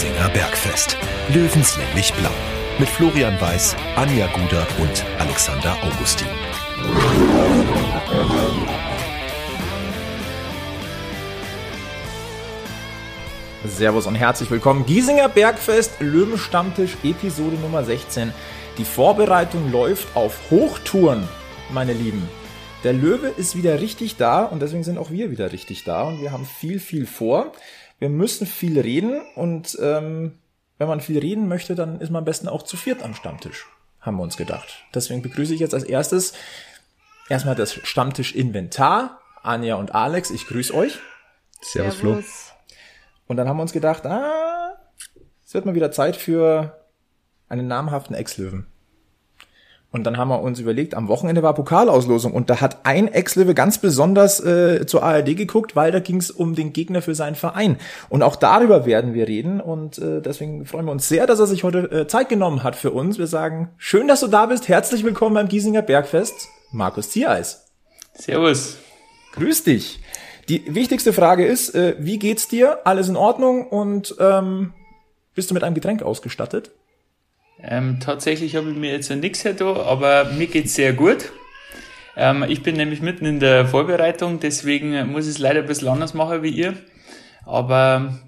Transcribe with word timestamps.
Giesinger 0.00 0.30
Bergfest. 0.30 0.96
Löwenslänglich 1.28 2.14
blau. 2.14 2.30
Mit 2.78 2.88
Florian 2.88 3.38
Weiß, 3.38 3.76
Anja 3.96 4.28
Guder 4.28 4.66
und 4.80 5.04
Alexander 5.18 5.76
Augustin. 5.82 6.26
Servus 13.66 14.06
und 14.06 14.14
herzlich 14.14 14.50
willkommen. 14.50 14.86
Giesinger 14.86 15.28
Bergfest, 15.28 16.00
Löwenstammtisch, 16.00 16.96
Episode 17.04 17.56
Nummer 17.56 17.84
16. 17.84 18.32
Die 18.78 18.86
Vorbereitung 18.86 19.70
läuft 19.70 20.16
auf 20.16 20.38
Hochtouren, 20.50 21.28
meine 21.68 21.92
Lieben. 21.92 22.26
Der 22.84 22.94
Löwe 22.94 23.26
ist 23.28 23.54
wieder 23.54 23.78
richtig 23.82 24.16
da 24.16 24.44
und 24.44 24.62
deswegen 24.62 24.82
sind 24.82 24.96
auch 24.96 25.10
wir 25.10 25.30
wieder 25.30 25.52
richtig 25.52 25.84
da 25.84 26.04
und 26.04 26.22
wir 26.22 26.32
haben 26.32 26.46
viel, 26.46 26.80
viel 26.80 27.04
vor. 27.04 27.52
Wir 28.00 28.08
müssen 28.08 28.46
viel 28.46 28.80
reden 28.80 29.20
und 29.36 29.78
ähm, 29.80 30.38
wenn 30.78 30.88
man 30.88 31.02
viel 31.02 31.18
reden 31.18 31.46
möchte, 31.46 31.74
dann 31.74 32.00
ist 32.00 32.10
man 32.10 32.20
am 32.20 32.24
besten 32.24 32.48
auch 32.48 32.62
zu 32.62 32.78
viert 32.78 33.02
am 33.02 33.14
Stammtisch, 33.14 33.66
haben 34.00 34.16
wir 34.16 34.22
uns 34.22 34.38
gedacht. 34.38 34.84
Deswegen 34.94 35.20
begrüße 35.20 35.52
ich 35.52 35.60
jetzt 35.60 35.74
als 35.74 35.84
erstes 35.84 36.32
erstmal 37.28 37.54
das 37.54 37.74
Stammtisch-Inventar, 37.74 39.20
Anja 39.42 39.76
und 39.76 39.94
Alex. 39.94 40.30
Ich 40.30 40.46
grüße 40.46 40.74
euch. 40.74 40.98
Servus, 41.60 41.94
Flo. 41.96 42.22
Und 43.26 43.36
dann 43.36 43.48
haben 43.48 43.58
wir 43.58 43.62
uns 43.62 43.72
gedacht, 43.72 44.06
ah, 44.06 44.80
es 45.44 45.52
wird 45.52 45.66
mal 45.66 45.74
wieder 45.74 45.92
Zeit 45.92 46.16
für 46.16 46.86
einen 47.50 47.68
namhaften 47.68 48.16
Ex-Löwen. 48.16 48.66
Und 49.92 50.04
dann 50.04 50.16
haben 50.16 50.28
wir 50.28 50.40
uns 50.40 50.60
überlegt, 50.60 50.94
am 50.94 51.08
Wochenende 51.08 51.42
war 51.42 51.52
Pokalauslosung 51.52 52.32
und 52.32 52.48
da 52.48 52.60
hat 52.60 52.78
ein 52.84 53.08
Ex-Löwe 53.08 53.54
ganz 53.54 53.78
besonders 53.78 54.38
äh, 54.38 54.86
zur 54.86 55.02
ARD 55.02 55.36
geguckt, 55.36 55.74
weil 55.74 55.90
da 55.90 55.98
ging 55.98 56.18
es 56.18 56.30
um 56.30 56.54
den 56.54 56.72
Gegner 56.72 57.02
für 57.02 57.16
seinen 57.16 57.34
Verein. 57.34 57.76
Und 58.08 58.22
auch 58.22 58.36
darüber 58.36 58.86
werden 58.86 59.14
wir 59.14 59.26
reden 59.26 59.60
und 59.60 59.98
äh, 59.98 60.20
deswegen 60.20 60.64
freuen 60.64 60.86
wir 60.86 60.92
uns 60.92 61.08
sehr, 61.08 61.26
dass 61.26 61.40
er 61.40 61.48
sich 61.48 61.64
heute 61.64 61.90
äh, 61.90 62.06
Zeit 62.06 62.28
genommen 62.28 62.62
hat 62.62 62.76
für 62.76 62.92
uns. 62.92 63.18
Wir 63.18 63.26
sagen, 63.26 63.70
schön, 63.78 64.06
dass 64.06 64.20
du 64.20 64.28
da 64.28 64.46
bist. 64.46 64.68
Herzlich 64.68 65.02
willkommen 65.02 65.34
beim 65.34 65.48
Giesinger 65.48 65.82
Bergfest, 65.82 66.48
Markus 66.70 67.10
Ziereis. 67.10 67.66
Servus. 68.14 68.76
Grüß 69.32 69.64
dich. 69.64 70.00
Die 70.48 70.72
wichtigste 70.72 71.12
Frage 71.12 71.44
ist, 71.44 71.74
äh, 71.74 71.96
wie 71.98 72.20
geht's 72.20 72.46
dir? 72.46 72.78
Alles 72.84 73.08
in 73.08 73.16
Ordnung 73.16 73.66
und 73.66 74.14
ähm, 74.20 74.72
bist 75.34 75.50
du 75.50 75.54
mit 75.54 75.64
einem 75.64 75.74
Getränk 75.74 76.02
ausgestattet? 76.02 76.70
Ähm, 77.62 77.98
tatsächlich 78.00 78.56
habe 78.56 78.70
ich 78.70 78.76
mir 78.76 78.92
jetzt 78.92 79.10
nichts 79.10 79.44
her 79.44 79.54
aber 79.60 80.24
mir 80.36 80.46
geht's 80.46 80.74
sehr 80.74 80.92
gut. 80.92 81.30
Ähm, 82.16 82.44
ich 82.48 82.62
bin 82.62 82.76
nämlich 82.76 83.02
mitten 83.02 83.26
in 83.26 83.40
der 83.40 83.66
Vorbereitung, 83.66 84.40
deswegen 84.40 85.10
muss 85.10 85.24
ich 85.24 85.32
es 85.32 85.38
leider 85.38 85.60
ein 85.60 85.66
bisschen 85.66 85.88
anders 85.88 86.14
machen 86.14 86.42
wie 86.42 86.50
ihr. 86.50 86.74
Aber 87.44 88.18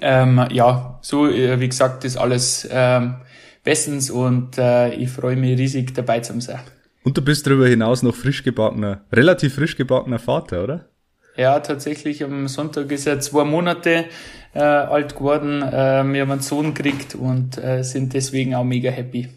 ähm, 0.00 0.46
ja, 0.50 0.98
so 1.02 1.28
äh, 1.28 1.60
wie 1.60 1.68
gesagt, 1.68 2.04
ist 2.04 2.16
alles 2.16 2.68
ähm, 2.70 3.16
bestens 3.62 4.10
und 4.10 4.58
äh, 4.58 4.94
ich 4.94 5.10
freue 5.10 5.36
mich 5.36 5.58
riesig 5.58 5.94
dabei 5.94 6.20
zu 6.20 6.40
sein. 6.40 6.60
Und 7.04 7.16
du 7.16 7.22
bist 7.22 7.46
darüber 7.46 7.68
hinaus 7.68 8.02
noch 8.02 8.14
frisch 8.14 8.42
gebackener, 8.42 9.04
relativ 9.12 9.54
frisch 9.54 9.76
gebackener 9.76 10.18
Vater, 10.18 10.64
oder? 10.64 10.88
Ja, 11.36 11.60
tatsächlich. 11.60 12.24
Am 12.24 12.48
Sonntag 12.48 12.90
ist 12.90 13.06
er 13.06 13.20
zwei 13.20 13.44
Monate 13.44 14.06
äh, 14.54 14.60
alt 14.60 15.16
geworden. 15.16 15.62
Äh, 15.62 16.04
wir 16.04 16.22
haben 16.22 16.30
einen 16.30 16.40
Sohn 16.40 16.74
gekriegt 16.74 17.14
und 17.14 17.58
äh, 17.62 17.82
sind 17.82 18.14
deswegen 18.14 18.54
auch 18.54 18.64
mega 18.64 18.90
happy. 18.90 19.28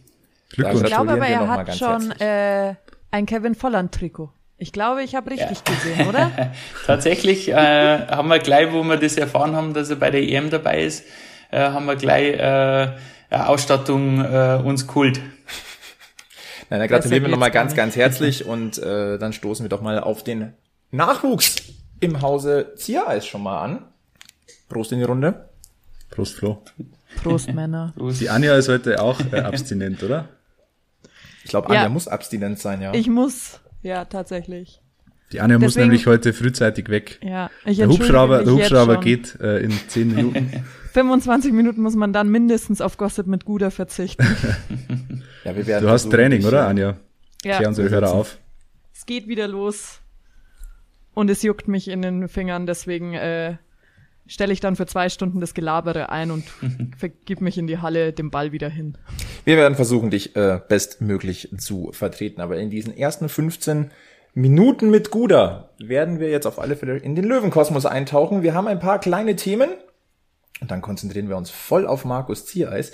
Glückwunsch. 0.50 0.83
Ich 0.83 0.88
glaube 0.88 1.11
aber, 1.11 1.28
er 1.28 1.47
hat 1.47 1.75
schon 1.75 2.11
äh, 2.19 2.75
ein 3.11 3.25
Kevin 3.25 3.56
Volland-Trikot. 3.56 4.31
Ich 4.58 4.73
glaube, 4.73 5.03
ich 5.03 5.16
habe 5.16 5.31
richtig 5.31 5.61
ja. 5.67 5.73
gesehen, 5.73 6.08
oder? 6.08 6.31
Tatsächlich 6.86 7.50
äh, 7.50 8.08
haben 8.08 8.28
wir 8.28 8.40
gleich, 8.40 8.72
wo 8.73 8.84
wir 8.84 8.97
das 8.97 9.16
erfahren 9.16 9.56
haben, 9.56 9.73
dass 9.73 9.90
er 9.90 9.96
bei 9.96 10.12
der 10.12 10.22
EM 10.22 10.50
dabei 10.50 10.84
ist, 10.84 11.06
äh, 11.52 11.59
haben 11.59 11.85
wir 11.85 11.96
gleich 11.96 12.38
äh, 12.38 12.90
Ausstattung 13.29 14.23
äh, 14.23 14.59
uns 14.63 14.88
geholt. 14.88 15.22
Nein, 16.69 16.81
dann 16.81 16.90
gratulieren 16.90 17.23
wir 17.23 17.29
nochmal 17.29 17.52
ganz, 17.52 17.73
ganz 17.73 17.96
herzlich 17.96 18.46
und 18.46 18.78
äh, 18.78 19.18
dann 19.18 19.34
stoßen 19.34 19.63
wir 19.63 19.69
doch 19.69 19.81
mal 19.81 20.00
auf 20.00 20.23
den 20.23 20.53
Nachwuchs 20.91 21.56
im 21.99 22.21
Hause 22.21 22.73
Ziereis 22.75 23.25
schon 23.25 23.43
mal 23.43 23.63
an. 23.63 23.85
Prost 24.67 24.91
in 24.91 24.99
die 24.99 25.05
Runde. 25.05 25.49
Prost, 26.09 26.35
Flo. 26.35 26.61
Prost, 27.23 27.53
Männer. 27.53 27.93
Prost. 27.97 28.21
Die 28.21 28.29
Anja 28.29 28.55
ist 28.55 28.69
heute 28.69 29.01
auch 29.01 29.19
äh, 29.31 29.39
abstinent, 29.39 30.03
oder? 30.03 30.29
Ich 31.43 31.49
glaube, 31.49 31.67
Anja 31.69 31.83
ja. 31.83 31.89
muss 31.89 32.07
abstinent 32.07 32.59
sein, 32.59 32.81
ja. 32.81 32.93
Ich 32.93 33.09
muss, 33.09 33.59
ja, 33.81 34.05
tatsächlich. 34.05 34.81
Die 35.31 35.41
Anja 35.41 35.57
Deswegen, 35.57 35.65
muss 35.65 35.75
nämlich 35.75 36.07
heute 36.07 36.33
frühzeitig 36.33 36.89
weg. 36.89 37.19
Ja, 37.23 37.51
ich 37.65 37.77
der 37.77 37.87
Hubschrauber, 37.87 38.43
der 38.43 38.53
Hubschrauber 38.53 38.99
geht 38.99 39.39
äh, 39.39 39.59
in 39.59 39.71
10 39.71 40.16
Minuten. 40.16 40.66
25 40.93 41.53
Minuten 41.53 41.81
muss 41.81 41.95
man 41.95 42.13
dann 42.13 42.29
mindestens 42.29 42.81
auf 42.81 42.97
Gossip 42.97 43.27
mit 43.27 43.45
Guder 43.45 43.69
verzichten. 43.69 44.25
ja, 45.43 45.55
wir 45.55 45.67
werden 45.67 45.85
du 45.85 45.89
hast 45.91 46.09
Training, 46.09 46.43
oder, 46.45 46.67
Anja? 46.67 46.97
Ja. 47.43 47.57
Klär 47.57 47.69
unsere 47.69 47.89
Hörer 47.89 48.11
auf. 48.11 48.39
Es 48.93 49.05
geht 49.05 49.27
wieder 49.27 49.47
los. 49.47 50.01
Und 51.14 51.30
es 51.30 51.42
juckt 51.42 51.68
mich 51.68 51.88
in 51.88 52.02
den 52.02 52.28
Fingern, 52.28 52.66
deswegen 52.66 53.14
äh, 53.14 53.58
stelle 54.28 54.53
ich 54.53 54.59
dann 54.59 54.75
für 54.75 54.86
zwei 54.86 55.09
Stunden 55.09 55.40
das 55.42 55.53
Gelabere 55.53 56.09
ein 56.09 56.31
und 56.31 56.46
vergib 56.97 57.42
mich 57.42 57.58
in 57.58 57.68
die 57.68 57.80
Halle 57.80 58.14
dem 58.14 58.31
Ball 58.31 58.52
wieder 58.52 58.70
hin. 58.70 58.97
Wir 59.44 59.58
werden 59.58 59.75
versuchen, 59.75 60.12
dich 60.12 60.36
äh, 60.36 60.59
bestmöglich 60.68 61.50
zu 61.58 61.92
vertreten, 61.92 62.42
aber 62.42 62.58
in 62.58 62.70
diesen 62.70 62.96
ersten 62.96 63.28
15 63.28 63.92
Minuten 64.36 64.92
mit 64.92 65.09
Guda 65.09 65.72
werden 65.80 66.20
wir 66.20 66.30
jetzt 66.30 66.46
auf 66.46 66.59
alle 66.59 66.75
Fälle 66.75 66.97
in 66.97 67.16
den 67.16 67.26
Löwenkosmos 67.26 67.86
eintauchen. 67.86 68.44
Wir 68.44 68.53
haben 68.53 68.68
ein 68.68 68.80
paar 68.80 69.00
kleine 69.00 69.36
Themen 69.36 69.70
und 70.62 70.72
dann 70.72 70.81
konzentrieren 70.81 71.30
wir 71.30 71.38
uns 71.38 71.50
voll 71.50 71.88
auf 71.88 72.06
Markus 72.06 72.46
Ziereis. 72.46 72.91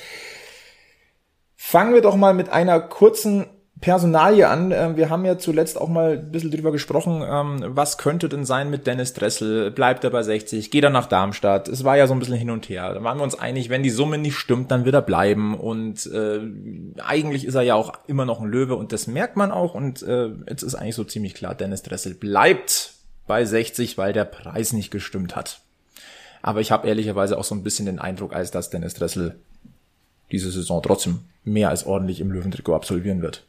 Fangen 1.55 1.93
wir 1.93 2.01
doch 2.01 2.15
mal 2.15 2.33
mit 2.33 2.49
einer 2.49 2.79
kurzen 2.79 3.47
Personalie 3.81 4.47
an. 4.47 4.71
Ähm, 4.71 4.95
wir 4.95 5.09
haben 5.09 5.25
ja 5.25 5.37
zuletzt 5.37 5.79
auch 5.79 5.89
mal 5.89 6.13
ein 6.13 6.31
bisschen 6.31 6.51
drüber 6.51 6.71
gesprochen, 6.71 7.21
ähm, 7.27 7.63
was 7.75 7.97
könnte 7.97 8.29
denn 8.29 8.45
sein 8.45 8.69
mit 8.69 8.87
Dennis 8.87 9.13
Dressel? 9.13 9.69
Bleibt 9.69 10.03
er 10.03 10.11
bei 10.11 10.23
60? 10.23 10.71
Geht 10.71 10.83
er 10.83 10.89
nach 10.89 11.07
Darmstadt? 11.07 11.67
Es 11.67 11.83
war 11.83 11.97
ja 11.97 12.07
so 12.07 12.13
ein 12.13 12.19
bisschen 12.19 12.37
hin 12.37 12.51
und 12.51 12.69
her. 12.69 12.93
Da 12.93 13.03
waren 13.03 13.17
wir 13.17 13.23
uns 13.23 13.37
einig, 13.37 13.69
wenn 13.69 13.83
die 13.83 13.89
Summe 13.89 14.17
nicht 14.17 14.37
stimmt, 14.37 14.71
dann 14.71 14.85
wird 14.85 14.95
er 14.95 15.01
bleiben. 15.01 15.59
Und 15.59 16.05
äh, 16.07 16.39
eigentlich 17.03 17.45
ist 17.45 17.55
er 17.55 17.63
ja 17.63 17.75
auch 17.75 17.93
immer 18.07 18.25
noch 18.25 18.39
ein 18.39 18.47
Löwe 18.47 18.75
und 18.75 18.93
das 18.93 19.07
merkt 19.07 19.35
man 19.35 19.51
auch. 19.51 19.75
Und 19.75 20.01
äh, 20.03 20.29
jetzt 20.49 20.63
ist 20.63 20.75
eigentlich 20.75 20.95
so 20.95 21.03
ziemlich 21.03 21.33
klar, 21.33 21.53
Dennis 21.53 21.83
Dressel 21.83 22.13
bleibt 22.13 22.93
bei 23.27 23.43
60, 23.43 23.97
weil 23.97 24.13
der 24.13 24.25
Preis 24.25 24.71
nicht 24.71 24.89
gestimmt 24.89 25.35
hat. 25.35 25.59
Aber 26.41 26.61
ich 26.61 26.71
habe 26.71 26.87
ehrlicherweise 26.87 27.37
auch 27.37 27.43
so 27.43 27.55
ein 27.55 27.63
bisschen 27.63 27.87
den 27.87 27.99
Eindruck, 27.99 28.33
als 28.33 28.51
dass 28.51 28.69
Dennis 28.69 28.93
Dressel 28.93 29.35
diese 30.31 30.49
Saison 30.49 30.81
trotzdem 30.81 31.21
mehr 31.43 31.69
als 31.69 31.85
ordentlich 31.85 32.21
im 32.21 32.31
Löwentrikot 32.31 32.73
absolvieren 32.75 33.21
wird. 33.21 33.43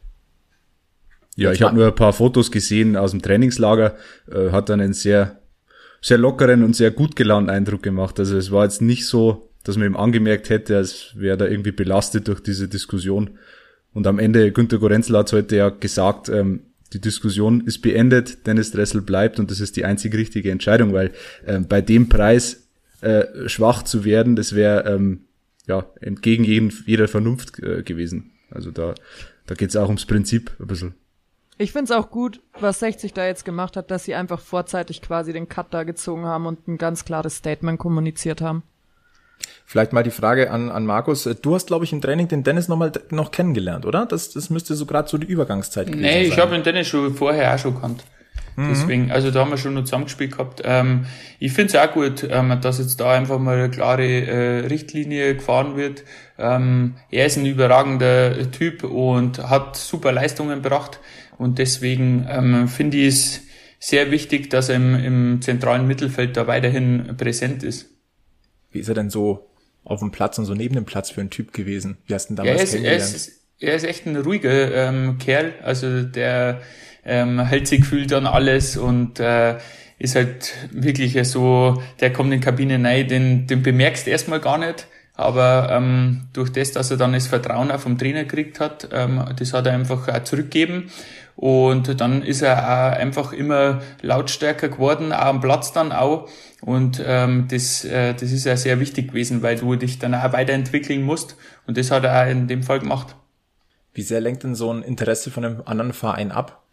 Ja, 1.37 1.53
ich 1.53 1.63
habe 1.63 1.77
nur 1.77 1.87
ein 1.87 1.95
paar 1.95 2.15
Fotos 2.15 2.51
gesehen 2.51 2.97
aus 2.97 3.11
dem 3.11 3.23
Trainingslager, 3.23 3.97
äh, 4.31 4.51
hat 4.51 4.71
dann 4.71 4.81
einen 4.81 4.95
sehr, 4.95 5.39
sehr 6.01 6.19
lockeren 6.19 6.65
und 6.65 6.75
sehr 6.75 6.91
gut 6.91 7.15
gelaunten 7.15 7.51
Eindruck 7.51 7.83
gemacht. 7.83 8.19
Also 8.19 8.37
es 8.39 8.51
war 8.51 8.65
jetzt 8.65 8.81
nicht 8.81 9.07
so, 9.07 9.51
dass 9.63 9.77
man 9.77 9.87
ihm 9.87 9.97
angemerkt 9.97 10.49
hätte, 10.49 10.77
als 10.77 11.13
wäre 11.15 11.37
da 11.37 11.47
irgendwie 11.47 11.73
belastet 11.73 12.29
durch 12.29 12.41
diese 12.41 12.69
Diskussion. 12.69 13.39
Und 13.93 14.07
am 14.07 14.19
Ende, 14.19 14.51
Günter 14.51 14.79
Gorenzel 14.79 15.17
hat 15.17 15.33
heute 15.33 15.57
ja 15.57 15.69
gesagt, 15.69 16.29
ähm, 16.29 16.61
die 16.93 17.01
Diskussion 17.01 17.63
ist 17.63 17.83
beendet, 17.83 18.47
Dennis 18.47 18.71
Dressel 18.71 19.03
bleibt 19.03 19.39
und 19.39 19.51
das 19.51 19.61
ist 19.61 19.77
die 19.77 19.85
einzig 19.85 20.15
richtige 20.15 20.51
Entscheidung, 20.51 20.93
weil 20.93 21.13
ähm, 21.47 21.67
bei 21.69 21.81
dem 21.83 22.09
Preis 22.09 22.69
äh, 23.01 23.49
schwach 23.49 23.83
zu 23.83 24.05
werden, 24.05 24.37
das 24.37 24.55
wäre 24.55 24.89
ähm, 24.91 25.21
ja 25.67 25.85
entgegen 26.01 26.45
jeden, 26.45 26.73
jeder 26.87 27.09
Vernunft 27.09 27.59
äh, 27.63 27.83
gewesen. 27.83 28.31
Also 28.51 28.71
da, 28.71 28.95
da 29.47 29.55
geht 29.55 29.71
es 29.71 29.77
auch 29.77 29.89
ums 29.89 30.07
Prinzip 30.07 30.53
ein 30.61 30.67
bisschen. 30.67 30.95
Ich 31.59 31.73
find's 31.73 31.91
auch 31.91 32.11
gut, 32.11 32.41
was 32.61 32.81
60 32.81 33.15
da 33.15 33.27
jetzt 33.27 33.45
gemacht 33.45 33.77
hat, 33.77 33.91
dass 33.91 34.05
sie 34.05 34.15
einfach 34.15 34.41
vorzeitig 34.41 35.01
quasi 35.01 35.33
den 35.33 35.49
Cut 35.49 35.69
da 35.71 35.85
gezogen 35.85 36.27
haben 36.27 36.47
und 36.47 36.69
ein 36.69 36.77
ganz 36.77 37.05
klares 37.05 37.37
Statement 37.37 37.79
kommuniziert 37.79 38.43
haben. 38.43 38.63
Vielleicht 39.65 39.93
mal 39.93 40.03
die 40.03 40.11
Frage 40.11 40.51
an, 40.51 40.71
an 40.71 40.87
Markus. 40.87 41.25
Du 41.25 41.55
hast, 41.55 41.67
glaube 41.67 41.85
ich, 41.85 41.93
im 41.93 42.01
Training 42.01 42.29
den 42.29 42.43
Dennis 42.43 42.69
noch 42.69 42.77
mal 42.77 42.93
noch 43.11 43.31
kennengelernt, 43.31 43.87
oder? 43.87 44.07
Das, 44.07 44.31
das 44.31 44.51
müsste 44.51 44.75
so 44.75 44.87
gerade 44.87 45.09
so 45.09 45.19
die 45.19 45.27
Übergangszeit 45.27 45.87
gewesen 45.87 46.03
Nee, 46.03 46.25
ich 46.25 46.39
habe 46.39 46.53
den 46.53 46.63
Dennis 46.63 46.89
schon 46.89 47.15
vorher 47.15 47.55
auch 47.55 47.59
schon 47.59 47.75
gekannt. 47.75 48.05
Mhm. 48.57 48.69
Deswegen, 48.71 49.11
also 49.11 49.31
da 49.31 49.41
haben 49.41 49.51
wir 49.51 49.59
schon 49.59 49.75
noch 49.75 49.85
zusammengespielt 49.85 50.33
gehabt. 50.33 50.63
Ähm, 50.65 51.07
ich 51.39 51.53
finde 51.53 51.77
es 51.77 51.89
auch 51.89 51.93
gut, 51.93 52.27
ähm, 52.29 52.59
dass 52.61 52.79
jetzt 52.79 52.99
da 52.99 53.13
einfach 53.13 53.39
mal 53.39 53.57
eine 53.57 53.71
klare 53.71 54.07
äh, 54.07 54.67
Richtlinie 54.67 55.37
gefahren 55.37 55.77
wird. 55.77 56.05
Ähm, 56.39 56.95
er 57.11 57.27
ist 57.27 57.37
ein 57.37 57.47
überragender 57.47 58.51
Typ 58.51 58.85
und 58.85 59.39
hat 59.49 59.77
super 59.77 60.11
Leistungen 60.11 60.63
gebracht. 60.63 61.01
Und 61.39 61.59
deswegen 61.59 62.27
ähm, 62.31 62.69
finde 62.69 62.97
ich 62.97 63.09
es 63.09 63.41
sehr 63.79 64.11
wichtig, 64.11 64.49
dass 64.49 64.71
er 64.71 64.77
im, 64.77 64.95
im 64.95 65.43
zentralen 65.43 65.87
Mittelfeld 65.87 66.37
da 66.37 66.47
weiterhin 66.47 67.15
präsent 67.19 67.63
ist. 67.63 67.91
Wie 68.71 68.79
ist 68.79 68.89
er 68.89 68.95
denn 68.95 69.11
so 69.11 69.51
auf 69.85 70.01
dem 70.01 70.11
Platz 70.11 70.39
und 70.39 70.47
so 70.47 70.55
neben 70.55 70.75
dem 70.75 70.87
Platz 70.87 71.11
für 71.11 71.21
ein 71.21 71.31
Typ 71.31 71.53
gewesen? 71.53 71.99
Wie 72.07 72.15
hast 72.15 72.29
du 72.29 72.33
ihn 72.33 72.37
damals 72.37 72.55
ja, 72.55 72.59
er 72.59 72.65
ist, 72.65 72.73
kennengelernt? 72.73 73.01
Er 73.01 73.17
ist, 73.17 73.33
er 73.59 73.75
ist 73.75 73.85
echt 73.85 74.07
ein 74.07 74.17
ruhiger 74.17 74.75
ähm, 74.75 75.19
Kerl, 75.19 75.53
also 75.63 76.03
der 76.03 76.63
ähm, 77.07 77.41
hält 77.41 77.69
sich 77.69 77.81
gefühlt 77.81 78.13
an 78.13 78.27
alles 78.27 78.77
und 78.77 79.21
äh, 79.21 79.57
ist 79.99 80.17
halt 80.17 80.53
wirklich 80.71 81.17
so, 81.29 81.83
der 82.01 82.13
kommt 82.13 82.33
in 82.33 82.41
die 82.41 82.45
Kabine 82.45 82.83
rein, 82.83 83.09
den, 83.09 83.47
den 83.47 83.63
bemerkst 83.63 84.07
du 84.07 84.11
erstmal 84.11 84.41
gar 84.41 84.59
nicht, 84.59 84.87
Aber 85.15 85.69
ähm, 85.71 86.29
durch 86.35 86.53
das, 86.53 86.73
dass 86.73 86.91
er 86.91 86.99
dann 86.99 87.15
das 87.15 87.27
Vertrauen 87.27 87.71
auch 87.71 87.81
vom 87.81 87.97
Trainer 87.97 88.25
gekriegt 88.25 88.61
hat, 88.61 88.89
ähm, 88.93 89.25
das 89.39 89.55
hat 89.55 89.67
er 89.67 89.73
einfach 89.73 90.07
auch 90.09 90.25
zurückgegeben. 90.25 90.91
Und 91.37 92.01
dann 92.01 92.23
ist 92.23 92.43
er 92.43 92.59
auch 92.59 92.99
einfach 92.99 93.33
immer 93.33 93.81
lautstärker 94.01 94.69
geworden, 94.69 95.13
auch 95.13 95.27
am 95.27 95.41
Platz 95.41 95.73
dann 95.73 95.93
auch. 95.93 96.29
Und 96.61 97.03
ähm, 97.05 97.47
das, 97.51 97.85
äh, 97.85 98.15
das 98.15 98.33
ist 98.33 98.45
ja 98.45 98.57
sehr 98.57 98.81
wichtig 98.81 99.09
gewesen, 99.09 99.43
weil 99.43 99.57
du 99.57 99.77
dich 99.77 99.99
dann 99.99 100.15
auch 100.15 100.33
weiterentwickeln 100.33 101.03
musst. 101.03 101.37
Und 101.67 101.77
das 101.79 101.91
hat 101.91 102.05
er 102.05 102.23
auch 102.23 102.31
in 102.31 102.47
dem 102.49 102.63
Fall 102.63 102.81
gemacht. 102.81 103.17
Wie 103.93 104.03
sehr 104.03 104.21
lenkt 104.21 104.45
denn 104.45 104.55
so 104.55 104.71
ein 104.73 104.83
Interesse 104.83 105.31
von 105.31 105.45
einem 105.45 105.63
anderen 105.65 105.93
Verein 105.93 106.31
ab? 106.31 106.66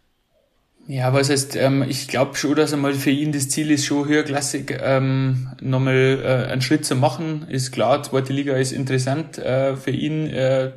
Ja, 0.86 1.14
was 1.14 1.30
heißt, 1.30 1.56
ähm, 1.56 1.82
ich 1.88 2.08
glaube 2.08 2.36
schon, 2.36 2.56
dass 2.56 2.74
einmal 2.74 2.92
für 2.92 3.10
ihn 3.10 3.32
das 3.32 3.48
Ziel 3.48 3.70
ist, 3.70 3.86
schon 3.86 4.06
höherklassig 4.06 4.78
ähm, 4.82 5.48
nochmal 5.62 6.20
äh, 6.22 6.52
einen 6.52 6.60
Schritt 6.60 6.84
zu 6.84 6.94
machen. 6.94 7.46
Ist 7.48 7.72
klar, 7.72 8.02
zweite 8.02 8.34
Liga 8.34 8.54
ist 8.56 8.72
interessant 8.72 9.38
äh, 9.38 9.76
für 9.76 9.92
ihn. 9.92 10.26
Äh, 10.26 10.72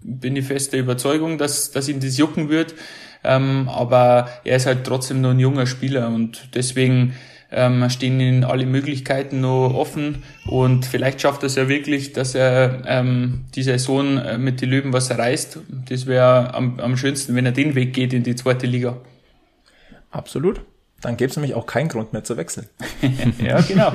bin 0.00 0.34
ich 0.34 0.46
fest 0.46 0.72
der 0.72 0.80
Überzeugung, 0.80 1.38
dass, 1.38 1.70
dass 1.70 1.88
ihn 1.88 2.00
das 2.00 2.18
jucken 2.18 2.48
wird. 2.48 2.74
Ähm, 3.22 3.68
aber 3.68 4.28
er 4.44 4.56
ist 4.56 4.66
halt 4.66 4.84
trotzdem 4.84 5.20
noch 5.20 5.30
ein 5.30 5.38
junger 5.38 5.66
Spieler 5.66 6.08
und 6.08 6.48
deswegen 6.54 7.14
ähm, 7.52 7.88
stehen 7.88 8.18
ihnen 8.18 8.42
alle 8.42 8.66
Möglichkeiten 8.66 9.42
noch 9.42 9.74
offen 9.74 10.24
und 10.46 10.86
vielleicht 10.86 11.20
schafft 11.20 11.44
es 11.44 11.54
ja 11.54 11.68
wirklich, 11.68 12.12
dass 12.12 12.34
er 12.34 12.82
ähm, 12.86 13.44
die 13.54 13.62
Saison 13.62 14.18
äh, 14.18 14.38
mit 14.38 14.60
den 14.60 14.70
Löwen 14.70 14.92
was 14.92 15.16
reißt. 15.16 15.60
Das 15.88 16.06
wäre 16.06 16.54
am, 16.54 16.80
am 16.80 16.96
schönsten, 16.96 17.36
wenn 17.36 17.46
er 17.46 17.52
den 17.52 17.76
Weg 17.76 17.92
geht 17.92 18.12
in 18.12 18.24
die 18.24 18.34
zweite 18.34 18.66
Liga. 18.66 18.96
Absolut. 20.12 20.60
Dann 21.02 21.16
gäbe 21.16 21.30
es 21.30 21.36
nämlich 21.36 21.54
auch 21.54 21.66
keinen 21.66 21.88
Grund 21.88 22.12
mehr 22.12 22.22
zu 22.22 22.36
wechseln. 22.36 22.66
ja, 23.44 23.60
genau. 23.60 23.92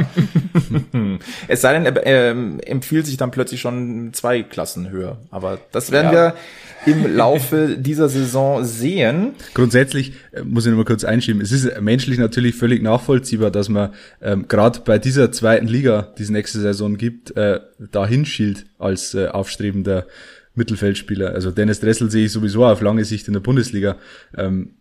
es 1.48 1.62
sei 1.62 1.80
denn, 1.80 1.86
er 1.86 2.06
ähm, 2.06 2.60
empfiehlt 2.60 3.06
sich 3.06 3.16
dann 3.16 3.32
plötzlich 3.32 3.62
schon 3.62 4.10
zwei 4.14 4.44
Klassen 4.44 4.90
höher. 4.90 5.18
Aber 5.32 5.58
das 5.72 5.92
werden 5.92 6.08
ja. 6.08 6.36
wir 6.86 6.94
im 6.94 7.16
Laufe 7.16 7.78
dieser 7.80 8.10
Saison 8.10 8.66
sehen. 8.66 9.36
Grundsätzlich 9.54 10.14
äh, 10.34 10.44
muss 10.44 10.66
ich 10.66 10.72
noch 10.72 10.78
mal 10.78 10.84
kurz 10.84 11.06
einschieben. 11.06 11.42
Es 11.42 11.54
ist 11.54 11.80
menschlich 11.80 12.20
natürlich 12.20 12.56
völlig 12.56 12.84
nachvollziehbar, 12.84 13.52
dass 13.52 13.70
man 13.70 13.94
ähm, 14.22 14.50
gerade 14.50 14.82
bei 14.82 15.00
dieser 15.00 15.32
zweiten 15.32 15.68
Liga, 15.68 16.14
die 16.18 16.24
es 16.24 16.30
nächste 16.30 16.60
Saison 16.60 16.98
gibt, 16.98 17.38
äh, 17.38 17.62
dahin 17.92 18.26
schielt 18.26 18.66
als 18.80 19.14
äh, 19.14 19.28
aufstrebender 19.28 20.08
Mittelfeldspieler. 20.56 21.32
Also 21.32 21.52
Dennis 21.52 21.80
Dressel 21.80 22.12
sehe 22.12 22.26
ich 22.26 22.34
sowieso 22.34 22.66
auf 22.66 22.82
lange 22.82 23.06
Sicht 23.06 23.28
in 23.28 23.34
der 23.34 23.40
Bundesliga. 23.40 23.96
Ähm, 24.36 24.74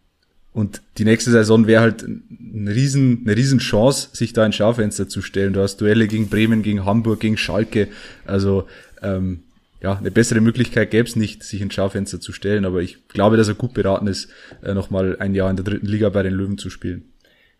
und 0.56 0.80
die 0.96 1.04
nächste 1.04 1.30
Saison 1.30 1.66
wäre 1.66 1.82
halt 1.82 2.02
eine 2.02 2.74
riesen, 2.74 3.24
eine 3.26 3.36
riesen 3.36 3.58
Chance, 3.58 4.08
sich 4.14 4.32
da 4.32 4.42
ein 4.42 4.54
Schaufenster 4.54 5.06
zu 5.06 5.20
stellen. 5.20 5.52
Du 5.52 5.60
hast 5.60 5.76
Duelle 5.82 6.08
gegen 6.08 6.30
Bremen, 6.30 6.62
gegen 6.62 6.86
Hamburg, 6.86 7.20
gegen 7.20 7.36
Schalke. 7.36 7.88
Also 8.24 8.66
ähm, 9.02 9.42
ja, 9.82 9.98
eine 9.98 10.10
bessere 10.10 10.40
Möglichkeit 10.40 10.90
gäbe 10.90 11.06
es 11.06 11.14
nicht, 11.14 11.42
sich 11.42 11.60
ein 11.60 11.70
Schaufenster 11.70 12.22
zu 12.22 12.32
stellen. 12.32 12.64
Aber 12.64 12.80
ich 12.80 13.06
glaube, 13.08 13.36
dass 13.36 13.48
er 13.48 13.54
gut 13.54 13.74
beraten 13.74 14.06
ist, 14.06 14.30
äh, 14.62 14.72
nochmal 14.72 15.18
ein 15.18 15.34
Jahr 15.34 15.50
in 15.50 15.56
der 15.56 15.64
dritten 15.66 15.84
Liga 15.88 16.08
bei 16.08 16.22
den 16.22 16.32
Löwen 16.32 16.56
zu 16.56 16.70
spielen. 16.70 17.12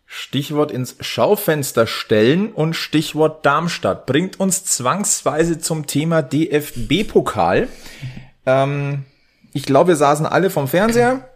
Stichwort 0.07 0.71
ins 0.71 0.95
Schaufenster 0.99 1.85
stellen 1.85 2.51
und 2.51 2.75
Stichwort 2.75 3.45
Darmstadt 3.45 4.07
bringt 4.07 4.39
uns 4.39 4.65
zwangsweise 4.65 5.59
zum 5.59 5.85
Thema 5.85 6.23
DFB-Pokal. 6.23 7.67
Ähm, 8.47 9.03
ich 9.53 9.67
glaube, 9.67 9.89
wir 9.89 9.95
saßen 9.95 10.25
alle 10.25 10.49
vom 10.49 10.67
Fernseher 10.67 11.29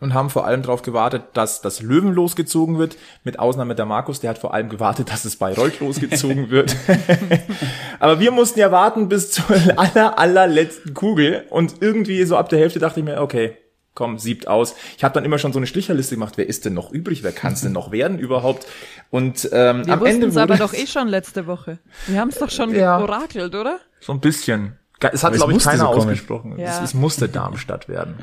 und 0.00 0.14
haben 0.14 0.30
vor 0.30 0.46
allem 0.46 0.62
darauf 0.62 0.82
gewartet, 0.82 1.22
dass 1.34 1.60
das 1.60 1.82
Löwen 1.82 2.12
losgezogen 2.12 2.78
wird, 2.78 2.96
mit 3.22 3.38
Ausnahme 3.38 3.74
der 3.74 3.86
Markus, 3.86 4.20
der 4.20 4.30
hat 4.30 4.38
vor 4.38 4.54
allem 4.54 4.68
gewartet, 4.68 5.10
dass 5.10 5.24
es 5.24 5.36
Bayreuth 5.36 5.80
losgezogen 5.80 6.50
wird. 6.50 6.74
Aber 8.00 8.18
wir 8.18 8.30
mussten 8.30 8.58
ja 8.58 8.72
warten 8.72 9.08
bis 9.08 9.30
zur 9.30 9.44
aller, 9.76 10.18
allerletzten 10.18 10.94
Kugel 10.94 11.44
und 11.50 11.74
irgendwie 11.80 12.24
so 12.24 12.36
ab 12.36 12.48
der 12.48 12.58
Hälfte 12.58 12.78
dachte 12.78 13.00
ich 13.00 13.06
mir, 13.06 13.20
okay, 13.20 13.56
komm, 13.94 14.18
siebt 14.18 14.48
aus. 14.48 14.74
Ich 14.96 15.04
habe 15.04 15.12
dann 15.14 15.24
immer 15.24 15.38
schon 15.38 15.52
so 15.52 15.58
eine 15.58 15.66
Stricherliste 15.66 16.14
gemacht, 16.14 16.34
wer 16.36 16.48
ist 16.48 16.64
denn 16.64 16.74
noch 16.74 16.90
übrig, 16.90 17.22
wer 17.22 17.32
kann 17.32 17.52
es 17.52 17.60
denn 17.60 17.72
noch 17.72 17.92
werden 17.92 18.18
überhaupt? 18.18 18.66
Und 19.10 19.48
ähm, 19.52 19.86
wir 19.86 19.92
am 19.92 20.06
Ende 20.06 20.28
es 20.28 20.36
aber 20.36 20.56
doch 20.56 20.72
eh 20.72 20.86
schon 20.86 21.08
letzte 21.08 21.46
Woche. 21.46 21.78
Wir 22.06 22.20
haben 22.20 22.28
es 22.28 22.38
doch 22.38 22.50
schon 22.50 22.74
ja, 22.74 22.98
orakelt, 22.98 23.54
oder? 23.54 23.80
So 24.00 24.12
ein 24.12 24.20
bisschen. 24.20 24.79
Es 25.00 25.24
hat, 25.24 25.32
glaube 25.32 25.52
ich, 25.52 25.62
keiner 25.62 25.78
so 25.78 25.86
ausgesprochen. 25.86 26.58
Ja. 26.58 26.78
Es, 26.78 26.90
es 26.90 26.94
musste 26.94 27.28
Darmstadt 27.28 27.88
werden. 27.88 28.14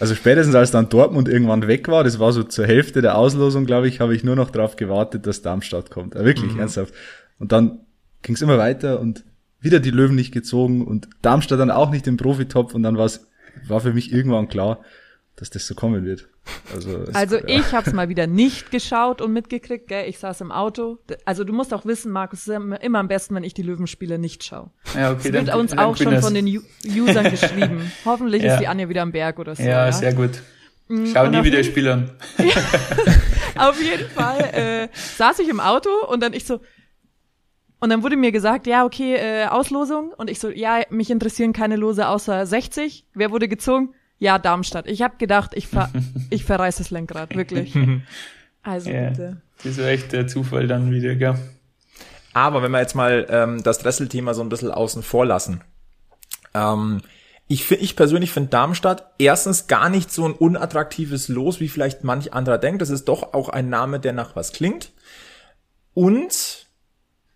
Also 0.00 0.14
spätestens 0.14 0.54
als 0.54 0.70
dann 0.70 0.88
Dortmund 0.88 1.28
irgendwann 1.28 1.66
weg 1.66 1.88
war, 1.88 2.04
das 2.04 2.18
war 2.18 2.32
so 2.32 2.42
zur 2.42 2.66
Hälfte 2.66 3.02
der 3.02 3.16
Auslosung, 3.16 3.66
glaube 3.66 3.88
ich, 3.88 4.00
habe 4.00 4.14
ich 4.14 4.24
nur 4.24 4.36
noch 4.36 4.50
darauf 4.50 4.76
gewartet, 4.76 5.26
dass 5.26 5.42
Darmstadt 5.42 5.90
kommt. 5.90 6.14
Ja, 6.14 6.24
wirklich, 6.24 6.54
mhm. 6.54 6.60
ernsthaft. 6.60 6.94
Und 7.38 7.52
dann 7.52 7.80
ging 8.22 8.34
es 8.34 8.42
immer 8.42 8.58
weiter 8.58 9.00
und 9.00 9.24
wieder 9.60 9.80
die 9.80 9.90
Löwen 9.90 10.14
nicht 10.14 10.32
gezogen 10.32 10.86
und 10.86 11.08
Darmstadt 11.22 11.60
dann 11.60 11.70
auch 11.70 11.90
nicht 11.90 12.06
im 12.06 12.16
Profitopf 12.16 12.74
und 12.74 12.82
dann 12.82 12.96
war 12.96 13.06
es, 13.06 13.26
war 13.66 13.80
für 13.80 13.92
mich 13.92 14.12
irgendwann 14.12 14.48
klar, 14.48 14.80
dass 15.38 15.50
das 15.50 15.66
so 15.66 15.74
kommen 15.74 16.04
wird. 16.04 16.28
Also, 16.74 17.04
also 17.12 17.36
ja. 17.36 17.44
ich 17.46 17.72
habe 17.72 17.88
es 17.88 17.94
mal 17.94 18.08
wieder 18.08 18.26
nicht 18.26 18.70
geschaut 18.70 19.20
und 19.20 19.32
mitgekriegt, 19.32 19.86
gell? 19.86 20.08
ich 20.08 20.18
saß 20.18 20.40
im 20.40 20.50
Auto. 20.50 20.98
Also 21.24 21.44
du 21.44 21.52
musst 21.52 21.72
auch 21.72 21.84
wissen, 21.86 22.10
Markus, 22.10 22.40
es 22.40 22.48
ist 22.48 22.82
immer 22.82 22.98
am 22.98 23.08
besten, 23.08 23.34
wenn 23.36 23.44
ich 23.44 23.54
die 23.54 23.62
Löwenspiele 23.62 24.18
nicht 24.18 24.42
schaue. 24.42 24.70
Ja, 24.94 25.12
okay, 25.12 25.30
das 25.30 25.32
wird 25.32 25.48
dann, 25.48 25.60
uns 25.60 25.70
dann 25.70 25.78
auch 25.78 25.96
schon 25.96 26.20
von 26.20 26.34
den 26.34 26.46
Usern 26.84 27.24
geschrieben. 27.30 27.92
Hoffentlich 28.04 28.42
ja. 28.42 28.54
ist 28.54 28.60
die 28.60 28.66
Anja 28.66 28.88
wieder 28.88 29.02
am 29.02 29.12
Berg 29.12 29.38
oder 29.38 29.54
so. 29.54 29.62
Ja, 29.62 29.86
ja? 29.86 29.92
sehr 29.92 30.12
gut. 30.12 30.42
Mm, 30.88 31.06
Schau 31.12 31.26
und 31.26 31.30
nie 31.30 31.44
wieder 31.44 31.62
Spielern. 31.62 32.10
auf 33.56 33.80
jeden 33.80 34.08
Fall 34.10 34.40
äh, 34.52 34.88
saß 34.94 35.38
ich 35.38 35.48
im 35.48 35.60
Auto 35.60 35.90
und 36.08 36.20
dann 36.20 36.32
ich 36.32 36.44
so, 36.44 36.60
und 37.80 37.90
dann 37.90 38.02
wurde 38.02 38.16
mir 38.16 38.32
gesagt, 38.32 38.66
ja, 38.66 38.84
okay, 38.84 39.14
äh, 39.14 39.46
Auslosung. 39.46 40.12
Und 40.16 40.28
ich 40.30 40.40
so, 40.40 40.50
ja, 40.50 40.82
mich 40.90 41.10
interessieren 41.10 41.52
keine 41.52 41.76
Lose 41.76 42.08
außer 42.08 42.44
60. 42.44 43.06
Wer 43.14 43.30
wurde 43.30 43.46
gezogen? 43.46 43.94
Ja, 44.18 44.38
Darmstadt. 44.38 44.86
Ich 44.86 45.02
habe 45.02 45.16
gedacht, 45.18 45.52
ich, 45.54 45.68
ver 45.68 45.90
ich 46.30 46.44
verreiß 46.44 46.76
das 46.76 46.90
Lenkrad, 46.90 47.34
wirklich. 47.34 47.74
Also 48.60 48.90
ja, 48.90 49.08
bitte. 49.08 49.40
Das 49.58 49.66
ist 49.66 49.78
echt 49.78 50.12
der 50.12 50.26
Zufall 50.26 50.66
dann 50.66 50.90
wieder, 50.90 51.14
gell? 51.14 51.38
Aber 52.34 52.62
wenn 52.62 52.70
wir 52.70 52.80
jetzt 52.80 52.94
mal 52.94 53.26
ähm, 53.30 53.62
das 53.62 53.78
Dressel-Thema 53.78 54.34
so 54.34 54.42
ein 54.42 54.50
bisschen 54.50 54.70
außen 54.70 55.02
vor 55.02 55.24
lassen. 55.24 55.62
Ähm, 56.52 57.00
ich, 57.46 57.64
find, 57.64 57.80
ich 57.80 57.96
persönlich 57.96 58.30
finde 58.30 58.50
Darmstadt 58.50 59.14
erstens 59.18 59.68
gar 59.68 59.88
nicht 59.88 60.12
so 60.12 60.26
ein 60.26 60.32
unattraktives 60.32 61.28
Los, 61.28 61.60
wie 61.60 61.68
vielleicht 61.68 62.04
manch 62.04 62.34
anderer 62.34 62.58
denkt. 62.58 62.82
Das 62.82 62.90
ist 62.90 63.06
doch 63.06 63.32
auch 63.32 63.48
ein 63.48 63.70
Name, 63.70 64.00
der 64.00 64.12
nach 64.12 64.36
was 64.36 64.52
klingt. 64.52 64.92
Und 65.94 66.66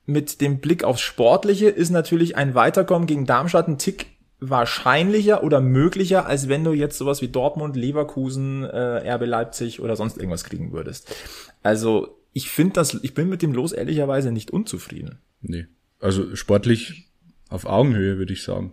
mit 0.05 0.41
dem 0.41 0.59
Blick 0.59 0.85
aufs 0.85 1.01
Sportliche 1.01 1.69
ist 1.69 1.91
natürlich 1.91 2.37
ein 2.37 2.55
Weiterkommen 2.55 3.07
gegen 3.07 3.27
Darmstadt 3.27 3.69
ein 3.69 3.79
Tick 3.79 4.12
wahrscheinlicher 4.43 5.45
oder 5.45 5.61
möglicher, 5.61 6.27
als 6.27 6.49
wenn 6.49 6.65
du 6.65 6.73
jetzt 6.73 6.99
sowas 6.99 7.23
wie 7.23 7.29
Dortmund, 7.29 7.77
Leverkusen, 7.77 8.65
äh, 8.65 9.15
RB 9.15 9.27
Leipzig 9.27 9.81
oder 9.81 9.97
sonst 9.97 10.17
irgendwas 10.17 10.45
kriegen 10.45 10.73
würdest. 10.73 11.15
Also 11.63 12.19
ich 12.33 12.51
finde 12.51 12.75
das, 12.75 12.99
ich 13.03 13.15
bin 13.15 13.29
mit 13.29 13.43
dem 13.43 13.53
Los 13.53 13.73
ehrlicherweise 13.73 14.33
nicht 14.33 14.51
unzufrieden. 14.51 15.19
Nee. 15.41 15.67
Also 16.01 16.35
sportlich 16.35 17.09
auf 17.49 17.67
Augenhöhe, 17.67 18.19
würde 18.19 18.33
ich 18.33 18.43
sagen. 18.43 18.73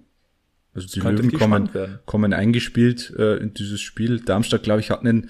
Also 0.74 0.88
die 0.88 1.00
Löwen 1.00 1.32
kommen, 1.32 1.70
kommen 2.06 2.34
eingespielt 2.34 3.14
äh, 3.18 3.38
in 3.38 3.54
dieses 3.54 3.82
Spiel. 3.82 4.20
Darmstadt, 4.20 4.64
glaube 4.64 4.80
ich, 4.80 4.90
hat 4.90 5.02
einen 5.02 5.30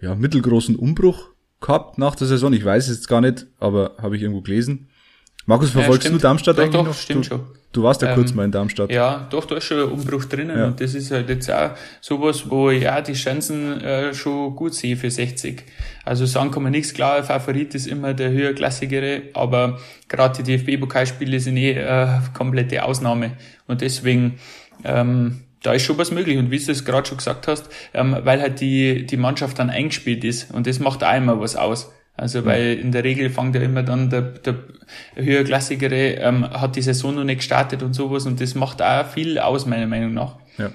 ja, 0.00 0.14
mittelgroßen 0.14 0.76
Umbruch 0.76 1.30
gehabt 1.60 1.98
nach 1.98 2.14
der 2.14 2.26
Saison. 2.26 2.52
Ich 2.52 2.64
weiß 2.64 2.88
es 2.88 2.96
jetzt 2.96 3.08
gar 3.08 3.20
nicht, 3.20 3.46
aber 3.58 3.96
habe 3.98 4.16
ich 4.16 4.22
irgendwo 4.22 4.42
gelesen. 4.42 4.88
Markus, 5.46 5.70
verfolgst 5.70 6.04
ja, 6.04 6.12
du 6.12 6.18
Darmstadt 6.18 6.56
doch, 6.56 6.62
eigentlich 6.62 6.76
doch, 6.76 6.86
noch? 6.86 6.94
Stimmt 6.94 7.24
du, 7.24 7.28
schon. 7.28 7.40
Du 7.72 7.82
warst 7.82 8.02
ja 8.02 8.10
ähm, 8.10 8.14
kurz 8.16 8.34
mal 8.34 8.44
in 8.44 8.52
Darmstadt. 8.52 8.92
Ja, 8.92 9.26
doch, 9.30 9.44
da 9.46 9.56
ist 9.56 9.64
schon 9.64 9.78
ein 9.78 9.88
Umbruch 9.88 10.26
drinnen 10.26 10.56
ja. 10.56 10.66
und 10.66 10.80
das 10.80 10.94
ist 10.94 11.10
halt 11.10 11.28
jetzt 11.28 11.50
auch 11.50 11.70
sowas, 12.00 12.48
wo 12.48 12.70
ich 12.70 12.88
auch 12.88 13.02
die 13.02 13.14
Chancen 13.14 13.80
äh, 13.80 14.12
schon 14.14 14.54
gut 14.54 14.74
sehe 14.74 14.96
für 14.96 15.10
60. 15.10 15.64
Also 16.04 16.26
sagen 16.26 16.50
kann 16.50 16.62
man 16.62 16.72
nichts, 16.72 16.92
klar, 16.92 17.22
Favorit 17.24 17.74
ist 17.74 17.86
immer 17.86 18.14
der 18.14 18.30
höherklassigere, 18.30 19.22
aber 19.34 19.78
gerade 20.08 20.42
die 20.42 20.58
DFB-Pokalspiele 20.58 21.40
sind 21.40 21.56
eh 21.56 21.72
äh, 21.72 22.20
komplette 22.34 22.84
Ausnahme 22.84 23.32
und 23.66 23.80
deswegen 23.80 24.38
ähm, 24.84 25.40
da 25.62 25.72
ist 25.72 25.84
schon 25.84 25.98
was 25.98 26.10
möglich. 26.10 26.38
Und 26.38 26.50
wie 26.50 26.58
du 26.58 26.72
es 26.72 26.84
gerade 26.84 27.06
schon 27.08 27.18
gesagt 27.18 27.48
hast, 27.48 27.68
ähm, 27.94 28.16
weil 28.22 28.40
halt 28.40 28.60
die, 28.60 29.06
die 29.06 29.16
Mannschaft 29.16 29.58
dann 29.58 29.70
eingespielt 29.70 30.24
ist 30.24 30.52
und 30.52 30.66
das 30.66 30.78
macht 30.78 31.02
auch 31.04 31.16
immer 31.16 31.40
was 31.40 31.56
aus. 31.56 31.92
Also 32.22 32.44
weil 32.44 32.74
in 32.74 32.92
der 32.92 33.02
Regel 33.02 33.30
fängt 33.30 33.56
ja 33.56 33.60
immer 33.60 33.82
dann 33.82 34.08
der, 34.08 34.22
der 34.22 34.54
höherklassigere, 35.16 36.14
ähm, 36.20 36.48
hat 36.48 36.76
die 36.76 36.82
Saison 36.82 37.16
noch 37.16 37.24
nicht 37.24 37.38
gestartet 37.38 37.82
und 37.82 37.94
sowas 37.94 38.26
und 38.26 38.40
das 38.40 38.54
macht 38.54 38.80
auch 38.80 39.04
viel 39.06 39.40
aus, 39.40 39.66
meiner 39.66 39.88
Meinung 39.88 40.14
nach. 40.14 40.36
Ja. 40.56 40.70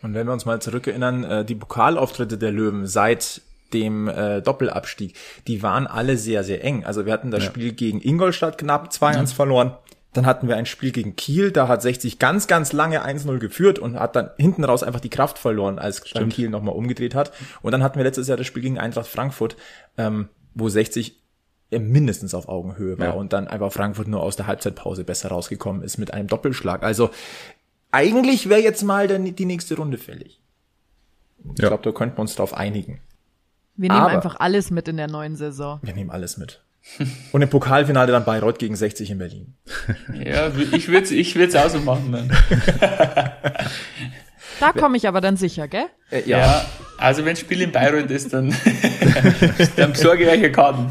Und 0.00 0.14
wenn 0.14 0.26
wir 0.26 0.32
uns 0.32 0.46
mal 0.46 0.62
zurückerinnern, 0.62 1.24
äh, 1.24 1.44
die 1.44 1.56
Pokalauftritte 1.56 2.38
der 2.38 2.52
Löwen 2.52 2.86
seit 2.86 3.42
dem 3.74 4.08
äh, 4.08 4.40
Doppelabstieg, 4.40 5.14
die 5.46 5.62
waren 5.62 5.86
alle 5.86 6.16
sehr, 6.16 6.42
sehr 6.42 6.64
eng. 6.64 6.86
Also 6.86 7.04
wir 7.04 7.12
hatten 7.12 7.30
das 7.30 7.44
ja. 7.44 7.50
Spiel 7.50 7.72
gegen 7.72 8.00
Ingolstadt 8.00 8.56
knapp 8.56 8.88
2-1 8.88 9.14
ja. 9.14 9.26
verloren. 9.26 9.72
Dann 10.14 10.24
hatten 10.24 10.48
wir 10.48 10.56
ein 10.56 10.64
Spiel 10.64 10.90
gegen 10.90 11.16
Kiel, 11.16 11.52
da 11.52 11.68
hat 11.68 11.82
60 11.82 12.18
ganz, 12.18 12.46
ganz 12.46 12.72
lange 12.72 13.04
1-0 13.06 13.38
geführt 13.38 13.78
und 13.78 14.00
hat 14.00 14.16
dann 14.16 14.30
hinten 14.38 14.64
raus 14.64 14.82
einfach 14.82 15.00
die 15.00 15.10
Kraft 15.10 15.38
verloren, 15.38 15.78
als 15.78 16.02
dann 16.14 16.30
Kiel 16.30 16.48
nochmal 16.48 16.74
umgedreht 16.74 17.14
hat. 17.14 17.30
Und 17.60 17.72
dann 17.72 17.82
hatten 17.82 17.98
wir 17.98 18.04
letztes 18.04 18.26
Jahr 18.26 18.38
das 18.38 18.46
Spiel 18.46 18.62
gegen 18.62 18.78
Eintracht 18.78 19.06
Frankfurt. 19.06 19.56
Ähm, 19.98 20.30
wo 20.54 20.68
60 20.68 21.16
mindestens 21.70 22.32
auf 22.34 22.48
Augenhöhe 22.48 22.98
war 22.98 23.06
Ja. 23.08 23.12
und 23.12 23.32
dann 23.32 23.46
einfach 23.46 23.72
Frankfurt 23.72 24.08
nur 24.08 24.22
aus 24.22 24.36
der 24.36 24.46
Halbzeitpause 24.46 25.04
besser 25.04 25.28
rausgekommen 25.28 25.82
ist 25.82 25.98
mit 25.98 26.14
einem 26.14 26.26
Doppelschlag. 26.26 26.82
Also 26.82 27.10
eigentlich 27.90 28.48
wäre 28.48 28.62
jetzt 28.62 28.82
mal 28.82 29.06
der, 29.06 29.18
die 29.18 29.44
nächste 29.44 29.76
Runde 29.76 29.98
fällig. 29.98 30.40
Ich 31.54 31.62
Ja. 31.62 31.68
glaube, 31.68 31.82
da 31.84 31.92
könnten 31.92 32.16
wir 32.16 32.22
uns 32.22 32.34
drauf 32.34 32.54
einigen. 32.54 33.00
Wir 33.76 33.90
nehmen 33.90 34.00
Aber- 34.00 34.10
einfach 34.12 34.40
alles 34.40 34.70
mit 34.70 34.88
in 34.88 34.96
der 34.96 35.08
neuen 35.08 35.36
Saison. 35.36 35.78
Wir 35.82 35.94
nehmen 35.94 36.10
alles 36.10 36.36
mit. 36.38 36.62
Und 37.32 37.42
im 37.42 37.50
Pokalfinale 37.50 38.12
dann 38.12 38.24
Bayreuth 38.24 38.58
gegen 38.58 38.74
60 38.74 39.10
in 39.10 39.18
Berlin. 39.18 39.54
Ja, 40.24 40.48
ich 40.72 40.88
würde 40.88 41.14
ich 41.14 41.34
würd's 41.36 41.54
auch 41.54 41.68
so 41.68 41.80
machen 41.80 42.12
dann. 42.12 42.30
Da 44.60 44.72
komme 44.72 44.96
ich 44.96 45.06
aber 45.08 45.20
dann 45.20 45.36
sicher, 45.36 45.68
gell? 45.68 45.86
Äh, 46.10 46.22
Ja. 46.26 46.64
also 46.96 47.24
wenn 47.24 47.36
Spiel 47.36 47.62
in 47.62 47.72
Bayreuth 47.72 48.10
ist, 48.10 48.32
dann, 48.32 48.54
dann 49.76 49.92
besorge 49.92 50.24
ich 50.24 50.28
euch 50.28 50.38
eine 50.38 50.52
Karten. 50.52 50.88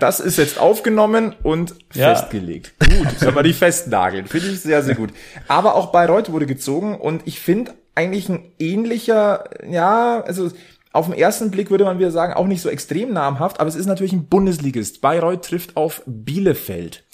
Das 0.00 0.20
ist 0.20 0.38
jetzt 0.38 0.58
aufgenommen 0.58 1.34
und 1.42 1.74
Ja. 1.94 2.14
festgelegt. 2.14 2.72
Gut, 2.80 3.18
sollen 3.18 3.34
wir 3.34 3.42
die 3.42 3.52
festnageln. 3.52 4.26
Finde 4.26 4.48
ich 4.48 4.60
sehr, 4.60 4.82
sehr 4.82 4.94
gut. 4.94 5.10
Aber 5.48 5.74
auch 5.74 5.92
Bayreuth 5.92 6.30
wurde 6.32 6.46
gezogen 6.46 6.94
und 6.98 7.22
ich 7.26 7.40
finde 7.40 7.74
eigentlich 7.94 8.28
ein 8.28 8.44
ähnlicher, 8.58 9.44
ja, 9.68 10.20
also 10.22 10.50
auf 10.94 11.06
den 11.06 11.14
ersten 11.18 11.50
Blick 11.50 11.70
würde 11.70 11.84
man 11.84 11.98
wieder 11.98 12.10
sagen, 12.10 12.34
auch 12.34 12.46
nicht 12.46 12.60
so 12.60 12.68
extrem 12.68 13.12
namhaft, 13.14 13.60
aber 13.60 13.68
es 13.68 13.74
ist 13.76 13.86
natürlich 13.86 14.12
ein 14.12 14.26
Bundesligist. 14.26 15.00
Bayreuth 15.00 15.42
trifft 15.44 15.76
auf 15.76 16.02
Bielefeld. 16.06 17.04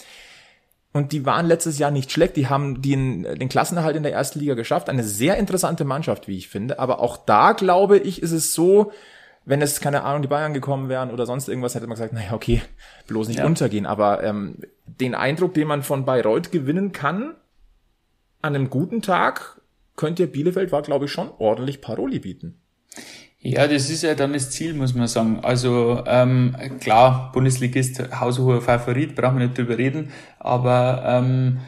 Und 0.99 1.13
die 1.13 1.25
waren 1.25 1.47
letztes 1.47 1.79
Jahr 1.79 1.93
nicht 1.93 2.11
schlecht. 2.11 2.35
Die 2.35 2.49
haben 2.49 2.83
den, 2.83 3.23
den 3.23 3.49
Klassenerhalt 3.49 3.95
in 3.95 4.03
der 4.03 4.13
ersten 4.13 4.41
Liga 4.41 4.55
geschafft. 4.55 4.89
Eine 4.89 5.05
sehr 5.05 5.37
interessante 5.37 5.85
Mannschaft, 5.85 6.27
wie 6.27 6.37
ich 6.37 6.49
finde. 6.49 6.81
Aber 6.81 6.99
auch 6.99 7.17
da, 7.17 7.53
glaube 7.53 7.99
ich, 7.99 8.21
ist 8.21 8.33
es 8.33 8.53
so, 8.53 8.91
wenn 9.45 9.63
es, 9.63 9.81
keine 9.81 10.03
Ahnung, 10.03 10.23
die 10.23 10.29
Bayern 10.29 10.55
gekommen 10.55 10.89
wären 10.89 11.13
oder 11.13 11.25
sonst 11.25 11.49
irgendwas, 11.49 11.77
hätte 11.77 11.87
man 11.87 11.95
gesagt, 11.95 12.13
naja, 12.15 12.33
okay, 12.33 12.63
bloß 13.07 13.29
nicht 13.29 13.39
Ja. 13.39 13.47
untergehen. 13.47 13.87
Aber 13.87 14.25
ähm, 14.25 14.57
den 14.87 15.15
Eindruck, 15.15 15.55
den 15.55 15.69
man 15.69 15.85
von 15.85 16.05
Bayreuth 16.05 16.51
gewinnen 16.51 16.91
kann, 16.91 17.37
an 18.43 18.57
einem 18.57 18.69
guten 18.69 19.01
Tag, 19.01 19.61
könnte 19.95 20.27
Bielefeld, 20.27 20.73
war, 20.73 20.83
glaube 20.83 21.05
ich, 21.05 21.13
schon 21.13 21.31
ordentlich 21.39 21.81
Paroli 21.81 22.19
bieten. 22.19 22.61
Ja, 23.41 23.69
das 23.69 23.89
ist 23.89 24.03
ja 24.03 24.15
dann 24.15 24.33
das 24.33 24.51
Ziel, 24.51 24.75
muss 24.75 24.95
man 24.95 25.07
sagen. 25.07 25.41
Also 25.43 26.03
ähm, 26.07 26.57
klar, 26.81 27.31
Bundesligist, 27.33 28.19
haushoher 28.19 28.61
Favorit, 28.61 29.15
brauchen 29.15 29.39
wir 29.39 29.47
nicht 29.47 29.57
drüber 29.59 29.79
reden. 29.79 30.11
Aber 30.41 31.05
ähm, 31.07 31.61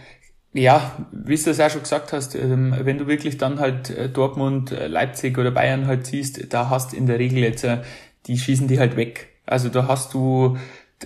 ja, 0.52 1.06
wie 1.12 1.36
du 1.36 1.44
das 1.44 1.60
auch 1.60 1.70
schon 1.70 1.82
gesagt 1.82 2.12
hast, 2.12 2.34
ähm, 2.34 2.74
wenn 2.80 2.98
du 2.98 3.06
wirklich 3.06 3.38
dann 3.38 3.60
halt 3.60 3.88
äh, 3.90 4.08
Dortmund, 4.08 4.72
äh, 4.72 4.88
Leipzig 4.88 5.38
oder 5.38 5.52
Bayern 5.52 5.86
halt 5.86 6.06
siehst, 6.06 6.52
da 6.52 6.70
hast 6.70 6.92
in 6.92 7.06
der 7.06 7.20
Regel 7.20 7.38
jetzt, 7.38 7.62
äh, 7.62 7.78
die 8.26 8.36
schießen 8.36 8.66
die 8.66 8.80
halt 8.80 8.96
weg. 8.96 9.28
Also 9.46 9.68
da 9.68 9.86
hast 9.86 10.12
du 10.12 10.58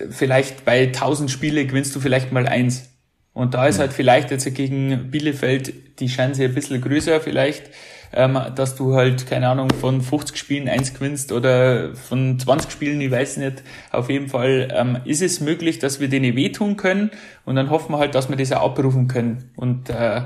vielleicht 0.09 0.65
bei 0.65 0.87
1000 0.87 1.29
Spiele 1.29 1.65
gewinnst 1.67 1.95
du 1.95 1.99
vielleicht 1.99 2.31
mal 2.31 2.47
eins. 2.47 2.89
Und 3.33 3.53
da 3.53 3.67
ist 3.67 3.79
halt 3.79 3.93
vielleicht 3.93 4.31
jetzt 4.31 4.51
gegen 4.55 5.11
Bielefeld 5.11 5.99
die 5.99 6.07
Chance 6.07 6.43
ein 6.45 6.53
bisschen 6.55 6.81
größer 6.81 7.21
vielleicht, 7.21 7.69
ähm, 8.13 8.39
dass 8.55 8.75
du 8.75 8.95
halt, 8.95 9.27
keine 9.27 9.49
Ahnung, 9.49 9.69
von 9.69 10.01
50 10.01 10.37
Spielen 10.37 10.69
eins 10.69 10.93
gewinnst 10.93 11.31
oder 11.31 11.95
von 11.95 12.39
20 12.39 12.71
Spielen, 12.71 13.01
ich 13.01 13.11
weiß 13.11 13.37
nicht. 13.37 13.63
Auf 13.91 14.09
jeden 14.09 14.27
Fall 14.29 14.69
ähm, 14.73 14.97
ist 15.05 15.21
es 15.21 15.41
möglich, 15.41 15.79
dass 15.79 15.99
wir 15.99 16.07
denen 16.07 16.35
wehtun 16.35 16.77
können 16.77 17.11
und 17.45 17.55
dann 17.55 17.69
hoffen 17.69 17.93
wir 17.93 17.99
halt, 17.99 18.15
dass 18.15 18.29
wir 18.29 18.35
das 18.35 18.51
auch 18.51 18.71
abrufen 18.71 19.07
können. 19.07 19.51
Und 19.55 19.89
äh, 19.89 20.21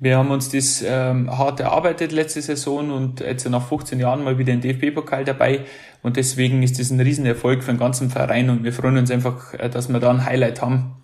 wir 0.00 0.18
haben 0.18 0.30
uns 0.30 0.50
das 0.50 0.84
ähm, 0.86 1.30
hart 1.30 1.60
erarbeitet 1.60 2.12
letzte 2.12 2.42
Saison 2.42 2.90
und 2.90 3.20
jetzt 3.20 3.48
nach 3.48 3.66
15 3.66 4.00
Jahren 4.00 4.24
mal 4.24 4.38
wieder 4.38 4.52
im 4.52 4.60
DFB-Pokal 4.60 5.24
dabei. 5.24 5.60
Und 6.02 6.16
deswegen 6.16 6.62
ist 6.62 6.78
das 6.78 6.90
ein 6.90 7.00
Riesenerfolg 7.00 7.62
für 7.62 7.72
den 7.72 7.78
ganzen 7.78 8.10
Verein 8.10 8.50
und 8.50 8.64
wir 8.64 8.72
freuen 8.72 8.98
uns 8.98 9.10
einfach, 9.10 9.54
äh, 9.54 9.70
dass 9.70 9.88
wir 9.88 10.00
da 10.00 10.10
ein 10.10 10.24
Highlight 10.24 10.60
haben. 10.60 11.03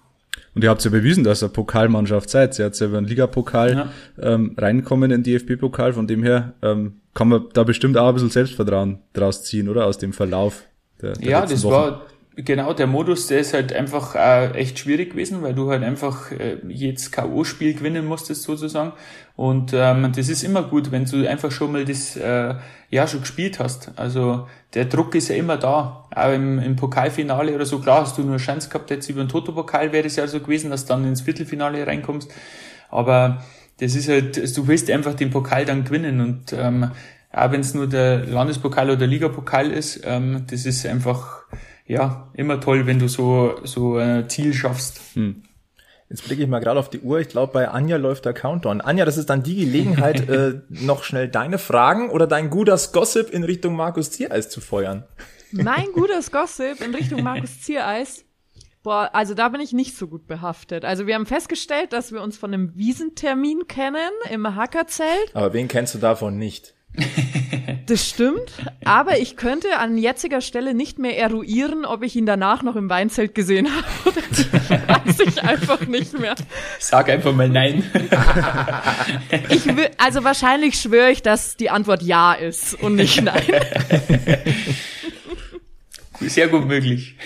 Und 0.54 0.64
ihr 0.64 0.71
habt 0.71 0.85
ja 0.85 0.90
bewiesen, 0.90 1.23
dass 1.25 1.42
ihr 1.42 1.49
Pokalmannschaft 1.49 2.28
seid. 2.28 2.59
Ihr 2.59 2.64
habt 2.64 2.78
ja 2.78 2.87
über 2.87 3.00
den 3.00 3.07
Ligapokal 3.07 3.73
Ja. 3.75 3.88
ähm, 4.21 4.54
reinkommen 4.59 5.11
in 5.11 5.23
den 5.23 5.38
DFB-Pokal. 5.38 5.92
Von 5.92 6.07
dem 6.07 6.23
her 6.25 6.54
ähm, 6.62 6.95
kann 7.14 7.28
man 7.28 7.45
da 7.52 7.62
bestimmt 7.62 7.97
auch 7.97 8.09
ein 8.09 8.14
bisschen 8.14 8.30
Selbstvertrauen 8.30 8.99
draus 9.12 9.45
ziehen, 9.45 9.69
oder? 9.69 9.87
Aus 9.87 9.99
dem 9.99 10.12
Verlauf 10.12 10.64
der, 11.00 11.12
der 11.12 11.28
Ja, 11.30 11.47
das 11.47 11.62
Wochen. 11.62 11.73
war 11.73 12.07
genau 12.44 12.73
der 12.73 12.87
Modus, 12.87 13.26
der 13.26 13.40
ist 13.40 13.54
halt 13.54 13.73
einfach 13.73 14.14
äh, 14.14 14.52
echt 14.52 14.78
schwierig 14.78 15.11
gewesen, 15.11 15.42
weil 15.42 15.54
du 15.54 15.70
halt 15.70 15.82
einfach 15.82 16.30
äh, 16.32 16.56
jedes 16.68 17.11
K.O.-Spiel 17.11 17.75
gewinnen 17.75 18.06
musstest 18.06 18.42
sozusagen. 18.42 18.92
Und 19.37 19.73
ähm, 19.75 20.12
das 20.14 20.28
ist 20.28 20.42
immer 20.42 20.62
gut, 20.62 20.92
wenn 20.92 21.04
du 21.04 21.28
einfach 21.28 21.50
schon 21.50 21.73
mal 21.73 21.85
das 21.85 22.16
äh, 22.16 22.54
ja 22.90 23.06
schon 23.06 23.20
gespielt 23.20 23.59
hast. 23.59 23.92
Also 23.97 24.47
der 24.75 24.85
Druck 24.85 25.14
ist 25.14 25.28
ja 25.28 25.37
immer 25.37 25.56
da. 25.56 26.09
Auch 26.14 26.32
im, 26.32 26.59
im 26.59 26.76
Pokalfinale 26.76 27.54
oder 27.54 27.66
so, 27.66 27.78
klar 27.78 28.02
hast 28.02 28.18
du 28.18 28.23
nur 28.23 28.37
Chance 28.38 28.68
gehabt, 28.68 28.90
jetzt 28.90 29.09
über 29.09 29.23
den 29.23 29.28
Toto-Pokal 29.28 29.92
wäre 29.92 30.06
es 30.06 30.16
ja 30.16 30.26
so 30.26 30.40
gewesen, 30.40 30.70
dass 30.70 30.85
du 30.85 30.94
dann 30.94 31.04
ins 31.04 31.23
Viertelfinale 31.23 31.87
reinkommst. 31.87 32.30
Aber 32.90 33.42
das 33.78 33.94
ist 33.94 34.09
halt, 34.09 34.56
du 34.56 34.66
willst 34.66 34.90
einfach 34.90 35.14
den 35.14 35.30
Pokal 35.30 35.64
dann 35.64 35.85
gewinnen 35.85 36.20
und 36.20 36.52
ähm, 36.52 36.90
auch 37.32 37.52
wenn 37.52 37.61
es 37.61 37.75
nur 37.75 37.87
der 37.87 38.26
Landespokal 38.26 38.90
oder 38.90 39.06
Ligapokal 39.06 39.70
ist, 39.70 40.02
ähm, 40.04 40.44
das 40.50 40.66
ist 40.66 40.85
einfach 40.85 41.44
ja 41.90 42.30
immer 42.35 42.61
toll, 42.61 42.87
wenn 42.87 42.99
du 42.99 43.09
so 43.09 43.56
so 43.64 43.97
ein 43.97 44.28
Ziel 44.28 44.54
schaffst. 44.54 45.00
Jetzt 46.09 46.25
blicke 46.25 46.42
ich 46.42 46.49
mal 46.49 46.61
gerade 46.61 46.80
auf 46.80 46.90
die 46.90 47.00
Uhr. 47.00 47.20
Ich 47.20 47.28
glaube, 47.28 47.52
bei 47.52 47.68
Anja 47.68 47.97
läuft 47.97 48.25
der 48.25 48.32
Countdown. 48.32 48.80
Anja, 48.80 49.04
das 49.04 49.16
ist 49.16 49.30
dann 49.30 49.42
die 49.42 49.56
Gelegenheit, 49.56 50.28
äh, 50.28 50.61
noch 50.68 51.04
schnell 51.04 51.28
deine 51.28 51.59
Fragen 51.59 52.11
oder 52.11 52.26
dein 52.26 52.50
guter 52.50 52.78
Gossip 52.92 53.30
in 53.30 53.44
Richtung 53.44 53.75
Markus 53.75 54.11
Ziereis 54.11 54.49
zu 54.49 54.61
feuern. 54.61 55.04
Mein 55.52 55.87
gutes 55.92 56.30
Gossip 56.30 56.80
in 56.80 56.94
Richtung 56.94 57.23
Markus 57.23 57.61
Ziereis. 57.61 58.25
Boah, 58.82 59.11
also 59.12 59.35
da 59.35 59.50
bin 59.50 59.61
ich 59.61 59.73
nicht 59.73 59.97
so 59.97 60.09
gut 60.09 60.26
behaftet. 60.26 60.85
Also 60.85 61.06
wir 61.06 61.14
haben 61.14 61.26
festgestellt, 61.26 61.92
dass 61.92 62.12
wir 62.12 62.23
uns 62.23 62.38
von 62.38 62.54
einem 62.54 62.76
Wiesentermin 62.76 63.66
kennen 63.68 64.11
im 64.30 64.54
Hackerzelt. 64.54 65.35
Aber 65.35 65.52
wen 65.52 65.68
kennst 65.68 65.94
du 65.94 65.99
davon 65.99 66.38
nicht? 66.38 66.75
Das 67.87 68.09
stimmt. 68.09 68.52
Aber 68.85 69.18
ich 69.18 69.37
könnte 69.37 69.78
an 69.78 69.99
jetziger 69.99 70.40
Stelle 70.40 70.75
nicht 70.75 70.99
mehr 70.99 71.18
eruieren, 71.18 71.85
ob 71.85 72.02
ich 72.02 72.14
ihn 72.14 72.26
danach 72.26 72.62
noch 72.62 72.76
im 72.76 72.88
Weinzelt 72.88 73.35
gesehen 73.35 73.68
habe. 73.68 73.87
Das 74.30 75.16
weiß 75.16 75.20
ich 75.26 75.42
einfach 75.42 75.87
nicht 75.87 76.18
mehr. 76.18 76.35
Sag 76.78 77.09
einfach 77.09 77.35
mal 77.35 77.49
nein. 77.49 77.82
Ich 79.49 79.66
will, 79.66 79.90
also 79.99 80.23
wahrscheinlich 80.23 80.80
schwöre 80.80 81.11
ich, 81.11 81.23
dass 81.23 81.56
die 81.56 81.70
Antwort 81.70 82.02
ja 82.02 82.32
ist 82.32 82.75
und 82.75 82.94
nicht 82.94 83.20
nein. 83.23 83.42
Sehr 86.20 86.49
gut 86.49 86.66
möglich. 86.66 87.16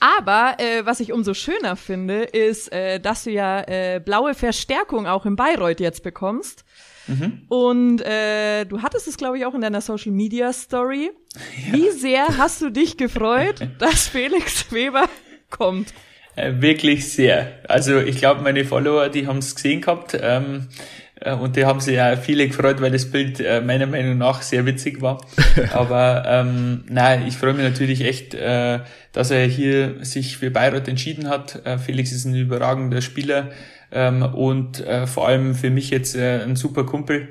Aber 0.00 0.54
äh, 0.58 0.86
was 0.86 1.00
ich 1.00 1.12
umso 1.12 1.34
schöner 1.34 1.76
finde, 1.76 2.22
ist, 2.22 2.72
äh, 2.72 3.00
dass 3.00 3.24
du 3.24 3.30
ja 3.30 3.62
äh, 3.62 4.00
blaue 4.04 4.34
Verstärkung 4.34 5.06
auch 5.06 5.26
in 5.26 5.34
Bayreuth 5.34 5.80
jetzt 5.80 6.02
bekommst. 6.02 6.64
Und 7.48 8.00
äh, 8.02 8.64
du 8.64 8.82
hattest 8.82 9.08
es, 9.08 9.16
glaube 9.16 9.38
ich, 9.38 9.46
auch 9.46 9.54
in 9.54 9.60
deiner 9.60 9.80
Social 9.80 10.12
Media 10.12 10.52
Story. 10.52 11.10
Wie 11.70 11.90
sehr 11.90 12.38
hast 12.38 12.60
du 12.62 12.70
dich 12.70 12.96
gefreut, 12.96 13.66
dass 13.78 14.08
Felix 14.08 14.72
Weber 14.72 15.04
kommt? 15.50 15.92
Äh, 16.36 16.52
Wirklich 16.60 17.10
sehr. 17.10 17.52
Also 17.68 17.98
ich 17.98 18.18
glaube, 18.18 18.42
meine 18.42 18.64
Follower, 18.64 19.08
die 19.08 19.26
haben 19.26 19.38
es 19.38 19.54
gesehen 19.54 19.80
gehabt 19.80 20.16
ähm, 20.20 20.68
äh, 21.20 21.34
und 21.34 21.56
die 21.56 21.64
haben 21.64 21.80
sich 21.80 21.96
ja 21.96 22.16
viele 22.16 22.46
gefreut, 22.46 22.80
weil 22.80 22.90
das 22.90 23.10
Bild 23.10 23.40
äh, 23.40 23.60
meiner 23.60 23.86
Meinung 23.86 24.18
nach 24.18 24.42
sehr 24.42 24.66
witzig 24.66 25.00
war. 25.02 25.18
Aber 25.72 26.24
ähm, 26.26 26.84
nein, 26.88 27.26
ich 27.26 27.36
freue 27.36 27.54
mich 27.54 27.64
natürlich 27.64 28.02
echt, 28.02 28.34
äh, 28.34 28.80
dass 29.12 29.30
er 29.30 29.46
hier 29.46 30.04
sich 30.04 30.36
für 30.36 30.50
Bayreuth 30.50 30.88
entschieden 30.88 31.28
hat. 31.28 31.64
Äh, 31.66 31.78
Felix 31.78 32.12
ist 32.12 32.24
ein 32.24 32.34
überragender 32.34 33.00
Spieler 33.00 33.50
ähm, 33.92 34.22
und 34.22 34.80
äh, 34.80 35.06
vor 35.06 35.28
allem 35.28 35.54
für 35.54 35.70
mich 35.70 35.90
jetzt 35.90 36.16
äh, 36.16 36.42
ein 36.42 36.56
super 36.56 36.84
Kumpel. 36.84 37.28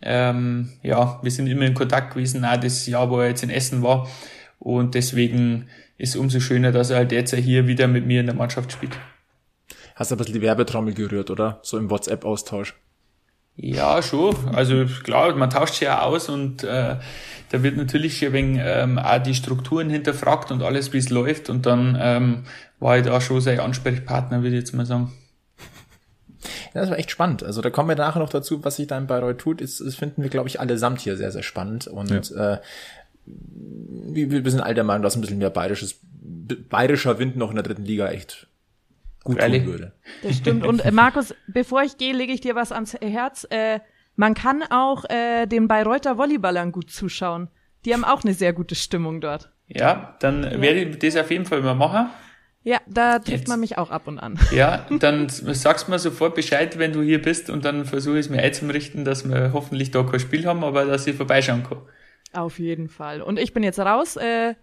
Ähm, 0.00 0.70
ja, 0.82 1.18
wir 1.22 1.30
sind 1.30 1.46
immer 1.48 1.66
in 1.66 1.74
Kontakt 1.74 2.14
gewesen, 2.14 2.44
auch 2.44 2.56
das 2.56 2.86
Jahr, 2.86 3.10
wo 3.10 3.20
er 3.20 3.28
jetzt 3.28 3.42
in 3.42 3.50
Essen 3.50 3.82
war. 3.82 4.08
Und 4.58 4.94
deswegen 4.94 5.68
ist 5.96 6.16
umso 6.16 6.40
schöner, 6.40 6.72
dass 6.72 6.90
er 6.90 6.98
halt 6.98 7.12
jetzt 7.12 7.34
hier 7.34 7.66
wieder 7.66 7.88
mit 7.88 8.06
mir 8.06 8.20
in 8.20 8.26
der 8.26 8.34
Mannschaft 8.34 8.72
spielt. 8.72 8.96
Hast 9.96 10.10
du 10.10 10.14
ein 10.14 10.18
bisschen 10.18 10.34
die 10.34 10.42
Werbetrommel 10.42 10.94
gerührt, 10.94 11.30
oder? 11.30 11.58
So 11.62 11.76
im 11.76 11.90
WhatsApp-Austausch. 11.90 12.74
Ja, 13.56 14.00
schon. 14.00 14.36
Also 14.54 14.86
klar, 15.02 15.34
man 15.34 15.50
tauscht 15.50 15.74
sich 15.74 15.80
ja 15.82 16.02
aus 16.02 16.28
und 16.28 16.62
äh, 16.62 16.96
da 17.50 17.62
wird 17.62 17.76
natürlich 17.76 18.24
ein 18.24 18.32
wenig, 18.32 18.60
ähm, 18.64 18.98
auch 18.98 19.18
die 19.18 19.34
Strukturen 19.34 19.90
hinterfragt 19.90 20.52
und 20.52 20.62
alles, 20.62 20.92
wie 20.92 20.98
es 20.98 21.10
läuft. 21.10 21.50
Und 21.50 21.66
dann 21.66 21.98
ähm, 22.00 22.44
war 22.78 22.98
ich 22.98 23.04
da 23.04 23.20
schon 23.20 23.40
sein 23.40 23.58
Ansprechpartner, 23.58 24.42
würde 24.42 24.56
ich 24.56 24.60
jetzt 24.60 24.74
mal 24.74 24.86
sagen. 24.86 25.12
Ja, 26.74 26.80
das 26.80 26.90
war 26.90 26.98
echt 26.98 27.10
spannend. 27.10 27.42
Also 27.42 27.60
da 27.62 27.70
kommen 27.70 27.88
wir 27.88 27.96
nachher 27.96 28.20
noch 28.20 28.28
dazu, 28.28 28.64
was 28.64 28.76
sich 28.76 28.86
da 28.86 28.98
in 28.98 29.06
Bayreuth 29.06 29.38
tut. 29.38 29.60
Das, 29.60 29.78
das 29.78 29.94
finden 29.94 30.22
wir, 30.22 30.30
glaube 30.30 30.48
ich, 30.48 30.60
allesamt 30.60 31.00
hier 31.00 31.16
sehr, 31.16 31.32
sehr 31.32 31.42
spannend. 31.42 31.86
Und 31.86 32.30
äh, 32.32 32.58
wir, 33.26 34.44
wir 34.44 34.50
sind 34.50 34.60
all 34.60 34.74
der 34.74 34.84
Meinung, 34.84 35.02
dass 35.02 35.16
ein 35.16 35.20
bisschen 35.20 35.38
mehr 35.38 35.50
bayerisches, 35.50 36.00
bayerischer 36.68 37.18
Wind 37.18 37.36
noch 37.36 37.50
in 37.50 37.56
der 37.56 37.64
dritten 37.64 37.84
Liga 37.84 38.10
echt 38.10 38.46
gut 39.24 39.38
Freilich. 39.38 39.64
tun 39.64 39.72
würde. 39.72 39.92
Das 40.22 40.36
stimmt. 40.36 40.66
Und 40.66 40.84
äh, 40.84 40.90
Markus, 40.90 41.34
bevor 41.46 41.82
ich 41.82 41.98
gehe, 41.98 42.14
lege 42.14 42.32
ich 42.32 42.40
dir 42.40 42.54
was 42.54 42.72
ans 42.72 42.94
Herz. 42.94 43.46
Äh, 43.50 43.80
man 44.16 44.34
kann 44.34 44.62
auch 44.70 45.04
äh, 45.08 45.46
den 45.46 45.68
Bayreuther 45.68 46.18
Volleyballern 46.18 46.72
gut 46.72 46.90
zuschauen. 46.90 47.48
Die 47.84 47.94
haben 47.94 48.04
auch 48.04 48.24
eine 48.24 48.34
sehr 48.34 48.52
gute 48.52 48.74
Stimmung 48.74 49.20
dort. 49.20 49.50
Ja, 49.68 50.16
dann 50.20 50.42
ja. 50.42 50.60
werde 50.60 50.80
ich 50.80 50.98
das 50.98 51.16
auf 51.16 51.30
jeden 51.30 51.44
Fall 51.44 51.60
mal 51.62 51.74
machen. 51.74 52.10
Ja, 52.68 52.82
da 52.86 53.18
trifft 53.18 53.30
Jetzt. 53.30 53.48
man 53.48 53.60
mich 53.60 53.78
auch 53.78 53.90
ab 53.90 54.06
und 54.08 54.18
an. 54.18 54.38
Ja, 54.50 54.84
dann 54.90 55.30
sagst 55.30 55.88
mir 55.88 55.98
sofort 55.98 56.34
Bescheid, 56.34 56.78
wenn 56.78 56.92
du 56.92 57.00
hier 57.00 57.22
bist 57.22 57.48
und 57.48 57.64
dann 57.64 57.86
versuche 57.86 58.18
ich 58.18 58.26
es 58.26 58.28
mir 58.28 58.42
einzurichten, 58.42 59.06
dass 59.06 59.26
wir 59.26 59.54
hoffentlich 59.54 59.90
da 59.90 60.02
kein 60.02 60.20
Spiel 60.20 60.44
haben, 60.44 60.62
aber 60.62 60.84
dass 60.84 61.06
ich 61.06 61.16
vorbeischauen 61.16 61.62
kann. 61.66 61.78
Auf 62.34 62.58
jeden 62.58 62.90
Fall. 62.90 63.22
Und 63.22 63.38
ich 63.38 63.54
bin 63.54 63.62
jetzt 63.62 63.78
raus, 63.78 64.16
äh, 64.16 64.54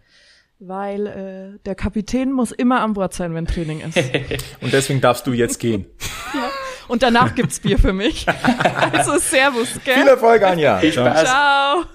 weil 0.60 1.08
äh, 1.08 1.60
der 1.66 1.74
Kapitän 1.74 2.32
muss 2.32 2.52
immer 2.52 2.82
an 2.82 2.94
Bord 2.94 3.16
sein, 3.16 3.34
wenn 3.34 3.48
Training 3.48 3.82
ist. 3.82 3.98
und 4.62 4.72
deswegen 4.72 5.02
darfst 5.02 5.26
du 5.26 5.34
jetzt 5.34 5.60
gehen. 5.60 5.88
ja. 6.36 6.52
Und 6.88 7.02
danach 7.02 7.34
gibt's 7.34 7.60
Bier 7.60 7.80
für 7.80 7.94
mich. 7.94 8.28
also 8.94 9.18
Servus, 9.18 9.80
gell? 9.84 9.96
Viel 9.96 10.08
Erfolg, 10.08 10.44
Anja. 10.44 10.78
Viel 10.78 10.94
Spaß. 10.94 11.24
Ciao. 11.24 11.86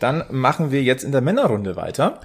Dann 0.00 0.24
machen 0.30 0.72
wir 0.72 0.82
jetzt 0.82 1.04
in 1.04 1.12
der 1.12 1.20
Männerrunde 1.20 1.76
weiter. 1.76 2.20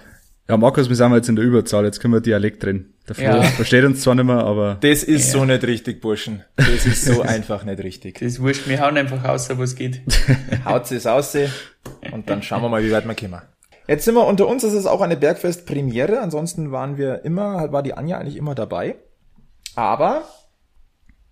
Ja, 0.50 0.58
Markus, 0.58 0.90
wir 0.90 0.96
sind 0.96 1.14
jetzt 1.14 1.30
in 1.30 1.36
der 1.36 1.46
Überzahl, 1.46 1.86
jetzt 1.86 2.00
können 2.00 2.14
wir 2.14 2.22
Dialekt 2.22 2.64
drin. 2.64 2.94
Der 3.08 3.16
Flo 3.16 3.26
ja. 3.26 3.44
versteht 3.44 3.84
uns 3.84 4.02
zwar 4.02 4.16
nicht 4.16 4.26
mehr, 4.26 4.44
aber. 4.44 4.78
Das 4.82 5.04
ist 5.04 5.34
ja. 5.34 5.40
so 5.40 5.46
nicht 5.46 5.64
richtig, 5.64 6.02
Burschen. 6.02 6.44
Das 6.56 6.86
ist 6.86 7.06
so 7.06 7.22
einfach 7.22 7.64
nicht 7.64 7.82
richtig. 7.84 8.20
Das 8.20 8.34
ist 8.34 8.42
wurscht, 8.42 8.68
wir 8.68 8.80
hauen 8.82 8.98
einfach 8.98 9.24
aus, 9.26 9.50
wo 9.56 9.64
es 9.64 9.76
geht. 9.76 10.02
Haut 10.66 10.92
es 10.92 11.08
aus 11.08 11.36
und 12.12 12.30
dann 12.30 12.44
schauen 12.44 12.62
wir 12.62 12.70
mal, 12.70 12.84
wie 12.84 12.92
weit 12.92 13.06
wir 13.06 13.16
kommen. 13.16 13.42
Jetzt 13.88 14.06
sind 14.06 14.16
wir 14.16 14.26
unter 14.26 14.48
uns, 14.48 14.62
das 14.62 14.74
ist 14.74 14.86
auch 14.86 15.02
eine 15.02 15.18
Bergfest-Premiere. 15.18 16.20
Ansonsten 16.20 16.72
waren 16.72 16.98
wir 16.98 17.26
immer, 17.26 17.72
war 17.72 17.84
die 17.84 17.94
Anja 17.94 18.18
eigentlich 18.20 18.38
immer 18.38 18.56
dabei. 18.56 18.96
Aber 19.76 20.24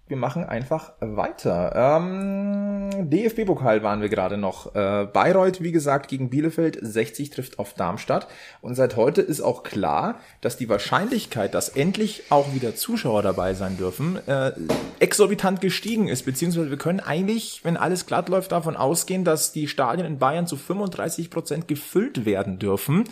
wir 0.09 0.17
machen 0.17 0.43
einfach 0.43 0.93
weiter. 0.99 1.71
Ähm, 1.75 2.89
DFB-Pokal 3.11 3.83
waren 3.83 4.01
wir 4.01 4.09
gerade 4.09 4.37
noch. 4.37 4.75
Äh, 4.75 5.05
Bayreuth, 5.05 5.61
wie 5.61 5.71
gesagt, 5.71 6.07
gegen 6.07 6.31
Bielefeld, 6.31 6.79
60 6.81 7.29
trifft 7.29 7.59
auf 7.59 7.75
Darmstadt. 7.75 8.27
Und 8.61 8.73
seit 8.73 8.95
heute 8.95 9.21
ist 9.21 9.39
auch 9.39 9.61
klar, 9.61 10.19
dass 10.41 10.57
die 10.57 10.67
Wahrscheinlichkeit, 10.67 11.53
dass 11.53 11.69
endlich 11.69 12.23
auch 12.31 12.55
wieder 12.55 12.75
Zuschauer 12.75 13.21
dabei 13.21 13.53
sein 13.53 13.77
dürfen, 13.77 14.19
äh, 14.27 14.51
exorbitant 14.99 15.61
gestiegen 15.61 16.07
ist. 16.07 16.23
Beziehungsweise 16.23 16.71
wir 16.71 16.77
können 16.77 16.99
eigentlich, 16.99 17.61
wenn 17.63 17.77
alles 17.77 18.07
glatt 18.07 18.29
läuft, 18.29 18.51
davon 18.51 18.75
ausgehen, 18.75 19.23
dass 19.23 19.51
die 19.51 19.67
Stadien 19.67 20.07
in 20.07 20.17
Bayern 20.17 20.47
zu 20.47 20.57
35 20.57 21.29
Prozent 21.29 21.67
gefüllt 21.67 22.25
werden 22.25 22.57
dürfen. 22.57 23.03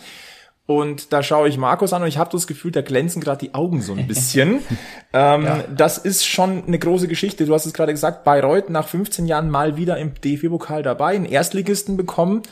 Und 0.70 1.14
da 1.14 1.22
schaue 1.22 1.48
ich 1.48 1.56
Markus 1.56 1.94
an 1.94 2.02
und 2.02 2.08
ich 2.08 2.18
habe 2.18 2.28
das 2.30 2.46
Gefühl, 2.46 2.70
da 2.72 2.82
glänzen 2.82 3.22
gerade 3.22 3.38
die 3.38 3.54
Augen 3.54 3.80
so 3.80 3.94
ein 3.94 4.06
bisschen. 4.06 4.56
ähm, 5.14 5.42
ja. 5.42 5.64
Das 5.74 5.96
ist 5.96 6.26
schon 6.26 6.66
eine 6.66 6.78
große 6.78 7.08
Geschichte. 7.08 7.46
Du 7.46 7.54
hast 7.54 7.64
es 7.64 7.72
gerade 7.72 7.92
gesagt, 7.92 8.22
Bayreuth 8.22 8.68
nach 8.68 8.86
15 8.86 9.24
Jahren 9.24 9.48
mal 9.48 9.78
wieder 9.78 9.96
im 9.96 10.12
DFB-Pokal 10.12 10.82
dabei, 10.82 11.14
einen 11.14 11.24
Erstligisten 11.24 11.96
bekommen. 11.96 12.42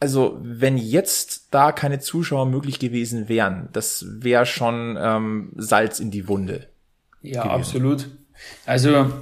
Also 0.00 0.38
wenn 0.40 0.78
jetzt 0.78 1.48
da 1.50 1.72
keine 1.72 1.98
Zuschauer 2.00 2.46
möglich 2.46 2.78
gewesen 2.78 3.28
wären, 3.28 3.68
das 3.74 4.06
wäre 4.08 4.46
schon 4.46 4.96
ähm, 4.98 5.52
Salz 5.56 6.00
in 6.00 6.10
die 6.10 6.26
Wunde. 6.26 6.68
Ja, 7.20 7.42
gewesen. 7.42 7.54
absolut. 7.54 8.08
Also 8.64 9.12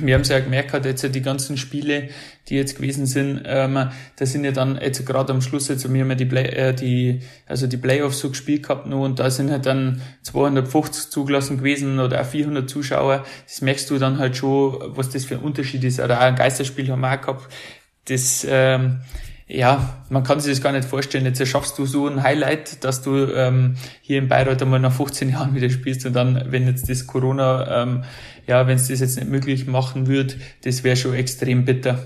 wir 0.00 0.14
haben 0.14 0.22
es 0.22 0.28
ja 0.28 0.40
gemerkt, 0.40 0.84
jetzt 0.84 1.14
die 1.14 1.22
ganzen 1.22 1.56
Spiele, 1.56 2.08
die 2.48 2.56
jetzt 2.56 2.76
gewesen 2.76 3.06
sind, 3.06 3.42
ähm, 3.46 3.88
da 4.16 4.26
sind 4.26 4.44
ja 4.44 4.52
dann 4.52 4.78
jetzt 4.80 5.04
gerade 5.06 5.32
am 5.32 5.40
Schluss 5.40 5.68
jetzt, 5.68 5.84
haben 5.84 5.94
ja 5.94 6.14
die, 6.14 6.26
Play, 6.26 6.44
äh, 6.44 6.74
die, 6.74 7.20
also 7.46 7.66
die 7.66 7.76
Playoffs 7.76 8.18
so 8.18 8.28
gespielt 8.28 8.64
gehabt 8.64 8.86
noch 8.86 9.02
und 9.02 9.18
da 9.18 9.30
sind 9.30 9.50
halt 9.50 9.66
dann 9.66 10.02
250 10.22 11.10
zugelassen 11.10 11.58
gewesen 11.58 12.00
oder 12.00 12.20
auch 12.20 12.26
400 12.26 12.68
Zuschauer. 12.68 13.24
Das 13.46 13.62
merkst 13.62 13.88
du 13.90 13.98
dann 13.98 14.18
halt 14.18 14.36
schon, 14.36 14.76
was 14.96 15.10
das 15.10 15.24
für 15.24 15.36
ein 15.36 15.42
Unterschied 15.42 15.84
ist. 15.84 16.00
Oder 16.00 16.18
auch 16.18 16.24
ein 16.24 16.36
Geisterspiel 16.36 16.90
haben 16.90 17.00
wir 17.00 17.12
auch 17.12 17.20
gehabt. 17.20 17.52
Das, 18.06 18.46
ähm, 18.48 19.00
ja, 19.54 20.02
man 20.08 20.24
kann 20.24 20.40
sich 20.40 20.50
das 20.50 20.62
gar 20.62 20.72
nicht 20.72 20.88
vorstellen. 20.88 21.26
Jetzt 21.26 21.46
schaffst 21.46 21.78
du 21.78 21.84
so 21.84 22.08
ein 22.08 22.22
Highlight, 22.22 22.82
dass 22.84 23.02
du 23.02 23.26
ähm, 23.26 23.74
hier 24.00 24.18
in 24.18 24.28
Bayreuth 24.28 24.62
einmal 24.62 24.80
nach 24.80 24.92
15 24.92 25.28
Jahren 25.28 25.54
wieder 25.54 25.68
spielst 25.68 26.06
und 26.06 26.14
dann, 26.14 26.46
wenn 26.46 26.66
jetzt 26.66 26.88
das 26.88 27.06
Corona, 27.06 27.82
ähm, 27.82 28.04
ja, 28.46 28.66
wenn 28.66 28.76
es 28.76 28.88
das 28.88 29.00
jetzt 29.00 29.16
nicht 29.16 29.28
möglich 29.28 29.66
machen 29.66 30.06
würde, 30.06 30.36
das 30.64 30.84
wäre 30.84 30.96
schon 30.96 31.12
extrem 31.14 31.66
bitter. 31.66 31.98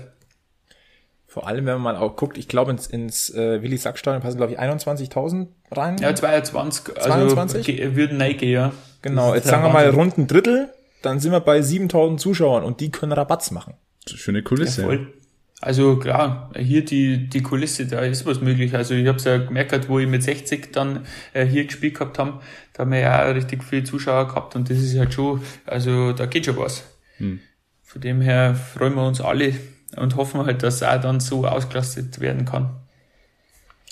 Vor 1.25 1.47
allem, 1.47 1.65
wenn 1.65 1.79
man 1.79 1.95
mal 1.95 1.95
auch 1.95 2.17
guckt, 2.17 2.37
ich 2.37 2.49
glaube 2.49 2.71
ins, 2.71 2.87
ins 2.87 3.33
äh, 3.33 3.61
Willi 3.61 3.77
Sack 3.77 3.97
Stadion 3.97 4.21
passen 4.21 4.37
glaube 4.37 4.51
ich 4.51 4.59
21.000 4.59 5.47
rein. 5.71 5.97
Ja, 5.99 6.13
22. 6.13 6.95
22? 6.95 7.81
Also 7.81 7.95
würden 7.95 8.17
neige, 8.17 8.45
ja. 8.45 8.73
Genau, 9.01 9.33
jetzt 9.33 9.47
sagen 9.47 9.63
wir 9.63 9.69
mal 9.69 9.89
rund 9.89 10.17
ein 10.17 10.27
Drittel, 10.27 10.69
dann 11.01 11.21
sind 11.21 11.31
wir 11.31 11.39
bei 11.39 11.59
7.000 11.59 12.17
Zuschauern 12.17 12.65
und 12.65 12.81
die 12.81 12.91
können 12.91 13.13
Rabatz 13.13 13.51
machen. 13.51 13.75
Schöne 14.05 14.43
Kulisse. 14.43 14.81
Ja, 14.81 14.87
voll. 14.87 15.13
Also 15.59 15.97
klar, 15.97 16.51
hier 16.55 16.85
die, 16.85 17.27
die 17.29 17.41
Kulisse, 17.41 17.87
da 17.87 18.01
ist 18.01 18.27
was 18.27 18.41
möglich. 18.41 18.75
Also 18.75 18.93
ich 18.93 19.07
habe 19.07 19.17
es 19.17 19.23
ja 19.23 19.37
gemerkt, 19.37 19.89
wo 19.89 19.97
ich 19.97 20.07
mit 20.07 20.21
60 20.21 20.71
dann 20.71 21.05
äh, 21.33 21.45
hier 21.45 21.65
gespielt 21.65 21.95
gehabt 21.95 22.19
haben, 22.19 22.39
da 22.73 22.81
haben 22.81 22.91
wir 22.91 22.99
ja 22.99 23.27
auch 23.27 23.33
richtig 23.33 23.63
viele 23.63 23.83
Zuschauer 23.83 24.27
gehabt 24.27 24.55
und 24.55 24.69
das 24.69 24.77
ist 24.77 24.97
halt 24.97 25.13
schon, 25.13 25.41
also 25.65 26.13
da 26.13 26.27
geht 26.27 26.45
schon 26.45 26.57
was. 26.57 26.83
Hm. 27.17 27.39
Von 27.81 28.01
dem 28.01 28.21
her 28.21 28.53
freuen 28.53 28.93
wir 28.93 29.07
uns 29.07 29.19
alle 29.19 29.55
und 29.95 30.15
hoffen 30.15 30.45
halt, 30.45 30.61
dass 30.61 30.83
auch 30.83 31.01
dann 31.01 31.19
so 31.19 31.47
ausgelastet 31.47 32.19
werden 32.19 32.45
kann. 32.45 32.69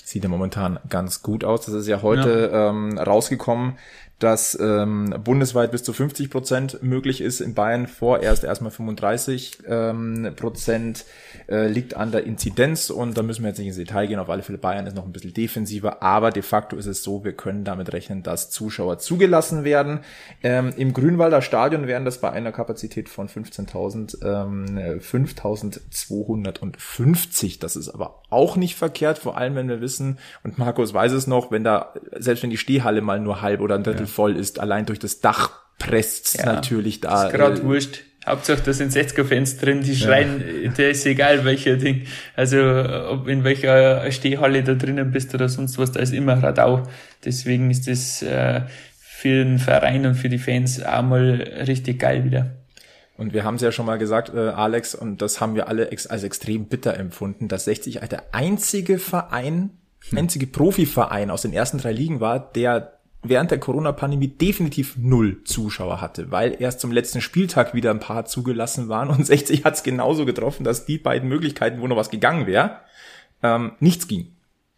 Sieht 0.04 0.22
ja 0.22 0.28
momentan 0.28 0.78
ganz 0.88 1.22
gut 1.22 1.42
aus. 1.42 1.66
Das 1.66 1.74
ist 1.74 1.88
ja 1.88 2.00
heute 2.00 2.50
ja. 2.52 2.70
Ähm, 2.70 2.96
rausgekommen, 2.96 3.76
dass 4.20 4.56
ähm, 4.60 5.12
bundesweit 5.24 5.72
bis 5.72 5.82
zu 5.82 5.92
50 5.92 6.30
Prozent 6.30 6.82
möglich 6.82 7.20
ist. 7.20 7.40
In 7.40 7.54
Bayern 7.54 7.88
vorerst 7.88 8.44
erstmal 8.44 8.70
35 8.70 9.64
ähm, 9.66 10.32
Prozent 10.36 11.04
äh, 11.48 11.68
liegt 11.68 11.96
an 11.96 12.10
der 12.10 12.24
Inzidenz 12.24 12.90
und 12.90 13.16
da 13.16 13.22
müssen 13.22 13.42
wir 13.42 13.48
jetzt 13.48 13.58
nicht 13.58 13.68
ins 13.68 13.76
Detail 13.76 14.06
gehen. 14.06 14.18
Auf 14.18 14.30
alle 14.30 14.42
Fälle 14.42 14.58
Bayern 14.58 14.86
ist 14.86 14.96
noch 14.96 15.04
ein 15.04 15.12
bisschen 15.12 15.32
defensiver, 15.32 16.02
aber 16.02 16.30
de 16.30 16.42
facto 16.42 16.76
ist 16.76 16.86
es 16.86 17.02
so, 17.02 17.24
wir 17.24 17.34
können 17.34 17.64
damit 17.64 17.92
rechnen, 17.92 18.22
dass 18.22 18.50
Zuschauer 18.50 18.98
zugelassen 18.98 19.64
werden. 19.64 20.00
Ähm, 20.42 20.72
Im 20.76 20.92
Grünwalder 20.92 21.42
Stadion 21.42 21.86
wären 21.86 22.04
das 22.04 22.20
bei 22.20 22.30
einer 22.30 22.52
Kapazität 22.52 23.08
von 23.08 23.28
15.000 23.28 24.24
ähm, 24.24 24.98
5.250. 24.98 27.60
Das 27.60 27.76
ist 27.76 27.90
aber 27.90 28.22
auch 28.30 28.56
nicht 28.56 28.76
verkehrt, 28.76 29.18
vor 29.18 29.36
allem 29.36 29.54
wenn 29.54 29.68
wir 29.68 29.80
wissen, 29.80 30.18
und 30.42 30.58
Markus 30.58 30.92
weiß 30.92 31.12
es 31.12 31.26
noch, 31.26 31.50
wenn 31.50 31.64
da, 31.64 31.94
selbst 32.16 32.42
wenn 32.42 32.50
die 32.50 32.56
Stehhalle 32.56 33.00
mal 33.00 33.20
nur 33.20 33.42
halb 33.42 33.60
oder 33.60 33.76
ein 33.76 33.84
Drittel 33.84 34.02
ja. 34.02 34.06
voll 34.06 34.36
ist, 34.36 34.58
allein 34.58 34.86
durch 34.86 34.98
das 34.98 35.20
Dach 35.20 35.66
presst 35.78 36.38
ja, 36.38 36.46
natürlich 36.46 37.00
da. 37.00 37.26
Ist 37.26 37.32
gerade 37.32 37.60
äh, 37.60 37.64
wurscht. 37.64 38.04
Hauptsache, 38.26 38.60
da 38.64 38.72
sind 38.72 38.92
60er-Fans 38.92 39.58
drin, 39.58 39.82
die 39.82 39.94
schreien, 39.94 40.42
ja. 40.64 40.70
der 40.70 40.90
ist 40.90 41.06
egal, 41.06 41.44
welcher 41.44 41.76
Ding. 41.76 42.06
Also, 42.34 42.58
ob 42.58 43.28
in 43.28 43.44
welcher 43.44 44.10
Stehhalle 44.10 44.64
da 44.64 44.74
drinnen 44.74 45.12
bist 45.12 45.32
oder 45.34 45.48
sonst 45.48 45.78
was, 45.78 45.92
da 45.92 46.00
ist 46.00 46.12
immer 46.12 46.42
Radau. 46.42 46.82
Deswegen 47.24 47.70
ist 47.70 47.86
das 47.86 48.22
äh, 48.22 48.62
für 48.98 49.44
den 49.44 49.58
Verein 49.58 50.06
und 50.06 50.14
für 50.16 50.28
die 50.28 50.38
Fans 50.38 50.82
auch 50.82 51.02
mal 51.02 51.42
richtig 51.66 52.00
geil 52.00 52.24
wieder. 52.24 52.50
Und 53.16 53.32
wir 53.32 53.44
haben 53.44 53.54
es 53.54 53.62
ja 53.62 53.72
schon 53.72 53.86
mal 53.86 53.96
gesagt, 53.96 54.34
äh, 54.34 54.48
Alex, 54.48 54.94
und 54.94 55.22
das 55.22 55.40
haben 55.40 55.54
wir 55.54 55.68
alle 55.68 55.90
ex 55.90 56.06
als 56.06 56.22
extrem 56.22 56.66
bitter 56.66 56.96
empfunden, 56.96 57.48
dass 57.48 57.64
60 57.64 58.00
der 58.10 58.24
einzige 58.32 58.98
Verein, 58.98 59.70
hm. 60.10 60.18
einzige 60.18 60.46
Profiverein 60.46 61.30
aus 61.30 61.42
den 61.42 61.52
ersten 61.52 61.78
drei 61.78 61.92
Ligen 61.92 62.20
war, 62.20 62.52
der 62.52 62.95
während 63.28 63.50
der 63.50 63.58
Corona-Pandemie 63.58 64.28
definitiv 64.28 64.96
null 64.96 65.42
Zuschauer 65.44 66.00
hatte, 66.00 66.30
weil 66.30 66.56
erst 66.60 66.80
zum 66.80 66.92
letzten 66.92 67.20
Spieltag 67.20 67.74
wieder 67.74 67.90
ein 67.90 68.00
paar 68.00 68.24
zugelassen 68.24 68.88
waren 68.88 69.08
und 69.08 69.24
60 69.26 69.64
hat 69.64 69.74
es 69.74 69.82
genauso 69.82 70.24
getroffen, 70.24 70.64
dass 70.64 70.86
die 70.86 70.98
beiden 70.98 71.28
Möglichkeiten, 71.28 71.80
wo 71.80 71.86
noch 71.86 71.96
was 71.96 72.10
gegangen 72.10 72.46
wäre, 72.46 72.80
ähm, 73.42 73.72
nichts 73.80 74.08
ging. 74.08 74.28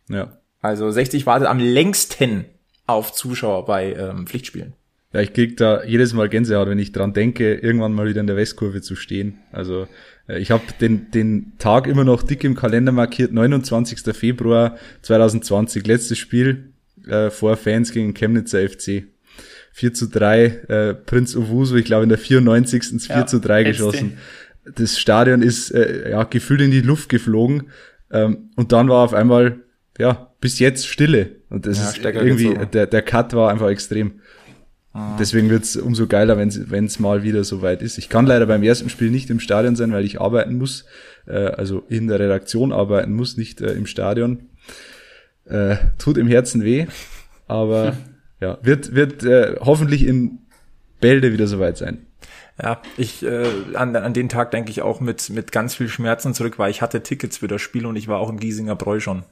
Ja. 0.09 0.39
Also 0.61 0.91
60 0.91 1.27
wartet 1.27 1.49
am 1.49 1.59
längsten 1.59 2.45
auf 2.87 3.13
Zuschauer 3.13 3.65
bei 3.65 3.93
ähm, 3.93 4.27
Pflichtspielen. 4.27 4.75
Ja, 5.13 5.21
ich 5.21 5.33
krieg 5.33 5.57
da 5.57 5.85
jedes 5.85 6.13
Mal 6.13 6.29
Gänsehaut, 6.29 6.69
wenn 6.69 6.79
ich 6.79 6.93
dran 6.93 7.15
denke, 7.15 7.55
irgendwann 7.55 7.93
mal 7.93 8.07
wieder 8.07 8.21
in 8.21 8.27
der 8.27 8.37
Westkurve 8.37 8.83
zu 8.83 8.95
stehen. 8.95 9.39
Also 9.53 9.89
äh, 10.27 10.39
ich 10.39 10.51
habe 10.51 10.65
den, 10.81 11.11
den 11.11 11.53
Tag 11.59 11.87
immer 11.87 12.05
noch 12.05 12.23
dick 12.23 12.45
im 12.45 12.55
Kalender 12.55 12.93
markiert, 12.93 13.33
29. 13.33 14.15
Februar 14.15 14.77
2020, 15.03 15.87
letztes 15.87 16.19
Spiel 16.19 16.73
äh, 17.09 17.31
vor 17.31 17.57
Fans 17.57 17.93
gegen 17.93 18.15
Chemnitzer 18.15 18.69
FC. 18.69 19.05
4 19.73 19.95
zu 19.95 20.09
3, 20.09 20.45
äh, 20.45 20.95
Prinz 20.95 21.37
Owusu, 21.37 21.77
ich 21.77 21.85
glaube 21.85 22.03
in 22.03 22.09
der 22.09 22.19
94. 22.19 23.07
4 23.07 23.17
ja, 23.17 23.27
zu 23.27 23.39
3 23.39 23.63
geschossen. 23.65 24.19
Das 24.75 24.99
Stadion 24.99 25.41
ist 25.41 25.71
äh, 25.71 26.11
ja 26.11 26.25
gefühlt 26.25 26.61
in 26.61 26.71
die 26.71 26.81
Luft 26.81 27.09
geflogen 27.09 27.69
ähm, 28.11 28.51
und 28.57 28.73
dann 28.73 28.89
war 28.89 29.05
auf 29.05 29.15
einmal 29.15 29.61
ja 29.99 30.33
bis 30.41 30.59
jetzt 30.59 30.87
Stille 30.87 31.37
und 31.49 31.67
das 31.67 31.79
ja, 31.79 31.89
ist 31.91 32.05
irgendwie 32.05 32.59
der 32.67 32.87
der 32.87 33.03
Cut 33.03 33.35
war 33.35 33.51
einfach 33.51 33.69
extrem. 33.69 34.21
Ah. 34.93 35.17
Deswegen 35.19 35.49
wird's 35.49 35.77
umso 35.77 36.07
geiler, 36.07 36.39
wenn 36.39 36.85
es 36.85 36.99
mal 36.99 37.23
wieder 37.23 37.45
so 37.45 37.63
weit 37.63 37.83
ist. 37.83 37.99
Ich 37.99 38.09
kann 38.09 38.27
leider 38.27 38.47
beim 38.47 38.63
ersten 38.63 38.89
Spiel 38.89 39.11
nicht 39.11 39.31
im 39.31 39.39
Stadion 39.39 39.77
sein, 39.77 39.93
weil 39.93 40.05
ich 40.05 40.21
arbeiten 40.21 40.59
muss, 40.59 40.87
äh, 41.27 41.37
also 41.37 41.85
in 41.89 42.09
der 42.09 42.19
Redaktion 42.19 42.73
arbeiten 42.73 43.13
muss, 43.13 43.37
nicht 43.37 43.61
äh, 43.61 43.73
im 43.73 43.87
Stadion. 43.87 44.48
Äh, 45.49 45.77
tut 45.99 46.19
im 46.19 46.29
Herzen 46.29 46.63
weh, 46.63 46.87
aber 47.47 47.97
ja, 48.41 48.59
wird, 48.63 48.95
wird 48.95 49.23
äh, 49.23 49.57
hoffentlich 49.61 50.07
in 50.07 50.39
Bälde 51.01 51.33
wieder 51.33 51.47
soweit 51.47 51.77
sein. 51.77 52.07
Ja, 52.61 52.83
ich 52.97 53.25
äh, 53.25 53.47
an, 53.75 53.95
an 53.95 54.13
den 54.13 54.29
Tag 54.29 54.51
denke 54.51 54.71
ich 54.71 54.83
auch 54.83 55.01
mit 55.01 55.31
mit 55.31 55.53
ganz 55.53 55.77
viel 55.77 55.89
Schmerzen 55.89 56.35
zurück, 56.35 56.59
weil 56.59 56.71
ich 56.71 56.83
hatte 56.83 57.03
Tickets 57.03 57.39
für 57.39 57.49
das 57.49 57.63
Spiel 57.63 57.87
und 57.87 57.97
ich 57.97 58.09
war 58.09 58.19
auch 58.19 58.29
im 58.29 58.41
Giesinger 58.41 58.77
Bräu 58.77 59.01
schon. 59.01 59.25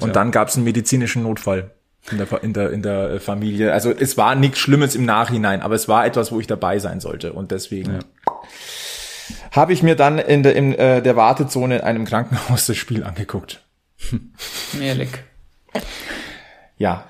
Und 0.00 0.14
dann 0.14 0.30
gab 0.30 0.48
es 0.48 0.56
einen 0.56 0.64
medizinischen 0.64 1.22
Notfall 1.22 1.70
in 2.10 2.18
der, 2.18 2.42
in 2.42 2.52
der, 2.52 2.70
in 2.70 2.82
der 2.82 3.20
Familie. 3.20 3.72
Also 3.72 3.90
es 3.90 4.16
war 4.16 4.34
nichts 4.34 4.58
Schlimmes 4.58 4.94
im 4.94 5.04
Nachhinein, 5.04 5.62
aber 5.62 5.74
es 5.74 5.88
war 5.88 6.04
etwas, 6.06 6.32
wo 6.32 6.40
ich 6.40 6.46
dabei 6.46 6.78
sein 6.78 7.00
sollte. 7.00 7.32
Und 7.32 7.50
deswegen 7.50 8.00
habe 9.52 9.72
ich 9.72 9.82
mir 9.82 9.96
dann 9.96 10.18
in 10.18 10.42
der, 10.42 10.56
in 10.56 10.74
äh, 10.74 11.02
der 11.02 11.16
Wartezone 11.16 11.76
in 11.76 11.82
einem 11.82 12.04
Krankenhaus 12.04 12.66
das 12.66 12.76
Spiel 12.76 13.04
angeguckt. 13.04 13.62
Ehrlich. 14.80 15.10
Ja. 16.78 17.06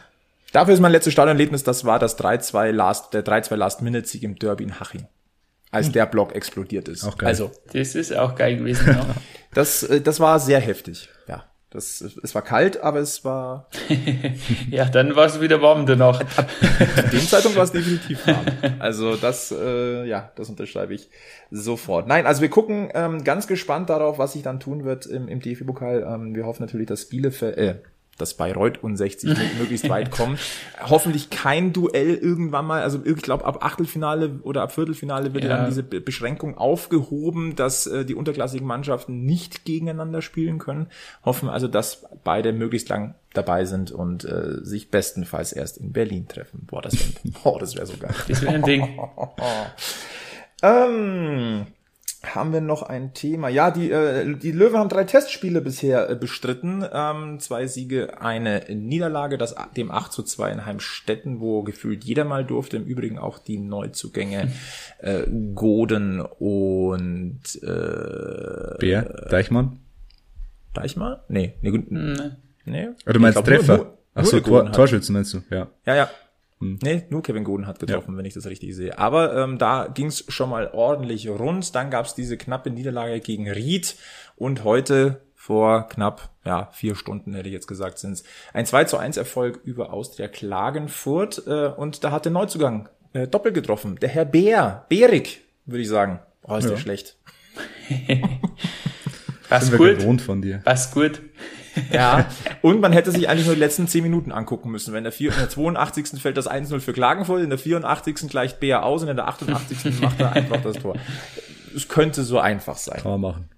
Dafür 0.53 0.75
ist 0.75 0.81
mein 0.81 0.93
letztes 0.93 1.15
Stadionerlebnis, 1.15 1.65
das 1.65 1.85
war 1.85 1.99
das 1.99 2.19
3-2 2.19 2.73
Last, 2.73 3.15
der 3.15 3.25
3-2 3.25 3.57
Last-Minute-Sieg 3.57 4.23
im 4.23 4.37
Derby 4.37 4.65
in 4.65 4.81
Haching. 4.81 5.07
Als 5.71 5.91
der 5.91 6.05
Block 6.05 6.35
explodiert 6.35 6.87
ist. 6.89 7.03
Auch 7.05 7.17
geil. 7.17 7.29
Also, 7.29 7.51
Das 7.73 7.95
ist 7.95 8.15
auch 8.15 8.35
geil 8.35 8.59
gewesen. 8.59 8.89
Ja. 8.89 9.07
das, 9.55 9.83
äh, 9.83 10.03
das 10.03 10.21
war 10.21 10.39
sehr 10.39 10.61
heftig. 10.61 11.09
Ja. 11.27 11.45
Das, 11.73 12.03
es 12.23 12.35
war 12.35 12.43
kalt, 12.43 12.83
aber 12.83 12.99
es 13.01 13.25
war, 13.25 13.69
ja, 14.71 14.85
dann 14.85 15.17
war 15.17 15.25
es 15.25 15.41
wieder 15.41 15.63
warm 15.63 15.87
danach. 15.87 16.19
zu 16.19 17.11
dem 17.11 17.21
Zeitpunkt 17.21 17.57
war 17.57 17.65
es 17.65 17.73
definitiv 17.73 18.27
warm. 18.27 18.45
Also 18.79 19.17
das, 19.17 19.53
äh, 19.53 20.05
ja, 20.05 20.31
das 20.37 20.51
unterschreibe 20.51 20.93
ich 20.93 21.09
sofort. 21.51 22.07
Nein, 22.07 22.27
also 22.27 22.43
wir 22.43 22.51
gucken 22.51 22.91
ähm, 22.95 23.25
ganz 23.25 23.47
gespannt 23.47 23.89
darauf, 23.89 24.19
was 24.19 24.35
sich 24.35 24.43
dann 24.43 24.61
tun 24.61 24.85
wird 24.85 25.07
im, 25.07 25.29
im 25.29 25.41
DFB-Pokal. 25.41 26.07
Ähm, 26.07 26.35
wir 26.35 26.45
hoffen 26.45 26.63
natürlich, 26.63 26.89
dass 26.89 27.07
Bielefeld, 27.07 27.57
äh, 27.57 27.77
dass 28.19 28.35
Bayreuth 28.35 28.83
und 28.83 28.97
60 28.97 29.31
möglichst 29.59 29.89
weit 29.89 30.11
kommen. 30.11 30.39
Hoffentlich 30.81 31.31
kein 31.31 31.73
Duell 31.73 32.15
irgendwann 32.15 32.67
mal. 32.67 32.83
Also 32.83 33.01
ich 33.05 33.17
glaube, 33.17 33.45
ab 33.45 33.65
Achtelfinale 33.65 34.41
oder 34.43 34.63
ab 34.63 34.73
Viertelfinale 34.73 35.35
wird 35.35 35.45
ja. 35.45 35.57
Dann 35.57 35.67
diese 35.67 35.83
Be- 35.83 36.01
Beschränkung 36.01 36.57
aufgehoben, 36.59 37.57
dass 37.57 37.87
äh, 37.87 38.05
die 38.05 38.15
unterklassigen 38.15 38.67
Mannschaften 38.67 39.25
nicht 39.25 39.65
gegeneinander 39.65 40.23
spielen 40.23 40.59
können. 40.59 40.89
Hoffen 41.25 41.49
also, 41.49 41.69
dass 41.69 42.07
beide 42.23 42.53
möglichst 42.53 42.89
lang 42.89 43.15
dabei 43.35 43.65
sind 43.65 43.91
und 43.93 44.25
äh, 44.25 44.63
sich 44.63 44.91
bestenfalls 44.91 45.53
erst 45.53 45.79
in 45.79 45.93
Berlin 45.93 46.29
treffen. 46.29 46.67
Boah, 46.67 46.83
das 46.83 46.95
wäre 46.95 47.35
oh, 47.45 47.59
das 47.59 47.77
wär 47.77 47.87
so 47.87 47.97
geil. 47.97 48.15
Das 48.29 48.43
wäre 48.43 48.55
ein 48.55 48.63
Ding. 48.63 48.99
Ähm, 50.63 51.67
haben 52.25 52.53
wir 52.53 52.61
noch 52.61 52.83
ein 52.83 53.15
Thema? 53.15 53.49
Ja, 53.49 53.71
die, 53.71 53.91
äh, 53.91 54.35
die 54.37 54.53
Löwen 54.53 54.79
haben 54.79 54.89
drei 54.89 55.05
Testspiele 55.05 55.61
bisher 55.61 56.09
äh, 56.09 56.15
bestritten. 56.15 56.85
Ähm, 56.93 57.41
zwei 57.41 57.67
Siege, 57.67 58.21
eine 58.21 58.65
Niederlage, 58.69 59.39
das 59.39 59.55
dem 59.77 59.91
8 59.91 60.13
zu 60.13 60.23
2 60.23 60.53
in 60.53 60.67
Heimstetten, 60.67 61.41
wo 61.41 61.63
gefühlt 61.63 62.05
jeder 62.05 62.25
mal 62.25 62.45
durfte. 62.45 62.77
Im 62.77 62.85
Übrigen 62.85 63.19
auch 63.19 63.39
die 63.39 63.59
Neuzugänge 63.59 64.53
äh, 64.99 65.23
Goden 65.55 66.21
und 66.21 67.41
äh, 67.63 68.79
Bär, 68.79 69.03
Deichmann. 69.31 69.81
Deichmann? 70.75 71.19
Nee, 71.29 71.55
nee, 71.61 71.71
gut, 71.71 71.91
nee. 71.91 72.15
Nee. 72.65 72.89
Oder 73.05 73.15
du 73.15 73.21
meinst 73.21 73.35
glaub, 73.37 73.45
Treffer? 73.47 73.77
nur- 73.77 73.85
nur- 73.87 73.99
Ach 74.15 74.23
nur 74.23 74.31
so, 74.31 74.37
der 74.41 74.45
Tor, 74.47 74.73
Torschützen 74.73 75.13
meinst 75.15 75.33
du, 75.35 75.43
ja. 75.51 75.69
Ja, 75.87 75.95
ja. 75.97 76.11
Nee, 76.63 77.05
nur 77.11 77.23
Kevin 77.23 77.45
Goden 77.45 77.67
hat 77.67 77.79
getroffen, 77.79 78.17
wenn 78.17 78.25
ich 78.25 78.35
das 78.35 78.47
richtig 78.47 78.75
sehe. 78.75 78.99
Aber 78.99 79.37
ähm, 79.37 79.59
da 79.59 79.89
ging's 79.89 80.25
schon 80.29 80.51
mal 80.51 80.71
ordentlich 80.73 81.29
rund. 81.29 81.75
Dann 81.75 81.91
gab's 81.91 82.15
diese 82.15 82.37
knappe 82.37 82.71
Niederlage 82.71 83.21
gegen 83.21 83.51
Ried 83.51 83.97
und 84.37 84.65
heute 84.65 85.21
vor 85.35 85.89
knapp 85.89 86.31
ja, 86.45 86.69
vier 86.73 86.95
Stunden, 86.95 87.35
hätte 87.35 87.49
ich 87.49 87.53
jetzt 87.53 87.67
gesagt, 87.67 87.99
sind's 87.99 88.23
ein 88.53 88.65
2 88.65 88.85
zu 88.85 88.97
1 88.97 89.17
Erfolg 89.17 89.61
über 89.65 89.93
Austria 89.93 90.29
Klagenfurt. 90.29 91.43
Äh, 91.47 91.67
und 91.69 92.05
da 92.05 92.13
hat 92.13 92.25
der 92.27 92.33
Neuzugang 92.33 92.89
äh, 93.13 93.27
doppelt 93.27 93.55
getroffen. 93.55 93.97
Der 94.01 94.09
Herr 94.09 94.25
Bär, 94.25 94.87
Bärig, 94.89 95.43
würde 95.67 95.83
ich 95.83 95.89
sagen. 95.89 96.21
Oh, 96.45 96.57
ist 96.57 96.69
der 96.69 96.77
schlecht. 96.77 97.17
Sind 97.89 99.73
wir 99.73 99.79
gut. 99.79 99.99
gewohnt 99.99 100.23
von 100.23 100.41
dir. 100.41 100.59
Passt 100.65 100.95
gut. 100.95 101.21
Ja, 101.93 102.27
und 102.61 102.81
man 102.81 102.93
hätte 102.93 103.11
sich 103.11 103.29
eigentlich 103.29 103.47
nur 103.47 103.55
die 103.55 103.61
letzten 103.61 103.89
10 103.89 104.03
Minuten 104.03 104.33
angucken 104.33 104.71
müssen. 104.71 104.93
Wenn 104.93 104.99
in 104.99 105.05
der, 105.05 105.13
vier, 105.13 105.33
in 105.33 105.39
der 105.39 105.49
82. 105.49 106.21
fällt 106.21 106.37
das 106.37 106.51
1-0 106.51 106.81
für 106.81 106.93
Klagenfurt, 106.93 107.43
in 107.43 107.51
der 107.51 107.59
84. 107.59 108.29
gleicht 108.29 108.61
Bär 108.61 108.85
aus 108.85 109.03
und 109.03 109.09
in 109.09 109.17
der 109.17 109.29
88. 109.29 110.01
macht 110.01 110.21
er 110.21 110.33
einfach 110.33 110.63
das 110.63 110.77
Tor. 110.77 110.97
Es 111.75 111.89
könnte 111.89 112.23
so 112.23 112.39
einfach 112.39 112.77
sein. 112.77 113.01
Kann 113.03 113.13
man 113.13 113.21
machen. 113.21 113.49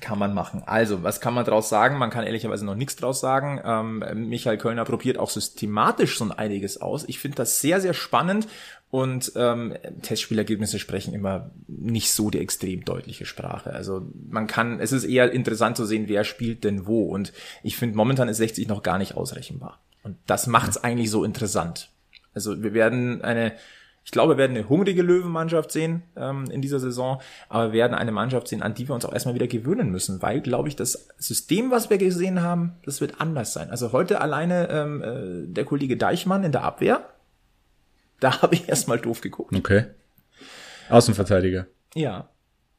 Kann 0.00 0.18
man 0.18 0.34
machen. 0.34 0.62
Also, 0.66 1.02
was 1.02 1.20
kann 1.20 1.34
man 1.34 1.44
draus 1.44 1.68
sagen? 1.68 1.98
Man 1.98 2.10
kann 2.10 2.24
ehrlicherweise 2.24 2.64
noch 2.64 2.76
nichts 2.76 2.94
draus 2.94 3.20
sagen. 3.20 3.60
Ähm, 3.64 4.28
Michael 4.28 4.56
Kölner 4.56 4.84
probiert 4.84 5.18
auch 5.18 5.30
systematisch 5.30 6.16
so 6.16 6.28
einiges 6.30 6.80
aus. 6.80 7.04
Ich 7.08 7.18
finde 7.18 7.38
das 7.38 7.60
sehr, 7.60 7.80
sehr 7.80 7.94
spannend 7.94 8.46
und 8.90 9.32
ähm, 9.36 9.74
Testspielergebnisse 10.02 10.78
sprechen 10.78 11.12
immer 11.12 11.50
nicht 11.66 12.12
so 12.12 12.30
die 12.30 12.38
extrem 12.38 12.84
deutliche 12.84 13.26
Sprache. 13.26 13.72
Also 13.72 14.06
man 14.30 14.46
kann, 14.46 14.80
es 14.80 14.92
ist 14.92 15.04
eher 15.04 15.30
interessant 15.32 15.76
zu 15.76 15.84
sehen, 15.84 16.08
wer 16.08 16.24
spielt 16.24 16.64
denn 16.64 16.86
wo. 16.86 17.02
Und 17.02 17.32
ich 17.62 17.76
finde, 17.76 17.96
momentan 17.96 18.28
ist 18.28 18.38
60 18.38 18.68
noch 18.68 18.82
gar 18.82 18.98
nicht 18.98 19.14
ausrechenbar. 19.16 19.80
Und 20.04 20.16
das 20.26 20.46
macht 20.46 20.70
es 20.70 20.82
eigentlich 20.82 21.10
so 21.10 21.24
interessant. 21.24 21.90
Also 22.32 22.62
wir 22.62 22.72
werden 22.72 23.22
eine, 23.22 23.52
ich 24.08 24.12
glaube, 24.12 24.32
wir 24.32 24.38
werden 24.38 24.56
eine 24.56 24.70
hungrige 24.70 25.02
Löwenmannschaft 25.02 25.70
sehen 25.70 26.02
ähm, 26.16 26.46
in 26.50 26.62
dieser 26.62 26.80
Saison, 26.80 27.20
aber 27.50 27.74
wir 27.74 27.80
werden 27.80 27.92
eine 27.92 28.10
Mannschaft 28.10 28.48
sehen, 28.48 28.62
an 28.62 28.72
die 28.72 28.88
wir 28.88 28.94
uns 28.94 29.04
auch 29.04 29.12
erstmal 29.12 29.34
wieder 29.34 29.46
gewöhnen 29.46 29.90
müssen, 29.90 30.22
weil, 30.22 30.40
glaube 30.40 30.70
ich, 30.70 30.76
das 30.76 31.08
System, 31.18 31.70
was 31.70 31.90
wir 31.90 31.98
gesehen 31.98 32.40
haben, 32.40 32.72
das 32.86 33.02
wird 33.02 33.20
anders 33.20 33.52
sein. 33.52 33.68
Also 33.68 33.92
heute 33.92 34.22
alleine 34.22 34.70
ähm, 34.70 35.02
äh, 35.02 35.52
der 35.52 35.66
Kollege 35.66 35.98
Deichmann 35.98 36.42
in 36.42 36.52
der 36.52 36.62
Abwehr, 36.62 37.06
da 38.18 38.40
habe 38.42 38.54
ich 38.54 38.66
erstmal 38.66 38.98
doof 38.98 39.20
geguckt. 39.20 39.54
Okay. 39.54 39.84
Außenverteidiger. 40.88 41.66
Ja, 41.94 42.30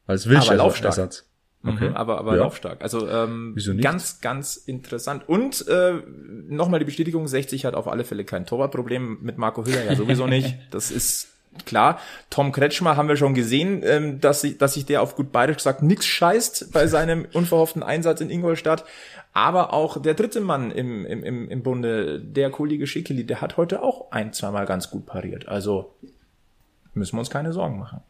Als 0.07 0.25
laufstark. 0.25 0.97
Ersatz. 0.97 1.28
Okay. 1.63 1.91
aber, 1.93 2.19
aber 2.19 2.35
Ja. 2.35 2.43
laufstark. 2.43 2.81
Also 2.81 3.07
ähm, 3.07 3.55
ganz, 3.81 4.21
ganz 4.21 4.57
interessant. 4.57 5.27
Und 5.27 5.67
äh, 5.67 5.93
nochmal 6.47 6.79
die 6.79 6.85
Bestätigung, 6.85 7.27
60 7.27 7.65
hat 7.65 7.75
auf 7.75 7.87
alle 7.87 8.03
Fälle 8.03 8.25
kein 8.25 8.45
Torwartproblem, 8.45 9.19
mit 9.21 9.37
Marco 9.37 9.65
Hüller 9.65 9.85
ja 9.85 9.95
sowieso 9.95 10.27
nicht. 10.27 10.57
Das 10.71 10.91
ist 10.91 11.29
klar. 11.65 11.99
Tom 12.29 12.51
Kretschmer 12.51 12.95
haben 12.95 13.09
wir 13.09 13.17
schon 13.17 13.33
gesehen, 13.33 13.81
ähm, 13.83 14.21
dass, 14.21 14.41
sich, 14.41 14.57
dass 14.57 14.75
sich 14.75 14.85
der 14.85 15.01
auf 15.01 15.15
gut 15.15 15.31
bayerisch 15.31 15.57
gesagt 15.57 15.81
nix 15.81 16.05
scheißt 16.05 16.71
bei 16.71 16.87
seinem 16.87 17.25
unverhofften 17.33 17.83
Einsatz 17.83 18.21
in 18.21 18.29
Ingolstadt. 18.29 18.85
Aber 19.33 19.73
auch 19.73 20.01
der 20.01 20.15
dritte 20.15 20.41
Mann 20.41 20.71
im, 20.71 21.05
im, 21.05 21.23
im, 21.23 21.49
im 21.49 21.63
Bunde, 21.63 22.19
der 22.19 22.49
Kollege 22.49 22.87
Schickeli, 22.87 23.25
der 23.25 23.41
hat 23.41 23.57
heute 23.57 23.83
auch 23.83 24.11
ein, 24.11 24.33
zweimal 24.33 24.65
ganz 24.65 24.89
gut 24.89 25.05
pariert. 25.05 25.47
Also 25.47 25.93
müssen 26.93 27.15
wir 27.15 27.19
uns 27.19 27.29
keine 27.29 27.53
Sorgen 27.53 27.77
machen. 27.77 28.01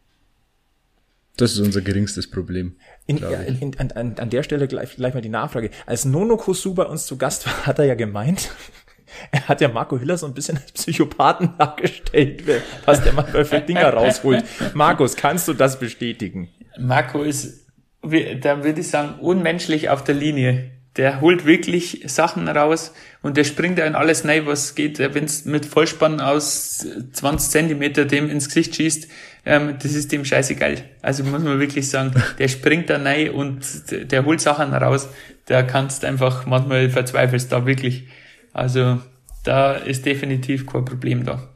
Das 1.40 1.52
ist 1.52 1.60
unser 1.60 1.80
geringstes 1.80 2.30
Problem. 2.30 2.76
In, 3.06 3.16
in, 3.16 3.78
an, 3.78 3.90
an, 3.92 4.14
an 4.18 4.30
der 4.30 4.42
Stelle 4.42 4.68
gleich, 4.68 4.96
gleich 4.96 5.14
mal 5.14 5.22
die 5.22 5.30
Nachfrage. 5.30 5.70
Als 5.86 6.04
Nono 6.04 6.36
Kosu 6.36 6.74
bei 6.74 6.84
uns 6.84 7.06
zu 7.06 7.16
Gast 7.16 7.46
war, 7.46 7.66
hat 7.66 7.78
er 7.78 7.86
ja 7.86 7.94
gemeint, 7.94 8.50
er 9.30 9.48
hat 9.48 9.62
ja 9.62 9.68
Marco 9.68 9.98
Hiller 9.98 10.18
so 10.18 10.26
ein 10.26 10.34
bisschen 10.34 10.58
als 10.58 10.72
Psychopathen 10.72 11.54
dargestellt, 11.56 12.44
was 12.84 13.02
der 13.02 13.14
mal 13.14 13.44
für 13.44 13.60
Dinger 13.60 13.90
rausholt. 13.90 14.44
Markus, 14.74 15.16
kannst 15.16 15.48
du 15.48 15.54
das 15.54 15.78
bestätigen? 15.78 16.50
Marco 16.78 17.22
ist, 17.22 17.66
da 18.02 18.62
würde 18.62 18.80
ich 18.80 18.88
sagen, 18.88 19.18
unmenschlich 19.20 19.88
auf 19.88 20.04
der 20.04 20.16
Linie. 20.16 20.72
Der 21.00 21.22
holt 21.22 21.46
wirklich 21.46 22.02
Sachen 22.08 22.46
raus 22.46 22.92
und 23.22 23.38
der 23.38 23.44
springt 23.44 23.78
in 23.78 23.94
alles 23.94 24.26
rein, 24.26 24.44
was 24.44 24.74
geht. 24.74 24.98
Wenn 24.98 25.24
es 25.24 25.46
mit 25.46 25.64
Vollspann 25.64 26.20
aus 26.20 26.86
20 27.12 27.50
Zentimeter 27.50 28.04
dem 28.04 28.28
ins 28.28 28.48
Gesicht 28.48 28.76
schießt, 28.76 29.08
ähm, 29.46 29.76
das 29.82 29.94
ist 29.94 30.12
dem 30.12 30.26
scheißegal. 30.26 30.84
Also 31.00 31.24
muss 31.24 31.42
man 31.42 31.58
wirklich 31.58 31.88
sagen, 31.88 32.12
der 32.38 32.48
springt 32.48 32.90
da 32.90 32.98
rein 32.98 33.30
und 33.30 33.90
der, 33.90 34.04
der 34.04 34.26
holt 34.26 34.42
Sachen 34.42 34.74
raus. 34.74 35.08
Da 35.46 35.62
kannst 35.62 36.04
einfach, 36.04 36.44
manchmal 36.44 36.90
verzweifelst 36.90 37.50
da 37.50 37.64
wirklich. 37.64 38.08
Also 38.52 39.00
da 39.42 39.72
ist 39.72 40.04
definitiv 40.04 40.66
kein 40.66 40.84
Problem 40.84 41.24
da. 41.24 41.48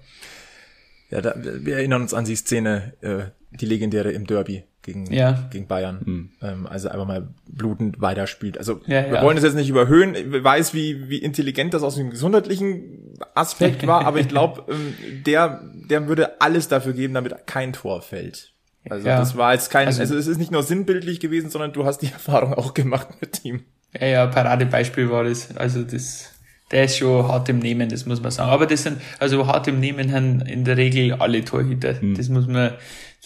Ja, 1.11 1.20
da, 1.20 1.35
wir 1.37 1.76
erinnern 1.76 2.00
uns 2.00 2.14
an 2.14 2.24
die 2.24 2.37
Szene, 2.37 2.94
äh, 3.02 3.24
die 3.50 3.66
legendäre 3.66 4.11
im 4.11 4.26
Derby 4.26 4.64
gegen, 4.84 5.12
Ja. 5.12 5.48
gegen 5.50 5.66
Bayern. 5.66 6.30
Ähm, 6.40 6.66
also 6.68 6.88
einfach 6.88 7.06
mal 7.06 7.28
blutend 7.48 8.00
weiterspielt. 8.00 8.56
Also 8.58 8.80
Ja, 8.86 9.04
wir 9.06 9.14
ja. 9.16 9.22
wollen 9.22 9.36
es 9.36 9.42
jetzt 9.42 9.54
nicht 9.56 9.68
überhöhen. 9.68 10.14
Ich 10.14 10.44
weiß, 10.44 10.74
wie, 10.74 11.08
wie 11.08 11.18
intelligent 11.18 11.74
das 11.74 11.82
aus 11.82 11.96
dem 11.96 12.10
gesundheitlichen 12.10 13.16
Aspekt 13.34 13.86
war, 13.86 14.04
aber 14.06 14.20
ich 14.20 14.28
glaube, 14.34 14.64
ähm, 14.72 14.94
der, 15.24 15.62
der 15.90 16.06
würde 16.06 16.40
alles 16.40 16.68
dafür 16.68 16.92
geben, 16.92 17.14
damit 17.14 17.46
kein 17.46 17.72
Tor 17.72 18.02
fällt. 18.02 18.52
Also 18.88 19.08
Ja. 19.08 19.18
das 19.18 19.36
war 19.36 19.54
jetzt 19.54 19.70
kein, 19.70 19.86
also, 19.86 20.02
Also- 20.02 20.14
es 20.16 20.26
ist 20.26 20.38
nicht 20.38 20.52
nur 20.52 20.62
sinnbildlich 20.62 21.18
gewesen, 21.18 21.50
sondern 21.50 21.72
du 21.72 21.84
hast 21.86 21.98
die 21.98 22.06
Erfahrung 22.12 22.52
auch 22.54 22.74
gemacht 22.74 23.08
mit 23.20 23.44
ihm. 23.44 23.62
Ja, 23.98 24.06
ja, 24.06 24.26
Paradebeispiel 24.26 25.10
war 25.10 25.24
das. 25.24 25.56
Also 25.56 25.82
das, 25.82 26.30
der 26.72 26.84
ist 26.84 26.96
schon 26.98 27.26
hart 27.28 27.48
im 27.48 27.60
Nehmen, 27.60 27.88
das 27.88 28.04
muss 28.06 28.20
man 28.20 28.30
sagen. 28.32 28.50
Aber 28.50 28.66
das 28.66 28.82
sind, 28.82 29.00
also 29.20 29.46
hart 29.46 29.68
im 29.68 29.80
Nehmen 29.80 30.12
haben 30.12 30.40
in 30.40 30.64
der 30.64 30.76
Regel 30.76 31.14
alle 31.14 31.44
Torhüter. 31.44 31.94
Das 32.16 32.28
muss 32.28 32.46
man, 32.46 32.72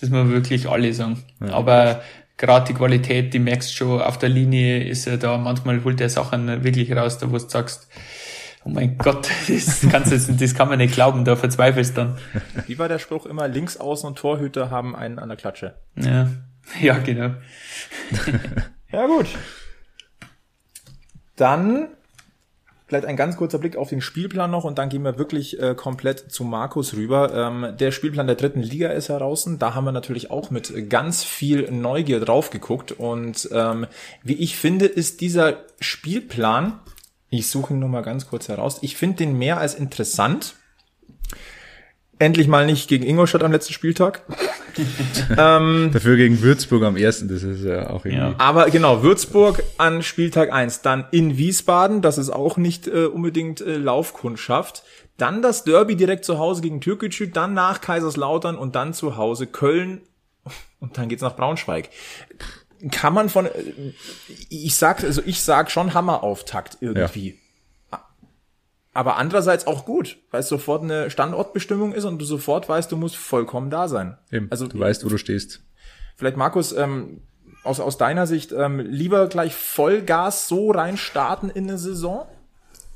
das 0.00 0.10
muss 0.10 0.18
man 0.18 0.30
wirklich 0.30 0.68
alle 0.68 0.92
sagen. 0.92 1.22
Aber 1.40 2.02
gerade 2.36 2.66
die 2.66 2.74
Qualität, 2.74 3.34
die 3.34 3.38
merkst 3.38 3.70
du 3.70 3.74
schon 3.74 4.00
auf 4.00 4.18
der 4.18 4.28
Linie, 4.28 4.84
ist 4.84 5.06
er 5.06 5.18
da, 5.18 5.36
manchmal 5.38 5.82
holt 5.84 6.00
er 6.00 6.08
Sachen 6.08 6.62
wirklich 6.64 6.92
raus, 6.92 7.18
da 7.18 7.30
wo 7.30 7.38
du 7.38 7.48
sagst, 7.48 7.88
oh 8.64 8.70
mein 8.70 8.96
Gott, 8.96 9.28
das 9.48 9.86
kannst 9.90 10.10
du 10.10 10.14
jetzt, 10.14 10.40
das 10.40 10.54
kann 10.54 10.68
man 10.68 10.78
nicht 10.78 10.94
glauben, 10.94 11.24
da 11.24 11.36
verzweifelst 11.36 11.98
dann. 11.98 12.18
Wie 12.66 12.78
war 12.78 12.88
der 12.88 12.98
Spruch 12.98 13.26
immer? 13.26 13.48
Links 13.48 13.76
außen 13.76 14.08
und 14.08 14.16
Torhüter 14.16 14.70
haben 14.70 14.94
einen 14.94 15.18
an 15.18 15.28
der 15.28 15.36
Klatsche. 15.36 15.74
Ja, 15.96 16.28
ja, 16.80 16.98
genau. 16.98 17.34
Ja, 18.90 19.06
gut. 19.06 19.26
Dann 21.36 21.88
Vielleicht 22.88 23.04
ein 23.04 23.16
ganz 23.16 23.36
kurzer 23.36 23.58
Blick 23.58 23.76
auf 23.76 23.90
den 23.90 24.00
Spielplan 24.00 24.50
noch 24.50 24.64
und 24.64 24.78
dann 24.78 24.88
gehen 24.88 25.02
wir 25.02 25.18
wirklich 25.18 25.60
äh, 25.60 25.74
komplett 25.74 26.32
zu 26.32 26.42
Markus 26.42 26.94
rüber. 26.94 27.34
Ähm, 27.34 27.76
der 27.78 27.92
Spielplan 27.92 28.26
der 28.26 28.36
dritten 28.36 28.62
Liga 28.62 28.88
ist 28.88 29.10
heraus. 29.10 29.46
Da 29.58 29.74
haben 29.74 29.84
wir 29.84 29.92
natürlich 29.92 30.30
auch 30.30 30.50
mit 30.50 30.88
ganz 30.88 31.22
viel 31.22 31.70
Neugier 31.70 32.18
drauf 32.18 32.48
geguckt. 32.48 32.92
Und 32.92 33.46
ähm, 33.52 33.86
wie 34.22 34.36
ich 34.36 34.56
finde, 34.56 34.86
ist 34.86 35.20
dieser 35.20 35.58
Spielplan, 35.80 36.80
ich 37.28 37.50
suche 37.50 37.74
ihn 37.74 37.78
nur 37.78 37.90
mal 37.90 38.00
ganz 38.00 38.26
kurz 38.26 38.48
heraus, 38.48 38.78
ich 38.80 38.96
finde 38.96 39.18
den 39.18 39.36
mehr 39.36 39.58
als 39.58 39.74
interessant. 39.74 40.54
Endlich 42.20 42.48
mal 42.48 42.66
nicht 42.66 42.88
gegen 42.88 43.04
Ingolstadt 43.04 43.44
am 43.44 43.52
letzten 43.52 43.72
Spieltag. 43.72 44.22
ähm, 45.38 45.90
Dafür 45.92 46.16
gegen 46.16 46.42
Würzburg 46.42 46.82
am 46.82 46.96
ersten, 46.96 47.28
das 47.28 47.42
ist 47.44 47.64
ja 47.64 47.90
auch 47.90 48.04
irgendwie. 48.04 48.32
Ja. 48.32 48.34
Aber 48.38 48.70
genau, 48.70 49.02
Würzburg 49.02 49.62
an 49.76 50.02
Spieltag 50.02 50.52
eins, 50.52 50.82
dann 50.82 51.06
in 51.12 51.36
Wiesbaden, 51.36 52.02
das 52.02 52.18
ist 52.18 52.30
auch 52.30 52.56
nicht 52.56 52.88
äh, 52.88 53.06
unbedingt 53.06 53.60
äh, 53.60 53.76
Laufkundschaft. 53.76 54.82
Dann 55.16 55.42
das 55.42 55.64
Derby 55.64 55.96
direkt 55.96 56.24
zu 56.24 56.38
Hause 56.38 56.62
gegen 56.62 56.80
Türkgücü, 56.80 57.28
dann 57.28 57.54
nach 57.54 57.80
Kaiserslautern 57.80 58.56
und 58.56 58.74
dann 58.74 58.94
zu 58.94 59.16
Hause 59.16 59.46
Köln 59.46 60.00
und 60.80 60.98
dann 60.98 61.08
geht's 61.08 61.22
nach 61.22 61.36
Braunschweig. 61.36 61.90
Kann 62.90 63.12
man 63.12 63.28
von, 63.28 63.46
äh, 63.46 63.50
ich 64.48 64.74
sag, 64.74 65.04
also 65.04 65.22
ich 65.24 65.40
sag 65.40 65.70
schon 65.70 65.94
Hammerauftakt 65.94 66.78
irgendwie. 66.80 67.28
Ja 67.30 67.34
aber 68.98 69.16
andererseits 69.16 69.68
auch 69.68 69.84
gut, 69.84 70.16
weil 70.32 70.40
es 70.40 70.48
sofort 70.48 70.82
eine 70.82 71.08
Standortbestimmung 71.08 71.92
ist 71.92 72.02
und 72.02 72.18
du 72.18 72.24
sofort 72.24 72.68
weißt, 72.68 72.90
du 72.90 72.96
musst 72.96 73.14
vollkommen 73.14 73.70
da 73.70 73.86
sein. 73.86 74.18
Eben, 74.32 74.48
also 74.50 74.66
du 74.66 74.76
weißt, 74.76 75.04
wo 75.04 75.08
du 75.08 75.18
stehst. 75.18 75.62
Vielleicht 76.16 76.36
Markus, 76.36 76.72
ähm, 76.72 77.20
aus, 77.62 77.78
aus 77.78 77.96
deiner 77.96 78.26
Sicht, 78.26 78.50
ähm, 78.50 78.80
lieber 78.80 79.28
gleich 79.28 79.54
Vollgas 79.54 80.48
so 80.48 80.72
rein 80.72 80.96
starten 80.96 81.48
in 81.48 81.68
eine 81.68 81.78
Saison? 81.78 82.26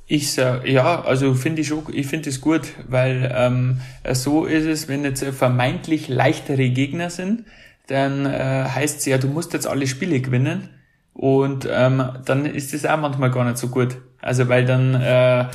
Ich 0.08 0.32
sag, 0.32 0.66
ja, 0.66 1.04
also 1.04 1.34
finde 1.34 1.60
ich 1.60 1.68
schon, 1.68 1.84
ich 1.92 2.08
finde 2.08 2.30
es 2.30 2.40
gut, 2.40 2.62
weil 2.88 3.32
ähm, 3.32 3.80
so 4.12 4.44
ist 4.44 4.66
es, 4.66 4.88
wenn 4.88 5.04
jetzt 5.04 5.22
vermeintlich 5.22 6.08
leichtere 6.08 6.70
Gegner 6.70 7.10
sind, 7.10 7.44
dann 7.86 8.26
äh, 8.26 8.64
heißt 8.74 8.98
es 8.98 9.06
ja, 9.06 9.18
du 9.18 9.28
musst 9.28 9.52
jetzt 9.52 9.68
alle 9.68 9.86
Spiele 9.86 10.20
gewinnen 10.20 10.68
und 11.14 11.68
ähm, 11.70 12.02
dann 12.24 12.44
ist 12.44 12.74
es 12.74 12.86
auch 12.86 12.98
manchmal 12.98 13.30
gar 13.30 13.44
nicht 13.44 13.58
so 13.58 13.68
gut. 13.68 13.98
Also 14.20 14.48
weil 14.48 14.64
dann 14.64 14.94
äh, 14.94 15.46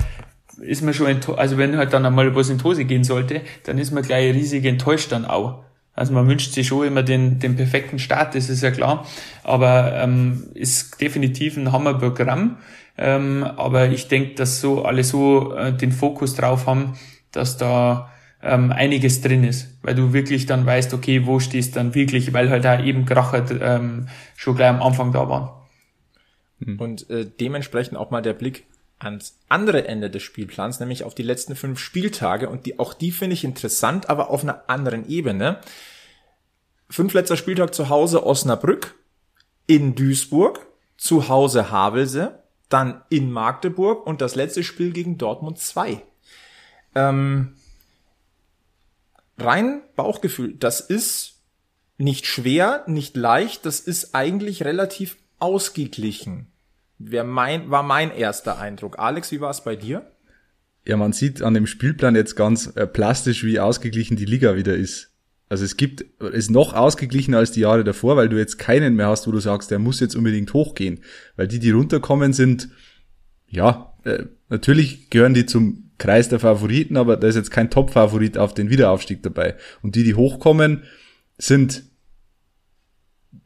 ist 0.59 0.81
man 0.81 0.93
schon, 0.93 1.07
also 1.35 1.57
wenn 1.57 1.77
halt 1.77 1.93
dann 1.93 2.05
einmal 2.05 2.35
was 2.35 2.49
in 2.49 2.57
die 2.57 2.63
Hose 2.63 2.85
gehen 2.85 3.03
sollte, 3.03 3.41
dann 3.63 3.77
ist 3.77 3.91
man 3.91 4.03
gleich 4.03 4.33
riesig 4.33 4.65
enttäuscht 4.65 5.11
dann 5.11 5.25
auch. 5.25 5.63
Also 5.93 6.13
man 6.13 6.27
wünscht 6.27 6.53
sich 6.53 6.67
schon 6.67 6.85
immer 6.85 7.01
den, 7.01 7.39
den 7.39 7.55
perfekten 7.55 7.97
Start, 7.97 8.35
das 8.35 8.49
ist 8.49 8.61
ja 8.61 8.69
klar. 8.69 9.05
Aber 9.43 9.93
ähm, 9.95 10.43
ist 10.53 11.01
definitiv 11.01 11.57
ein 11.57 11.71
Hammerprogramm. 11.71 12.57
Ähm, 12.97 13.43
aber 13.43 13.89
ich 13.89 14.07
denke, 14.07 14.35
dass 14.35 14.61
so 14.61 14.85
alle 14.85 15.03
so 15.03 15.55
äh, 15.55 15.73
den 15.73 15.91
Fokus 15.91 16.35
drauf 16.35 16.67
haben, 16.67 16.93
dass 17.31 17.57
da 17.57 18.11
ähm, 18.41 18.71
einiges 18.71 19.21
drin 19.21 19.43
ist, 19.43 19.77
weil 19.81 19.95
du 19.95 20.13
wirklich 20.13 20.45
dann 20.45 20.65
weißt, 20.65 20.93
okay, 20.93 21.25
wo 21.25 21.39
stehst 21.39 21.75
dann 21.75 21.95
wirklich, 21.95 22.33
weil 22.33 22.49
halt 22.49 22.65
da 22.65 22.83
eben 22.83 23.05
Kracher 23.05 23.43
ähm, 23.59 24.07
schon 24.35 24.55
gleich 24.55 24.69
am 24.69 24.81
Anfang 24.81 25.11
da 25.11 25.27
waren. 25.27 25.49
Und 26.79 27.09
äh, 27.09 27.25
dementsprechend 27.39 27.97
auch 27.97 28.09
mal 28.09 28.21
der 28.21 28.33
Blick 28.33 28.65
ans 28.99 29.37
andere 29.47 29.87
Ende 29.87 30.09
des 30.09 30.23
Spielplans, 30.23 30.79
nämlich 30.79 31.03
auf 31.03 31.15
die 31.15 31.23
letzten 31.23 31.55
fünf 31.55 31.79
Spieltage. 31.79 32.49
Und 32.49 32.65
die, 32.65 32.79
auch 32.79 32.93
die 32.93 33.11
finde 33.11 33.35
ich 33.35 33.43
interessant, 33.43 34.09
aber 34.09 34.29
auf 34.29 34.43
einer 34.43 34.69
anderen 34.69 35.07
Ebene. 35.09 35.59
Fünf 36.89 37.13
letzter 37.13 37.37
Spieltag 37.37 37.75
zu 37.75 37.89
Hause 37.89 38.25
Osnabrück, 38.25 38.95
in 39.67 39.95
Duisburg, 39.95 40.65
zu 40.97 41.27
Hause 41.27 41.69
Havelse, 41.69 42.43
dann 42.69 43.01
in 43.09 43.31
Magdeburg 43.31 44.05
und 44.05 44.21
das 44.21 44.35
letzte 44.35 44.63
Spiel 44.63 44.91
gegen 44.91 45.17
Dortmund 45.17 45.59
2. 45.59 46.01
Ähm, 46.95 47.55
rein 49.37 49.81
Bauchgefühl, 49.95 50.55
das 50.55 50.79
ist 50.79 51.35
nicht 51.97 52.25
schwer, 52.25 52.83
nicht 52.87 53.15
leicht, 53.15 53.65
das 53.65 53.79
ist 53.79 54.15
eigentlich 54.15 54.63
relativ 54.63 55.17
ausgeglichen. 55.39 56.47
Wär 56.99 57.23
mein, 57.23 57.69
war 57.69 57.83
mein 57.83 58.11
erster 58.11 58.59
Eindruck. 58.59 58.97
Alex, 58.99 59.31
wie 59.31 59.41
war 59.41 59.51
es 59.51 59.63
bei 59.63 59.75
dir? 59.75 60.11
Ja, 60.85 60.97
man 60.97 61.13
sieht 61.13 61.41
an 61.41 61.53
dem 61.53 61.67
Spielplan 61.67 62.15
jetzt 62.15 62.35
ganz 62.35 62.67
äh, 62.75 62.87
plastisch, 62.87 63.43
wie 63.43 63.59
ausgeglichen 63.59 64.17
die 64.17 64.25
Liga 64.25 64.55
wieder 64.55 64.75
ist. 64.75 65.11
Also 65.49 65.63
es 65.63 65.77
gibt, 65.77 66.01
ist 66.21 66.49
noch 66.49 66.73
ausgeglichener 66.73 67.37
als 67.37 67.51
die 67.51 67.61
Jahre 67.61 67.83
davor, 67.83 68.17
weil 68.17 68.29
du 68.29 68.37
jetzt 68.37 68.57
keinen 68.57 68.95
mehr 68.95 69.07
hast, 69.07 69.27
wo 69.27 69.31
du 69.31 69.39
sagst, 69.39 69.71
der 69.71 69.79
muss 69.79 69.99
jetzt 69.99 70.15
unbedingt 70.15 70.53
hochgehen. 70.53 70.99
Weil 71.35 71.47
die, 71.47 71.59
die 71.59 71.71
runterkommen, 71.71 72.33
sind, 72.33 72.69
ja, 73.47 73.93
äh, 74.03 74.25
natürlich 74.49 75.09
gehören 75.09 75.33
die 75.33 75.45
zum 75.45 75.91
Kreis 75.97 76.29
der 76.29 76.39
Favoriten, 76.39 76.97
aber 76.97 77.17
da 77.17 77.27
ist 77.27 77.35
jetzt 77.35 77.51
kein 77.51 77.69
Top-Favorit 77.69 78.37
auf 78.37 78.53
den 78.53 78.69
Wiederaufstieg 78.69 79.23
dabei. 79.23 79.55
Und 79.81 79.95
die, 79.95 80.03
die 80.03 80.15
hochkommen, 80.15 80.83
sind, 81.37 81.83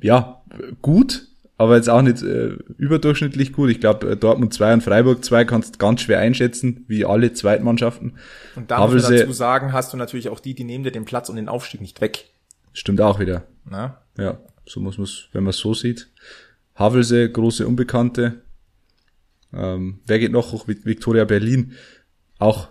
ja, 0.01 0.43
gut, 0.81 1.27
aber 1.61 1.75
jetzt 1.75 1.91
auch 1.91 2.01
nicht 2.01 2.23
äh, 2.23 2.57
überdurchschnittlich 2.79 3.53
gut. 3.53 3.69
Ich 3.69 3.79
glaube, 3.79 4.09
äh, 4.09 4.17
Dortmund 4.17 4.51
2 4.51 4.73
und 4.73 4.81
Freiburg 4.81 5.23
2 5.23 5.45
kannst 5.45 5.77
ganz 5.77 6.01
schwer 6.01 6.17
einschätzen, 6.17 6.85
wie 6.87 7.05
alle 7.05 7.33
Zweitmannschaften. 7.33 8.13
Und 8.55 8.71
da 8.71 8.79
muss 8.87 9.03
man 9.03 9.15
dazu 9.15 9.31
sagen, 9.31 9.71
hast 9.71 9.93
du 9.93 9.97
natürlich 9.97 10.29
auch 10.29 10.39
die, 10.39 10.55
die 10.55 10.63
nehmen 10.63 10.83
dir 10.83 10.89
den 10.89 11.05
Platz 11.05 11.29
und 11.29 11.35
den 11.35 11.49
Aufstieg 11.49 11.79
nicht 11.79 12.01
weg. 12.01 12.31
Stimmt 12.73 12.99
auch 12.99 13.19
wieder. 13.19 13.43
Na? 13.63 14.01
Ja, 14.17 14.39
so 14.65 14.79
muss 14.79 14.97
man 14.97 15.07
wenn 15.33 15.43
man 15.43 15.51
es 15.51 15.57
so 15.57 15.75
sieht. 15.75 16.09
Havelse, 16.73 17.29
große 17.29 17.67
Unbekannte. 17.67 18.41
Ähm, 19.53 19.99
wer 20.07 20.17
geht 20.17 20.31
noch 20.31 20.53
hoch? 20.53 20.67
Victoria 20.67 21.25
Berlin. 21.25 21.73
Auch 22.39 22.69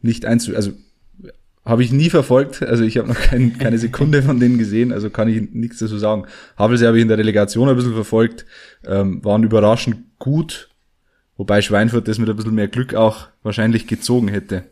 nicht 0.00 0.24
einzu... 0.24 0.56
Also 0.56 0.72
habe 1.68 1.82
ich 1.82 1.92
nie 1.92 2.08
verfolgt, 2.08 2.62
also 2.62 2.82
ich 2.82 2.96
habe 2.96 3.08
noch 3.08 3.20
kein, 3.20 3.58
keine 3.58 3.78
Sekunde 3.78 4.22
von 4.22 4.40
denen 4.40 4.56
gesehen, 4.56 4.90
also 4.90 5.10
kann 5.10 5.28
ich 5.28 5.52
nichts 5.52 5.78
dazu 5.78 5.98
sagen. 5.98 6.24
Havelse 6.56 6.86
habe 6.86 6.96
ich 6.96 7.02
in 7.02 7.08
der 7.08 7.18
Relegation 7.18 7.68
ein 7.68 7.76
bisschen 7.76 7.92
verfolgt, 7.92 8.46
ähm, 8.86 9.22
waren 9.22 9.42
überraschend 9.42 10.18
gut, 10.18 10.70
wobei 11.36 11.60
Schweinfurt 11.60 12.08
das 12.08 12.18
mit 12.18 12.30
ein 12.30 12.36
bisschen 12.36 12.54
mehr 12.54 12.68
Glück 12.68 12.94
auch 12.94 13.28
wahrscheinlich 13.42 13.86
gezogen 13.86 14.28
hätte, 14.28 14.64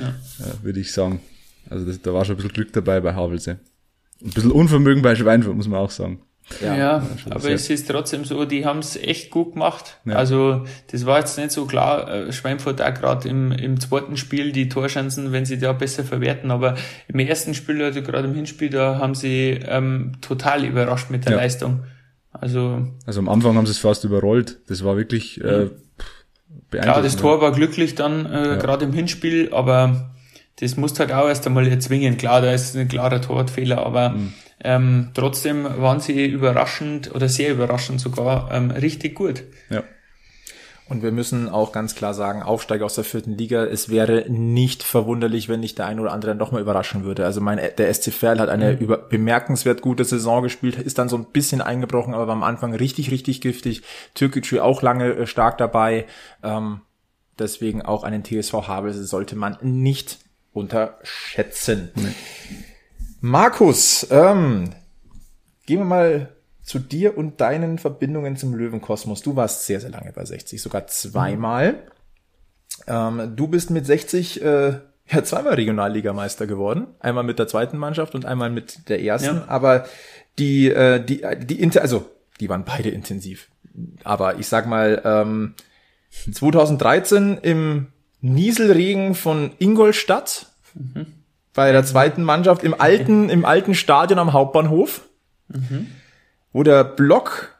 ja. 0.00 0.10
äh, 0.46 0.64
würde 0.64 0.78
ich 0.78 0.92
sagen. 0.92 1.20
Also 1.68 1.86
das, 1.86 2.00
da 2.00 2.14
war 2.14 2.24
schon 2.24 2.34
ein 2.34 2.36
bisschen 2.36 2.52
Glück 2.52 2.72
dabei 2.72 3.00
bei 3.00 3.14
Havelse. 3.14 3.58
Ein 4.22 4.30
bisschen 4.30 4.52
Unvermögen 4.52 5.02
bei 5.02 5.16
Schweinfurt, 5.16 5.56
muss 5.56 5.66
man 5.66 5.80
auch 5.80 5.90
sagen. 5.90 6.20
Ja, 6.60 6.76
ja 6.76 7.06
aber 7.30 7.50
es 7.50 7.70
ist 7.70 7.88
trotzdem 7.88 8.24
so, 8.24 8.44
die 8.44 8.66
haben 8.66 8.80
es 8.80 8.96
echt 8.96 9.30
gut 9.30 9.54
gemacht. 9.54 9.98
Ja. 10.04 10.16
Also 10.16 10.64
das 10.90 11.06
war 11.06 11.18
jetzt 11.18 11.36
nicht 11.38 11.52
so 11.52 11.64
klar. 11.64 12.08
Äh, 12.08 12.32
Schweinfurt 12.32 12.82
auch 12.82 12.94
gerade 12.94 13.28
im, 13.28 13.50
im 13.50 13.80
zweiten 13.80 14.16
Spiel 14.16 14.52
die 14.52 14.68
Torchancen, 14.68 15.32
wenn 15.32 15.46
sie 15.46 15.58
da 15.58 15.72
besser 15.72 16.04
verwerten. 16.04 16.50
Aber 16.50 16.76
im 17.08 17.18
ersten 17.18 17.54
Spiel, 17.54 17.82
also 17.82 18.02
gerade 18.02 18.28
im 18.28 18.34
Hinspiel, 18.34 18.70
da 18.70 18.98
haben 18.98 19.14
sie 19.14 19.58
ähm, 19.66 20.12
total 20.20 20.64
überrascht 20.64 21.10
mit 21.10 21.24
der 21.24 21.32
ja. 21.32 21.38
Leistung. 21.38 21.84
Also, 22.32 22.88
also 23.06 23.20
am 23.20 23.28
Anfang 23.28 23.56
haben 23.56 23.66
sie 23.66 23.72
es 23.72 23.78
fast 23.78 24.04
überrollt. 24.04 24.58
Das 24.68 24.84
war 24.84 24.96
wirklich 24.96 25.38
äh, 25.38 25.42
beeindruckend. 25.42 26.82
Klar, 26.82 27.02
das 27.02 27.16
Tor 27.16 27.40
war 27.40 27.52
glücklich 27.52 27.94
dann 27.94 28.26
äh, 28.26 28.48
ja. 28.48 28.56
gerade 28.56 28.84
im 28.84 28.92
Hinspiel, 28.92 29.50
aber 29.52 30.14
das 30.60 30.76
musst 30.76 31.00
halt 31.00 31.12
auch 31.12 31.26
erst 31.26 31.46
einmal 31.46 31.66
erzwingen. 31.66 32.18
Klar, 32.18 32.42
da 32.42 32.52
ist 32.52 32.76
ein 32.76 32.88
klarer 32.88 33.20
Torwartfehler, 33.20 33.84
aber 33.84 34.10
mhm 34.10 34.34
ähm, 34.62 35.10
trotzdem 35.14 35.64
waren 35.64 36.00
sie 36.00 36.26
überraschend 36.26 37.14
oder 37.14 37.28
sehr 37.28 37.52
überraschend 37.52 38.00
sogar 38.00 38.50
ähm, 38.52 38.70
richtig 38.70 39.14
gut. 39.14 39.44
Ja. 39.70 39.82
Und 40.86 41.02
wir 41.02 41.12
müssen 41.12 41.48
auch 41.48 41.72
ganz 41.72 41.94
klar 41.94 42.12
sagen, 42.12 42.42
Aufsteiger 42.42 42.84
aus 42.84 42.94
der 42.94 43.04
vierten 43.04 43.38
Liga, 43.38 43.64
es 43.64 43.88
wäre 43.88 44.26
nicht 44.28 44.82
verwunderlich, 44.82 45.48
wenn 45.48 45.60
nicht 45.60 45.78
der 45.78 45.86
ein 45.86 45.98
oder 45.98 46.12
andere 46.12 46.32
dann 46.32 46.38
doch 46.38 46.52
mal 46.52 46.60
überraschen 46.60 47.04
würde. 47.04 47.24
Also 47.24 47.40
mein, 47.40 47.58
der 47.78 47.92
SC 47.92 48.12
Verl 48.12 48.38
hat 48.38 48.50
eine 48.50 48.74
mhm. 48.74 48.78
über, 48.78 48.98
bemerkenswert 48.98 49.80
gute 49.80 50.04
Saison 50.04 50.42
gespielt, 50.42 50.76
ist 50.76 50.98
dann 50.98 51.08
so 51.08 51.16
ein 51.16 51.24
bisschen 51.32 51.62
eingebrochen, 51.62 52.12
aber 52.12 52.26
war 52.26 52.34
am 52.34 52.42
Anfang 52.42 52.74
richtig, 52.74 53.10
richtig 53.10 53.40
giftig. 53.40 53.82
Türkgücü 54.12 54.60
auch 54.60 54.82
lange 54.82 55.14
äh, 55.14 55.26
stark 55.26 55.56
dabei. 55.56 56.04
Ähm, 56.42 56.82
deswegen 57.38 57.80
auch 57.80 58.04
einen 58.04 58.22
TSV 58.22 58.52
Havelse 58.68 59.04
sollte 59.04 59.36
man 59.36 59.56
nicht 59.62 60.18
unterschätzen. 60.52 61.92
Mhm. 61.94 62.14
Markus, 63.26 64.06
ähm, 64.10 64.68
gehen 65.64 65.78
wir 65.78 65.86
mal 65.86 66.36
zu 66.62 66.78
dir 66.78 67.16
und 67.16 67.40
deinen 67.40 67.78
Verbindungen 67.78 68.36
zum 68.36 68.54
Löwenkosmos. 68.54 69.22
Du 69.22 69.34
warst 69.34 69.64
sehr, 69.64 69.80
sehr 69.80 69.88
lange 69.88 70.12
bei 70.12 70.26
60, 70.26 70.60
sogar 70.60 70.88
zweimal. 70.88 71.86
Ähm, 72.86 73.32
du 73.34 73.48
bist 73.48 73.70
mit 73.70 73.86
60 73.86 74.42
äh, 74.42 74.78
ja 75.08 75.24
zweimal 75.24 75.54
Regionalligameister 75.54 76.46
geworden. 76.46 76.88
Einmal 77.00 77.24
mit 77.24 77.38
der 77.38 77.48
zweiten 77.48 77.78
Mannschaft 77.78 78.14
und 78.14 78.26
einmal 78.26 78.50
mit 78.50 78.90
der 78.90 79.02
ersten. 79.02 79.36
Ja. 79.36 79.44
Aber 79.48 79.86
die, 80.38 80.68
äh, 80.68 81.02
die, 81.02 81.24
die 81.46 81.62
Inter, 81.62 81.80
also 81.80 82.10
die 82.40 82.50
waren 82.50 82.66
beide 82.66 82.90
intensiv. 82.90 83.48
Aber 84.02 84.38
ich 84.38 84.48
sag 84.48 84.66
mal, 84.66 85.00
ähm, 85.02 85.54
2013 86.30 87.38
im 87.38 87.86
Nieselregen 88.20 89.14
von 89.14 89.52
Ingolstadt. 89.58 90.52
Mhm 90.74 91.23
bei 91.54 91.72
der 91.72 91.84
zweiten 91.84 92.22
Mannschaft 92.22 92.62
im 92.62 92.78
alten, 92.78 93.30
im 93.30 93.44
alten 93.44 93.74
Stadion 93.74 94.18
am 94.18 94.32
Hauptbahnhof, 94.32 95.02
mhm. 95.48 95.88
wo 96.52 96.62
der 96.62 96.84
Block 96.84 97.54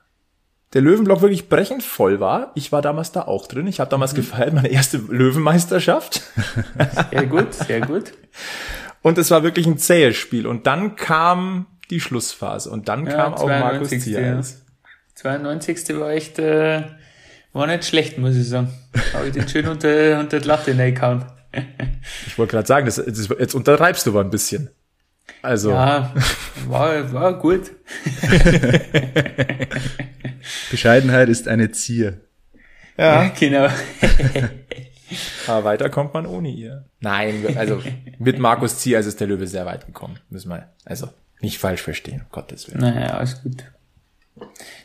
der 0.74 0.83
Löwenblock 0.83 1.22
wirklich 1.22 1.48
brechend 1.48 1.85
voll 1.85 2.18
war. 2.18 2.50
Ich 2.57 2.72
war 2.72 2.83
damals 2.83 3.12
da 3.12 3.22
auch 3.22 3.46
drin. 3.46 3.68
Ich 3.68 3.78
habe 3.78 3.88
damals 3.88 4.12
mhm. 4.12 4.16
gefeiert, 4.16 4.52
meine 4.52 4.68
erste 4.68 4.98
Löwenmeisterschaft. 4.98 6.22
Sehr 7.11 7.26
gut, 7.26 7.54
sehr 7.54 7.80
gut. 7.80 8.12
Und 9.02 9.18
es 9.18 9.30
war 9.30 9.44
wirklich 9.44 9.66
ein 9.66 9.78
zähes 9.78 10.16
Spiel. 10.16 10.48
Und 10.48 10.66
dann 10.66 10.96
kam 10.96 11.66
die 11.90 12.00
Schlussphase. 12.00 12.70
Und 12.70 12.88
dann 12.88 13.07
ja, 13.07 13.12
kam 13.12 13.35
auch 13.35 13.46
Markus 13.46 13.90
Ziers. 13.90 14.62
92. 15.14 15.96
war 16.00 16.11
echt, 16.11 16.40
äh, 16.40 16.83
war 17.52 17.68
nicht 17.68 17.85
schlecht, 17.85 18.18
muss 18.18 18.35
ich 18.35 18.48
sagen. 18.48 18.72
Habe 19.12 19.28
ich 19.28 19.33
den 19.33 19.48
schön 19.48 19.68
unter, 19.68 20.18
unter 20.18 20.40
die 20.40 20.48
Latte 20.48 20.76
reingehauen. 20.76 21.24
ich 22.26 22.38
wollte 22.38 22.52
gerade 22.52 22.66
sagen, 22.66 22.86
das, 22.86 22.96
das, 22.96 23.28
jetzt 23.38 23.54
untertreibst 23.54 24.06
du 24.06 24.10
aber 24.10 24.20
ein 24.20 24.30
bisschen. 24.30 24.70
Also. 25.42 25.70
Ja, 25.70 26.14
war, 26.68 27.12
war 27.12 27.38
gut. 27.38 27.72
Bescheidenheit 30.70 31.28
ist 31.28 31.48
eine 31.48 31.70
Zier. 31.70 32.20
Ja, 32.96 33.24
ja 33.24 33.32
genau. 33.38 33.68
Aber 35.46 35.64
weiter 35.64 35.90
kommt 35.90 36.14
man 36.14 36.26
ohne 36.26 36.48
ihr. 36.48 36.86
Nein, 37.00 37.56
also 37.56 37.82
mit 38.18 38.38
Markus 38.38 38.78
Zier 38.78 38.98
ist 38.98 39.20
der 39.20 39.26
Löwe 39.26 39.46
sehr 39.46 39.66
weit 39.66 39.86
gekommen. 39.86 40.18
Müssen 40.30 40.48
wir, 40.48 40.72
also 40.84 41.08
nicht 41.40 41.58
falsch 41.58 41.82
verstehen, 41.82 42.22
um 42.22 42.26
Gottes 42.30 42.68
Willen. 42.68 42.80
Naja, 42.80 43.18
alles 43.18 43.42
gut. 43.42 43.64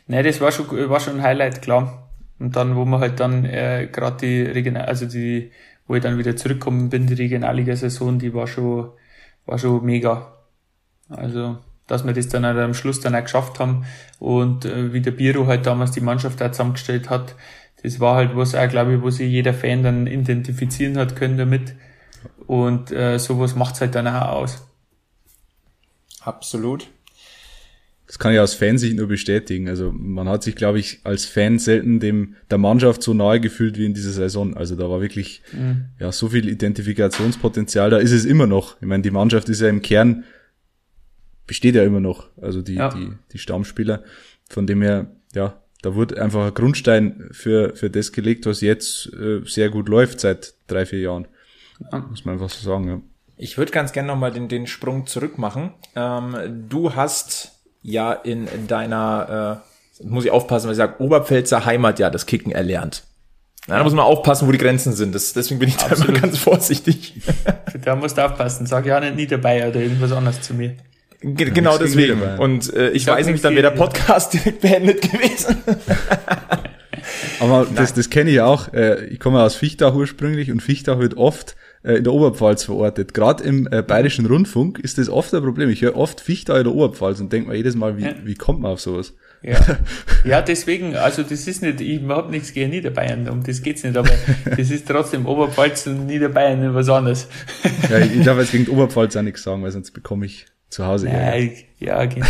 Nein, 0.08 0.26
das 0.26 0.42
war 0.42 0.52
schon, 0.52 0.90
war 0.90 1.00
schon 1.00 1.18
ein 1.18 1.24
Highlight, 1.24 1.62
klar. 1.62 2.10
Und 2.38 2.56
dann, 2.56 2.76
wo 2.76 2.86
man 2.86 3.00
halt 3.00 3.20
dann 3.20 3.46
äh, 3.46 3.88
gerade 3.92 4.18
die 4.18 4.42
Regional, 4.44 4.86
also 4.86 5.06
die, 5.06 5.52
wo 5.90 5.96
ich 5.96 6.04
dann 6.04 6.20
wieder 6.20 6.38
zurückgekommen 6.38 6.90
bin, 6.90 7.08
die 7.08 7.16
Regionalliga-Saison, 7.16 8.20
die 8.20 8.34
war 8.34 8.46
schon, 8.46 8.92
war 9.48 9.58
schon 9.58 9.84
mega. 9.84 10.38
Also, 11.10 11.58
dass 11.88 12.06
wir 12.06 12.14
das 12.14 12.28
dann 12.28 12.46
halt 12.46 12.60
am 12.60 12.76
Schluss 12.76 13.00
dann 13.00 13.16
auch 13.16 13.24
geschafft 13.24 13.60
haben 13.60 13.86
und 14.20 14.66
äh, 14.66 14.94
wie 14.94 15.02
der 15.02 15.12
Biro 15.12 15.48
halt 15.48 15.66
damals 15.66 15.92
die 15.92 16.02
Mannschaft 16.02 16.44
auch 16.44 16.52
zusammengestellt 16.52 17.10
hat, 17.10 17.36
das 17.82 18.00
war 18.00 18.16
halt 18.16 18.36
was 18.36 18.54
auch, 18.54 18.70
glaube 18.70 18.96
ich, 18.96 19.02
wo 19.02 19.10
sich 19.10 19.32
jeder 19.32 19.54
Fan 19.54 19.82
dann 19.82 20.06
identifizieren 20.06 20.98
hat 20.98 21.16
können 21.16 21.40
damit. 21.40 21.74
Und 22.46 22.92
äh, 22.92 23.18
sowas 23.18 23.56
macht's 23.56 23.82
halt 23.82 23.96
dann 23.96 24.08
auch 24.08 24.30
aus. 24.30 24.64
Absolut. 26.22 26.88
Das 28.10 28.18
kann 28.18 28.34
ich 28.34 28.40
aus 28.40 28.56
Fansicht 28.56 28.96
nur 28.96 29.08
bestätigen. 29.08 29.70
Also 29.70 29.92
man 29.92 30.28
hat 30.28 30.42
sich, 30.42 30.56
glaube 30.56 30.80
ich, 30.80 31.02
als 31.04 31.26
Fan 31.26 31.60
selten 31.60 32.00
dem 32.00 32.34
der 32.50 32.58
Mannschaft 32.58 33.04
so 33.04 33.14
nahe 33.14 33.40
gefühlt 33.40 33.78
wie 33.78 33.86
in 33.86 33.94
dieser 33.94 34.10
Saison. 34.10 34.58
Also 34.58 34.76
da 34.76 34.90
war 34.90 35.00
wirklich 35.00 35.44
mhm. 35.54 35.90
ja 36.00 36.12
so 36.12 36.30
viel 36.30 36.50
Identifikationspotenzial. 36.50 37.92
Da 37.92 37.98
ist 37.98 38.12
es 38.12 38.26
immer 38.26 38.48
noch. 38.48 38.82
Ich 38.82 38.88
meine, 38.88 39.04
die 39.04 39.12
Mannschaft 39.12 39.48
ist 39.50 39.62
ja 39.62 39.70
im 39.70 39.84
Kern 39.84 40.24
besteht 41.46 41.76
ja 41.76 41.84
immer 41.84 42.00
noch. 42.00 42.30
Also 42.42 42.64
die 42.64 42.74
ja. 42.74 42.90
die 42.90 43.12
die 43.32 43.38
Stammspieler. 43.38 44.04
Von 44.50 44.66
dem 44.66 44.82
her 44.82 45.12
ja 45.36 45.62
da 45.84 45.94
wurde 45.94 46.20
einfach 46.20 46.48
ein 46.48 46.54
Grundstein 46.56 47.30
für, 47.32 47.76
für 47.76 47.92
das 47.92 48.12
gelegt, 48.12 48.48
was 48.48 48.62
jetzt 48.62 49.14
äh, 49.14 49.42
sehr 49.46 49.70
gut 49.70 49.88
läuft 49.88 50.20
seit 50.20 50.56
drei, 50.66 50.88
vier 50.88 51.00
Jahren. 51.00 51.28
Ja. 51.92 52.00
Muss 52.00 52.26
man 52.26 52.34
einfach 52.34 52.50
so 52.50 52.66
sagen, 52.68 52.88
ja. 52.88 53.02
Ich 53.38 53.58
würde 53.58 53.72
ganz 53.72 53.94
gerne 53.94 54.08
nochmal 54.08 54.32
den, 54.32 54.50
den 54.50 54.68
Sprung 54.68 55.06
zurück 55.06 55.38
machen. 55.38 55.74
Ähm, 55.96 56.66
du 56.68 56.96
hast 56.96 57.59
ja 57.82 58.14
in 58.14 58.48
deiner, 58.68 59.62
äh, 60.02 60.06
muss 60.08 60.26
ich 60.26 60.32
aufpassen, 60.32 60.68
weil 60.68 60.74
ich 60.74 60.78
sage, 60.78 61.02
Oberpfälzer 61.02 61.66
Heimat 61.66 62.00
ja 62.00 62.10
das 62.10 62.26
Kicken 62.26 62.52
erlernt. 62.52 63.04
Ja, 63.68 63.78
da 63.78 63.84
muss 63.84 63.94
man 63.94 64.06
aufpassen, 64.06 64.48
wo 64.48 64.52
die 64.52 64.58
Grenzen 64.58 64.94
sind. 64.94 65.14
Das, 65.14 65.34
deswegen 65.34 65.60
bin 65.60 65.70
ich 65.70 65.78
Absolut. 65.78 66.08
da 66.08 66.10
immer 66.10 66.20
ganz 66.22 66.38
vorsichtig. 66.40 67.22
da 67.84 67.96
musst 67.96 68.18
du 68.18 68.26
aufpassen. 68.26 68.66
Sag 68.66 68.86
ja 68.86 69.00
nicht 69.00 69.16
nie 69.16 69.28
dabei 69.28 69.68
oder 69.68 69.80
irgendwas 69.80 70.12
anderes 70.12 70.42
zu 70.42 70.54
mir. 70.54 70.76
G 71.22 71.46
genau 71.52 71.78
deswegen. 71.78 72.22
Und 72.40 72.74
äh, 72.74 72.90
ich, 72.92 73.04
ich 73.04 73.08
weiß 73.08 73.28
nicht, 73.28 73.44
dann 73.44 73.54
wäre 73.54 73.70
der 73.70 73.78
Podcast 73.78 74.34
direkt 74.34 74.62
beendet 74.62 75.02
gewesen. 75.02 75.58
Aber 77.40 77.68
das, 77.76 77.94
das 77.94 78.10
kenne 78.10 78.32
ich 78.32 78.42
auch. 78.42 78.74
Äh, 78.74 79.06
ich 79.06 79.20
komme 79.20 79.44
aus 79.44 79.56
Fichtach 79.56 79.94
ursprünglich 79.94 80.52
und 80.52 80.62
Fichtach 80.62 81.00
wird 81.00 81.18
oft 81.18 81.52
äh, 81.52 81.56
in 81.84 82.04
der 82.04 82.14
Oberpfalz 82.14 82.64
verortet. 82.64 83.14
Gerade 83.14 83.44
im 83.44 83.68
äh, 83.72 83.82
Bayerischen 83.82 84.26
Rundfunk 84.26 84.80
ist 84.80 84.98
das 84.98 85.10
oft 85.10 85.34
ein 85.34 85.42
Problem. 85.42 85.70
Ich 85.70 85.82
höre 85.82 85.96
oft 85.96 86.20
Fichtach 86.20 86.58
in 86.58 86.64
der 86.64 86.74
Oberpfalz 86.74 87.20
und 87.20 87.32
denke 87.32 87.50
mir 87.50 87.56
jedes 87.56 87.76
Mal, 87.76 87.98
wie, 87.98 88.04
ja. 88.04 88.14
wie 88.24 88.36
kommt 88.36 88.60
man 88.62 88.72
auf 88.72 88.82
sowas? 88.82 89.14
Ja. 89.42 89.58
ja, 90.26 90.42
deswegen, 90.42 90.98
also 90.98 91.24
das 91.24 91.48
ist 91.48 91.62
nicht, 91.62 91.80
ich 91.80 92.02
habe 92.10 92.30
nichts 92.30 92.52
gegen 92.52 92.72
Niederbayern, 92.72 93.30
um 93.30 93.42
das 93.42 93.62
geht's 93.62 93.84
nicht, 93.84 93.96
aber 93.96 94.10
das 94.46 94.70
ist 94.70 94.88
trotzdem 94.88 95.26
Oberpfalz 95.26 95.88
und 95.88 96.08
Niederbayern 96.08 96.74
was 96.76 96.90
anderes. 96.90 97.30
ja, 97.90 98.00
ich 98.00 98.24
darf 98.26 98.38
jetzt 98.38 98.52
gegen 98.52 98.70
Oberpfalz 98.70 99.16
auch 99.16 99.22
nichts 99.22 99.44
sagen, 99.44 99.64
weil 99.64 99.72
sonst 99.72 99.92
bekomme 99.92 100.26
ich 100.26 100.46
zu 100.70 100.86
Hause. 100.86 101.08
Nein, 101.08 101.54
ja, 101.80 102.06
genau. 102.06 102.28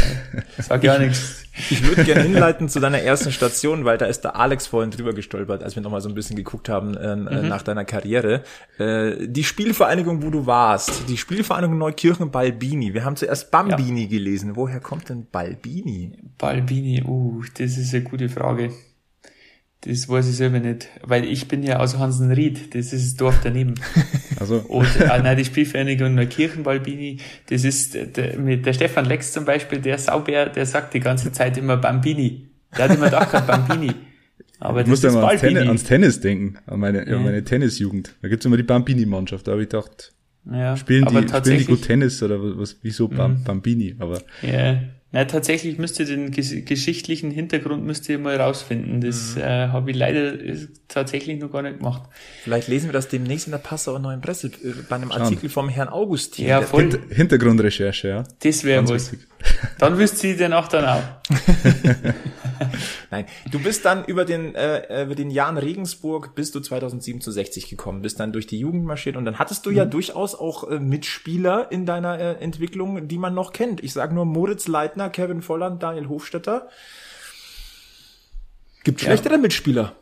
Sag 0.58 0.82
gar 0.82 1.00
nichts. 1.00 1.46
Ich 1.70 1.86
würde 1.86 2.06
gerne 2.06 2.22
hinleiten 2.22 2.70
zu 2.70 2.80
deiner 2.80 3.00
ersten 3.00 3.34
Station, 3.34 3.84
weil 3.84 3.98
da 3.98 4.06
ist 4.06 4.22
der 4.22 4.38
Alex 4.38 4.68
vorhin 4.68 4.92
drüber 4.92 5.12
gestolpert, 5.12 5.62
als 5.62 5.76
wir 5.76 5.84
nochmal 5.84 6.00
so 6.00 6.08
ein 6.08 6.16
bisschen 6.16 6.38
geguckt 6.38 6.70
haben 6.70 6.96
äh, 6.96 7.18
mhm. 7.18 7.50
nach 7.50 7.64
deiner 7.64 7.84
Karriere. 7.84 8.44
Äh, 8.78 9.28
die 9.28 9.44
Spielvereinigung, 9.44 10.24
wo 10.24 10.30
du 10.30 10.46
warst, 10.46 11.10
die 11.10 11.18
Spielvereinigung 11.18 11.78
Neukirchen 11.78 12.32
Balbini. 12.32 12.94
Wir 12.94 13.04
haben 13.04 13.18
zuerst 13.18 13.52
Bambini 13.52 14.04
ja. 14.04 14.08
gelesen. 14.08 14.56
Woher 14.56 14.80
kommt 14.80 15.10
denn 15.10 15.28
Balbini? 15.30 16.14
Balbini, 16.38 17.04
uh, 17.04 17.44
das 17.58 17.78
ist 17.78 17.94
eine 17.94 18.04
gute 18.04 18.30
Frage. 18.30 18.72
Das 19.82 20.10
weiß 20.10 20.28
ich 20.28 20.36
selber 20.36 20.60
nicht, 20.60 20.90
weil 21.04 21.24
ich 21.24 21.48
bin 21.48 21.64
ja 21.64 21.80
aus 21.80 21.98
Hansenried, 21.98 22.76
das 22.76 22.92
ist 22.92 23.06
das 23.06 23.16
Dorf 23.16 23.40
daneben. 23.44 23.76
Also. 24.40 24.60
Und 24.70 24.88
äh, 25.02 25.06
nein, 25.22 25.36
die 25.36 25.44
Spielvereinigung 25.44 26.16
Neukirchen-Balbini, 26.16 27.18
das 27.50 27.66
ist 27.66 27.94
der, 28.16 28.40
mit 28.40 28.66
der 28.66 28.72
Stefan 28.72 29.04
Lex 29.04 29.34
zum 29.34 29.44
Beispiel, 29.44 29.80
der 29.80 29.98
Saubär, 29.98 30.48
der 30.48 30.66
sagt 30.66 30.94
die 30.94 31.02
ganze 31.02 31.34
Zeit 31.34 31.58
immer 31.58 31.76
Bambini. 31.76 32.48
Der 32.78 32.86
hat 32.86 32.96
immer 32.96 33.08
gedacht, 33.08 33.46
Bambini. 33.46 33.92
Aber 34.62 34.82
ich 34.82 34.88
muss 34.88 35.04
ja 35.04 35.12
mal 35.12 35.26
ans 35.26 35.42
Tennis, 35.42 35.68
ans 35.68 35.84
Tennis, 35.84 36.22
denken, 36.22 36.58
an 36.68 36.80
meine, 36.80 37.06
ja. 37.06 37.18
an 37.18 37.24
meine 37.24 37.44
Tennisjugend. 37.44 38.16
Da 38.22 38.30
gibt's 38.30 38.46
immer 38.46 38.56
die 38.56 38.64
Bambini-Mannschaft, 38.64 39.48
da 39.48 39.52
habe 39.52 39.64
ich 39.64 39.70
gedacht, 39.70 40.14
ja, 40.50 40.78
spielen, 40.78 41.06
die, 41.06 41.28
spielen 41.28 41.60
die 41.60 41.66
gut 41.66 41.82
Tennis 41.82 42.24
oder 42.24 42.40
was, 42.58 42.78
wieso 42.82 43.08
mhm. 43.08 43.44
Bambini? 43.44 43.96
Aber 44.00 44.22
ja, 44.42 44.80
na, 45.12 45.26
tatsächlich 45.26 45.80
müsste 45.80 46.06
den 46.06 46.30
geschichtlichen 46.30 47.32
Hintergrund 47.32 47.84
müsste 47.84 48.14
ich 48.14 48.20
mal 48.20 48.40
rausfinden. 48.40 49.02
Das 49.02 49.36
mhm. 49.36 49.42
äh, 49.42 49.68
habe 49.70 49.90
ich 49.90 49.98
leider 49.98 50.34
tatsächlich 50.88 51.40
noch 51.40 51.52
gar 51.52 51.64
nicht 51.64 51.80
gemacht. 51.80 52.04
Vielleicht 52.44 52.68
lesen 52.68 52.90
wir 52.90 52.94
das 52.94 53.08
demnächst 53.08 53.48
in 53.48 53.52
der 53.52 53.58
Passauer 53.58 53.98
Neuen 53.98 54.22
Presse 54.22 54.48
äh, 54.48 54.74
bei 54.88 54.98
einem 54.98 55.10
Schauen. 55.10 55.24
Artikel 55.24 55.50
vom 55.50 55.68
Herrn 55.68 55.90
Augustin. 55.90 56.46
Ja, 56.46 56.62
voll. 56.62 56.92
Hint 56.92 57.00
Hintergrundrecherche, 57.10 58.08
ja. 58.08 58.24
Das 58.44 58.64
wäre 58.64 58.88
was. 58.88 59.12
Dann 59.80 59.98
wüsst 59.98 60.24
ihr 60.24 60.38
den 60.38 60.54
auch 60.54 60.68
dann 60.68 60.86
auch. 60.86 61.02
Nein, 63.12 63.26
du 63.52 63.60
bist 63.60 63.86
dann 63.86 64.04
über 64.06 64.26
den 64.26 64.54
äh, 64.54 65.04
über 65.04 65.16
den 65.16 65.32
Jahren 65.32 65.58
Regensburg 65.58 66.36
bist 66.36 66.56
du 66.56 66.60
2007 66.60 67.22
zu 67.22 67.32
60 67.32 67.70
gekommen, 67.70 68.02
bist 68.02 68.20
dann 68.20 68.34
durch 68.34 68.48
die 68.48 68.60
Jugend 68.60 68.84
marschiert 68.84 69.16
und 69.16 69.26
dann 69.26 69.40
hattest 69.40 69.66
du 69.66 69.70
mhm. 69.70 69.78
ja 69.78 69.86
durchaus 69.86 70.36
auch 70.36 70.70
äh, 70.70 70.80
Mitspieler 70.80 71.72
in 71.72 71.86
deiner 71.86 72.20
äh, 72.20 72.34
Entwicklung, 72.44 73.08
die 73.08 73.18
man 73.18 73.34
noch 73.34 73.54
kennt. 73.54 73.82
Ich 73.84 73.94
sage 73.94 74.14
nur 74.14 74.26
Moritz 74.26 74.68
Leitner, 75.00 75.10
Kevin 75.10 75.42
Volland, 75.42 75.82
Daniel 75.82 76.10
Hofstetter. 76.10 76.68
Gibt 78.84 79.02
schlechtere 79.02 79.34
ja. 79.34 79.40
Mitspieler. 79.40 79.94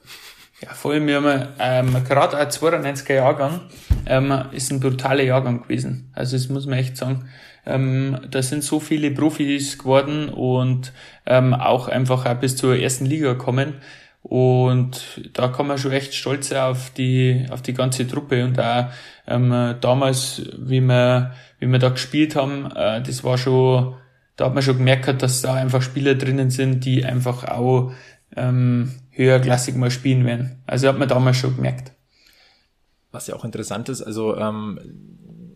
Ja, 0.61 0.69
vor 0.73 0.91
allem, 0.91 1.05
wir 1.05 1.21
haben 1.21 1.47
ähm, 1.59 2.03
gerade 2.03 2.35
ein 2.37 2.47
92er 2.47 3.13
Jahrgang, 3.13 3.61
ähm, 4.07 4.33
ist 4.51 4.71
ein 4.71 4.79
brutaler 4.79 5.23
Jahrgang 5.23 5.63
gewesen. 5.63 6.11
Also 6.15 6.35
das 6.35 6.49
muss 6.49 6.65
man 6.65 6.79
echt 6.79 6.97
sagen. 6.97 7.29
Ähm, 7.65 8.19
da 8.31 8.41
sind 8.41 8.63
so 8.63 8.79
viele 8.79 9.11
Profis 9.11 9.77
geworden 9.77 10.29
und 10.29 10.93
ähm, 11.27 11.53
auch 11.53 11.89
einfach 11.89 12.25
auch 12.25 12.35
bis 12.35 12.55
zur 12.55 12.75
ersten 12.75 13.05
Liga 13.05 13.35
kommen. 13.35 13.75
Und 14.23 15.21
da 15.33 15.49
kann 15.49 15.67
man 15.67 15.77
schon 15.77 15.91
echt 15.91 16.15
stolz 16.15 16.49
sein 16.49 16.63
auf 16.63 16.89
die, 16.89 17.45
auf 17.51 17.61
die 17.61 17.73
ganze 17.73 18.07
Truppe. 18.07 18.43
Und 18.43 18.59
auch 18.59 18.87
ähm, 19.27 19.75
damals, 19.79 20.41
wie 20.57 20.81
wir, 20.81 21.33
wie 21.59 21.67
wir 21.67 21.79
da 21.79 21.89
gespielt 21.89 22.35
haben, 22.35 22.71
äh, 22.75 23.01
das 23.03 23.23
war 23.23 23.37
schon, 23.37 23.95
da 24.37 24.45
hat 24.45 24.53
man 24.53 24.63
schon 24.63 24.77
gemerkt, 24.77 25.21
dass 25.21 25.41
da 25.41 25.55
einfach 25.55 25.81
Spieler 25.81 26.15
drinnen 26.15 26.51
sind, 26.51 26.85
die 26.85 27.03
einfach 27.03 27.43
auch 27.43 27.91
ähm, 28.35 28.93
höherklassig 29.11 29.75
mal 29.75 29.91
spielen 29.91 30.25
werden. 30.25 30.61
Also 30.67 30.87
hat 30.87 30.99
man 30.99 31.09
damals 31.09 31.37
schon 31.37 31.55
gemerkt. 31.55 31.91
Was 33.11 33.27
ja 33.27 33.35
auch 33.35 33.43
interessant 33.43 33.89
ist, 33.89 34.01
also 34.01 34.37
ähm, 34.37 34.79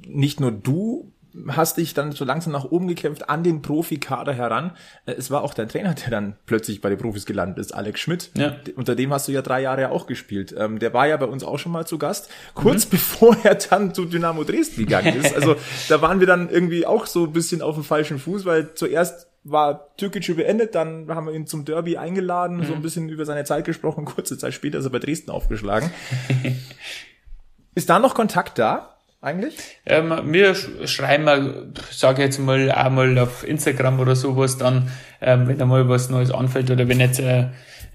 nicht 0.07 0.39
nur 0.39 0.51
du 0.51 1.10
hast 1.49 1.77
dich 1.77 1.93
dann 1.93 2.11
so 2.11 2.25
langsam 2.25 2.53
nach 2.53 2.65
oben 2.65 2.87
gekämpft 2.87 3.29
an 3.29 3.43
den 3.43 3.61
Profikader 3.61 4.33
heran. 4.33 4.71
Äh, 5.05 5.13
es 5.13 5.31
war 5.31 5.43
auch 5.43 5.53
dein 5.53 5.69
Trainer, 5.69 5.93
der 5.93 6.09
dann 6.09 6.35
plötzlich 6.45 6.81
bei 6.81 6.89
den 6.89 6.97
Profis 6.97 7.25
gelandet 7.25 7.59
ist, 7.59 7.73
Alex 7.73 7.99
Schmidt. 7.99 8.31
Ja. 8.35 8.55
Unter 8.75 8.95
dem 8.95 9.13
hast 9.13 9.27
du 9.27 9.31
ja 9.31 9.41
drei 9.41 9.61
Jahre 9.61 9.91
auch 9.91 10.07
gespielt. 10.07 10.53
Ähm, 10.57 10.79
der 10.79 10.93
war 10.93 11.07
ja 11.07 11.17
bei 11.17 11.25
uns 11.25 11.43
auch 11.43 11.59
schon 11.59 11.71
mal 11.71 11.85
zu 11.85 11.97
Gast, 11.97 12.29
kurz 12.53 12.85
mhm. 12.85 12.89
bevor 12.91 13.37
er 13.43 13.55
dann 13.55 13.93
zu 13.93 14.05
Dynamo 14.05 14.43
Dresden 14.43 14.81
gegangen 14.81 15.15
ist. 15.15 15.35
Also 15.41 15.55
da 15.89 16.01
waren 16.01 16.19
wir 16.19 16.27
dann 16.27 16.49
irgendwie 16.49 16.85
auch 16.85 17.07
so 17.07 17.23
ein 17.23 17.33
bisschen 17.33 17.61
auf 17.61 17.75
dem 17.75 17.83
falschen 17.83 18.19
Fuß, 18.19 18.45
weil 18.45 18.73
zuerst 18.75 19.27
war 19.43 19.95
Türkgücü 19.97 20.35
beendet, 20.35 20.75
dann 20.75 21.07
haben 21.09 21.25
wir 21.25 21.33
ihn 21.33 21.47
zum 21.47 21.65
Derby 21.65 21.97
eingeladen, 21.97 22.57
mhm. 22.57 22.65
so 22.65 22.73
ein 22.73 22.81
bisschen 22.81 23.09
über 23.09 23.25
seine 23.25 23.43
Zeit 23.43 23.65
gesprochen, 23.65 24.05
kurze 24.05 24.37
Zeit 24.37 24.53
später 24.53 24.79
ist 24.79 24.85
er 24.85 24.91
bei 24.91 24.99
Dresden 24.99 25.31
aufgeschlagen. 25.31 25.89
ist 27.75 27.89
da 27.89 27.97
noch 27.97 28.13
Kontakt 28.13 28.59
da? 28.59 28.97
Eigentlich? 29.21 29.55
Ähm, 29.85 30.11
wir 30.25 30.55
schreiben, 30.55 31.73
sage 31.91 32.23
jetzt 32.23 32.39
mal, 32.39 32.71
einmal 32.71 33.17
auf 33.19 33.47
Instagram 33.47 33.99
oder 33.99 34.15
sowas 34.15 34.57
dann, 34.57 34.89
ähm, 35.21 35.47
wenn 35.47 35.61
einmal 35.61 35.87
was 35.87 36.09
Neues 36.09 36.31
anfällt 36.31 36.71
oder 36.71 36.87
wenn 36.87 36.99
jetzt, 36.99 37.19
äh, 37.19 37.49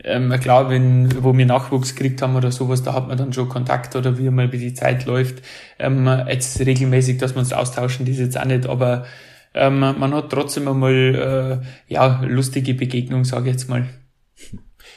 ähm, 0.05 0.31
klar, 0.41 0.71
wenn, 0.71 1.25
wo 1.25 1.37
wir 1.37 1.47
Nachwuchs 1.47 1.97
gekriegt 1.97 2.23
haben 2.23 2.37
oder 2.37 2.53
sowas, 2.53 2.85
da 2.85 2.95
hat 2.95 3.09
man 3.09 3.19
dann 3.19 3.33
schon 3.33 3.49
Kontakt 3.49 3.97
oder 3.97 4.19
wie 4.19 4.31
mal 4.31 4.53
wie 4.53 4.59
die 4.59 4.75
Zeit 4.75 5.05
läuft. 5.05 5.43
Ähm, 5.81 6.09
jetzt 6.29 6.61
regelmäßig, 6.61 7.19
dass 7.19 7.35
wir 7.35 7.41
uns 7.41 7.53
austauschen, 7.53 8.07
das 8.07 8.15
ist 8.15 8.21
jetzt 8.21 8.39
auch 8.39 8.45
nicht, 8.45 8.67
aber 8.67 9.05
ähm, 9.53 9.81
man 9.81 10.15
hat 10.15 10.31
trotzdem 10.31 10.69
einmal, 10.69 11.63
äh, 11.65 11.93
ja, 11.93 12.23
lustige 12.25 12.75
Begegnung, 12.75 13.25
sage 13.25 13.49
ich 13.49 13.57
jetzt 13.57 13.69
mal. 13.69 13.87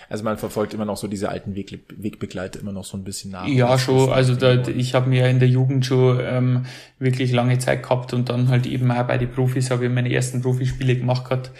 Also 0.09 0.23
man 0.23 0.39
verfolgt 0.39 0.73
immer 0.73 0.85
noch 0.85 0.97
so 0.97 1.07
diese 1.07 1.29
alten 1.29 1.53
Weg, 1.53 1.85
Wegbegleiter 1.95 2.59
immer 2.59 2.71
noch 2.71 2.83
so 2.83 2.97
ein 2.97 3.03
bisschen 3.03 3.29
nach. 3.29 3.47
Ja, 3.47 3.77
schon. 3.77 4.09
Also 4.11 4.35
da, 4.35 4.67
ich 4.67 4.95
habe 4.95 5.07
mir 5.07 5.29
in 5.29 5.39
der 5.39 5.47
Jugend 5.47 5.85
schon 5.85 6.19
ähm, 6.19 6.65
wirklich 6.97 7.31
lange 7.31 7.59
Zeit 7.59 7.83
gehabt 7.83 8.13
und 8.13 8.27
dann 8.29 8.49
halt 8.49 8.65
eben 8.65 8.91
auch 8.91 9.03
bei 9.03 9.19
den 9.19 9.29
Profis 9.29 9.69
habe 9.69 9.85
ich 9.85 9.91
meine 9.91 10.11
ersten 10.11 10.41
Profispiele 10.41 10.97
gemacht 10.97 11.25
gehabt, 11.25 11.51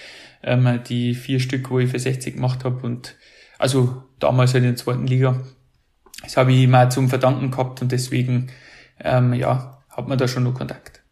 ähm, 0.41 0.79
die 0.87 1.13
vier 1.13 1.39
Stück, 1.39 1.69
wo 1.69 1.77
ich 1.77 1.91
für 1.91 1.99
60 1.99 2.35
gemacht 2.35 2.63
habe 2.63 2.83
und 2.85 3.15
also 3.59 4.03
damals 4.17 4.55
halt 4.55 4.63
in 4.63 4.71
der 4.71 4.77
zweiten 4.77 5.05
Liga. 5.05 5.39
Das 6.23 6.35
habe 6.35 6.51
ich 6.51 6.63
immer 6.63 6.89
zum 6.89 7.07
Verdanken 7.07 7.51
gehabt 7.51 7.83
und 7.83 7.91
deswegen 7.91 8.47
ähm, 8.99 9.33
ja, 9.33 9.83
hat 9.89 10.07
man 10.07 10.17
da 10.17 10.27
schon 10.27 10.43
noch 10.43 10.55
Kontakt. 10.55 11.03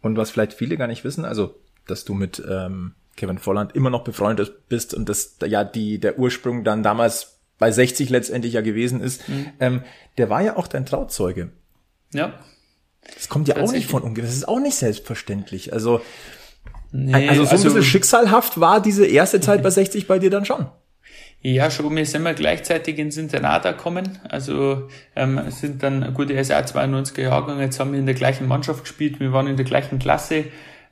Und 0.00 0.16
was 0.16 0.32
vielleicht 0.32 0.54
viele 0.54 0.76
gar 0.76 0.88
nicht 0.88 1.04
wissen, 1.04 1.24
also 1.24 1.54
dass 1.86 2.04
du 2.04 2.14
mit 2.14 2.42
ähm, 2.48 2.94
Kevin 3.18 3.38
Volland 3.38 3.74
immer 3.74 3.90
noch 3.90 4.04
befreundet 4.04 4.68
bist 4.68 4.94
und 4.94 5.08
das 5.08 5.36
ja 5.44 5.64
die 5.64 5.98
der 5.98 6.18
Ursprung 6.18 6.64
dann 6.64 6.82
damals 6.82 7.38
bei 7.58 7.70
60 7.70 8.08
letztendlich 8.08 8.54
ja 8.54 8.60
gewesen 8.60 9.02
ist. 9.02 9.28
Mhm. 9.28 9.46
Ähm, 9.60 9.82
der 10.16 10.30
war 10.30 10.40
ja 10.40 10.56
auch 10.56 10.68
dein 10.68 10.86
Trauzeuge. 10.86 11.50
Ja. 12.12 12.32
Das 13.14 13.28
kommt 13.28 13.48
ja 13.48 13.56
auch 13.56 13.72
nicht 13.72 13.90
von 13.90 14.02
ungefähr. 14.02 14.28
Das 14.28 14.36
ist 14.36 14.48
auch 14.48 14.60
nicht 14.60 14.76
selbstverständlich. 14.76 15.72
Also, 15.72 16.00
nee, 16.92 17.28
also 17.28 17.44
so 17.44 17.50
also, 17.50 17.68
ein 17.68 17.74
bisschen 17.74 17.90
schicksalhaft 17.90 18.60
war 18.60 18.80
diese 18.80 19.06
erste 19.06 19.40
Zeit 19.40 19.62
bei 19.62 19.70
60 19.70 20.06
bei 20.06 20.18
dir 20.18 20.30
dann 20.30 20.44
schon. 20.44 20.66
Ja, 21.40 21.70
schon. 21.70 21.94
Wir 21.94 22.04
sind 22.04 22.22
wir 22.22 22.34
gleichzeitig 22.34 22.98
ins 22.98 23.16
Internat 23.16 23.62
gekommen. 23.62 24.18
Also 24.28 24.88
ähm, 25.14 25.40
sind 25.50 25.82
dann, 25.82 26.12
gut, 26.14 26.30
er 26.30 26.40
ist 26.40 26.52
auch 26.52 26.58
92er 26.58 27.22
Jahrgang, 27.22 27.60
jetzt 27.60 27.78
haben 27.80 27.92
wir 27.92 27.98
in 27.98 28.06
der 28.06 28.16
gleichen 28.16 28.46
Mannschaft 28.48 28.82
gespielt, 28.82 29.20
wir 29.20 29.32
waren 29.32 29.46
in 29.46 29.56
der 29.56 29.64
gleichen 29.64 29.98
Klasse. 29.98 30.46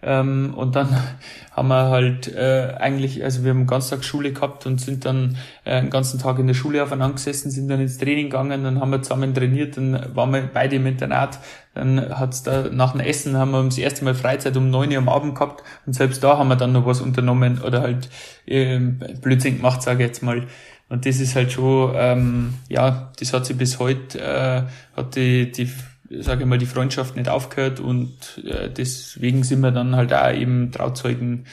Ähm, 0.07 0.55
und 0.55 0.77
dann 0.77 0.89
haben 1.53 1.69
wir 1.69 1.91
halt 1.91 2.33
äh, 2.33 2.75
eigentlich, 2.79 3.25
also 3.25 3.43
wir 3.43 3.51
haben 3.51 3.59
einen 3.59 3.67
ganzen 3.67 3.91
Tag 3.91 4.05
Schule 4.05 4.33
gehabt 4.33 4.65
und 4.65 4.81
sind 4.81 5.05
dann 5.05 5.37
äh, 5.65 5.81
den 5.81 5.91
ganzen 5.91 6.21
Tag 6.21 6.39
in 6.39 6.47
der 6.47 6.55
Schule 6.55 6.83
aufeinander 6.83 7.17
gesessen, 7.17 7.51
sind 7.51 7.69
dann 7.69 7.81
ins 7.81 7.99
Training 7.99 8.31
gegangen, 8.31 8.63
dann 8.63 8.81
haben 8.81 8.91
wir 8.91 9.03
zusammen 9.03 9.35
trainiert, 9.35 9.77
dann 9.77 10.15
waren 10.15 10.33
wir 10.33 10.49
beide 10.53 10.77
im 10.77 10.87
Internat, 10.87 11.41
dann 11.75 12.01
hat's 12.17 12.45
da 12.45 12.69
nach 12.71 12.93
dem 12.93 13.01
Essen 13.01 13.37
haben 13.37 13.51
wir 13.51 13.65
das 13.65 13.79
erste 13.79 14.05
Mal 14.05 14.15
Freizeit 14.15 14.57
um 14.57 14.71
neun 14.71 14.93
Uhr 14.93 14.99
am 14.99 15.09
Abend 15.09 15.35
gehabt 15.35 15.65
und 15.87 15.95
selbst 15.95 16.23
da 16.23 16.39
haben 16.39 16.49
wir 16.49 16.57
dann 16.57 16.73
noch 16.73 16.87
was 16.87 17.01
unternommen 17.01 17.61
oder 17.61 17.83
halt 17.83 18.09
äh, 18.47 18.79
Blödsinn 18.79 19.57
gemacht, 19.57 19.83
sage 19.83 20.05
ich 20.05 20.09
jetzt 20.09 20.23
mal. 20.23 20.47
Und 20.89 21.05
das 21.05 21.19
ist 21.19 21.35
halt 21.35 21.51
schon, 21.51 21.93
ähm, 21.97 22.55
ja, 22.69 23.11
das 23.19 23.33
hat 23.33 23.45
sich 23.45 23.59
bis 23.59 23.81
heute, 23.81 24.21
äh, 24.21 24.63
hat 24.97 25.17
die, 25.17 25.51
die 25.51 25.69
sage 26.11 26.43
ich 26.43 26.47
mal, 26.47 26.59
die 26.59 26.67
Freundschaft 26.67 27.17
nicht 27.17 27.29
aufgehört 27.29 27.81
und 27.81 28.43
äh, 28.45 28.69
deswegen 28.71 29.45
sind 29.45 29.61
wir 29.61 29.73
dann 29.73 29.97
halt 29.97 30.13
auch 30.13 30.33
eben 30.33 30.71
Trauzeugen 30.73 31.47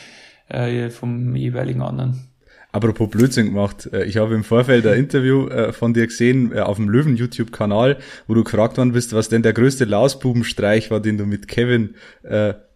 äh, 0.50 0.90
vom 0.90 1.36
jeweiligen 1.36 1.82
anderen. 1.82 2.28
Apropos 2.74 3.08
Blödsinn 3.08 3.46
gemacht, 3.46 3.88
äh, 3.94 4.04
ich 4.06 4.18
habe 4.18 4.34
im 4.34 4.44
Vorfeld 4.44 4.88
ein 4.88 4.98
Interview 4.98 5.48
äh, 5.48 5.72
von 5.74 5.94
dir 5.94 6.08
gesehen 6.08 6.52
äh, 6.52 6.62
auf 6.62 6.78
dem 6.78 6.90
Löwen-YouTube-Kanal, 6.90 8.00
wo 8.28 8.34
du 8.34 8.44
gefragt 8.44 8.78
worden 8.78 8.94
bist, 8.94 9.14
was 9.14 9.30
denn 9.30 9.44
der 9.44 9.54
größte 9.54 9.86
Lausbubenstreich 9.86 10.90
war, 10.90 11.00
den 11.00 11.18
du 11.20 11.26
mit 11.26 11.48
Kevin 11.48 11.96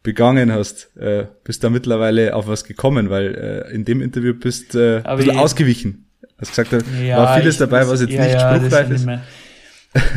begangen 0.04 0.54
hast. 0.54 0.92
Bist 1.44 1.64
da 1.64 1.70
mittlerweile 1.70 2.36
auf 2.36 2.48
was 2.48 2.64
gekommen, 2.64 3.10
weil 3.10 3.66
in 3.74 3.86
dem 3.86 4.02
Interview 4.02 4.34
bist 4.34 4.74
du 4.76 5.04
ein 5.04 5.18
bisschen 5.18 5.38
ausgewichen. 5.38 6.06
Hast 6.40 6.50
gesagt, 6.50 6.74
da 6.74 7.04
ja, 7.04 7.18
war 7.18 7.40
vieles 7.40 7.58
dabei, 7.58 7.88
was 7.88 8.02
jetzt 8.02 8.14
ja, 8.14 8.24
nicht 8.24 8.34
ja, 8.34 8.56
spruchreif 8.56 8.92
ist. 8.92 9.08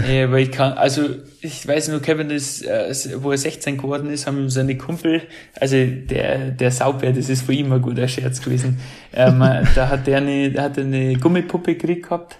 Ja, 0.08 0.24
aber 0.24 0.38
ich 0.38 0.50
kann, 0.50 0.72
also 0.74 1.02
ich 1.40 1.66
weiß 1.66 1.88
nur, 1.88 2.00
Kevin 2.00 2.30
ist, 2.30 2.62
äh, 2.62 2.92
wo 3.16 3.30
er 3.30 3.38
16 3.38 3.76
geworden 3.76 4.10
ist, 4.10 4.26
haben 4.26 4.38
ihm 4.38 4.50
seine 4.50 4.76
Kumpel, 4.76 5.22
also 5.58 5.76
der, 5.76 6.50
der 6.50 6.70
Saubär, 6.70 7.12
das 7.12 7.28
ist 7.28 7.42
für 7.42 7.52
ihn 7.52 7.72
ein 7.72 7.82
guter 7.82 8.08
Scherz 8.08 8.42
gewesen. 8.42 8.78
Ähm, 9.12 9.40
da 9.74 9.88
hat 9.88 10.06
der 10.06 10.18
eine, 10.18 10.50
da 10.50 10.64
hat 10.64 10.78
eine 10.78 11.14
Gummipuppe 11.14 11.74
gekriegt 11.74 12.04
gehabt, 12.04 12.38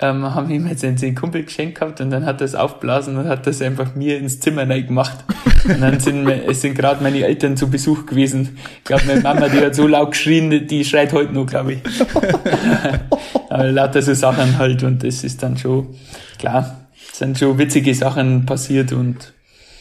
ähm, 0.00 0.34
haben 0.34 0.50
ihm 0.50 0.66
jetzt 0.68 0.84
einen 0.84 1.14
Kumpel 1.14 1.44
geschenkt 1.44 1.80
gehabt 1.80 2.00
und 2.00 2.10
dann 2.10 2.24
hat 2.24 2.40
er 2.40 2.44
es 2.44 2.54
aufblasen 2.54 3.16
und 3.16 3.26
hat 3.26 3.46
das 3.46 3.60
einfach 3.60 3.94
mir 3.96 4.18
ins 4.18 4.38
Zimmer 4.38 4.68
rein 4.68 4.86
gemacht. 4.86 5.24
Und 5.64 5.80
dann 5.80 5.98
sind, 5.98 6.28
es 6.28 6.60
sind 6.60 6.76
gerade 6.76 7.02
meine 7.02 7.24
Eltern 7.24 7.56
zu 7.56 7.68
Besuch 7.68 8.06
gewesen. 8.06 8.58
Ich 8.78 8.84
glaube, 8.84 9.04
meine 9.06 9.20
Mama, 9.20 9.48
die 9.48 9.58
hat 9.58 9.74
so 9.74 9.88
laut 9.88 10.12
geschrien, 10.12 10.66
die 10.68 10.84
schreit 10.84 11.12
heute 11.12 11.32
noch, 11.32 11.46
glaube 11.46 11.74
ich. 11.74 11.80
Aber 13.50 13.72
lauter 13.72 14.00
so 14.02 14.14
Sachen 14.14 14.56
halt 14.58 14.84
und 14.84 15.02
das 15.02 15.24
ist 15.24 15.42
dann 15.42 15.58
schon, 15.58 15.96
klar, 16.38 16.88
sind 17.12 17.36
schon 17.36 17.58
witzige 17.58 17.94
Sachen 17.94 18.46
passiert 18.46 18.92
und 18.92 19.32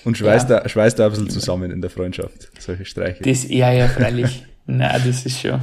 und 0.04 0.18
schweißt, 0.18 0.50
ja. 0.50 0.62
da, 0.62 0.70
schweißt 0.70 0.98
da 1.00 1.06
ein 1.06 1.10
bisschen 1.10 1.30
zusammen 1.30 1.70
in 1.70 1.82
der 1.82 1.90
Freundschaft, 1.90 2.50
solche 2.60 2.86
Streiche. 2.86 3.22
Das, 3.24 3.48
ja, 3.50 3.74
ja, 3.74 3.90
freilich. 3.90 4.46
Na, 4.66 4.94
das 4.94 5.26
ist 5.26 5.42
schon, 5.42 5.60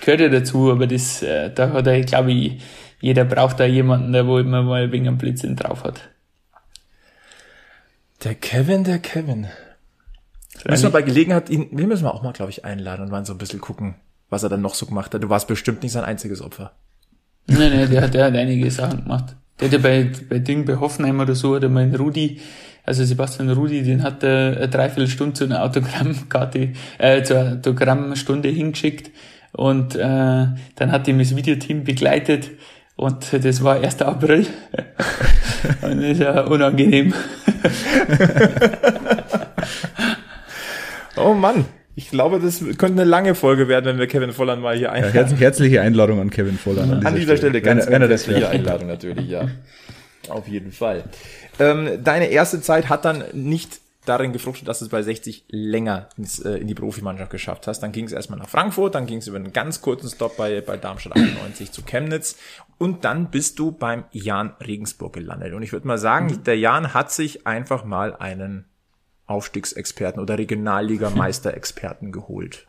gehört 0.00 0.20
ja 0.20 0.28
dazu, 0.28 0.70
aber 0.70 0.86
das, 0.86 1.20
äh, 1.24 1.50
da 1.52 1.72
hat 1.72 1.86
er, 1.88 2.00
glaube 2.02 2.30
ich, 2.30 2.60
jeder 3.00 3.24
braucht 3.24 3.60
da 3.60 3.64
jemanden, 3.64 4.12
der 4.12 4.26
wo 4.26 4.38
immer 4.38 4.62
mal 4.62 4.90
wegen 4.92 5.06
einem 5.06 5.18
Blödsinn 5.18 5.56
drauf 5.56 5.84
hat. 5.84 6.08
Der 8.24 8.34
Kevin, 8.34 8.84
der 8.84 8.98
Kevin. 8.98 9.46
Müssen 10.68 10.84
wir 10.84 10.90
bei 10.90 11.02
Gelegenheit 11.02 11.50
ihn, 11.50 11.68
wir 11.70 11.86
müssen 11.86 12.04
wir 12.04 12.12
auch 12.12 12.22
mal, 12.22 12.32
glaube 12.32 12.50
ich, 12.50 12.64
einladen 12.64 13.02
und 13.02 13.10
mal 13.10 13.24
so 13.24 13.32
ein 13.32 13.38
bisschen 13.38 13.60
gucken, 13.60 13.94
was 14.28 14.42
er 14.42 14.48
dann 14.48 14.60
noch 14.60 14.74
so 14.74 14.86
gemacht 14.86 15.14
hat. 15.14 15.22
Du 15.22 15.28
warst 15.28 15.46
bestimmt 15.46 15.82
nicht 15.82 15.92
sein 15.92 16.04
einziges 16.04 16.42
Opfer. 16.42 16.72
Nein, 17.46 17.72
nein, 17.72 17.90
der 17.90 18.02
hat, 18.02 18.14
der 18.14 18.24
hat 18.26 18.34
einige 18.34 18.70
Sachen 18.70 19.04
gemacht. 19.04 19.36
Der 19.60 19.68
hat 19.68 19.72
ja 19.72 19.78
bei, 19.78 20.10
bei 20.28 20.40
Ding, 20.40 20.64
bei 20.64 20.76
Hoffenheim 20.76 21.20
oder 21.20 21.34
so, 21.34 21.54
oder 21.54 21.68
mein 21.68 21.94
Rudi, 21.94 22.40
also 22.84 23.04
Sebastian 23.04 23.50
Rudi, 23.50 23.82
den 23.82 24.02
hat 24.02 24.22
er 24.22 24.56
eine 24.56 24.68
Dreiviertelstunde 24.68 25.34
zu 25.34 25.44
einer 25.44 25.62
Autogrammkarte, 25.62 26.72
äh, 26.98 27.22
zur 27.22 27.52
Autogrammstunde 27.52 28.48
hingeschickt 28.48 29.10
und 29.52 29.94
äh, 29.94 29.98
dann 29.98 30.92
hat 30.92 31.08
ihm 31.08 31.18
das 31.18 31.34
Videoteam 31.34 31.84
begleitet 31.84 32.50
und 32.98 33.44
das 33.44 33.62
war 33.62 33.76
1. 33.76 34.02
April. 34.02 34.40
und 35.82 36.02
das 36.02 36.10
ist 36.10 36.20
ja 36.20 36.42
unangenehm. 36.42 37.14
oh 41.16 41.32
Mann. 41.32 41.64
Ich 41.94 42.10
glaube, 42.10 42.40
das 42.40 42.62
könnte 42.76 43.00
eine 43.00 43.04
lange 43.04 43.34
Folge 43.34 43.68
werden, 43.68 43.86
wenn 43.86 43.98
wir 43.98 44.08
Kevin 44.08 44.32
Volland 44.32 44.62
mal 44.62 44.76
hier 44.76 44.92
einladen. 44.92 45.14
Ja, 45.14 45.22
herz 45.22 45.40
herzliche 45.40 45.80
Einladung 45.80 46.20
an 46.20 46.30
Kevin 46.30 46.58
Volland. 46.58 46.92
An 46.92 46.98
dieser, 46.98 47.08
an 47.08 47.14
dieser 47.14 47.36
Stelle. 47.36 47.58
Stelle 47.58 47.62
ganz, 47.62 47.86
wenn, 47.86 48.00
ganz 48.00 48.10
herzliche 48.10 48.48
Einladung 48.48 48.88
natürlich, 48.88 49.28
ja. 49.28 49.48
Auf 50.28 50.48
jeden 50.48 50.72
Fall. 50.72 51.04
Ähm, 51.60 52.02
deine 52.02 52.26
erste 52.26 52.60
Zeit 52.60 52.88
hat 52.88 53.04
dann 53.04 53.24
nicht 53.32 53.80
darin 54.04 54.32
gefruchtet, 54.32 54.68
dass 54.68 54.80
du 54.80 54.86
es 54.86 54.90
bei 54.90 55.02
60 55.02 55.44
länger 55.48 56.08
ins, 56.16 56.40
äh, 56.40 56.52
in 56.52 56.66
die 56.66 56.74
Profimannschaft 56.74 57.30
geschafft 57.30 57.66
hast. 57.66 57.80
Dann 57.80 57.92
ging 57.92 58.06
es 58.06 58.12
erstmal 58.12 58.38
nach 58.38 58.48
Frankfurt, 58.48 58.94
dann 58.94 59.06
ging 59.06 59.18
es 59.18 59.26
über 59.26 59.36
einen 59.36 59.52
ganz 59.52 59.82
kurzen 59.82 60.08
Stop 60.08 60.36
bei, 60.36 60.60
bei 60.60 60.76
Darmstadt 60.76 61.16
91 61.16 61.72
zu 61.72 61.82
Chemnitz 61.82 62.36
und 62.78 63.04
dann 63.04 63.30
bist 63.30 63.58
du 63.58 63.72
beim 63.72 64.04
Jan 64.12 64.54
Regensburg 64.64 65.12
gelandet. 65.12 65.52
Und 65.52 65.62
ich 65.62 65.72
würde 65.72 65.86
mal 65.86 65.98
sagen, 65.98 66.26
mhm. 66.26 66.44
der 66.44 66.58
Jan 66.58 66.94
hat 66.94 67.12
sich 67.12 67.46
einfach 67.46 67.84
mal 67.84 68.14
einen 68.14 68.64
Aufstiegsexperten 69.26 70.22
oder 70.22 70.38
Regionalliga-Meisterexperten 70.38 72.12
geholt. 72.12 72.66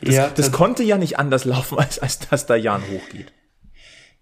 Das, 0.00 0.14
ja, 0.14 0.30
das 0.30 0.52
konnte 0.52 0.82
ja 0.82 0.96
nicht 0.96 1.18
anders 1.18 1.44
laufen, 1.44 1.78
als, 1.78 1.98
als 1.98 2.20
dass 2.20 2.46
der 2.46 2.56
Jan 2.56 2.82
hochgeht. 2.82 3.32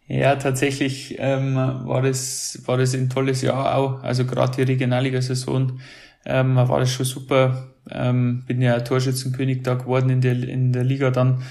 Ja, 0.09 0.37
tatsächlich 0.37 1.17
ähm, 1.19 1.57
war 1.57 2.01
das 2.01 2.63
war 2.65 2.79
das 2.79 2.95
ein 2.95 3.11
tolles 3.11 3.43
Jahr 3.43 3.75
auch. 3.75 4.03
Also 4.03 4.25
gerade 4.25 4.57
die 4.57 4.63
Regionalliga-Saison 4.63 5.81
ähm, 6.25 6.57
war 6.57 6.81
das 6.81 6.93
schon 6.93 7.07
super. 7.07 7.75
Ähm, 7.91 8.45
bin 8.47 8.63
ja 8.63 8.81
Torschützenkönig 8.81 9.63
da 9.63 9.75
geworden 9.75 10.11
in 10.11 10.21
der 10.21 10.33
in 10.33 10.73
der 10.73 10.85
Liga 10.85 11.11
dann 11.11 11.43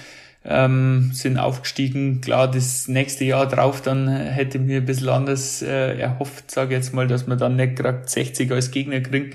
ähm, 0.48 1.12
sind 1.14 1.38
aufgestiegen. 1.38 2.22
Klar, 2.22 2.50
das 2.50 2.88
nächste 2.88 3.26
Jahr 3.26 3.48
drauf, 3.48 3.82
dann 3.82 4.08
hätte 4.08 4.60
mir 4.60 4.78
ein 4.78 4.86
bisschen 4.86 5.10
anders 5.10 5.62
äh, 5.62 5.98
erhofft, 6.00 6.52
sage 6.52 6.76
jetzt 6.76 6.93
mal, 6.93 7.08
dass 7.08 7.28
man 7.28 7.38
dann 7.38 7.56
nicht 7.56 7.76
gerade 7.76 8.04
60 8.06 8.52
als 8.52 8.72
Gegner 8.72 9.02
kriegen. 9.02 9.34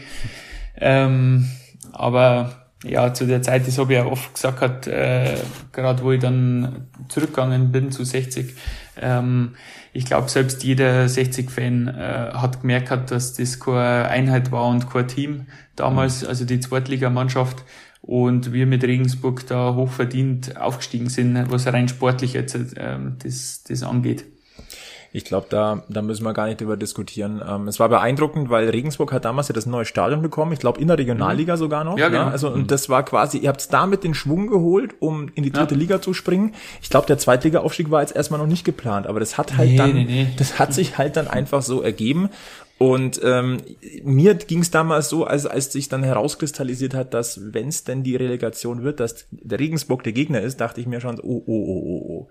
Ähm, 0.76 1.48
aber 1.92 2.60
ja, 2.84 3.12
zu 3.12 3.26
der 3.26 3.42
Zeit, 3.42 3.66
das 3.66 3.78
habe 3.78 3.92
ich 3.92 3.98
ja 3.98 4.06
oft 4.06 4.34
gesagt, 4.34 4.60
hat, 4.60 4.86
äh, 4.86 5.36
gerade 5.72 6.02
wo 6.02 6.12
ich 6.12 6.20
dann 6.20 6.86
zurückgegangen 7.08 7.72
bin 7.72 7.90
zu 7.90 8.04
60, 8.04 8.54
ähm, 9.00 9.54
ich 9.92 10.06
glaube, 10.06 10.28
selbst 10.28 10.62
jeder 10.62 11.04
60-Fan 11.06 11.88
äh, 11.88 12.30
hat 12.34 12.60
gemerkt, 12.60 12.90
hat, 12.90 13.10
dass 13.10 13.34
das 13.34 13.58
keine 13.58 14.08
Einheit 14.08 14.52
war 14.52 14.68
und 14.68 14.88
kein 14.88 15.08
Team 15.08 15.46
damals, 15.74 16.24
also 16.24 16.44
die 16.44 16.60
Zweitligamannschaft 16.60 17.64
und 18.02 18.52
wir 18.52 18.66
mit 18.66 18.82
Regensburg 18.82 19.46
da 19.46 19.74
hochverdient 19.74 20.56
aufgestiegen 20.56 21.08
sind, 21.08 21.50
was 21.50 21.66
rein 21.66 21.88
sportlich 21.88 22.32
jetzt 22.32 22.56
ähm, 22.76 23.16
das, 23.22 23.64
das 23.64 23.82
angeht. 23.82 24.24
Ich 25.12 25.24
glaube, 25.24 25.48
da, 25.50 25.82
da 25.88 26.02
müssen 26.02 26.22
wir 26.22 26.32
gar 26.32 26.46
nicht 26.46 26.60
drüber 26.60 26.76
diskutieren. 26.76 27.42
Ähm, 27.46 27.66
es 27.66 27.80
war 27.80 27.88
beeindruckend, 27.88 28.48
weil 28.48 28.68
Regensburg 28.68 29.12
hat 29.12 29.24
damals 29.24 29.48
ja 29.48 29.54
das 29.54 29.66
neue 29.66 29.84
Stadion 29.84 30.22
bekommen. 30.22 30.52
Ich 30.52 30.60
glaube, 30.60 30.80
in 30.80 30.86
der 30.86 30.98
Regionalliga 30.98 31.54
mhm. 31.54 31.58
sogar 31.58 31.82
noch. 31.82 31.98
Ja, 31.98 32.08
genau. 32.08 32.26
Ja, 32.26 32.30
also, 32.30 32.50
und 32.50 32.62
mhm. 32.62 32.66
das 32.68 32.88
war 32.88 33.04
quasi, 33.04 33.38
ihr 33.38 33.48
habt 33.48 33.72
damit 33.72 34.04
den 34.04 34.14
Schwung 34.14 34.46
geholt, 34.46 34.94
um 35.00 35.28
in 35.34 35.42
die 35.42 35.50
dritte 35.50 35.74
ja. 35.74 35.80
Liga 35.80 36.00
zu 36.00 36.14
springen. 36.14 36.54
Ich 36.80 36.90
glaube, 36.90 37.08
der 37.08 37.18
Zweitliga-Aufstieg 37.18 37.90
war 37.90 38.02
jetzt 38.02 38.14
erstmal 38.14 38.38
noch 38.38 38.46
nicht 38.46 38.64
geplant, 38.64 39.08
aber 39.08 39.18
das 39.18 39.36
hat 39.36 39.56
halt 39.56 39.70
nee, 39.70 39.76
dann, 39.76 39.94
nee, 39.94 40.04
nee. 40.04 40.26
das 40.36 40.60
hat 40.60 40.72
sich 40.72 40.96
halt 40.96 41.16
dann 41.16 41.26
einfach 41.26 41.62
so 41.62 41.82
ergeben. 41.82 42.28
Und 42.82 43.20
ähm, 43.22 43.58
mir 44.04 44.36
ging 44.36 44.60
es 44.60 44.70
damals 44.70 45.10
so, 45.10 45.24
als, 45.24 45.44
als 45.44 45.70
sich 45.70 45.90
dann 45.90 46.02
herauskristallisiert 46.02 46.94
hat, 46.94 47.12
dass 47.12 47.52
wenn 47.52 47.68
es 47.68 47.84
denn 47.84 48.02
die 48.02 48.16
Relegation 48.16 48.84
wird, 48.84 49.00
dass 49.00 49.26
der 49.30 49.60
Regensburg 49.60 50.02
der 50.02 50.14
Gegner 50.14 50.40
ist, 50.40 50.62
dachte 50.62 50.80
ich 50.80 50.86
mir 50.86 50.98
schon, 51.02 51.20
oh, 51.20 51.42
oh, 51.44 51.44
oh, 51.46 51.82
oh, 51.84 52.06
oh. 52.08 52.28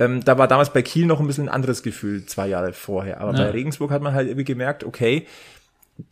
Ähm, 0.00 0.24
da 0.24 0.38
war 0.38 0.48
damals 0.48 0.72
bei 0.72 0.82
Kiel 0.82 1.06
noch 1.06 1.20
ein 1.20 1.28
bisschen 1.28 1.48
ein 1.48 1.54
anderes 1.54 1.84
Gefühl, 1.84 2.26
zwei 2.26 2.48
Jahre 2.48 2.72
vorher. 2.72 3.20
Aber 3.20 3.32
ja. 3.38 3.44
bei 3.44 3.50
Regensburg 3.50 3.92
hat 3.92 4.02
man 4.02 4.12
halt 4.12 4.26
irgendwie 4.26 4.44
gemerkt, 4.44 4.82
okay, 4.82 5.24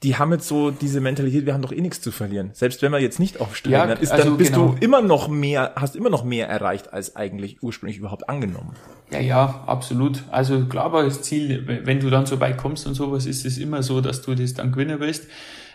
die 0.02 0.16
haben 0.16 0.32
jetzt 0.32 0.48
so 0.48 0.70
diese 0.70 1.00
Mentalität, 1.00 1.44
wir 1.44 1.52
haben 1.52 1.60
doch 1.60 1.72
eh 1.72 1.80
nichts 1.80 2.00
zu 2.00 2.10
verlieren. 2.10 2.50
Selbst 2.54 2.80
wenn 2.80 2.90
wir 2.92 3.00
jetzt 3.00 3.18
nicht 3.18 3.40
aufsteigen, 3.40 3.74
ja, 3.74 3.86
dann, 3.86 3.98
ist, 3.98 4.12
also 4.12 4.30
dann 4.30 4.38
bist 4.38 4.54
genau. 4.54 4.68
du 4.68 4.76
immer 4.80 5.02
noch 5.02 5.28
mehr, 5.28 5.72
hast 5.76 5.94
immer 5.94 6.08
noch 6.08 6.24
mehr 6.24 6.48
erreicht, 6.48 6.92
als 6.92 7.16
eigentlich 7.16 7.62
ursprünglich 7.62 7.98
überhaupt 7.98 8.28
angenommen. 8.28 8.72
Ja, 9.10 9.20
ja, 9.20 9.64
absolut. 9.66 10.24
Also 10.30 10.64
klar 10.66 10.92
war 10.92 11.04
das 11.04 11.20
Ziel, 11.20 11.82
wenn 11.84 12.00
du 12.00 12.08
dann 12.08 12.24
so 12.24 12.40
weit 12.40 12.56
kommst 12.56 12.86
und 12.86 12.94
sowas, 12.94 13.26
ist 13.26 13.44
es 13.44 13.58
immer 13.58 13.82
so, 13.82 14.00
dass 14.00 14.22
du 14.22 14.34
das 14.34 14.54
dann 14.54 14.72
gewinnen 14.72 15.00
willst. 15.00 15.26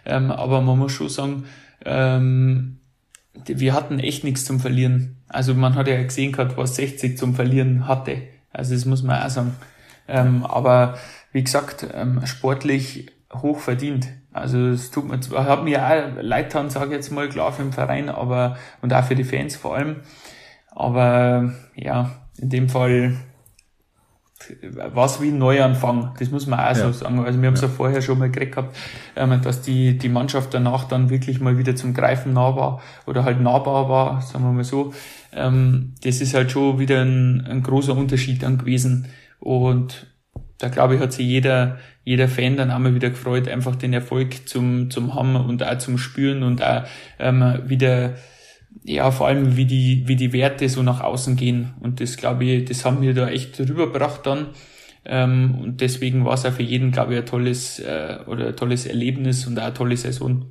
Ähm, 0.05 0.31
aber 0.31 0.61
man 0.61 0.79
muss 0.79 0.91
schon 0.91 1.09
sagen, 1.09 1.45
ähm, 1.85 2.79
wir 3.45 3.73
hatten 3.73 3.99
echt 3.99 4.23
nichts 4.23 4.43
zum 4.43 4.59
Verlieren. 4.59 5.17
Also 5.27 5.53
man 5.53 5.75
hat 5.75 5.87
ja 5.87 6.01
gesehen 6.01 6.31
gehabt, 6.31 6.57
was 6.57 6.75
60 6.75 7.15
zum 7.15 7.35
Verlieren 7.35 7.87
hatte. 7.87 8.23
Also 8.51 8.73
das 8.73 8.85
muss 8.85 9.03
man 9.03 9.21
auch 9.21 9.29
sagen. 9.29 9.55
Ähm, 10.07 10.43
aber 10.43 10.97
wie 11.31 11.43
gesagt, 11.43 11.85
ähm, 11.93 12.25
sportlich 12.25 13.11
hoch 13.33 13.59
verdient. 13.59 14.07
Also 14.31 14.67
es 14.69 14.91
tut 14.91 15.07
mir 15.07 15.19
zwar, 15.19 15.45
hat 15.45 15.63
mir 15.63 15.85
auch 15.85 16.21
leid 16.21 16.47
getan, 16.47 16.69
sage 16.69 16.87
ich 16.87 16.91
jetzt 16.93 17.11
mal, 17.11 17.29
klar 17.29 17.51
für 17.51 17.63
den 17.63 17.73
Verein, 17.73 18.09
aber 18.09 18.57
und 18.81 18.93
auch 18.93 19.03
für 19.03 19.15
die 19.15 19.23
Fans 19.23 19.55
vor 19.55 19.75
allem. 19.75 19.97
Aber 20.71 21.53
ja, 21.75 22.11
in 22.37 22.49
dem 22.49 22.69
Fall 22.69 23.17
war 24.71 25.05
es 25.05 25.21
wie 25.21 25.29
ein 25.29 25.37
Neuanfang, 25.37 26.13
das 26.17 26.31
muss 26.31 26.47
man 26.47 26.59
auch 26.59 26.67
ja. 26.67 26.75
so 26.75 26.91
sagen. 26.91 27.19
Also 27.25 27.41
wir 27.41 27.47
haben 27.47 27.55
es 27.55 27.61
ja. 27.61 27.67
ja. 27.67 27.73
vorher 27.73 28.01
schon 28.01 28.19
mal 28.19 28.31
gekriegt 28.31 28.55
gehabt, 28.55 28.75
ähm, 29.15 29.41
dass 29.41 29.61
die, 29.61 29.97
die 29.97 30.09
Mannschaft 30.09 30.53
danach 30.53 30.85
dann 30.85 31.09
wirklich 31.09 31.41
mal 31.41 31.57
wieder 31.57 31.75
zum 31.75 31.93
Greifen 31.93 32.33
nah 32.33 32.55
war 32.55 32.81
oder 33.05 33.25
halt 33.25 33.41
nahbar 33.41 33.89
war, 33.89 34.21
sagen 34.21 34.45
wir 34.45 34.51
mal 34.51 34.63
so. 34.63 34.93
Ähm, 35.33 35.93
das 36.03 36.21
ist 36.21 36.33
halt 36.33 36.51
schon 36.51 36.79
wieder 36.79 37.01
ein, 37.01 37.45
ein 37.45 37.63
großer 37.63 37.95
Unterschied 37.95 38.41
dann 38.43 38.57
gewesen. 38.57 39.07
Und 39.39 40.07
da 40.57 40.69
glaube 40.69 40.95
ich, 40.95 41.01
hat 41.01 41.13
sich 41.13 41.27
jeder, 41.27 41.77
jeder 42.09 42.27
Fan 42.27 42.57
dann 42.57 42.71
einmal 42.71 42.95
wieder 42.95 43.11
gefreut, 43.11 43.47
einfach 43.47 43.75
den 43.75 43.93
Erfolg 43.93 44.49
zum, 44.49 44.89
zum 44.89 45.13
haben 45.13 45.35
und 45.35 45.61
auch 45.61 45.77
zum 45.77 45.99
Spüren 45.99 46.41
und 46.41 46.63
auch 46.63 46.81
ähm, 47.19 47.59
wieder, 47.67 48.15
ja, 48.83 49.11
vor 49.11 49.27
allem 49.27 49.57
wie 49.57 49.65
die, 49.65 50.07
wie 50.07 50.15
die 50.15 50.33
Werte 50.33 50.67
so 50.69 50.81
nach 50.81 51.01
außen 51.01 51.35
gehen. 51.35 51.75
Und 51.81 52.01
das 52.01 52.17
glaube 52.17 52.45
ich, 52.45 52.65
das 52.65 52.83
haben 52.83 53.03
wir 53.03 53.13
da 53.13 53.29
echt 53.29 53.59
rübergebracht 53.59 54.25
dann. 54.25 54.47
Ähm, 55.05 55.59
und 55.61 55.81
deswegen 55.81 56.25
war 56.25 56.33
es 56.33 56.47
auch 56.47 56.51
für 56.51 56.63
jeden, 56.63 56.89
glaube 56.89 57.13
ich, 57.13 57.19
ein 57.19 57.27
tolles 57.27 57.77
äh, 57.77 58.17
oder 58.25 58.47
ein 58.47 58.55
tolles 58.55 58.87
Erlebnis 58.87 59.45
und 59.45 59.59
auch 59.59 59.65
eine 59.65 59.75
tolle 59.75 59.95
Saison. 59.95 60.45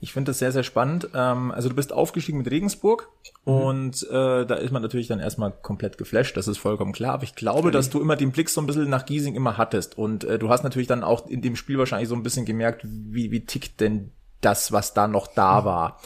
Ich 0.00 0.12
finde 0.12 0.30
das 0.30 0.38
sehr, 0.38 0.52
sehr 0.52 0.62
spannend. 0.62 1.08
Ähm, 1.14 1.50
also 1.50 1.68
du 1.68 1.74
bist 1.74 1.92
aufgestiegen 1.92 2.38
mit 2.38 2.50
Regensburg 2.50 3.08
mhm. 3.44 3.52
und 3.52 4.02
äh, 4.10 4.44
da 4.44 4.54
ist 4.56 4.70
man 4.70 4.82
natürlich 4.82 5.06
dann 5.06 5.20
erstmal 5.20 5.52
komplett 5.52 5.98
geflasht, 5.98 6.36
das 6.36 6.48
ist 6.48 6.58
vollkommen 6.58 6.92
klar. 6.92 7.14
Aber 7.14 7.24
ich 7.24 7.34
glaube, 7.34 7.68
okay. 7.68 7.70
dass 7.70 7.90
du 7.90 8.00
immer 8.00 8.16
den 8.16 8.32
Blick 8.32 8.50
so 8.50 8.60
ein 8.60 8.66
bisschen 8.66 8.90
nach 8.90 9.06
Giesing 9.06 9.34
immer 9.34 9.56
hattest. 9.56 9.96
Und 9.96 10.24
äh, 10.24 10.38
du 10.38 10.48
hast 10.50 10.64
natürlich 10.64 10.88
dann 10.88 11.02
auch 11.02 11.26
in 11.28 11.42
dem 11.42 11.56
Spiel 11.56 11.78
wahrscheinlich 11.78 12.08
so 12.08 12.14
ein 12.14 12.22
bisschen 12.22 12.44
gemerkt, 12.44 12.82
wie, 12.84 13.30
wie 13.30 13.44
tickt 13.44 13.80
denn 13.80 14.12
das, 14.40 14.72
was 14.72 14.94
da 14.94 15.08
noch 15.08 15.26
da 15.26 15.60
mhm. 15.60 15.64
war. 15.64 16.00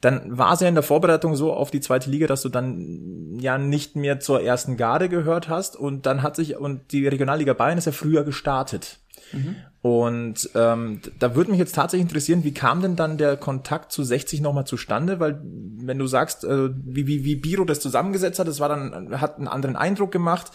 Dann 0.00 0.36
war 0.36 0.52
es 0.52 0.60
ja 0.60 0.68
in 0.68 0.74
der 0.74 0.82
Vorbereitung 0.82 1.34
so 1.34 1.54
auf 1.54 1.70
die 1.70 1.80
zweite 1.80 2.10
Liga, 2.10 2.26
dass 2.26 2.42
du 2.42 2.50
dann 2.50 3.38
ja 3.40 3.56
nicht 3.56 3.96
mehr 3.96 4.20
zur 4.20 4.42
ersten 4.42 4.76
Garde 4.76 5.08
gehört 5.08 5.48
hast 5.48 5.76
und 5.76 6.04
dann 6.04 6.22
hat 6.22 6.36
sich, 6.36 6.58
und 6.58 6.92
die 6.92 7.08
Regionalliga 7.08 7.54
Bayern 7.54 7.78
ist 7.78 7.86
ja 7.86 7.92
früher 7.92 8.22
gestartet. 8.22 8.98
Mhm. 9.32 9.56
Und 9.82 10.48
ähm, 10.54 11.00
da 11.18 11.34
würde 11.34 11.50
mich 11.50 11.60
jetzt 11.60 11.74
tatsächlich 11.74 12.08
interessieren, 12.08 12.42
wie 12.42 12.54
kam 12.54 12.80
denn 12.80 12.96
dann 12.96 13.18
der 13.18 13.36
Kontakt 13.36 13.92
zu 13.92 14.02
60 14.02 14.40
nochmal 14.40 14.66
zustande? 14.66 15.20
Weil 15.20 15.40
wenn 15.42 15.98
du 15.98 16.06
sagst, 16.06 16.44
äh, 16.44 16.70
wie, 16.72 17.06
wie, 17.06 17.24
wie 17.24 17.36
Biro 17.36 17.64
das 17.64 17.80
zusammengesetzt 17.80 18.38
hat, 18.38 18.48
das 18.48 18.60
war 18.60 18.70
dann, 18.70 19.20
hat 19.20 19.36
einen 19.36 19.48
anderen 19.48 19.76
Eindruck 19.76 20.10
gemacht. 20.10 20.52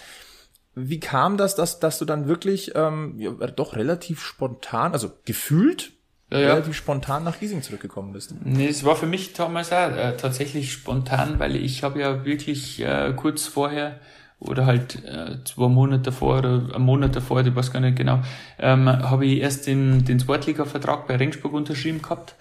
Wie 0.73 0.99
kam 0.99 1.37
das, 1.37 1.55
dass, 1.55 1.79
dass 1.79 1.99
du 1.99 2.05
dann 2.05 2.27
wirklich 2.27 2.71
ähm, 2.75 3.15
ja, 3.17 3.31
doch 3.31 3.75
relativ 3.75 4.21
spontan, 4.23 4.93
also 4.93 5.11
gefühlt 5.25 5.91
ja, 6.31 6.39
ja. 6.39 6.47
relativ 6.53 6.75
spontan 6.75 7.23
nach 7.23 7.39
Giesing 7.39 7.61
zurückgekommen 7.61 8.13
bist? 8.13 8.33
Nee, 8.43 8.67
es 8.67 8.83
war 8.83 8.95
für 8.95 9.07
mich 9.07 9.33
damals 9.33 9.71
auch 9.71 9.91
äh, 9.91 10.15
tatsächlich 10.17 10.71
spontan, 10.71 11.39
weil 11.39 11.55
ich 11.55 11.83
habe 11.83 11.99
ja 11.99 12.25
wirklich 12.25 12.81
äh, 12.81 13.13
kurz 13.15 13.45
vorher 13.45 13.99
oder 14.39 14.65
halt 14.65 15.03
äh, 15.05 15.43
zwei 15.43 15.67
Monate 15.67 16.03
davor 16.03 16.39
oder 16.39 16.75
einen 16.75 16.85
Monat 16.85 17.15
davor, 17.15 17.41
ich 17.41 17.55
weiß 17.55 17.71
gar 17.71 17.81
nicht 17.81 17.97
genau, 17.97 18.21
ähm, 18.57 18.87
habe 18.87 19.25
ich 19.25 19.39
erst 19.39 19.67
den, 19.67 20.05
den 20.05 20.19
Sportliga-Vertrag 20.19 21.07
bei 21.07 21.17
Regensburg 21.17 21.53
unterschrieben 21.53 22.01
gehabt. 22.01 22.35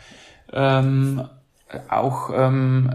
Ähm, 0.53 1.23
auch 1.89 2.31
ähm, 2.35 2.91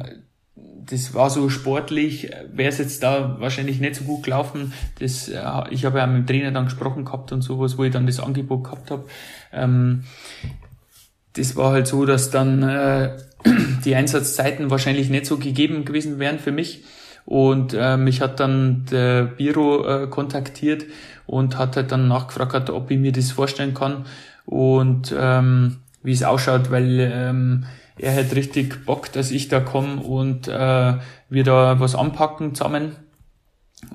das 0.86 1.14
war 1.14 1.30
so 1.30 1.50
sportlich, 1.50 2.30
wäre 2.52 2.70
es 2.70 2.78
jetzt 2.78 3.04
da 3.04 3.38
wahrscheinlich 3.40 3.80
nicht 3.80 3.96
so 3.96 4.04
gut 4.04 4.24
gelaufen. 4.24 4.74
Das, 5.00 5.30
äh, 5.30 5.42
ich 5.70 5.86
habe 5.86 6.00
ja 6.00 6.08
mit 6.08 6.18
dem 6.18 6.28
Trainer 6.28 6.52
dann 6.52 6.66
gesprochen 6.66 7.06
gehabt 7.06 7.32
und 7.32 7.42
sowas, 7.42 7.78
wo 7.78 7.84
ich 7.84 7.92
dann 7.92 8.06
das 8.06 8.20
Angebot 8.20 8.66
gehabt 8.66 8.92
habe. 8.92 9.06
Ähm, 9.52 10.04
das 11.34 11.56
war 11.56 11.72
halt 11.72 11.88
so, 11.88 12.06
dass 12.06 12.32
dann 12.32 12.64
äh, 12.64 13.18
die 13.86 13.96
Einsatzzeiten 13.96 14.70
wahrscheinlich 14.70 15.10
nicht 15.10 15.26
so 15.26 15.38
gegeben 15.38 15.86
gewesen 15.86 16.20
wären 16.20 16.40
für 16.40 16.52
mich. 16.52 16.84
Und 17.26 17.74
äh, 17.74 17.98
mich 17.98 18.22
hat 18.22 18.40
dann 18.40 18.86
der 18.92 19.24
Biro 19.24 19.86
äh, 19.88 20.08
kontaktiert 20.08 20.86
und 21.26 21.58
hat 21.58 21.78
halt 21.78 21.92
dann 21.92 22.08
nachgefragt, 22.08 22.70
ob 22.70 22.92
ich 22.92 23.00
mir 23.00 23.12
das 23.12 23.32
vorstellen 23.32 23.74
kann 23.74 24.06
und 24.46 25.16
ähm, 25.18 25.78
wie 26.02 26.12
es 26.12 26.24
ausschaut, 26.24 26.70
weil 26.70 27.00
ähm, 27.00 27.66
er 27.98 28.16
hat 28.16 28.36
richtig 28.36 28.86
Bock, 28.86 29.12
dass 29.12 29.32
ich 29.32 29.48
da 29.48 29.60
komme 29.60 30.02
und 30.02 30.48
äh, 30.48 30.94
wir 31.30 31.44
da 31.44 31.80
was 31.80 31.96
anpacken 31.96 32.56
zusammen. 32.56 32.96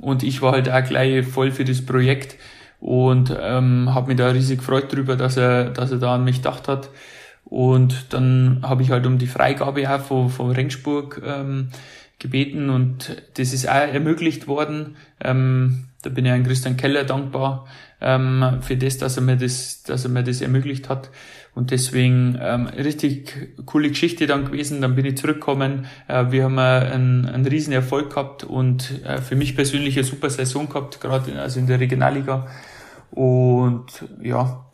Und 0.01 0.23
ich 0.23 0.43
war 0.43 0.53
halt 0.53 0.71
auch 0.71 0.85
gleich 0.85 1.27
voll 1.27 1.51
für 1.51 1.65
das 1.65 1.85
Projekt 1.85 2.37
und 2.81 3.37
ähm, 3.41 3.95
habe 3.95 4.09
mich 4.09 4.17
da 4.17 4.29
riesig 4.29 4.59
gefreut 4.59 4.93
drüber, 4.93 5.17
dass 5.17 5.37
er, 5.37 5.71
dass 5.71 5.91
er 5.91 5.99
da 5.99 6.15
an 6.15 6.25
mich 6.25 6.37
gedacht 6.37 6.69
hat. 6.69 6.91
Und 7.45 8.13
dann 8.13 8.61
habe 8.63 8.83
ich 8.83 8.91
halt 8.91 9.07
um 9.07 9.19
die 9.19 9.27
Freigabe 9.27 9.91
auch 9.91 10.01
von, 10.01 10.29
von 10.29 10.51
Regensburg 10.51 11.23
ähm, 11.25 11.71
gebeten 12.19 12.71
und 12.71 13.23
das 13.35 13.53
ist 13.53 13.69
auch 13.69 13.75
ermöglicht 13.75 14.49
worden. 14.49 14.97
Ähm, 15.23 15.85
da 16.03 16.11
bin 16.11 16.25
ich 16.25 16.33
an 16.33 16.45
Christian 16.45 16.77
Keller 16.77 17.05
dankbar 17.05 17.67
ähm, 18.01 18.59
für 18.61 18.77
das, 18.77 18.99
dass 18.99 19.17
er 19.17 19.23
mir 19.23 19.37
das, 19.37 19.83
dass 19.83 20.05
er 20.05 20.11
mir 20.11 20.23
das 20.23 20.41
ermöglicht 20.41 20.89
hat. 20.89 21.11
Und 21.55 21.73
deswegen 21.73 22.39
ähm, 22.41 22.67
richtig 22.67 23.51
coole 23.67 23.89
Geschichte 23.89 24.27
dann 24.29 24.45
gewesen. 24.45 24.81
Dann 24.81 24.95
bin 24.95 25.05
ich 25.07 25.17
zurückgekommen. 25.17 25.87
Äh, 26.07 26.27
wir 26.31 26.45
haben 26.45 26.59
einen, 26.59 27.27
einen 27.27 27.47
riesen 27.47 27.73
Erfolg 27.73 28.11
gehabt 28.11 28.45
und 28.45 29.05
äh, 29.05 29.21
für 29.21 29.35
mich 29.35 29.57
persönlich 29.57 29.97
eine 29.97 30.05
super 30.05 30.31
Saison 30.31 30.69
gehabt, 30.69 31.01
gerade 31.01 31.41
also 31.41 31.59
in 31.59 31.67
der 31.67 31.81
Regionalliga. 31.81 32.47
Und 33.11 33.87
ja, 34.23 34.67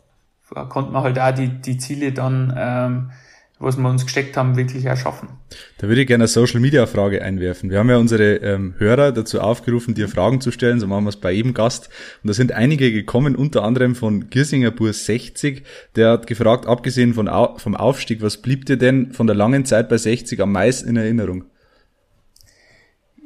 konnte 0.69 0.91
man 0.91 1.03
halt 1.03 1.17
auch 1.17 1.31
die, 1.31 1.47
die 1.47 1.77
Ziele 1.77 2.11
dann 2.11 2.53
ähm, 2.55 3.11
was 3.59 3.77
wir 3.77 3.89
uns 3.89 4.03
gesteckt 4.03 4.35
haben, 4.35 4.57
wirklich 4.57 4.85
erschaffen. 4.85 5.29
Da 5.77 5.87
würde 5.87 6.01
ich 6.01 6.07
gerne 6.07 6.23
eine 6.23 6.27
Social 6.27 6.59
Media 6.59 6.85
Frage 6.87 7.21
einwerfen. 7.21 7.69
Wir 7.69 7.79
haben 7.79 7.89
ja 7.89 7.97
unsere 7.97 8.35
ähm, 8.37 8.75
Hörer 8.77 9.13
dazu 9.13 9.39
aufgerufen, 9.39 9.93
dir 9.93 10.09
Fragen 10.09 10.41
zu 10.41 10.51
stellen, 10.51 10.79
so 10.79 10.87
machen 10.87 11.05
wir 11.05 11.09
es 11.09 11.15
bei 11.15 11.31
jedem 11.31 11.53
Gast. 11.53 11.89
Und 12.21 12.27
da 12.27 12.33
sind 12.33 12.51
einige 12.51 12.91
gekommen, 12.91 13.35
unter 13.35 13.63
anderem 13.63 13.95
von 13.95 14.29
Giersinger 14.29 14.71
Burs 14.71 15.05
60. 15.05 15.63
Der 15.95 16.11
hat 16.11 16.27
gefragt, 16.27 16.65
abgesehen 16.65 17.13
von, 17.13 17.29
vom 17.57 17.75
Aufstieg, 17.75 18.21
was 18.21 18.37
blieb 18.37 18.65
dir 18.65 18.77
denn 18.77 19.13
von 19.13 19.27
der 19.27 19.35
langen 19.35 19.63
Zeit 19.65 19.87
bei 19.87 19.97
60 19.97 20.41
am 20.41 20.51
meisten 20.51 20.89
in 20.89 20.97
Erinnerung? 20.97 21.45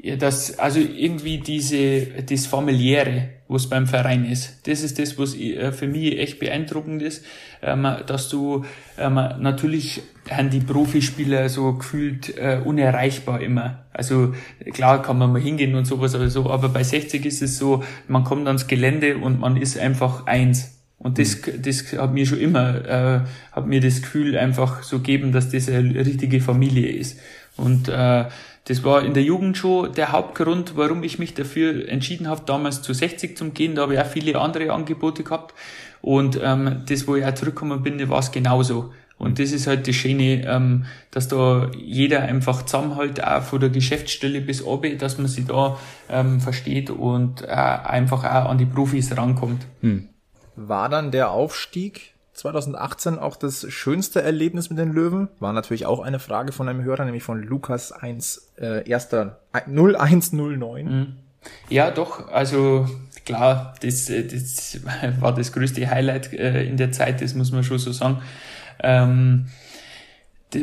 Ja, 0.02 0.16
das, 0.16 0.58
also 0.60 0.80
irgendwie 0.80 1.40
diese, 1.40 2.06
das 2.24 2.46
familiäre, 2.46 3.32
was 3.50 3.68
beim 3.68 3.86
Verein 3.86 4.24
ist. 4.24 4.66
Das 4.66 4.82
ist 4.82 4.98
das, 4.98 5.18
was 5.18 5.36
äh, 5.36 5.74
für 5.74 5.88
mich 5.88 6.18
echt 6.18 6.40
beeindruckend 6.40 7.02
ist, 7.02 7.26
ähm, 7.62 7.86
dass 8.06 8.30
du 8.30 8.64
ähm, 8.98 9.16
natürlich 9.16 10.02
haben 10.30 10.52
die 10.52 10.62
Profispieler 10.62 11.50
so 11.50 11.74
gefühlt 11.74 12.38
äh, 12.38 12.62
unerreichbar 12.64 13.42
immer. 13.42 13.86
Also 13.92 14.34
klar 14.72 15.02
kann 15.02 15.18
man 15.18 15.34
mal 15.34 15.42
hingehen 15.42 15.76
und 15.76 15.84
sowas, 15.84 16.16
aber 16.16 16.30
so, 16.30 16.50
aber 16.50 16.70
bei 16.70 16.84
60 16.84 17.26
ist 17.26 17.42
es 17.42 17.58
so, 17.58 17.84
man 18.08 18.24
kommt 18.24 18.48
ans 18.48 18.68
Gelände 18.68 19.18
und 19.18 19.42
man 19.42 19.58
ist 19.58 19.78
einfach 19.78 20.28
eins. 20.28 20.80
Und 20.98 21.18
das, 21.18 21.46
mhm. 21.46 21.62
das 21.62 21.92
hat 21.98 22.14
mir 22.14 22.26
schon 22.26 22.40
immer, 22.40 22.86
äh, 22.86 23.20
hat 23.52 23.68
mir 23.68 23.82
das 23.82 24.02
Gefühl 24.02 24.38
einfach 24.38 24.84
so 24.84 24.98
gegeben, 24.98 25.34
dass 25.34 25.50
das 25.50 25.68
eine 25.68 26.06
richtige 26.06 26.40
Familie 26.40 26.88
ist. 26.90 27.20
Und 27.58 27.90
äh, 27.90 28.26
das 28.70 28.84
war 28.84 29.04
in 29.04 29.16
der 29.16 29.24
Jugend 29.24 29.58
schon 29.58 29.92
der 29.94 30.12
Hauptgrund, 30.12 30.78
warum 30.78 31.02
ich 31.04 31.18
mich 31.18 31.34
dafür 31.34 31.90
entschieden 31.90 32.28
habe, 32.28 32.44
damals 32.46 32.84
zu 32.84 32.94
60 32.94 33.36
zum 33.36 33.56
gehen. 33.56 33.74
Da 33.74 33.82
habe 33.82 33.96
ich 33.96 34.00
auch 34.00 34.06
viele 34.06 34.40
andere 34.40 34.72
Angebote 34.72 35.24
gehabt. 35.24 35.56
Und 36.04 36.40
ähm, 36.42 36.84
das, 36.88 37.08
wo 37.08 37.16
ich 37.16 37.26
auch 37.26 37.34
zurückgekommen 37.34 37.82
bin, 37.82 38.08
war 38.10 38.20
es 38.20 38.32
genauso. 38.32 38.94
Und 39.18 39.40
das 39.40 39.54
ist 39.54 39.66
halt 39.66 39.88
das 39.88 39.96
Schöne, 39.96 40.46
ähm, 40.46 40.86
dass 41.10 41.28
da 41.28 41.72
jeder 41.76 42.22
einfach 42.22 42.64
zusammenhält, 42.64 43.24
auch 43.24 43.42
von 43.42 43.60
der 43.60 43.70
Geschäftsstelle 43.70 44.40
bis 44.40 44.64
oben, 44.64 45.00
dass 45.00 45.18
man 45.18 45.26
sich 45.26 45.48
da 45.48 45.80
ähm, 46.08 46.40
versteht 46.40 46.92
und 46.92 47.42
äh, 47.42 47.48
einfach 47.48 48.24
auch 48.24 48.50
an 48.52 48.60
die 48.60 48.68
Profis 48.68 49.18
rankommt. 49.18 49.66
Hm. 49.82 50.10
War 50.56 50.90
dann 50.90 51.10
der 51.10 51.32
Aufstieg 51.32 52.14
2018 52.40 53.20
auch 53.20 53.36
das 53.36 53.72
schönste 53.72 54.22
Erlebnis 54.22 54.70
mit 54.70 54.80
den 54.80 54.92
Löwen? 54.92 55.30
War 55.40 55.54
natürlich 55.54 55.86
auch 55.86 56.00
eine 56.00 56.20
Frage 56.20 56.52
von 56.52 56.68
einem 56.68 56.84
Hörer, 56.84 57.06
nämlich 57.06 57.24
von 57.24 57.42
Lukas 57.44 57.92
1, 57.92 58.54
äh, 58.60 58.90
erster 58.90 59.40
0109. 59.54 60.86
Mhm. 60.86 61.16
Ja, 61.70 61.92
doch, 61.92 62.30
also 62.32 62.88
klar, 63.26 63.76
das, 63.82 64.06
das 64.06 64.80
war 65.20 65.34
das 65.34 65.52
größte 65.52 65.90
Highlight 65.90 66.34
äh, 66.34 66.64
in 66.64 66.78
der 66.78 66.92
Zeit, 66.92 67.22
das 67.22 67.34
muss 67.34 67.52
man 67.52 67.64
schon 67.64 67.80
so 67.80 67.92
sagen 67.92 68.22
ähm, 68.82 69.48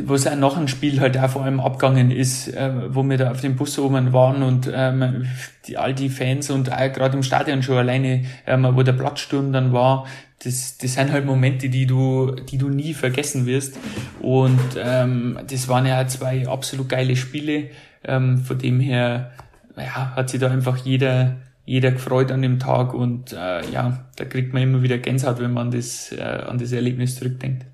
was 0.03 0.27
auch 0.27 0.35
nach 0.35 0.55
dem 0.55 0.67
Spiel 0.67 0.99
halt 0.99 1.17
auch 1.17 1.29
vor 1.29 1.43
allem 1.43 1.61
abgegangen 1.61 2.11
ist, 2.11 2.49
äh, 2.49 2.71
wo 2.89 3.03
wir 3.03 3.17
da 3.17 3.31
auf 3.31 3.39
dem 3.39 3.55
Bus 3.55 3.79
oben 3.79 4.11
waren 4.11 4.43
und 4.43 4.69
ähm, 4.73 5.27
die, 5.65 5.77
all 5.77 5.93
die 5.93 6.09
Fans 6.09 6.49
und 6.49 6.71
auch 6.71 6.91
gerade 6.91 7.15
im 7.15 7.23
Stadion 7.23 7.63
schon 7.63 7.77
alleine, 7.77 8.25
ähm, 8.45 8.67
wo 8.73 8.83
der 8.83 8.93
Platzsturm 8.93 9.53
dann 9.53 9.71
war, 9.71 10.05
das, 10.43 10.77
das 10.77 10.93
sind 10.93 11.11
halt 11.11 11.25
Momente, 11.25 11.69
die 11.69 11.85
du, 11.85 12.35
die 12.35 12.57
du 12.57 12.69
nie 12.69 12.93
vergessen 12.93 13.45
wirst. 13.45 13.79
Und 14.21 14.59
ähm, 14.77 15.39
das 15.49 15.67
waren 15.67 15.85
ja 15.85 16.05
zwei 16.07 16.47
absolut 16.47 16.89
geile 16.89 17.15
Spiele. 17.15 17.69
Ähm, 18.03 18.37
von 18.39 18.57
dem 18.57 18.79
her 18.79 19.31
ja, 19.75 20.15
hat 20.15 20.29
sich 20.29 20.39
da 20.39 20.51
einfach 20.51 20.77
jeder, 20.77 21.37
jeder 21.65 21.91
gefreut 21.91 22.31
an 22.31 22.41
dem 22.41 22.59
Tag 22.59 22.93
und 22.93 23.33
äh, 23.33 23.67
ja, 23.71 24.05
da 24.15 24.25
kriegt 24.25 24.53
man 24.53 24.63
immer 24.63 24.83
wieder 24.83 24.97
Gänsehaut, 24.99 25.39
wenn 25.39 25.53
man 25.53 25.71
das, 25.71 26.11
äh, 26.11 26.21
an 26.21 26.57
das 26.59 26.71
Erlebnis 26.71 27.15
zurückdenkt. 27.15 27.65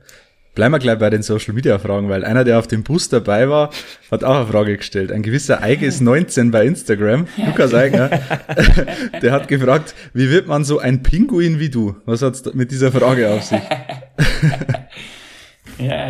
Bleiben 0.55 0.71
wir 0.71 0.79
gleich 0.79 0.99
bei 0.99 1.09
den 1.09 1.23
Social 1.23 1.55
Media 1.55 1.79
Fragen, 1.79 2.09
weil 2.09 2.23
einer, 2.23 2.43
der 2.43 2.59
auf 2.59 2.67
dem 2.67 2.83
Bus 2.83 3.09
dabei 3.09 3.49
war, 3.49 3.71
hat 4.11 4.23
auch 4.23 4.35
eine 4.35 4.45
Frage 4.45 4.77
gestellt. 4.77 5.11
Ein 5.11 5.23
gewisser 5.23 5.63
Eige 5.63 5.87
ist 5.87 5.99
19 5.99 6.51
bei 6.51 6.63
Instagram, 6.65 7.27
Lukas 7.43 7.73
Eigner, 7.73 8.09
der 9.21 9.31
hat 9.31 9.47
gefragt, 9.47 9.95
wie 10.13 10.29
wird 10.29 10.47
man 10.47 10.63
so 10.63 10.77
ein 10.77 11.01
Pinguin 11.01 11.59
wie 11.59 11.69
du? 11.69 11.95
Was 12.05 12.21
hat's 12.21 12.43
mit 12.53 12.69
dieser 12.69 12.91
Frage 12.91 13.31
auf 13.31 13.41
sich? 13.41 13.61
ja, 15.79 16.09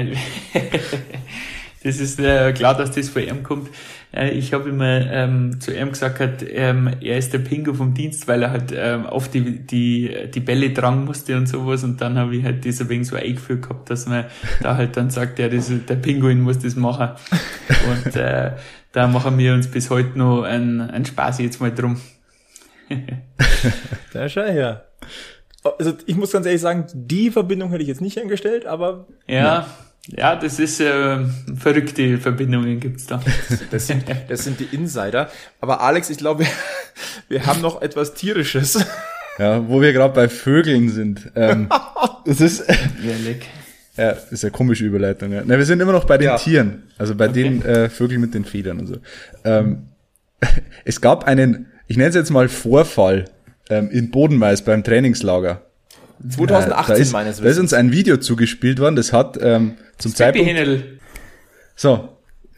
das 1.83 1.99
ist 1.99 2.19
äh, 2.19 2.51
klar, 2.51 2.75
dass 2.75 2.91
das 2.91 3.07
von 3.07 3.23
ihm 3.23 3.43
kommt. 3.43 3.69
Äh, 4.15 4.29
ich 4.31 4.53
habe 4.53 4.69
immer 4.69 5.09
ähm, 5.11 5.59
zu 5.59 5.75
ihm 5.75 5.89
gesagt, 5.89 6.19
hat, 6.19 6.45
ähm, 6.47 6.89
er 7.01 7.17
ist 7.17 7.33
der 7.33 7.39
Pingo 7.39 7.73
vom 7.73 7.93
Dienst, 7.93 8.27
weil 8.27 8.43
er 8.43 8.51
halt 8.51 8.73
ähm, 8.75 9.05
oft 9.05 9.33
die, 9.33 9.59
die, 9.59 10.29
die 10.33 10.39
Bälle 10.39 10.73
tragen 10.73 11.05
musste 11.05 11.35
und 11.35 11.47
sowas. 11.47 11.83
Und 11.83 11.99
dann 12.01 12.17
habe 12.17 12.35
ich 12.35 12.43
halt 12.43 12.65
das 12.65 12.79
ein 12.81 12.89
wenig 12.89 13.07
so 13.07 13.15
eingeführt 13.15 13.63
gehabt, 13.63 13.89
dass 13.89 14.07
man 14.07 14.25
da 14.61 14.77
halt 14.77 14.95
dann 14.97 15.09
sagt, 15.09 15.39
ja, 15.39 15.49
das, 15.49 15.71
der 15.87 15.95
Pinguin 15.95 16.41
muss 16.41 16.59
das 16.59 16.75
machen. 16.75 17.09
Und 18.05 18.15
äh, 18.15 18.51
da 18.91 19.07
machen 19.07 19.37
wir 19.37 19.53
uns 19.53 19.67
bis 19.67 19.89
heute 19.89 20.17
noch 20.17 20.43
einen, 20.43 20.81
einen 20.81 21.05
Spaß 21.05 21.39
jetzt 21.39 21.59
mal 21.59 21.73
drum. 21.73 21.99
da 24.13 24.29
schau 24.29 24.43
her. 24.43 24.85
Also 25.63 25.93
ich 26.05 26.15
muss 26.15 26.31
ganz 26.31 26.45
ehrlich 26.45 26.61
sagen, 26.61 26.85
die 26.93 27.31
Verbindung 27.31 27.69
hätte 27.71 27.81
ich 27.81 27.87
jetzt 27.87 28.01
nicht 28.01 28.19
eingestellt, 28.19 28.65
aber 28.65 29.07
ja. 29.27 29.35
ja. 29.35 29.67
Ja, 30.07 30.35
das 30.35 30.59
ist 30.59 30.81
äh, 30.81 31.19
verrückte 31.55 32.17
Verbindungen 32.17 32.79
gibt's 32.79 33.05
da. 33.07 33.21
Das 33.71 33.87
sind, 33.87 34.03
das 34.27 34.43
sind 34.43 34.59
die 34.59 34.75
Insider. 34.75 35.29
Aber 35.61 35.81
Alex, 35.81 36.09
ich 36.09 36.17
glaube, 36.17 36.43
wir, 36.43 36.47
wir 37.29 37.45
haben 37.45 37.61
noch 37.61 37.81
etwas 37.81 38.13
Tierisches. 38.13 38.85
Ja, 39.39 39.67
wo 39.67 39.81
wir 39.81 39.93
gerade 39.93 40.13
bei 40.13 40.29
Vögeln 40.29 40.89
sind. 40.89 41.31
Ähm, 41.35 41.69
das 42.25 42.41
ist 42.41 42.61
Ehrlich. 42.69 43.47
Ja, 43.95 44.09
ist 44.09 44.43
ja 44.43 44.49
komische 44.49 44.85
Überleitung. 44.85 45.31
Ja. 45.31 45.43
Na, 45.45 45.57
wir 45.57 45.65
sind 45.65 45.79
immer 45.79 45.91
noch 45.91 46.05
bei 46.05 46.17
den 46.17 46.27
ja. 46.27 46.37
Tieren, 46.37 46.83
also 46.97 47.15
bei 47.15 47.29
okay. 47.29 47.43
den 47.43 47.61
äh, 47.63 47.89
Vögeln 47.89 48.21
mit 48.21 48.33
den 48.33 48.43
Federn 48.43 48.79
und 48.79 48.87
so. 48.87 48.97
Ähm, 49.43 49.89
es 50.85 50.99
gab 50.99 51.25
einen, 51.25 51.67
ich 51.87 51.97
nenne 51.97 52.09
es 52.09 52.15
jetzt 52.15 52.31
mal 52.31 52.49
Vorfall 52.49 53.25
ähm, 53.69 53.89
in 53.91 54.09
Bodenmais 54.09 54.63
beim 54.63 54.83
Trainingslager. 54.83 55.61
2018 56.29 56.95
äh, 56.95 56.99
ist, 56.99 57.11
meines 57.13 57.31
Wissens. 57.37 57.43
Da 57.43 57.49
ist 57.49 57.59
uns 57.59 57.73
ein 57.73 57.91
Video 57.91 58.17
zugespielt 58.17 58.79
worden, 58.79 58.95
das 58.95 59.13
hat 59.13 59.37
ähm, 59.41 59.75
zum 59.97 60.15
Zeitpunkt... 60.15 60.47
Hinel. 60.47 60.99
So, 61.75 62.09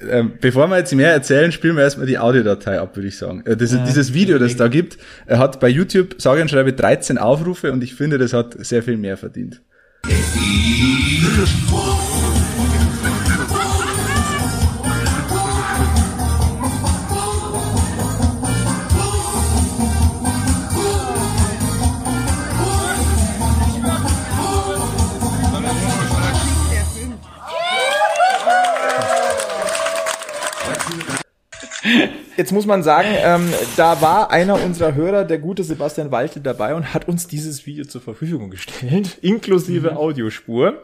ähm, 0.09 0.33
bevor 0.41 0.67
wir 0.67 0.77
jetzt 0.77 0.93
mehr 0.93 1.11
erzählen, 1.11 1.51
spielen 1.51 1.75
wir 1.75 1.83
erstmal 1.83 2.05
die 2.05 2.19
Audiodatei 2.19 2.79
ab, 2.79 2.95
würde 2.95 3.07
ich 3.07 3.17
sagen. 3.17 3.43
Äh, 3.45 3.55
das, 3.55 3.71
ja, 3.71 3.83
dieses 3.85 4.13
Video, 4.13 4.37
das 4.37 4.55
da 4.55 4.67
gibt, 4.67 4.97
er 5.25 5.39
hat 5.39 5.59
bei 5.59 5.69
YouTube, 5.69 6.15
sage 6.17 6.41
und 6.41 6.49
schreibe, 6.49 6.73
13 6.73 7.17
Aufrufe 7.17 7.71
und 7.71 7.83
ich 7.83 7.95
finde, 7.95 8.17
das 8.17 8.33
hat 8.33 8.55
sehr 8.59 8.83
viel 8.83 8.97
mehr 8.97 9.17
verdient. 9.17 9.61
Jetzt 32.37 32.51
muss 32.51 32.65
man 32.65 32.83
sagen, 32.83 33.07
ähm, 33.23 33.47
da 33.77 34.01
war 34.01 34.29
einer 34.29 34.61
unserer 34.61 34.93
Hörer, 34.93 35.23
der 35.23 35.37
gute 35.37 35.63
Sebastian 35.63 36.11
Walte, 36.11 36.41
dabei 36.41 36.75
und 36.75 36.93
hat 36.93 37.07
uns 37.07 37.27
dieses 37.27 37.65
Video 37.65 37.85
zur 37.85 38.01
Verfügung 38.01 38.49
gestellt, 38.49 39.17
inklusive 39.21 39.91
mhm. 39.91 39.97
Audiospur. 39.97 40.83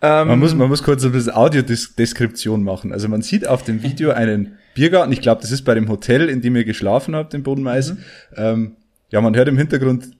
Ähm, 0.00 0.28
man, 0.28 0.38
muss, 0.38 0.54
man 0.54 0.68
muss 0.68 0.82
kurz 0.82 1.04
ein 1.04 1.12
bisschen 1.12 1.32
Audiodeskription 1.32 2.62
machen. 2.62 2.92
Also 2.92 3.08
man 3.08 3.22
sieht 3.22 3.46
auf 3.46 3.64
dem 3.64 3.82
Video 3.82 4.10
einen 4.10 4.58
Biergarten. 4.74 5.12
Ich 5.12 5.20
glaube, 5.20 5.40
das 5.40 5.50
ist 5.50 5.62
bei 5.62 5.74
dem 5.74 5.88
Hotel, 5.88 6.28
in 6.28 6.42
dem 6.42 6.54
ihr 6.54 6.64
geschlafen 6.64 7.16
habt, 7.16 7.34
in 7.34 7.42
Bodenmais. 7.42 7.90
Mhm. 7.90 7.98
Ähm, 8.36 8.76
ja, 9.10 9.20
man 9.20 9.34
hört 9.34 9.48
im 9.48 9.58
Hintergrund 9.58 10.10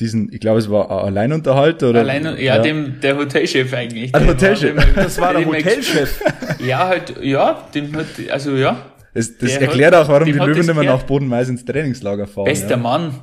diesen, 0.00 0.32
ich 0.32 0.40
glaube, 0.40 0.58
es 0.58 0.70
war 0.70 0.90
ein 0.90 1.06
Alleinunterhalter 1.06 1.90
oder? 1.90 2.00
Allein, 2.00 2.24
ja, 2.24 2.36
ja, 2.36 2.58
dem, 2.58 3.00
der 3.00 3.16
Hotelchef 3.16 3.72
eigentlich. 3.72 4.14
Ein 4.14 4.26
Hotelchef. 4.26 4.76
War, 4.76 4.84
das 5.02 5.20
war 5.20 5.34
der 5.34 5.46
Hotelchef. 5.46 6.20
ja, 6.58 6.88
halt, 6.88 7.14
ja, 7.22 7.68
dem 7.74 7.94
hat, 7.96 8.06
also 8.30 8.56
ja, 8.56 8.90
das, 9.14 9.36
das 9.38 9.56
erklärt 9.56 9.94
auch, 9.94 10.08
warum 10.08 10.26
die 10.26 10.32
Löwen 10.32 10.68
immer 10.68 10.84
nach 10.84 11.02
Bodenmais 11.02 11.48
ins 11.48 11.64
Trainingslager 11.64 12.26
fahren. 12.26 12.44
Bester 12.44 12.70
ja. 12.70 12.76
Mann. 12.76 13.14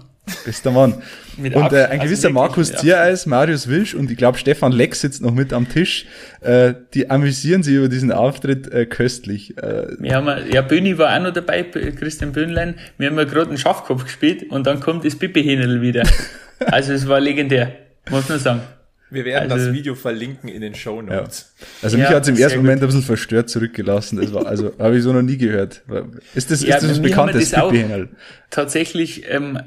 Bester 0.45 0.71
Mann. 0.71 1.01
und 1.37 1.73
äh, 1.73 1.85
ein 1.85 1.99
gewisser 1.99 2.27
also 2.27 2.33
Markus 2.33 2.73
Ziereis, 2.73 3.25
Marius 3.25 3.67
Wilsch 3.67 3.93
und 3.93 4.09
ich 4.09 4.17
glaube 4.17 4.37
Stefan 4.37 4.71
Leck 4.71 4.95
sitzt 4.95 5.21
noch 5.21 5.33
mit 5.33 5.53
am 5.53 5.69
Tisch. 5.69 6.05
Äh, 6.41 6.73
die 6.93 7.09
amüsieren 7.09 7.63
sich 7.63 7.75
über 7.75 7.89
diesen 7.89 8.11
Auftritt 8.11 8.71
äh, 8.71 8.85
köstlich. 8.85 9.57
Äh, 9.57 9.87
wir 9.99 10.15
haben, 10.15 10.51
ja, 10.51 10.61
Böni 10.61 10.97
war 10.97 11.15
auch 11.15 11.21
noch 11.21 11.33
dabei, 11.33 11.63
Christian 11.63 12.31
Böhnlein. 12.31 12.75
Wir 12.97 13.09
haben 13.09 13.17
ja 13.17 13.23
gerade 13.25 13.49
einen 13.49 13.57
Schafkopf 13.57 14.05
gespielt 14.05 14.49
und 14.49 14.67
dann 14.67 14.79
kommt 14.79 15.05
das 15.05 15.15
Pipi-Hähnel 15.15 15.81
wieder. 15.81 16.03
also 16.59 16.93
es 16.93 17.07
war 17.07 17.19
legendär, 17.19 17.73
muss 18.09 18.27
man 18.29 18.39
sagen. 18.39 18.61
Wir 19.09 19.23
werden 19.23 19.51
also, 19.51 19.67
das 19.67 19.73
Video 19.73 19.95
verlinken 19.95 20.49
in 20.49 20.61
den 20.61 20.75
Show 20.75 21.01
Notes. 21.01 21.53
Ja. 21.59 21.67
Also 21.83 21.97
mich 21.97 22.09
ja, 22.09 22.15
hat 22.15 22.23
es 22.23 22.29
im 22.29 22.37
ersten 22.37 22.59
Moment 22.59 22.81
ein 22.81 22.87
bisschen 22.87 23.03
verstört 23.03 23.49
zurückgelassen. 23.49 24.17
Das 24.17 24.33
war, 24.33 24.45
also 24.45 24.73
habe 24.79 24.97
ich 24.97 25.03
so 25.03 25.13
noch 25.13 25.21
nie 25.21 25.37
gehört. 25.37 25.83
Ist 26.35 26.51
das, 26.51 26.61
ja, 26.61 26.75
ist 26.75 26.83
das 26.83 26.91
was 26.91 27.01
Bekanntes? 27.01 27.51
Das 27.51 27.61
auch 27.61 27.73
tatsächlich, 28.49 29.23
ähm, 29.29 29.59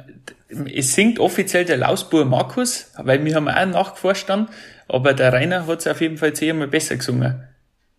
es 0.72 0.94
singt 0.94 1.18
offiziell 1.18 1.64
der 1.64 1.76
Lausbur 1.76 2.24
Markus, 2.24 2.90
weil 2.96 3.24
wir 3.24 3.34
haben 3.34 3.48
auch 3.48 3.66
nachgeforscht 3.66 4.28
dann, 4.28 4.48
aber 4.88 5.14
der 5.14 5.32
Rainer 5.32 5.66
hat 5.66 5.80
es 5.80 5.86
auf 5.86 6.00
jeden 6.00 6.16
Fall 6.16 6.32
zehnmal 6.32 6.68
besser 6.68 6.96
gesungen. 6.96 7.44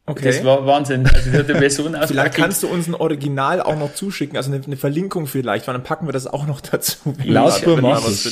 Okay. 0.08 0.26
Das 0.26 0.44
war 0.44 0.66
Wahnsinn. 0.66 1.08
Also 1.08 1.44
die 1.44 1.54
Version 1.54 1.96
aus 1.96 2.10
Vielleicht 2.10 2.36
kannst 2.36 2.64
du 2.64 2.68
uns 2.68 2.88
ein 2.88 2.96
Original 2.96 3.62
auch 3.62 3.78
noch 3.78 3.94
zuschicken, 3.94 4.36
also 4.36 4.52
eine, 4.52 4.64
eine 4.64 4.76
Verlinkung 4.76 5.28
vielleicht, 5.28 5.68
weil 5.68 5.74
dann 5.74 5.84
packen 5.84 6.08
wir 6.08 6.12
das 6.12 6.28
auch 6.28 6.46
noch 6.48 6.60
dazu. 6.60 6.98
Lausbur 7.24 7.80
Markus. 7.80 8.28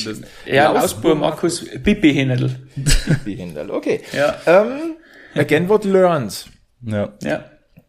Ja, 0.46 0.72
Lausbur 0.72 1.14
Markus, 1.14 1.64
Bibi 1.82 2.12
Hindel. 2.12 2.56
Bibi 2.76 3.36
Hindel, 3.36 3.70
okay. 3.70 4.02
Ja. 4.12 4.36
Ähm, 4.46 4.96
again 5.34 5.68
what 5.68 5.84
learned. 5.84 6.46
Ja. 6.82 7.12
Ja. 7.22 7.44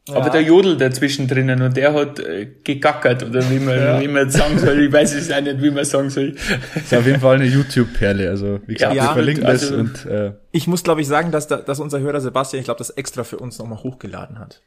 Aber 0.10 0.26
ja. 0.26 0.30
der 0.30 0.42
Jodel 0.42 0.78
dazwischen 0.78 1.28
drinnen 1.28 1.62
und 1.62 1.78
der 1.78 1.94
hat 1.94 2.20
äh, 2.20 2.48
gegackert 2.64 3.24
oder 3.24 3.48
wie 3.52 3.60
man, 3.60 3.76
ja. 3.76 4.02
wie 4.02 4.08
man 4.08 4.32
sagen 4.32 4.58
soll. 4.58 4.82
Ich 4.82 4.92
weiß 4.92 5.14
es 5.14 5.32
auch 5.32 5.42
nicht, 5.42 5.62
wie 5.62 5.70
man 5.70 5.86
sagen 5.86 6.10
soll. 6.10 6.32
Das 6.74 6.84
ist 6.84 6.94
auf 6.96 7.06
jeden 7.06 7.20
Fall 7.20 7.36
eine 7.36 7.46
YouTube-Perle. 7.46 8.28
Also 8.30 8.60
wie 8.66 8.74
gesagt, 8.74 8.96
ja, 8.96 9.04
wir 9.04 9.14
verlinken 9.14 9.46
das. 9.46 9.62
Also, 9.62 9.76
und, 9.76 10.06
äh, 10.08 10.34
ich 10.52 10.66
muss 10.66 10.84
glaube 10.84 11.02
ich 11.02 11.08
sagen, 11.08 11.32
dass, 11.32 11.48
da, 11.48 11.58
dass 11.58 11.80
unser 11.80 12.00
Hörer 12.00 12.20
Sebastian, 12.20 12.62
ich 12.62 12.66
glaube, 12.66 12.80
das 12.80 12.90
extra 12.90 13.24
für 13.24 13.38
uns 13.38 13.60
nochmal 13.60 13.84
hochgeladen 13.84 14.40
hat. 14.40 14.62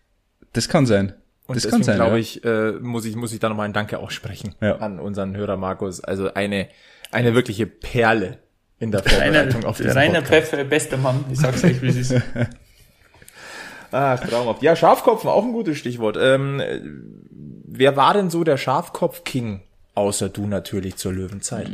Das 0.53 0.69
kann 0.69 0.87
sein. 0.87 1.15
Und 1.47 1.57
das 1.57 1.65
deswegen, 1.65 1.83
kann 1.83 1.83
sein. 1.83 1.97
glaube 1.97 2.21
ich, 2.21 2.45
äh, 2.45 2.73
muss 2.73 3.05
ich, 3.05 3.17
muss 3.17 3.33
ich 3.33 3.41
da 3.41 3.49
nochmal 3.49 3.67
ein 3.67 3.73
Danke 3.73 3.99
aussprechen 3.99 4.55
ja. 4.61 4.77
an 4.77 5.01
unseren 5.01 5.37
Hörer 5.37 5.57
Markus. 5.57 6.03
Also 6.03 6.33
eine, 6.33 6.69
eine 7.11 7.35
wirkliche 7.35 7.67
Perle 7.67 8.39
in 8.79 8.93
der 8.93 9.03
Vorbereitung 9.03 9.63
Rainer, 9.63 9.69
auf 9.69 9.79
diesen 9.79 9.93
Rainer 9.93 10.23
Pfeffer, 10.23 10.63
bester 10.63 10.97
Mann. 10.97 11.25
Ich 11.33 11.41
sag's 11.41 11.65
euch, 11.65 11.83
wie 11.83 11.89
es 11.89 11.97
ist. 11.97 12.23
Ach, 13.95 14.19
traumhaft. 14.19 14.61
Ja, 14.63 14.75
Schafkopfen, 14.75 15.31
auch 15.31 15.45
ein 15.45 15.53
gutes 15.53 15.79
Stichwort. 15.79 16.19
Ähm, 16.21 16.61
wer 17.65 17.97
war 17.97 18.13
denn 18.15 18.29
so 18.29 18.43
der 18.43 18.57
Schafkopf-King, 18.57 19.61
außer 19.95 20.29
du 20.29 20.49
natürlich 20.49 20.97
zur 20.97 21.13
Löwenzeit? 21.13 21.71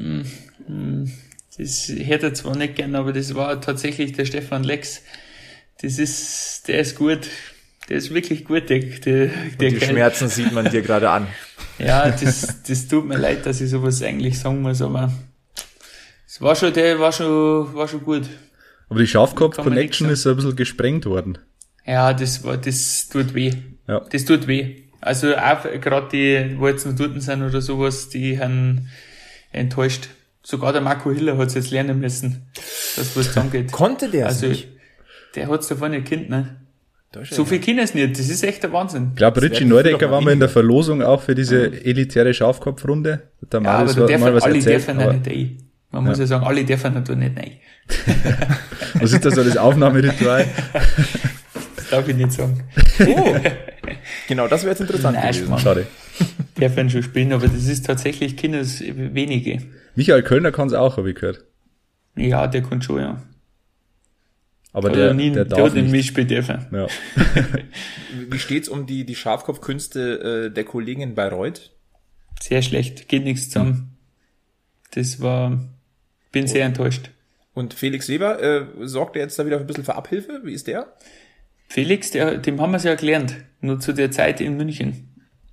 Das 1.57 1.89
hätte 1.89 2.27
er 2.27 2.35
zwar 2.35 2.57
nicht 2.57 2.75
gern, 2.77 2.95
aber 2.95 3.15
das 3.15 3.35
war 3.35 3.59
tatsächlich 3.63 4.13
der 4.13 4.27
Stefan 4.27 4.65
Lex. 4.65 5.01
Das 5.81 5.99
ist, 5.99 6.69
der 6.69 6.81
ist 6.81 6.97
gut. 6.97 7.21
Der 7.89 7.97
ist 7.97 8.13
wirklich 8.13 8.45
gut, 8.45 8.69
der, 8.69 8.81
der, 8.81 9.27
der 9.27 9.71
Die 9.71 9.77
Kerl. 9.79 9.91
Schmerzen 9.91 10.29
sieht 10.29 10.53
man 10.53 10.71
dir 10.71 10.83
gerade 10.83 11.11
an. 11.11 11.27
Ja, 11.79 12.11
das, 12.11 12.63
das 12.69 12.89
tut 12.89 13.07
mir 13.07 13.17
leid, 13.17 13.47
dass 13.47 13.63
ich 13.63 13.71
sowas 13.71 14.03
eigentlich 14.03 14.39
sagen 14.39 14.61
muss, 14.61 14.83
aber 14.83 15.11
es 16.27 16.39
war 16.43 16.55
schon, 16.55 16.75
der 16.75 17.01
war 17.01 17.11
schon, 17.11 17.75
war 17.75 17.89
schon 17.89 18.05
gut. 18.05 18.29
Aber 18.91 18.99
die 19.01 19.07
Schafkopf-Connection 19.07 20.11
ist 20.11 20.27
ein 20.27 20.37
bisschen 20.37 20.57
gesprengt 20.57 21.07
worden. 21.07 21.39
Ja, 21.91 22.13
das 22.13 22.45
war, 22.45 22.57
das 22.57 23.09
tut 23.09 23.35
weh. 23.35 23.53
Ja. 23.89 24.01
Das 24.13 24.25
tut 24.25 24.47
weh. 24.47 24.77
Also 25.01 25.35
auch 25.37 25.63
gerade 25.81 26.09
die, 26.13 26.57
wo 26.59 26.69
jetzt 26.69 26.87
noch 26.87 26.95
dort 26.95 27.21
sind 27.21 27.43
oder 27.43 27.61
sowas, 27.61 28.09
die 28.11 28.39
haben 28.39 28.89
enttäuscht. 29.53 30.09
Sogar 30.43 30.73
der 30.73 30.83
Marco 30.83 31.11
Hiller 31.11 31.37
hat 31.37 31.49
es 31.49 31.55
jetzt 31.55 31.71
lernen 31.71 31.99
müssen, 32.01 32.47
dass 32.97 33.17
was 33.17 33.27
zusammengeht. 33.29 33.73
Konnte 33.73 34.09
der 34.09 34.27
es 34.27 34.35
Also, 34.37 34.47
nicht? 34.49 34.69
der 35.35 35.49
hat's 35.49 35.69
davon 35.69 35.91
nicht 35.91 36.07
kennt, 36.07 36.31
ne? 36.31 36.57
Ist 37.21 37.35
So 37.35 37.43
ja. 37.43 37.49
viel 37.49 37.61
können 37.61 37.81
es 37.81 37.93
nicht. 37.95 38.19
Das 38.19 38.29
ist 38.29 38.45
echt 38.45 38.63
der 38.63 38.73
Wahnsinn. 38.73 39.09
Ich 39.11 39.17
glaube, 39.17 39.43
Richie 39.43 39.65
Neudecker 39.65 40.11
war 40.13 40.21
mal 40.21 40.33
in 40.33 40.39
der. 40.39 40.49
Verlosung 40.49 41.03
auch 41.03 41.21
für 41.23 41.35
diese 41.35 41.67
elitäre 41.85 42.33
Schafkopfrunde. 42.33 43.23
Der 43.53 43.61
Ja, 43.63 43.71
aber 43.79 43.93
da 43.93 43.95
hat 43.95 43.99
mal 43.99 44.07
dürfen 44.07 44.35
was 44.35 44.43
alle 44.45 44.55
erzählt. 44.57 44.77
dürfen 44.77 44.99
da 44.99 45.05
aber 45.05 45.13
nicht 45.15 45.27
rein. 45.29 45.59
Man 45.91 46.05
muss 46.05 46.19
ja 46.21 46.27
sagen, 46.27 46.45
alle 46.47 46.65
dürfen 46.65 47.05
da 47.05 47.15
nicht 47.17 47.37
rein. 47.37 47.53
Was 48.95 49.13
ist 49.13 49.25
das 49.25 49.35
so 49.35 49.43
das 49.43 49.57
Aufnahmeritual? 49.57 50.47
Darf 51.91 52.09
ich 52.09 52.17
nicht 52.17 52.33
sagen. 52.33 52.65
Oh, 53.01 53.37
genau, 54.29 54.49
das 54.49 54.63
wäre 54.63 54.71
jetzt 54.71 54.81
interessant 54.81 55.17
Nein, 55.17 55.33
gewesen. 55.33 55.51
Mann. 55.51 55.59
Schade. 55.59 55.87
Dürfen 56.59 56.91
schon 56.91 57.03
spielen, 57.03 57.33
aber 57.33 57.49
das 57.49 57.67
ist 57.67 57.87
tatsächlich 57.87 58.37
Kinders 58.37 58.81
wenige. 58.81 59.59
Michael 59.95 60.23
Kölner 60.23 60.53
kann 60.53 60.69
es 60.69 60.75
auch, 60.75 60.97
habe 60.97 61.11
ich 61.11 61.17
gehört. 61.17 61.45
Ja, 62.17 62.47
der 62.47 62.63
kann 62.63 62.83
schon, 62.83 63.01
ja. 63.01 63.23
Aber 64.73 64.91
der, 64.91 65.09
er 65.09 65.15
nie, 65.15 65.31
der 65.31 65.45
der, 65.45 65.59
darf 65.59 65.71
hat 65.71 65.75
nicht 65.75 65.91
mitspielen 65.91 66.29
dürfen. 66.29 66.67
Ja. 66.71 66.87
Wie 68.31 68.39
steht's 68.39 68.69
um 68.69 68.87
die, 68.87 69.05
die 69.05 69.17
Schafkopfkünste 69.17 70.47
äh, 70.47 70.55
der 70.55 70.65
Kollegin 70.65 71.03
in 71.03 71.15
Bayreuth? 71.15 71.73
Sehr 72.41 72.63
schlecht, 72.63 73.09
geht 73.09 73.25
nichts 73.25 73.51
zusammen. 73.51 73.97
Das 74.93 75.21
war, 75.21 75.61
bin 76.31 76.47
sehr 76.47 76.65
enttäuscht. 76.65 77.11
Und 77.53 77.75
Felix 77.75 78.09
Weber, 78.09 78.41
äh, 78.43 78.67
sorgt 78.87 79.17
er 79.17 79.23
jetzt 79.23 79.39
da 79.39 79.45
wieder 79.45 79.59
ein 79.59 79.67
bisschen 79.67 79.85
für 79.85 79.97
Abhilfe? 79.97 80.41
Wie 80.45 80.53
ist 80.53 80.67
der? 80.67 80.95
Felix, 81.71 82.11
der, 82.11 82.39
dem 82.39 82.61
haben 82.61 82.73
wir 82.73 82.79
es 82.79 82.85
ja 82.85 82.97
gelernt, 82.97 83.37
nur 83.61 83.79
zu 83.79 83.95
der 83.95 84.11
Zeit 84.11 84.41
in 84.41 84.57
München. 84.57 85.09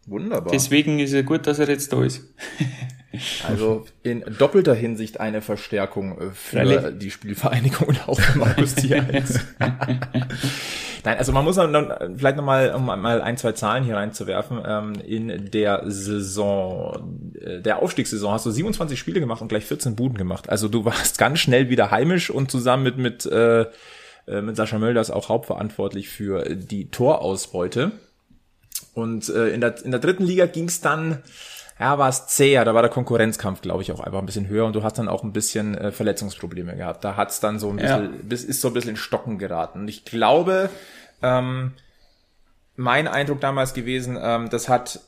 Wunderbar. 0.07 0.51
Deswegen 0.51 0.97
ist 0.97 1.13
er 1.13 1.21
gut, 1.21 1.45
dass 1.45 1.59
er 1.59 1.69
jetzt 1.69 1.93
da 1.93 2.03
ist. 2.03 2.23
Also 3.47 3.87
in 4.03 4.23
doppelter 4.37 4.75
Hinsicht 4.75 5.19
eine 5.19 5.41
Verstärkung 5.41 6.19
äh, 6.19 6.29
für 6.31 6.57
Freilich. 6.57 6.99
die 6.99 7.09
Spielvereinigung 7.09 7.87
und 7.87 8.07
auch 8.07 8.19
für 8.19 8.37
Markus 8.37 8.75
Tierhals. 8.75 9.39
Nein, 9.59 11.17
also 11.17 11.31
man 11.31 11.43
muss 11.43 11.55
dann 11.55 12.15
vielleicht 12.15 12.35
nochmal, 12.35 12.75
um 12.75 12.85
mal 12.85 13.21
ein, 13.21 13.37
zwei 13.37 13.53
Zahlen 13.53 13.83
hier 13.85 13.95
reinzuwerfen, 13.95 14.61
ähm, 14.63 14.93
in 15.03 15.49
der 15.49 15.83
Saison, 15.87 17.31
äh, 17.41 17.59
der 17.59 17.81
Aufstiegssaison 17.81 18.33
hast 18.33 18.45
du 18.45 18.51
27 18.51 18.99
Spiele 18.99 19.19
gemacht 19.19 19.41
und 19.41 19.47
gleich 19.47 19.65
14 19.65 19.95
Buden 19.95 20.17
gemacht. 20.17 20.49
Also 20.49 20.67
du 20.67 20.85
warst 20.85 21.17
ganz 21.17 21.39
schnell 21.39 21.69
wieder 21.69 21.89
heimisch 21.89 22.29
und 22.29 22.51
zusammen 22.51 22.83
mit, 22.83 22.97
mit, 22.97 23.25
äh, 24.27 24.31
äh, 24.37 24.41
mit 24.41 24.55
Sascha 24.55 24.77
Mölders 24.79 25.11
auch 25.11 25.29
hauptverantwortlich 25.29 26.09
für 26.09 26.43
die 26.55 26.89
Torausbeute. 26.89 27.91
Und 28.93 29.29
äh, 29.29 29.49
in, 29.49 29.61
der, 29.61 29.83
in 29.83 29.91
der 29.91 29.99
dritten 29.99 30.23
Liga 30.25 30.45
ging 30.45 30.65
es 30.65 30.81
dann, 30.81 31.19
ja, 31.79 31.97
war 31.97 32.09
es 32.09 32.27
zäher, 32.27 32.65
da 32.65 32.73
war 32.73 32.81
der 32.81 32.89
Konkurrenzkampf, 32.91 33.61
glaube 33.61 33.83
ich, 33.83 33.91
auch 33.91 33.99
einfach 33.99 34.19
ein 34.19 34.25
bisschen 34.25 34.47
höher 34.47 34.65
und 34.65 34.75
du 34.75 34.83
hast 34.83 34.97
dann 34.97 35.07
auch 35.07 35.23
ein 35.23 35.33
bisschen 35.33 35.77
äh, 35.77 35.91
Verletzungsprobleme 35.91 36.75
gehabt. 36.75 37.03
Da 37.03 37.15
hat's 37.15 37.39
dann 37.39 37.59
so 37.59 37.69
ein 37.69 37.77
Ja. 37.79 37.97
bisschen, 37.97 38.27
bis, 38.27 38.43
ist 38.43 38.61
so 38.61 38.69
ein 38.69 38.73
bisschen 38.73 38.91
in 38.91 38.97
Stocken 38.97 39.37
geraten. 39.37 39.81
Und 39.81 39.87
ich 39.87 40.03
glaube, 40.05 40.69
ähm, 41.21 41.73
mein 42.75 43.07
Eindruck 43.07 43.39
damals 43.41 43.73
gewesen, 43.73 44.17
ähm, 44.21 44.49
das 44.49 44.69
hat 44.69 44.99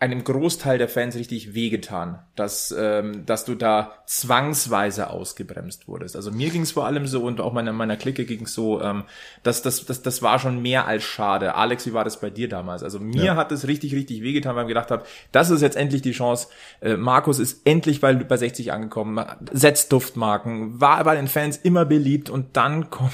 einem 0.00 0.22
Großteil 0.22 0.78
der 0.78 0.88
Fans 0.88 1.16
richtig 1.16 1.54
wehgetan, 1.54 2.20
dass, 2.36 2.72
ähm, 2.76 3.26
dass 3.26 3.44
du 3.44 3.56
da 3.56 3.94
zwangsweise 4.06 5.10
ausgebremst 5.10 5.88
wurdest. 5.88 6.14
Also 6.14 6.30
mir 6.30 6.50
ging 6.50 6.62
es 6.62 6.70
vor 6.70 6.86
allem 6.86 7.08
so 7.08 7.24
und 7.24 7.40
auch 7.40 7.52
meiner, 7.52 7.72
meiner 7.72 7.96
Clique 7.96 8.24
ging 8.24 8.44
es 8.44 8.54
so, 8.54 8.80
ähm, 8.80 9.04
dass 9.42 9.60
das, 9.62 9.86
das, 9.86 10.02
das 10.02 10.22
war 10.22 10.38
schon 10.38 10.62
mehr 10.62 10.86
als 10.86 11.02
schade. 11.02 11.56
Alex, 11.56 11.84
wie 11.86 11.94
war 11.94 12.04
das 12.04 12.20
bei 12.20 12.30
dir 12.30 12.48
damals? 12.48 12.84
Also 12.84 13.00
mir 13.00 13.24
Ja. 13.24 13.36
hat 13.36 13.50
es 13.50 13.66
richtig, 13.66 13.92
richtig 13.92 14.22
wehgetan, 14.22 14.54
weil 14.54 14.64
ich 14.64 14.68
gedacht 14.68 14.92
habe, 14.92 15.04
das 15.32 15.50
ist 15.50 15.62
jetzt 15.62 15.76
endlich 15.76 16.02
die 16.02 16.12
Chance. 16.12 16.46
Äh, 16.80 16.96
Markus 16.96 17.40
ist 17.40 17.62
endlich 17.66 18.00
bei, 18.00 18.14
bei 18.14 18.36
60 18.36 18.70
angekommen, 18.72 19.20
setzt 19.52 19.90
Duftmarken, 19.92 20.80
war 20.80 21.02
bei 21.02 21.16
den 21.16 21.26
Fans 21.26 21.56
immer 21.56 21.84
beliebt 21.84 22.30
und 22.30 22.56
dann 22.56 22.90
kommt, 22.90 23.12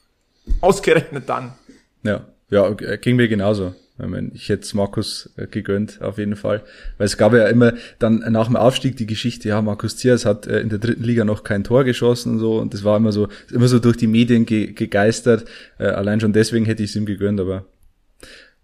ausgerechnet 0.60 1.26
dann. 1.28 1.54
Ja, 2.02 2.26
ja, 2.50 2.70
ging 2.70 3.16
mir 3.16 3.28
genauso. 3.28 3.74
Ich, 3.98 4.06
mein, 4.06 4.30
ich 4.34 4.48
hätte 4.48 4.62
es 4.62 4.74
Markus 4.74 5.30
äh, 5.36 5.46
gegönnt, 5.46 6.00
auf 6.02 6.18
jeden 6.18 6.36
Fall. 6.36 6.62
Weil 6.98 7.06
es 7.06 7.16
gab 7.16 7.32
ja 7.32 7.46
immer 7.48 7.72
dann 7.98 8.18
nach 8.30 8.46
dem 8.46 8.56
Aufstieg 8.56 8.96
die 8.96 9.06
Geschichte, 9.06 9.48
ja, 9.48 9.60
Markus 9.60 9.96
Ziers 9.96 10.24
hat 10.24 10.46
äh, 10.46 10.60
in 10.60 10.68
der 10.68 10.78
dritten 10.78 11.02
Liga 11.02 11.24
noch 11.24 11.44
kein 11.44 11.64
Tor 11.64 11.84
geschossen 11.84 12.34
und 12.34 12.38
so. 12.38 12.58
Und 12.58 12.74
das 12.74 12.84
war 12.84 12.96
immer 12.96 13.12
so, 13.12 13.28
immer 13.52 13.68
so 13.68 13.78
durch 13.78 13.96
die 13.96 14.06
Medien 14.06 14.46
ge 14.46 14.72
gegeistert. 14.72 15.44
Äh, 15.78 15.86
allein 15.86 16.20
schon 16.20 16.32
deswegen 16.32 16.64
hätte 16.64 16.82
ich 16.82 16.90
es 16.90 16.96
ihm 16.96 17.06
gegönnt, 17.06 17.40
aber. 17.40 17.64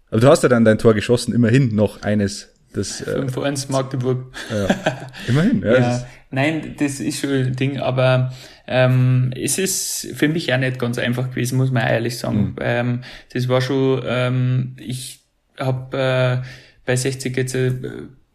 Aber 0.09 0.21
du 0.21 0.27
hast 0.27 0.43
ja 0.43 0.49
dann 0.49 0.65
dein 0.65 0.77
Tor 0.77 0.93
geschossen, 0.93 1.33
immerhin 1.33 1.75
noch 1.75 2.01
eines. 2.03 2.49
Das, 2.73 3.01
äh, 3.01 3.21
5-1 3.21 3.71
Magdeburg. 3.71 4.33
ja, 4.51 4.67
immerhin, 5.27 5.61
ja. 5.61 5.73
Ja, 5.79 6.07
nein, 6.29 6.75
das 6.77 6.99
ist 6.99 7.21
schon 7.21 7.31
ein 7.31 7.55
Ding, 7.55 7.79
aber 7.79 8.33
ähm, 8.67 9.31
es 9.35 9.57
ist 9.57 10.09
für 10.13 10.27
mich 10.27 10.53
auch 10.53 10.57
nicht 10.57 10.79
ganz 10.79 10.97
einfach 10.97 11.29
gewesen, 11.29 11.57
muss 11.57 11.71
man 11.71 11.87
ehrlich 11.87 12.17
sagen. 12.17 12.55
Ähm, 12.59 13.01
das 13.31 13.47
war 13.47 13.61
schon, 13.61 14.01
ähm, 14.05 14.75
ich 14.77 15.24
habe 15.59 16.43
äh, 16.43 16.47
bei 16.85 16.95
60 16.95 17.35
jetzt 17.35 17.55
äh, 17.55 17.71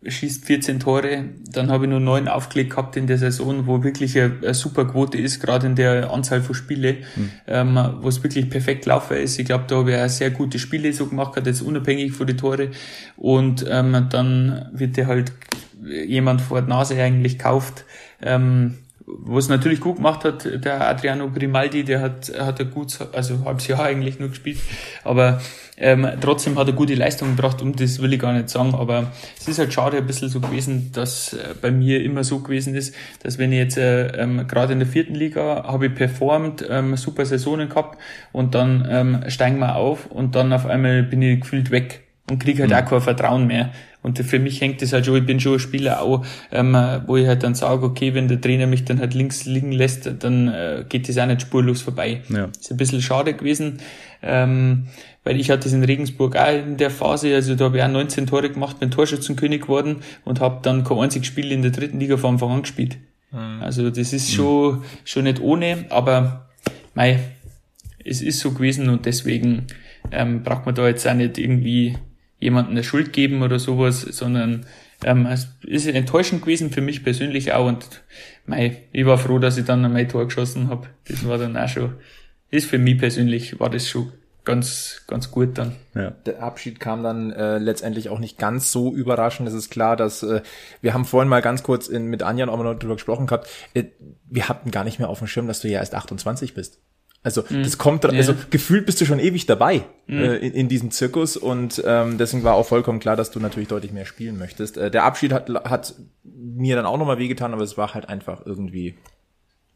schießt 0.07 0.47
14 0.47 0.81
Tore, 0.81 1.25
dann 1.53 1.71
habe 1.71 1.85
ich 1.85 1.91
nur 1.91 2.01
neun 2.01 2.27
aufgelegt 2.27 2.71
gehabt 2.71 2.97
in 2.97 3.07
der 3.07 3.19
Saison, 3.19 3.67
wo 3.67 3.85
wirklich 3.85 4.19
eine, 4.19 4.35
eine 4.43 4.55
super 4.55 4.87
Quote 4.87 5.19
ist, 5.19 5.41
gerade 5.41 5.67
in 5.67 5.77
der 5.77 6.11
Anzahl 6.11 6.41
von 6.41 6.55
Spiele, 6.55 6.99
ähm, 7.47 7.79
wo 8.01 8.09
es 8.09 8.23
wirklich 8.23 8.49
perfekt 8.49 8.87
laufen 8.87 9.19
ist. 9.19 9.39
Ich 9.39 9.45
glaube, 9.45 9.65
da 9.67 9.77
habe 9.77 9.93
ich 9.93 9.99
auch 9.99 10.09
sehr 10.09 10.31
gute 10.31 10.59
Spiele 10.59 10.93
so 10.95 11.07
gemacht, 11.07 11.33
gehabt, 11.33 11.47
jetzt 11.47 11.61
unabhängig 11.61 12.13
von 12.13 12.27
den 12.27 12.39
Tore. 12.39 12.71
Und 13.17 13.67
ähm, 13.69 14.07
dann 14.11 14.71
wird 14.73 14.97
dir 14.97 15.07
halt 15.07 15.33
jemand 15.83 16.41
vor 16.41 16.61
der 16.61 16.69
Nase 16.69 17.01
eigentlich 17.01 17.39
kauft, 17.39 17.85
ähm, 18.23 18.79
was 19.07 19.49
natürlich 19.49 19.81
gut 19.81 19.97
gemacht 19.97 20.25
hat, 20.25 20.49
der 20.65 20.89
Adriano 20.89 21.31
Grimaldi, 21.31 21.85
der 21.85 22.01
hat, 22.01 22.33
hat 22.39 22.61
ein 22.61 22.71
gut, 22.71 22.99
also 23.13 23.35
ein 23.35 23.45
halbes 23.45 23.67
Jahr 23.67 23.85
eigentlich 23.85 24.19
nur 24.19 24.29
gespielt, 24.29 24.59
aber 25.05 25.41
ähm, 25.77 26.07
trotzdem 26.21 26.59
hat 26.59 26.67
er 26.67 26.75
gute 26.75 26.95
Leistung 26.95 27.37
gebracht 27.37 27.63
und 27.63 27.81
das 27.81 28.01
will 28.03 28.13
ich 28.13 28.21
gar 28.21 28.35
nicht 28.35 28.51
sagen, 28.51 28.75
aber 28.75 29.13
es 29.39 29.49
ist 29.49 29.59
halt 29.59 29.73
schade 29.73 29.97
ein 29.97 30.07
bisschen 30.07 30.29
so 30.29 30.41
gewesen, 30.41 30.93
dass 30.93 31.33
äh, 31.33 31.55
bei 31.61 31.71
mir 31.71 32.05
immer 32.05 32.23
so 32.23 32.41
gewesen 32.41 32.75
ist, 32.75 32.95
dass 33.23 33.39
wenn 33.39 33.51
ich 33.53 33.59
jetzt 33.59 33.79
äh, 33.79 34.09
ähm, 34.09 34.47
gerade 34.47 34.75
in 34.75 34.79
der 34.79 34.89
vierten 34.89 35.15
Liga 35.15 35.65
habe 35.65 35.87
ich 35.87 35.95
performt, 35.95 36.65
ähm, 36.69 36.97
super 36.97 37.25
Saisonen 37.25 37.71
gehabt 37.71 37.99
und 38.33 38.55
dann 38.55 38.87
ähm, 38.91 39.25
steigen 39.29 39.59
wir 39.59 39.77
auf 39.77 40.07
und 40.07 40.35
dann 40.35 40.53
auf 40.53 40.67
einmal 40.67 41.03
bin 41.03 41.23
ich 41.23 41.41
gefühlt 41.41 41.71
weg 41.71 42.03
und 42.31 42.39
kriege 42.39 42.63
halt 42.63 42.75
auch 42.75 42.89
kein 42.89 43.01
Vertrauen 43.01 43.47
mehr. 43.47 43.71
Und 44.03 44.19
für 44.19 44.39
mich 44.39 44.61
hängt 44.61 44.81
das 44.83 44.93
halt 44.93 45.07
schon, 45.07 45.17
ich 45.17 45.27
bin 45.27 45.41
schon 45.41 45.55
ein 45.55 45.59
Spieler 45.59 46.03
auch, 46.03 46.25
ähm, 46.51 46.77
wo 47.07 47.17
ich 47.17 47.27
halt 47.27 47.43
dann 47.43 47.55
sage, 47.55 47.85
okay, 47.85 48.15
wenn 48.15 48.29
der 48.29 48.41
Trainer 48.41 48.67
mich 48.67 48.85
dann 48.85 48.99
halt 48.99 49.15
links 49.15 49.45
liegen 49.45 49.73
lässt, 49.73 50.11
dann 50.21 50.49
äh, 50.49 50.85
geht 50.89 51.09
das 51.09 51.19
auch 51.19 51.27
nicht 51.27 51.43
spurlos 51.43 51.83
vorbei. 51.83 52.23
Ja. 52.29 52.47
Ist 52.47 52.71
ein 52.71 52.77
bisschen 52.77 53.03
schade 53.03 53.35
gewesen, 53.35 53.79
ähm, 54.23 54.87
weil 55.25 55.39
ich 55.39 55.51
hatte 55.51 55.65
das 55.65 55.73
in 55.73 55.85
Regensburg 55.85 56.37
auch 56.37 56.53
in 56.53 56.79
der 56.79 56.91
Phase, 56.91 57.35
also 57.35 57.55
da 57.55 57.67
habe 57.67 57.77
ich 57.77 57.83
auch 57.83 57.89
19 57.89 58.27
Tore 58.27 58.51
gemacht, 58.51 58.81
bin 58.81 58.91
Torschützenkönig 58.91 59.63
geworden 59.63 59.97
und 60.25 60.41
habe 60.41 60.61
dann 60.63 60.85
kein 60.85 60.99
einziges 60.99 61.29
Spiel 61.29 61.53
in 61.53 61.63
der 61.63 61.71
dritten 61.71 62.01
Liga 62.01 62.17
von 62.17 62.35
Anfang 62.35 62.51
an 62.51 62.63
gespielt. 62.63 62.99
Also 63.61 63.91
das 63.91 64.13
ist 64.13 64.33
schon, 64.33 64.83
schon 65.05 65.25
nicht 65.25 65.41
ohne, 65.41 65.85
aber 65.91 66.49
mei, 66.95 67.21
es 68.05 68.23
ist 68.23 68.41
so 68.41 68.51
gewesen 68.51 68.89
und 68.89 69.07
deswegen 69.07 69.67
ähm, 70.11 70.43
braucht 70.43 70.67
man 70.67 70.75
da 70.75 70.89
jetzt 70.89 71.07
auch 71.07 71.15
nicht 71.15 71.39
irgendwie 71.39 71.97
jemanden 72.41 72.73
eine 72.73 72.83
Schuld 72.83 73.13
geben 73.13 73.43
oder 73.43 73.59
sowas, 73.59 74.01
sondern 74.01 74.67
ähm, 75.05 75.27
es 75.27 75.49
ist 75.63 75.87
enttäuschend 75.87 76.43
gewesen 76.43 76.71
für 76.71 76.81
mich 76.81 77.05
persönlich 77.05 77.53
auch 77.53 77.67
und 77.67 78.03
mei, 78.47 78.83
ich 78.93 79.07
war 79.07 79.19
froh, 79.19 79.39
dass 79.39 79.57
ich 79.57 79.65
dann 79.65 79.81
mein 79.93 80.09
Tor 80.09 80.27
geschossen 80.27 80.69
habe. 80.69 80.89
Das 81.07 81.27
war 81.27 81.39
dann 81.39 81.57
auch 81.57 81.69
schon, 81.69 81.95
ist 82.51 82.67
für 82.67 82.79
mich 82.79 82.99
persönlich, 82.99 83.61
war 83.61 83.71
das 83.71 83.89
schon 83.89 84.13
ganz, 84.45 85.03
ganz 85.07 85.31
gut 85.31 85.59
dann. 85.59 85.77
ja. 85.95 86.11
Der 86.11 86.43
Abschied 86.43 86.81
kam 86.81 87.03
dann 87.03 87.31
äh, 87.31 87.59
letztendlich 87.59 88.09
auch 88.09 88.19
nicht 88.19 88.39
ganz 88.39 88.73
so 88.73 88.93
überraschend. 88.93 89.49
Es 89.49 89.55
ist 89.55 89.71
klar, 89.71 89.97
dass 89.97 90.23
äh, 90.23 90.41
wir 90.81 90.95
haben 90.95 91.05
vorhin 91.05 91.29
mal 91.29 91.43
ganz 91.43 91.63
kurz 91.63 91.89
in, 91.89 92.07
mit 92.07 92.23
Anja 92.23 92.49
auch 92.49 92.57
mal 92.57 92.65
noch 92.65 92.79
drüber 92.79 92.95
gesprochen 92.95 93.27
gehabt. 93.27 93.49
Äh, 93.75 93.85
wir 94.29 94.49
hatten 94.49 94.71
gar 94.71 94.85
nicht 94.85 94.99
mehr 94.99 95.09
auf 95.09 95.19
dem 95.19 95.29
Schirm, 95.29 95.47
dass 95.47 95.61
du 95.61 95.69
ja 95.69 95.81
erst 95.81 95.95
28 95.95 96.55
bist. 96.55 96.81
Also 97.23 97.45
mhm. 97.49 97.63
das 97.63 97.77
kommt, 97.77 98.07
also 98.07 98.33
ja. 98.33 98.39
gefühlt 98.49 98.87
bist 98.87 99.01
du 99.01 99.05
schon 99.05 99.19
ewig 99.19 99.45
dabei 99.45 99.83
mhm. 100.07 100.19
äh, 100.19 100.37
in, 100.37 100.53
in, 100.53 100.69
diesem 100.69 100.91
Zirkus 100.91 101.37
und 101.37 101.83
ähm, 101.85 102.17
deswegen 102.17 102.45
war 102.45 102.55
auch 102.55 102.67
vollkommen 102.67 102.99
klar, 102.99 103.15
dass 103.15 103.31
du 103.31 103.41
natürlich 103.41 103.69
deutlich 103.69 103.93
mehr 103.93 104.07
spielen 104.07 104.39
möchtest. 104.39 104.79
Äh, 104.79 104.91
der 104.91 105.05
Abschied 105.05 105.33
hat, 105.33 105.51
hat 105.65 105.95
mir 106.25 106.77
dann 106.77 106.87
auch 106.87 106.97
nochmal 106.97 107.19
wehgetan, 107.19 107.53
aber 107.53 107.63
es 107.63 107.77
war 107.77 107.93
halt 107.93 108.09
einfach 108.09 108.47
irgendwie. 108.47 108.95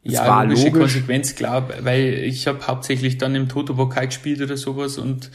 Ja, 0.01 0.27
war 0.27 0.43
logische 0.43 0.67
logisch. 0.67 0.81
Konsequenz, 0.81 1.35
klar, 1.35 1.69
weil 1.81 2.13
ich 2.25 2.47
habe 2.47 2.65
hauptsächlich 2.65 3.17
dann 3.19 3.35
im 3.35 3.47
Toto-Pokal 3.47 4.07
gespielt 4.07 4.41
oder 4.41 4.57
sowas 4.57 4.97
und 4.97 5.29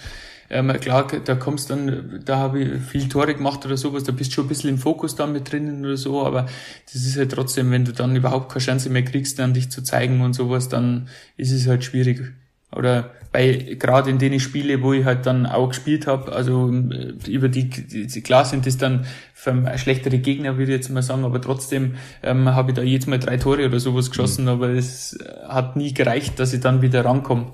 ähm, 0.50 0.68
klar, 0.80 1.06
da 1.24 1.34
kommst 1.36 1.70
dann, 1.70 2.20
da 2.24 2.38
habe 2.38 2.60
ich 2.60 2.82
viel 2.82 3.08
Tore 3.08 3.34
gemacht 3.34 3.64
oder 3.64 3.76
sowas, 3.76 4.02
da 4.02 4.10
bist 4.10 4.32
du 4.32 4.34
schon 4.34 4.46
ein 4.46 4.48
bisschen 4.48 4.70
im 4.70 4.78
Fokus 4.78 5.14
dann 5.14 5.32
mit 5.32 5.50
drinnen 5.50 5.84
oder 5.84 5.96
so, 5.96 6.26
aber 6.26 6.46
das 6.92 7.06
ist 7.06 7.16
halt 7.16 7.30
trotzdem, 7.32 7.70
wenn 7.70 7.84
du 7.84 7.92
dann 7.92 8.16
überhaupt 8.16 8.50
keine 8.50 8.64
Chance 8.64 8.90
mehr 8.90 9.04
kriegst, 9.04 9.38
dann 9.38 9.54
dich 9.54 9.70
zu 9.70 9.82
zeigen 9.82 10.20
und 10.22 10.32
sowas, 10.32 10.68
dann 10.68 11.08
ist 11.36 11.52
es 11.52 11.68
halt 11.68 11.84
schwierig. 11.84 12.32
Oder 12.72 13.10
bei 13.32 13.76
gerade 13.78 14.10
in 14.10 14.18
denen 14.18 14.40
Spiele, 14.40 14.82
wo 14.82 14.92
ich 14.92 15.04
halt 15.04 15.24
dann 15.24 15.46
auch 15.46 15.68
gespielt 15.68 16.08
habe, 16.08 16.32
also 16.32 16.68
äh, 16.68 17.12
über 17.28 17.48
die, 17.48 17.68
die 17.68 18.20
klar 18.22 18.44
sind 18.44 18.66
das 18.66 18.76
dann 18.76 19.06
für 19.34 19.78
schlechtere 19.78 20.18
Gegner, 20.18 20.58
würde 20.58 20.72
ich 20.72 20.78
jetzt 20.78 20.90
mal 20.90 21.02
sagen, 21.02 21.24
aber 21.24 21.40
trotzdem 21.40 21.94
ähm, 22.24 22.48
habe 22.48 22.72
ich 22.72 22.76
da 22.76 22.82
jetzt 22.82 23.06
mal 23.06 23.20
drei 23.20 23.36
Tore 23.36 23.66
oder 23.66 23.78
sowas 23.78 24.10
geschossen, 24.10 24.44
mhm. 24.44 24.50
aber 24.50 24.70
es 24.70 25.16
hat 25.48 25.76
nie 25.76 25.94
gereicht, 25.94 26.40
dass 26.40 26.52
ich 26.52 26.60
dann 26.60 26.82
wieder 26.82 27.04
rankomme. 27.04 27.52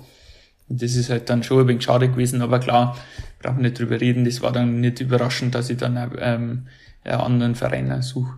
Und 0.69 0.81
das 0.81 0.95
ist 0.95 1.09
halt 1.09 1.29
dann 1.29 1.43
schon 1.43 1.61
ein 1.61 1.67
wenig 1.67 1.83
schade 1.83 2.09
gewesen, 2.09 2.41
aber 2.41 2.59
klar, 2.59 2.97
brauchen 3.41 3.61
nicht 3.61 3.79
drüber 3.79 3.99
reden. 4.01 4.25
Das 4.25 4.41
war 4.41 4.51
dann 4.51 4.81
nicht 4.81 4.99
überraschend, 4.99 5.55
dass 5.55 5.69
ich 5.69 5.77
dann 5.77 5.95
ähm, 6.19 6.67
einen 7.03 7.21
anderen 7.21 7.55
Verein 7.55 8.01
suche. 8.01 8.33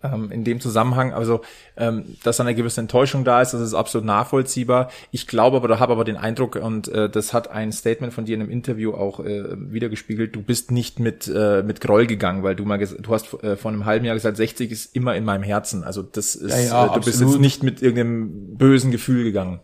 Ähm, 0.00 0.30
in 0.30 0.44
dem 0.44 0.60
Zusammenhang, 0.60 1.12
also 1.12 1.40
ähm, 1.76 2.04
dass 2.22 2.38
eine 2.38 2.54
gewisse 2.54 2.80
Enttäuschung 2.80 3.24
da 3.24 3.42
ist, 3.42 3.52
das 3.52 3.60
ist 3.60 3.74
absolut 3.74 4.06
nachvollziehbar. 4.06 4.90
Ich 5.10 5.26
glaube 5.26 5.56
aber, 5.56 5.66
da 5.66 5.80
habe 5.80 5.92
aber 5.92 6.04
den 6.04 6.16
Eindruck, 6.16 6.54
und 6.54 6.86
äh, 6.86 7.10
das 7.10 7.32
hat 7.32 7.50
ein 7.50 7.72
Statement 7.72 8.12
von 8.12 8.24
dir 8.24 8.36
in 8.36 8.42
einem 8.42 8.50
Interview 8.50 8.92
auch 8.92 9.18
äh, 9.18 9.42
wiedergespiegelt, 9.56 10.36
du 10.36 10.40
bist 10.40 10.70
nicht 10.70 11.00
mit, 11.00 11.26
äh, 11.26 11.64
mit 11.64 11.80
Groll 11.80 12.06
gegangen, 12.06 12.44
weil 12.44 12.54
du 12.54 12.64
mal 12.64 12.78
du 12.78 13.12
hast 13.12 13.42
äh, 13.42 13.56
vor 13.56 13.72
einem 13.72 13.86
halben 13.86 14.04
Jahr 14.04 14.14
gesagt, 14.14 14.36
60 14.36 14.70
ist 14.70 14.94
immer 14.94 15.16
in 15.16 15.24
meinem 15.24 15.42
Herzen. 15.42 15.82
Also 15.82 16.02
das 16.02 16.36
ist, 16.36 16.52
ja, 16.52 16.60
ja, 16.60 16.84
äh, 16.84 16.86
du 16.86 16.92
absolut. 16.92 17.04
bist 17.04 17.20
jetzt 17.20 17.40
nicht 17.40 17.62
mit 17.64 17.82
irgendeinem 17.82 18.56
bösen 18.56 18.92
Gefühl 18.92 19.24
gegangen. 19.24 19.58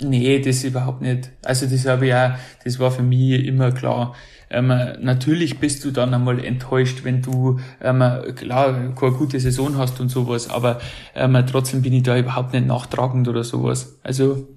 Nee, 0.00 0.38
das 0.40 0.62
überhaupt 0.62 1.02
nicht. 1.02 1.30
Also 1.44 1.66
das 1.66 1.86
habe 1.86 2.06
ich 2.06 2.14
auch, 2.14 2.30
das 2.64 2.78
war 2.78 2.90
für 2.90 3.02
mich 3.02 3.44
immer 3.44 3.72
klar. 3.72 4.14
Ähm, 4.50 4.68
natürlich 5.00 5.58
bist 5.58 5.84
du 5.84 5.90
dann 5.90 6.14
einmal 6.14 6.42
enttäuscht, 6.42 7.04
wenn 7.04 7.20
du 7.20 7.58
ähm, 7.82 8.02
klar 8.34 8.94
keine 8.94 9.12
gute 9.12 9.40
Saison 9.40 9.76
hast 9.76 10.00
und 10.00 10.08
sowas, 10.08 10.48
aber 10.48 10.80
ähm, 11.14 11.36
trotzdem 11.50 11.82
bin 11.82 11.92
ich 11.92 12.04
da 12.04 12.16
überhaupt 12.16 12.54
nicht 12.54 12.66
nachtragend 12.66 13.28
oder 13.28 13.44
sowas. 13.44 13.98
Also 14.02 14.48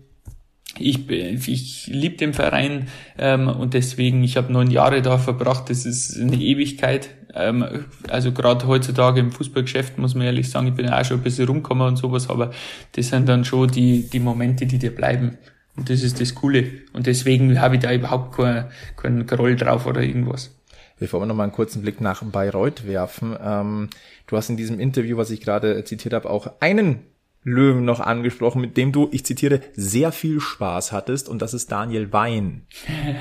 ich, 0.77 1.09
ich 1.09 1.87
liebe 1.87 2.15
den 2.15 2.33
Verein 2.33 2.87
ähm, 3.17 3.47
und 3.49 3.73
deswegen, 3.73 4.23
ich 4.23 4.37
habe 4.37 4.53
neun 4.53 4.71
Jahre 4.71 5.01
da 5.01 5.17
verbracht, 5.17 5.69
das 5.69 5.85
ist 5.85 6.17
eine 6.17 6.37
Ewigkeit. 6.37 7.09
Ähm, 7.33 7.85
also 8.09 8.31
gerade 8.31 8.67
heutzutage 8.67 9.19
im 9.19 9.31
Fußballgeschäft 9.31 9.97
muss 9.97 10.15
man 10.15 10.25
ehrlich 10.25 10.49
sagen, 10.49 10.67
ich 10.67 10.73
bin 10.73 10.89
auch 10.89 11.05
schon 11.05 11.17
ein 11.17 11.23
bisschen 11.23 11.47
rumgekommen 11.47 11.87
und 11.87 11.95
sowas, 11.97 12.29
aber 12.29 12.51
das 12.93 13.07
sind 13.09 13.27
dann 13.27 13.45
schon 13.45 13.69
die, 13.69 14.09
die 14.09 14.19
Momente, 14.19 14.65
die 14.65 14.77
dir 14.77 14.93
bleiben. 14.93 15.37
Und 15.77 15.89
das 15.89 16.03
ist 16.03 16.19
das 16.19 16.35
Coole. 16.35 16.65
Und 16.93 17.07
deswegen 17.07 17.59
habe 17.61 17.75
ich 17.75 17.81
da 17.81 17.93
überhaupt 17.93 18.35
keinen 18.35 18.65
kein 18.97 19.25
Groll 19.25 19.55
drauf 19.55 19.85
oder 19.85 20.01
irgendwas. 20.01 20.51
Bevor 20.99 21.21
wir 21.21 21.25
noch 21.25 21.35
mal 21.35 21.43
einen 21.43 21.51
kurzen 21.51 21.81
Blick 21.81 21.99
nach 22.01 22.21
Bayreuth 22.21 22.85
werfen, 22.85 23.35
ähm, 23.43 23.89
du 24.27 24.37
hast 24.37 24.49
in 24.49 24.57
diesem 24.57 24.79
Interview, 24.79 25.17
was 25.17 25.31
ich 25.31 25.41
gerade 25.41 25.83
zitiert 25.83 26.13
habe, 26.13 26.29
auch 26.29 26.51
einen 26.59 26.99
Löwen 27.43 27.85
noch 27.85 27.99
angesprochen, 27.99 28.61
mit 28.61 28.77
dem 28.77 28.91
du, 28.91 29.09
ich 29.11 29.25
zitiere, 29.25 29.61
sehr 29.73 30.11
viel 30.11 30.39
Spaß 30.39 30.91
hattest 30.91 31.27
und 31.27 31.41
das 31.41 31.53
ist 31.53 31.71
Daniel 31.71 32.13
Wein. 32.13 32.67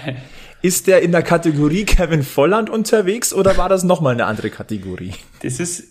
ist 0.63 0.87
der 0.87 1.03
in 1.03 1.13
der 1.13 1.23
Kategorie 1.23 1.85
Kevin 1.85 2.23
Volland 2.23 2.69
unterwegs 2.69 3.33
oder 3.33 3.57
war 3.57 3.69
das 3.69 3.83
nochmal 3.83 4.15
eine 4.15 4.27
andere 4.27 4.51
Kategorie? 4.51 5.15
Das 5.43 5.59
ist, 5.59 5.85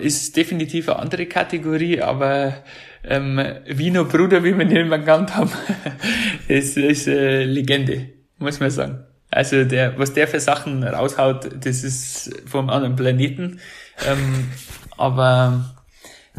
ist 0.00 0.36
definitiv 0.36 0.88
eine 0.88 1.00
andere 1.00 1.26
Kategorie, 1.26 2.00
aber 2.00 2.54
ähm, 3.02 3.40
Wiener 3.66 4.04
Bruder, 4.04 4.44
wie 4.44 4.56
wir 4.56 4.64
ihn 4.64 4.76
immer 4.76 4.98
genannt 4.98 5.34
haben, 5.34 5.50
ist, 6.48 6.76
ist 6.76 7.08
äh, 7.08 7.42
Legende, 7.44 8.10
muss 8.38 8.60
man 8.60 8.70
sagen. 8.70 9.04
Also 9.32 9.64
der, 9.64 9.98
was 9.98 10.12
der 10.12 10.28
für 10.28 10.38
Sachen 10.38 10.84
raushaut, 10.84 11.50
das 11.64 11.82
ist 11.82 12.30
vom 12.46 12.70
anderen 12.70 12.94
Planeten. 12.94 13.58
Ähm, 14.06 14.48
aber 14.96 15.74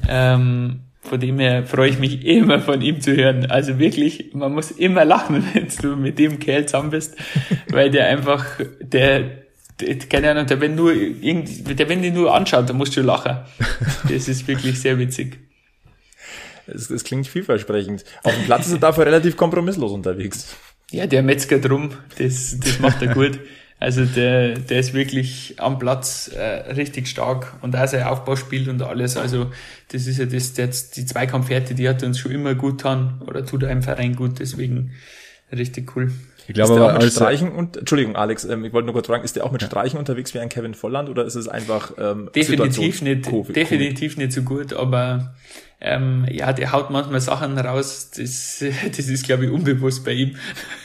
ähm, 0.07 0.84
von 1.06 1.20
dem 1.20 1.39
her 1.39 1.66
freue 1.66 1.89
ich 1.89 1.99
mich 1.99 2.26
immer 2.26 2.60
von 2.60 2.82
ihm 2.82 2.99
zu 3.01 3.16
hören. 3.16 3.45
Also 3.45 3.80
wirklich, 3.80 4.32
man 4.34 4.53
muss 4.53 4.72
immer 4.72 5.06
lachen, 5.06 5.43
wenn 5.53 5.68
du 5.82 5.95
mit 5.95 6.20
dem 6.20 6.39
Kerl 6.39 6.66
zusammen 6.66 6.89
bist, 6.89 7.16
weil 7.70 7.89
der 7.89 8.08
einfach, 8.08 8.45
der, 8.82 9.43
der 9.80 9.99
keine 10.10 10.32
Ahnung, 10.32 10.47
der 10.47 10.62
wenn 10.62 10.76
nur 10.76 10.93
irgendwie, 10.93 11.76
der 11.76 11.89
wenn 11.89 12.01
die 12.01 12.12
nur 12.12 12.34
anschaut, 12.34 12.70
dann 12.70 12.78
musst 12.78 12.95
du 12.97 13.01
lachen. 13.01 13.38
Das 14.10 14.28
ist 14.28 14.47
wirklich 14.47 14.80
sehr 14.80 14.97
witzig. 14.99 15.39
Es, 16.68 16.89
es 16.89 17.03
klingt 17.03 17.28
vielversprechend. 17.28 18.03
Auf 18.24 18.34
dem 18.34 18.45
Platz 18.45 18.68
ist 18.68 18.74
er 18.74 18.80
dafür 18.80 19.06
relativ 19.06 19.38
kompromisslos 19.38 19.91
unterwegs. 19.91 20.56
Ja, 20.91 21.08
der 21.08 21.24
Metzger 21.24 21.60
drum, 21.60 21.91
das, 22.18 22.58
das 22.60 22.80
macht 22.80 23.01
er 23.01 23.14
gut. 23.14 23.39
Also 23.80 24.05
der, 24.05 24.57
der 24.57 24.80
ist 24.80 24.93
wirklich 24.93 25.55
am 25.57 25.80
Platz 25.80 26.30
äh, 26.30 26.41
richtig 26.73 27.07
stark 27.07 27.53
und 27.61 27.76
auch 27.76 27.88
sein 27.88 28.03
Aufbauspiel 28.03 28.69
und 28.69 28.82
alles. 28.82 29.17
Also 29.17 29.51
das 29.89 30.07
ist 30.07 30.17
ja 30.17 30.26
das, 30.26 30.53
das 30.53 30.91
die 30.91 31.05
Zweikampfhärte, 31.05 31.76
die 31.76 31.88
hat 31.89 32.01
uns 32.01 32.17
schon 32.19 32.32
immer 32.32 32.55
gut 32.55 32.78
getan 32.78 33.21
oder 33.28 33.45
tut 33.45 33.63
einem 33.65 33.84
Verein 33.84 34.15
gut, 34.15 34.39
deswegen 34.39 34.91
richtig 35.51 35.95
cool. 35.95 36.11
Ich 36.47 36.53
glaube 36.53 36.89
aber 36.89 36.99
mit 37.03 37.11
Streichen 37.11 37.51
und 37.51 37.77
Entschuldigung 37.77 38.15
Alex, 38.15 38.45
ähm, 38.45 38.65
ich 38.65 38.73
wollte 38.73 38.85
nur 38.85 38.93
kurz 38.93 39.07
fragen, 39.07 39.23
ist 39.23 39.35
der 39.35 39.45
auch 39.45 39.51
mit 39.51 39.63
Streichen 39.63 39.99
unterwegs 39.99 40.33
wie 40.33 40.39
ein 40.39 40.49
Kevin 40.49 40.73
Volland 40.73 41.09
oder 41.09 41.25
ist 41.25 41.35
es 41.35 41.47
einfach 41.47 41.93
ähm, 41.97 42.29
definitiv 42.35 43.01
nicht 43.01 43.29
definitiv 43.55 44.17
nicht 44.17 44.31
so 44.31 44.41
gut, 44.41 44.73
aber 44.73 45.33
ähm, 45.81 46.25
ja, 46.31 46.53
der 46.53 46.71
haut 46.71 46.89
manchmal 46.89 47.19
Sachen 47.19 47.57
raus, 47.57 48.09
das, 48.15 48.63
das 48.97 49.07
ist, 49.07 49.25
glaube 49.25 49.45
ich, 49.45 49.51
unbewusst 49.51 50.05
bei 50.05 50.13
ihm. 50.13 50.35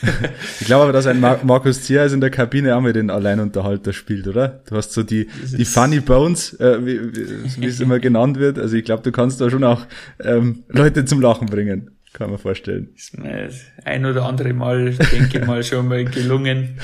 ich 0.59 0.67
glaube 0.67 0.83
aber, 0.83 0.93
dass 0.93 1.07
ein 1.07 1.19
Mar 1.19 1.39
Markus 1.43 1.83
Ziereis 1.83 2.11
in 2.11 2.21
der 2.21 2.29
Kabine 2.29 2.75
auch 2.75 2.81
mit 2.81 2.95
den 2.95 3.09
Alleinunterhalter 3.09 3.93
spielt, 3.93 4.27
oder? 4.27 4.61
Du 4.69 4.75
hast 4.75 4.91
so 4.91 5.03
die, 5.03 5.27
die 5.57 5.65
Funny 5.65 6.01
Bones, 6.01 6.53
äh, 6.59 6.85
wie, 6.85 7.15
wie, 7.15 7.61
wie 7.61 7.65
es 7.65 7.79
immer 7.79 7.99
genannt 7.99 8.37
wird. 8.37 8.59
Also 8.59 8.75
ich 8.75 8.83
glaube, 8.83 9.01
du 9.01 9.11
kannst 9.11 9.39
da 9.39 9.49
schon 9.49 9.63
auch 9.63 9.85
ähm, 10.19 10.63
Leute 10.67 11.05
zum 11.05 11.21
Lachen 11.21 11.47
bringen, 11.47 11.91
kann 12.13 12.29
man 12.29 12.39
vorstellen. 12.39 12.89
Ist 12.95 13.17
mir 13.17 13.49
ein 13.85 14.05
oder 14.05 14.25
andere 14.25 14.53
Mal, 14.53 14.91
denke 14.91 15.39
ich 15.39 15.45
mal, 15.45 15.63
schon 15.63 15.87
mal 15.87 16.05
gelungen. 16.05 16.79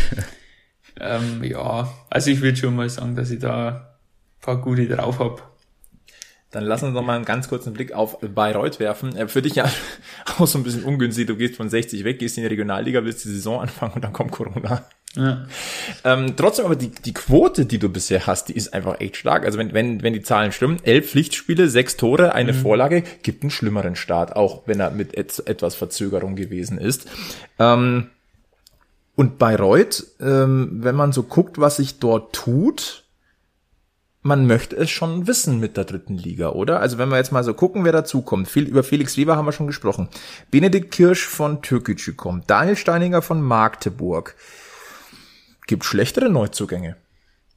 ähm, 1.00 1.44
ja, 1.44 1.92
also 2.10 2.32
ich 2.32 2.42
würde 2.42 2.58
schon 2.58 2.76
mal 2.76 2.90
sagen, 2.90 3.16
dass 3.16 3.32
ich 3.32 3.40
da 3.40 3.70
ein 3.70 4.42
paar 4.42 4.62
gute 4.62 4.88
drauf 4.88 5.20
hab. 5.20 5.47
Dann 6.52 6.64
lass 6.64 6.82
uns 6.82 6.94
noch 6.94 7.04
mal 7.04 7.16
einen 7.16 7.26
ganz 7.26 7.50
kurzen 7.50 7.74
Blick 7.74 7.92
auf 7.92 8.20
Bayreuth 8.22 8.80
werfen. 8.80 9.16
Äh, 9.16 9.28
für 9.28 9.42
dich 9.42 9.56
ja 9.56 9.66
auch 10.38 10.48
so 10.48 10.58
ein 10.58 10.64
bisschen 10.64 10.84
ungünstig. 10.84 11.28
Du 11.28 11.36
gehst 11.36 11.56
von 11.56 11.70
60 11.70 12.04
weg, 12.04 12.20
gehst 12.20 12.38
in 12.38 12.44
die 12.44 12.48
Regionalliga, 12.48 13.04
willst 13.04 13.26
die 13.26 13.30
Saison 13.30 13.62
anfangen 13.62 13.94
und 13.96 14.04
dann 14.04 14.14
kommt 14.14 14.32
Corona. 14.32 14.86
Ja. 15.16 15.48
Ähm, 16.04 16.36
trotzdem 16.36 16.66
aber 16.66 16.76
die, 16.76 16.90
die 16.90 17.14
Quote, 17.14 17.66
die 17.66 17.80
du 17.80 17.90
bisher 17.90 18.28
hast, 18.28 18.50
die 18.50 18.56
ist 18.56 18.74
einfach 18.74 19.00
echt 19.00 19.18
stark. 19.18 19.46
Also 19.46 19.58
wenn, 19.58 19.74
wenn, 19.74 20.04
wenn 20.04 20.14
die 20.14 20.22
Zahlen 20.22 20.52
stimmen, 20.52 20.78
elf 20.84 21.10
Pflichtspiele, 21.10 21.70
sechs 21.70 21.98
Tore, 21.98 22.34
eine 22.34 22.54
mhm. 22.54 22.58
Vorlage, 22.58 23.04
gibt 23.24 23.44
einen 23.44 23.50
schlimmeren 23.50 23.96
Start, 23.96 24.36
auch 24.36 24.64
wenn 24.68 24.80
er 24.80 24.92
mit 24.92 25.18
et 25.18 25.48
etwas 25.48 25.76
Verzögerung 25.76 26.36
gewesen 26.36 26.78
ist. 26.78 27.08
Ähm, 27.58 28.10
und 29.16 29.40
Bayreuth, 29.40 30.06
ähm, 30.22 30.78
wenn 30.84 30.96
man 30.96 31.12
so 31.12 31.24
guckt, 31.24 31.60
was 31.60 31.78
sich 31.78 31.98
dort 31.98 32.34
tut, 32.34 33.04
man 34.28 34.46
möchte 34.46 34.76
es 34.76 34.90
schon 34.90 35.26
wissen 35.26 35.60
mit 35.60 35.78
der 35.78 35.86
dritten 35.86 36.18
Liga, 36.18 36.50
oder? 36.50 36.82
Also 36.82 36.98
wenn 36.98 37.10
wir 37.10 37.18
jetzt 37.18 37.32
mal 37.32 37.46
so 37.46 37.54
gucken, 37.54 37.86
wer 37.86 37.94
dazukommt. 37.94 38.50
Viel 38.50 38.66
über 38.68 38.84
Felix 38.84 39.18
Weber 39.18 39.38
haben 39.38 39.46
wir 39.46 39.54
schon 39.54 39.68
gesprochen. 39.68 40.10
Benedikt 40.52 40.92
Kirsch 40.92 41.26
von 41.26 41.62
Türkgücü 41.62 42.14
kommt. 42.14 42.50
Daniel 42.50 42.76
Steininger 42.76 43.22
von 43.22 43.42
Magdeburg. 43.42 44.36
Gibt 45.66 45.86
schlechtere 45.86 46.30
Neuzugänge. 46.30 46.98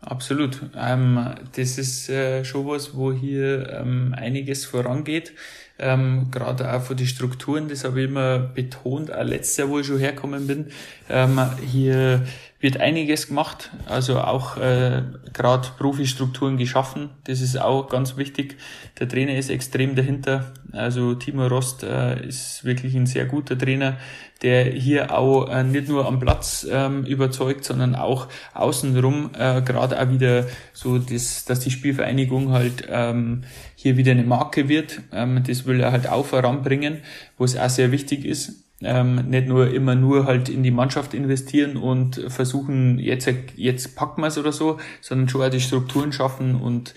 Absolut. 0.01 0.63
Ähm, 0.77 1.35
das 1.57 1.77
ist 1.77 2.09
äh, 2.09 2.45
schon 2.45 2.67
was, 2.67 2.97
wo 2.97 3.13
hier 3.13 3.69
ähm, 3.71 4.15
einiges 4.17 4.65
vorangeht. 4.65 5.33
Ähm, 5.79 6.29
Gerade 6.31 6.73
auch 6.73 6.83
von 6.83 6.97
den 6.97 7.07
Strukturen, 7.07 7.69
das 7.69 7.85
habe 7.85 8.01
ich 8.01 8.09
immer 8.09 8.39
betont, 8.39 9.13
auch 9.13 9.25
letztes 9.25 9.57
Jahr, 9.57 9.69
wo 9.69 9.81
ich 9.81 9.87
schon 9.87 9.99
herkommen 9.99 10.47
bin. 10.47 10.67
Ähm, 11.09 11.41
hier 11.67 12.23
wird 12.61 12.79
einiges 12.79 13.29
gemacht, 13.29 13.71
also 13.87 14.21
auch 14.21 14.59
äh, 14.59 15.03
gerade 15.33 15.69
Profistrukturen 15.79 16.59
geschaffen. 16.59 17.09
Das 17.25 17.41
ist 17.41 17.59
auch 17.59 17.89
ganz 17.89 18.19
wichtig. 18.19 18.59
Der 18.99 19.09
Trainer 19.09 19.35
ist 19.35 19.49
extrem 19.49 19.97
dahinter. 19.97 20.53
Also 20.73 21.15
Timo 21.15 21.47
Rost 21.47 21.83
äh, 21.83 22.27
ist 22.27 22.63
wirklich 22.65 22.95
ein 22.95 23.07
sehr 23.07 23.25
guter 23.25 23.57
Trainer, 23.57 23.97
der 24.43 24.65
hier 24.65 25.17
auch 25.17 25.49
äh, 25.49 25.65
nicht 25.65 25.89
nur 25.89 26.07
am 26.07 26.21
Platz 26.21 26.67
ähm, 26.71 27.05
überzeugt, 27.07 27.65
sondern 27.65 27.95
auch 27.95 28.29
außenrum 28.53 29.31
äh, 29.39 29.63
gerade 29.63 29.99
auch 29.99 30.11
wieder 30.11 30.47
so, 30.75 30.99
das, 30.99 31.47
dass 31.47 31.61
die 31.61 31.71
Spielvereinigung 31.71 32.53
halt 32.53 32.87
ähm, 32.91 33.43
hier 33.75 33.97
wieder 33.97 34.13
eine 34.13 34.25
Marke 34.25 34.69
wird. 34.69 35.01
Ähm, 35.13 35.43
das 35.47 35.65
will 35.65 35.81
er 35.81 35.93
halt 35.93 36.11
auch 36.11 36.27
voranbringen, 36.27 36.99
wo 37.39 37.45
es 37.45 37.57
auch 37.57 37.71
sehr 37.71 37.91
wichtig 37.91 38.27
ist 38.27 38.70
ähm, 38.83 39.29
nicht 39.29 39.47
nur 39.47 39.71
immer 39.71 39.95
nur 39.95 40.27
halt 40.27 40.49
in 40.49 40.63
die 40.63 40.71
Mannschaft 40.71 41.15
investieren 41.15 41.77
und 41.77 42.25
versuchen, 42.29 42.99
jetzt, 42.99 43.29
jetzt 43.57 43.97
packen 43.97 44.23
wir 44.23 44.29
es 44.29 44.39
oder 44.39 44.53
so, 44.53 44.79
sondern 45.01 45.29
schon 45.29 45.43
auch 45.43 45.51
die 45.51 45.61
Strukturen 45.61 46.13
schaffen 46.13 46.55
und 46.55 46.95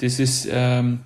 das 0.00 0.20
ist 0.20 0.48
ähm, 0.50 1.00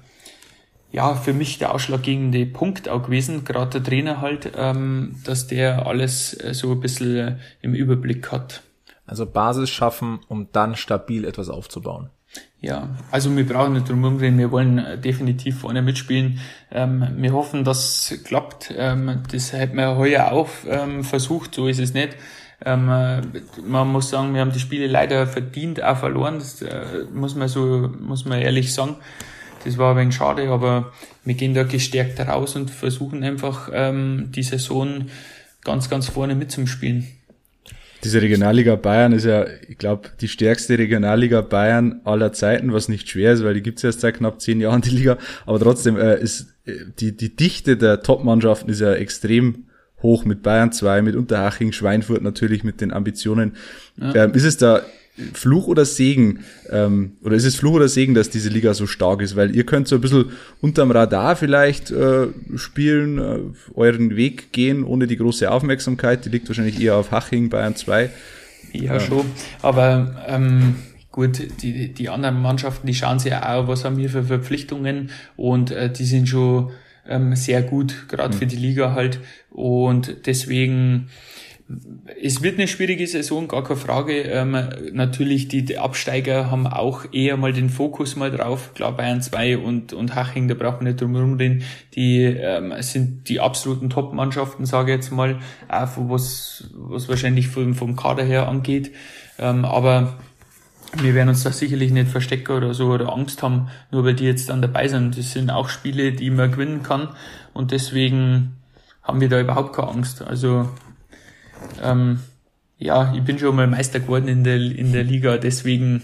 ja 0.92 1.14
für 1.14 1.32
mich 1.32 1.58
der 1.58 1.74
ausschlaggebende 1.74 2.46
Punkt 2.46 2.88
auch 2.88 3.02
gewesen, 3.02 3.44
gerade 3.44 3.80
der 3.80 3.84
Trainer 3.84 4.20
halt, 4.20 4.52
ähm, 4.56 5.16
dass 5.24 5.46
der 5.46 5.86
alles 5.86 6.34
äh, 6.34 6.54
so 6.54 6.72
ein 6.72 6.80
bisschen 6.80 7.40
im 7.62 7.74
Überblick 7.74 8.32
hat. 8.32 8.62
Also 9.06 9.24
Basis 9.24 9.70
schaffen, 9.70 10.20
um 10.28 10.48
dann 10.52 10.76
stabil 10.76 11.24
etwas 11.24 11.48
aufzubauen. 11.48 12.10
Ja, 12.60 12.96
also 13.12 13.34
wir 13.36 13.46
brauchen 13.46 13.74
nicht 13.74 13.88
drum 13.88 14.04
rumreden, 14.04 14.38
wir 14.38 14.50
wollen 14.50 14.78
äh, 14.78 14.98
definitiv 14.98 15.60
vorne 15.60 15.80
mitspielen. 15.80 16.40
Ähm, 16.72 17.06
wir 17.16 17.32
hoffen, 17.32 17.62
dass 17.64 18.10
es 18.10 18.24
klappt. 18.24 18.74
Ähm, 18.76 19.22
das 19.30 19.52
hätten 19.52 19.76
wir 19.76 19.96
heuer 19.96 20.32
auch 20.32 20.48
ähm, 20.66 21.04
versucht, 21.04 21.54
so 21.54 21.68
ist 21.68 21.78
es 21.78 21.94
nicht. 21.94 22.16
Ähm, 22.64 22.88
äh, 22.88 23.22
man 23.64 23.86
muss 23.88 24.10
sagen, 24.10 24.34
wir 24.34 24.40
haben 24.40 24.52
die 24.52 24.58
Spiele 24.58 24.88
leider 24.88 25.28
verdient 25.28 25.82
auch 25.82 25.98
verloren, 25.98 26.40
das 26.40 26.60
äh, 26.60 27.04
muss 27.14 27.36
man 27.36 27.46
so, 27.46 27.90
muss 28.00 28.24
man 28.24 28.40
ehrlich 28.40 28.74
sagen. 28.74 28.96
Das 29.64 29.78
war 29.78 29.92
ein 29.92 29.98
wenig 29.98 30.16
schade, 30.16 30.50
aber 30.50 30.92
wir 31.24 31.34
gehen 31.34 31.54
da 31.54 31.62
gestärkt 31.62 32.18
raus 32.20 32.56
und 32.56 32.70
versuchen 32.70 33.22
einfach 33.22 33.70
ähm, 33.72 34.30
die 34.34 34.42
Saison 34.42 35.06
ganz, 35.62 35.88
ganz 35.90 36.08
vorne 36.08 36.34
mitzuspielen. 36.34 37.06
Diese 38.04 38.22
Regionalliga 38.22 38.76
Bayern 38.76 39.12
ist 39.12 39.24
ja, 39.24 39.46
ich 39.68 39.76
glaube, 39.76 40.10
die 40.20 40.28
stärkste 40.28 40.78
Regionalliga 40.78 41.40
Bayern 41.40 42.00
aller 42.04 42.32
Zeiten, 42.32 42.72
was 42.72 42.88
nicht 42.88 43.08
schwer 43.08 43.32
ist, 43.32 43.42
weil 43.42 43.54
die 43.54 43.62
gibt's 43.62 43.82
erst 43.82 44.00
seit 44.00 44.16
knapp 44.16 44.40
zehn 44.40 44.60
Jahren, 44.60 44.82
die 44.82 44.90
Liga. 44.90 45.18
Aber 45.46 45.58
trotzdem 45.58 45.96
äh, 45.96 46.18
ist 46.20 46.54
äh, 46.64 46.72
die, 46.98 47.16
die 47.16 47.34
Dichte 47.34 47.76
der 47.76 48.02
Top-Mannschaften 48.02 48.70
ist 48.70 48.80
ja 48.80 48.92
extrem 48.92 49.66
hoch 50.02 50.24
mit 50.24 50.42
Bayern 50.42 50.70
2, 50.70 51.02
mit 51.02 51.16
Unterhaching, 51.16 51.72
Schweinfurt 51.72 52.22
natürlich 52.22 52.62
mit 52.62 52.80
den 52.80 52.92
Ambitionen. 52.92 53.56
Ja. 53.96 54.14
Ähm, 54.14 54.34
ist 54.34 54.44
es 54.44 54.56
da 54.56 54.82
Fluch 55.32 55.66
oder 55.66 55.84
Segen, 55.84 56.40
ähm, 56.70 57.16
oder 57.22 57.36
ist 57.36 57.44
es 57.44 57.56
Fluch 57.56 57.74
oder 57.74 57.88
Segen, 57.88 58.14
dass 58.14 58.30
diese 58.30 58.48
Liga 58.48 58.74
so 58.74 58.86
stark 58.86 59.20
ist? 59.20 59.36
Weil 59.36 59.54
ihr 59.54 59.64
könnt 59.64 59.88
so 59.88 59.96
ein 59.96 60.00
bisschen 60.00 60.26
unterm 60.60 60.90
Radar 60.90 61.36
vielleicht 61.36 61.90
äh, 61.90 62.28
spielen, 62.56 63.18
äh, 63.18 63.38
euren 63.74 64.16
Weg 64.16 64.52
gehen, 64.52 64.84
ohne 64.84 65.06
die 65.06 65.16
große 65.16 65.50
Aufmerksamkeit. 65.50 66.24
Die 66.24 66.30
liegt 66.30 66.48
wahrscheinlich 66.48 66.80
eher 66.80 66.96
auf 66.96 67.10
Haching, 67.10 67.48
Bayern 67.48 67.76
2. 67.76 68.10
Ja, 68.72 68.94
ja. 68.94 69.00
schon. 69.00 69.26
Aber 69.62 70.24
ähm, 70.26 70.76
gut, 71.10 71.40
die, 71.62 71.92
die 71.92 72.08
anderen 72.08 72.40
Mannschaften, 72.40 72.86
die 72.86 72.94
schauen 72.94 73.18
sich 73.18 73.34
auch, 73.34 73.68
was 73.68 73.84
haben 73.84 73.96
wir 73.96 74.10
für 74.10 74.24
Verpflichtungen 74.24 75.10
und 75.36 75.70
äh, 75.70 75.90
die 75.90 76.04
sind 76.04 76.28
schon 76.28 76.70
ähm, 77.08 77.34
sehr 77.34 77.62
gut, 77.62 78.08
gerade 78.08 78.34
mhm. 78.34 78.38
für 78.38 78.46
die 78.46 78.56
Liga 78.56 78.92
halt. 78.92 79.20
Und 79.50 80.26
deswegen 80.26 81.08
es 82.20 82.42
wird 82.42 82.58
eine 82.58 82.66
schwierige 82.66 83.06
Saison, 83.06 83.46
gar 83.46 83.62
keine 83.62 83.78
Frage. 83.78 84.22
Ähm, 84.22 84.56
natürlich, 84.92 85.48
die, 85.48 85.64
die, 85.64 85.76
Absteiger 85.76 86.50
haben 86.50 86.66
auch 86.66 87.04
eher 87.12 87.36
mal 87.36 87.52
den 87.52 87.68
Fokus 87.68 88.16
mal 88.16 88.30
drauf. 88.30 88.72
Klar, 88.74 88.96
Bayern 88.96 89.20
2 89.20 89.58
und, 89.58 89.92
und 89.92 90.14
Haching, 90.14 90.48
da 90.48 90.54
braucht 90.54 90.78
man 90.78 90.84
nicht 90.84 91.00
drum 91.00 91.14
herum 91.14 91.34
reden. 91.34 91.62
Die 91.94 92.22
ähm, 92.22 92.72
sind 92.80 93.28
die 93.28 93.40
absoluten 93.40 93.90
Top-Mannschaften, 93.90 94.64
sage 94.64 94.92
ich 94.92 94.96
jetzt 94.96 95.10
mal, 95.10 95.40
auch 95.68 95.88
was, 95.96 96.70
was 96.74 97.08
wahrscheinlich 97.08 97.48
vom, 97.48 97.74
vom 97.74 97.96
Kader 97.96 98.24
her 98.24 98.48
angeht. 98.48 98.92
Ähm, 99.38 99.66
aber 99.66 100.18
wir 100.94 101.14
werden 101.14 101.28
uns 101.28 101.42
da 101.42 101.52
sicherlich 101.52 101.92
nicht 101.92 102.08
verstecken 102.08 102.52
oder 102.52 102.72
so 102.72 102.86
oder 102.86 103.12
Angst 103.12 103.42
haben, 103.42 103.68
nur 103.90 104.04
weil 104.04 104.14
die 104.14 104.24
jetzt 104.24 104.48
dann 104.48 104.62
dabei 104.62 104.88
sind. 104.88 105.18
Das 105.18 105.32
sind 105.32 105.50
auch 105.50 105.68
Spiele, 105.68 106.12
die 106.12 106.30
man 106.30 106.50
gewinnen 106.50 106.82
kann 106.82 107.10
und 107.52 107.72
deswegen 107.72 108.54
haben 109.02 109.20
wir 109.20 109.28
da 109.28 109.38
überhaupt 109.38 109.74
keine 109.74 109.88
Angst. 109.88 110.22
Also 110.22 110.70
ähm, 111.82 112.20
ja, 112.78 113.12
ich 113.14 113.22
bin 113.22 113.38
schon 113.38 113.56
mal 113.56 113.66
Meister 113.66 114.00
geworden 114.00 114.28
in 114.28 114.44
der, 114.44 114.56
in 114.56 114.92
der 114.92 115.04
Liga, 115.04 115.36
deswegen 115.36 116.02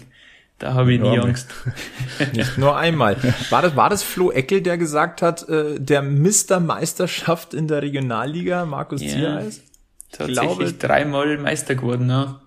da 0.59 0.73
habe 0.73 0.93
ich 0.93 1.01
nie 1.01 1.19
Angst. 1.19 1.53
Nicht 2.33 2.57
nur 2.57 2.77
einmal. 2.77 3.17
War 3.49 3.61
das, 3.61 3.75
war 3.75 3.89
das 3.89 4.03
Flo 4.03 4.31
Eckel, 4.31 4.61
der 4.61 4.77
gesagt 4.77 5.21
hat, 5.21 5.47
äh, 5.49 5.79
der 5.79 6.01
Mister 6.01 6.59
Meisterschaft 6.61 7.53
in 7.53 7.67
der 7.67 7.81
Regionalliga, 7.81 8.65
Markus 8.65 9.01
ja, 9.01 9.09
Ziereis? 9.09 9.61
Tatsächlich 10.11 10.41
glaube, 10.41 10.73
dreimal 10.73 11.37
Meister 11.37 11.75
geworden, 11.75 12.09
ja. 12.09 12.39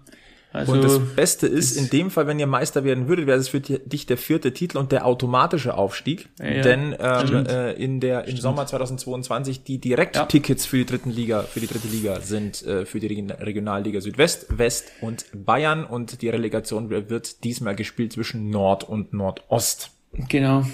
Also, 0.51 0.73
und 0.73 0.83
das 0.83 0.99
Beste 1.15 1.47
ist, 1.47 1.77
in 1.77 1.91
dem 1.91 2.11
Fall, 2.11 2.27
wenn 2.27 2.39
ihr 2.39 2.47
Meister 2.47 2.83
werden 2.83 3.07
würdet, 3.07 3.27
wäre 3.27 3.39
es 3.39 3.49
für 3.49 3.61
dich 3.61 4.07
der 4.07 4.17
vierte 4.17 4.55
Titel 4.55 4.79
und 4.79 4.93
der 4.93 5.05
automatische 5.05 5.75
Aufstieg. 5.75 6.31
Ja, 6.41 6.63
Denn 6.63 6.97
ähm, 6.99 7.47
äh, 7.47 7.73
in 7.73 8.01
der 8.01 8.27
im 8.27 8.39
Sommer 8.39 8.67
2022 8.67 9.63
die 9.63 9.79
Direkttickets 9.79 10.65
ja. 10.65 10.71
für 10.71 10.77
die 10.79 10.87
dritten 10.87 11.11
Liga, 11.11 11.43
für 11.43 11.61
die 11.61 11.67
dritte 11.67 11.89
Liga 11.89 12.21
sind 12.21 12.65
äh, 12.65 12.87
für 12.87 12.99
die 12.99 13.09
Regionalliga 13.09 14.01
Südwest, 14.01 14.47
West 14.57 14.91
und 15.03 15.27
Bayern 15.35 15.85
und 15.85 16.23
die 16.23 16.31
Relegation 16.31 16.89
wird 16.89 17.45
diesmal 17.45 17.77
gespielt 17.77 18.15
zwischen 18.15 18.49
Nord 18.49 18.85
und 18.85 19.13
Nordost. 19.13 19.91
Genau. 20.29 20.65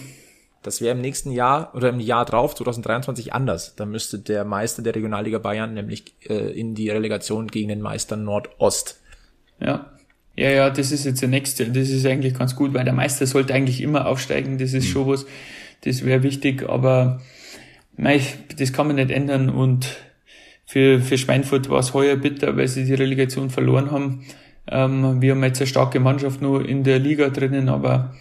Das 0.63 0.81
wäre 0.81 0.95
im 0.95 1.01
nächsten 1.03 1.31
Jahr 1.31 1.75
oder 1.75 1.91
im 1.91 2.01
Jahr 2.01 2.25
drauf, 2.25 2.55
2023, 2.55 3.35
anders. 3.35 3.75
Da 3.77 3.85
müsste 3.85 4.19
der 4.19 4.45
Meister 4.45 4.83
der 4.83 4.95
Regionalliga 4.95 5.39
Bayern 5.39 5.75
nämlich 5.75 6.15
äh, 6.27 6.59
in 6.59 6.75
die 6.75 6.89
Relegation 6.89 7.49
gegen 7.49 7.69
den 7.69 7.83
Meister 7.83 8.17
Nordost 8.17 9.01
ja. 9.61 9.91
Ja, 10.37 10.51
ja, 10.51 10.71
das 10.71 10.91
ist 10.91 11.05
jetzt 11.05 11.23
der 11.23 11.29
nächste. 11.29 11.71
Das 11.71 11.91
ist 11.91 12.05
eigentlich 12.05 12.35
ganz 12.35 12.57
gut, 12.57 12.75
weil 12.75 12.85
der 12.85 12.93
Meister 12.93 13.25
sollte 13.25 13.55
eigentlich 13.55 13.81
immer 13.81 14.07
aufsteigen. 14.09 14.59
Das 14.59 14.73
ist 14.73 14.89
mhm. 14.89 14.91
schon 14.91 15.07
was, 15.07 15.27
das 15.83 16.05
wäre 16.05 16.25
wichtig, 16.25 16.69
aber 16.69 17.21
mei, 17.97 18.21
das 18.59 18.73
kann 18.73 18.89
man 18.89 18.97
nicht 18.97 19.11
ändern 19.11 19.49
und 19.49 19.87
für, 20.67 21.01
für 21.01 21.19
Schweinfurt 21.19 21.69
war 21.69 21.79
es 21.79 21.95
heuer 21.95 22.17
bitter, 22.17 22.57
weil 22.57 22.69
sie 22.69 22.85
die 22.85 22.95
Relegation 22.95 23.51
verloren 23.51 23.91
haben. 23.91 24.25
Ähm, 24.67 25.21
wir 25.21 25.33
haben 25.33 25.45
jetzt 25.45 25.61
eine 25.61 25.67
starke 25.67 26.01
Mannschaft 26.01 26.41
nur 26.41 26.67
in 26.67 26.85
der 26.85 26.99
Liga 26.99 27.29
drinnen, 27.29 27.69
aber 27.69 28.15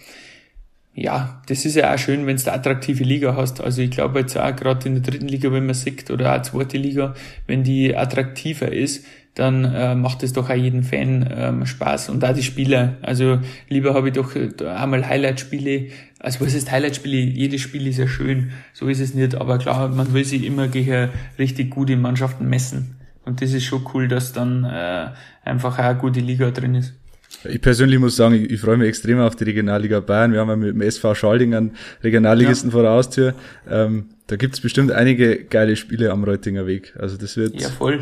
ja, 0.94 1.42
das 1.48 1.64
ist 1.64 1.74
ja 1.74 1.92
auch 1.92 1.98
schön, 1.98 2.26
wenn 2.26 2.36
du 2.36 2.42
eine 2.44 2.52
attraktive 2.52 3.02
Liga 3.02 3.34
hast. 3.34 3.60
Also 3.60 3.82
ich 3.82 3.90
glaube 3.90 4.20
jetzt 4.20 4.36
auch 4.36 4.54
gerade 4.54 4.86
in 4.86 4.94
der 4.94 5.02
dritten 5.02 5.26
Liga, 5.26 5.50
wenn 5.50 5.66
man 5.66 5.74
sieht, 5.74 6.10
oder 6.10 6.36
auch 6.36 6.42
zweite 6.42 6.76
Liga, 6.76 7.14
wenn 7.46 7.64
die 7.64 7.96
attraktiver 7.96 8.70
ist, 8.70 9.04
dann 9.34 9.64
äh, 9.64 9.94
macht 9.94 10.22
es 10.22 10.32
doch 10.32 10.48
auch 10.48 10.54
jeden 10.54 10.84
Fan 10.84 11.28
ähm, 11.36 11.66
Spaß 11.66 12.08
und 12.08 12.24
auch 12.24 12.34
die 12.34 12.42
Spieler. 12.42 12.96
Also 13.02 13.40
lieber 13.68 13.94
habe 13.94 14.08
ich 14.08 14.14
doch 14.14 14.34
äh, 14.36 14.50
einmal 14.66 15.08
Highlight-Spiele. 15.08 15.88
Also 16.20 16.44
was 16.44 16.54
ist 16.54 16.70
Highlight-Spiele? 16.70 17.16
Jedes 17.16 17.60
Spiel 17.60 17.86
ist 17.86 17.98
ja 17.98 18.06
schön, 18.06 18.52
so 18.72 18.86
ist 18.86 19.00
es 19.00 19.14
nicht. 19.14 19.34
Aber 19.34 19.58
klar, 19.58 19.88
man 19.88 20.14
will 20.14 20.24
sich 20.24 20.44
immer 20.44 20.68
gegen 20.68 21.08
richtig 21.38 21.70
gute 21.70 21.96
Mannschaften 21.96 22.48
messen. 22.48 22.96
Und 23.24 23.42
das 23.42 23.52
ist 23.52 23.64
schon 23.64 23.84
cool, 23.92 24.06
dass 24.06 24.32
dann 24.32 24.64
äh, 24.64 25.08
einfach 25.44 25.78
auch 25.78 25.84
eine 25.84 25.98
gute 25.98 26.20
Liga 26.20 26.50
drin 26.50 26.76
ist. 26.76 26.94
Ich 27.42 27.60
persönlich 27.60 27.98
muss 27.98 28.16
sagen, 28.16 28.34
ich, 28.36 28.50
ich 28.50 28.60
freue 28.60 28.76
mich 28.76 28.88
extrem 28.88 29.18
auf 29.18 29.34
die 29.34 29.44
Regionalliga 29.44 30.00
Bayern. 30.00 30.32
Wir 30.32 30.40
haben 30.40 30.48
ja 30.48 30.56
mit 30.56 30.74
dem 30.74 30.80
SV 30.80 31.14
Schalding 31.14 31.54
einen 31.54 31.72
Regionalligisten 32.02 32.70
ja. 32.70 32.72
vor 32.72 32.82
der 32.82 32.92
Haustür. 32.92 33.34
Ähm, 33.68 34.06
da 34.26 34.36
gibt's 34.36 34.60
bestimmt 34.60 34.92
einige 34.92 35.44
geile 35.44 35.76
Spiele 35.76 36.10
am 36.10 36.24
Reutinger 36.24 36.66
Weg. 36.66 36.94
Also 36.98 37.16
das 37.16 37.36
wird, 37.36 37.60
ja, 37.60 37.68
voll. 37.68 38.00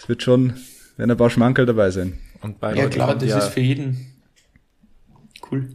Das 0.00 0.08
wird 0.08 0.22
schon, 0.22 0.54
werden 0.96 1.10
ein 1.10 1.16
paar 1.16 1.28
Schmankerl 1.28 1.66
dabei 1.66 1.90
sein. 1.90 2.18
Und 2.40 2.58
bei 2.58 2.74
ja 2.74 2.88
klar, 2.88 3.14
das 3.14 3.28
ja 3.28 3.38
ist 3.38 3.48
für 3.48 3.60
jeden 3.60 4.14
cool. 5.50 5.68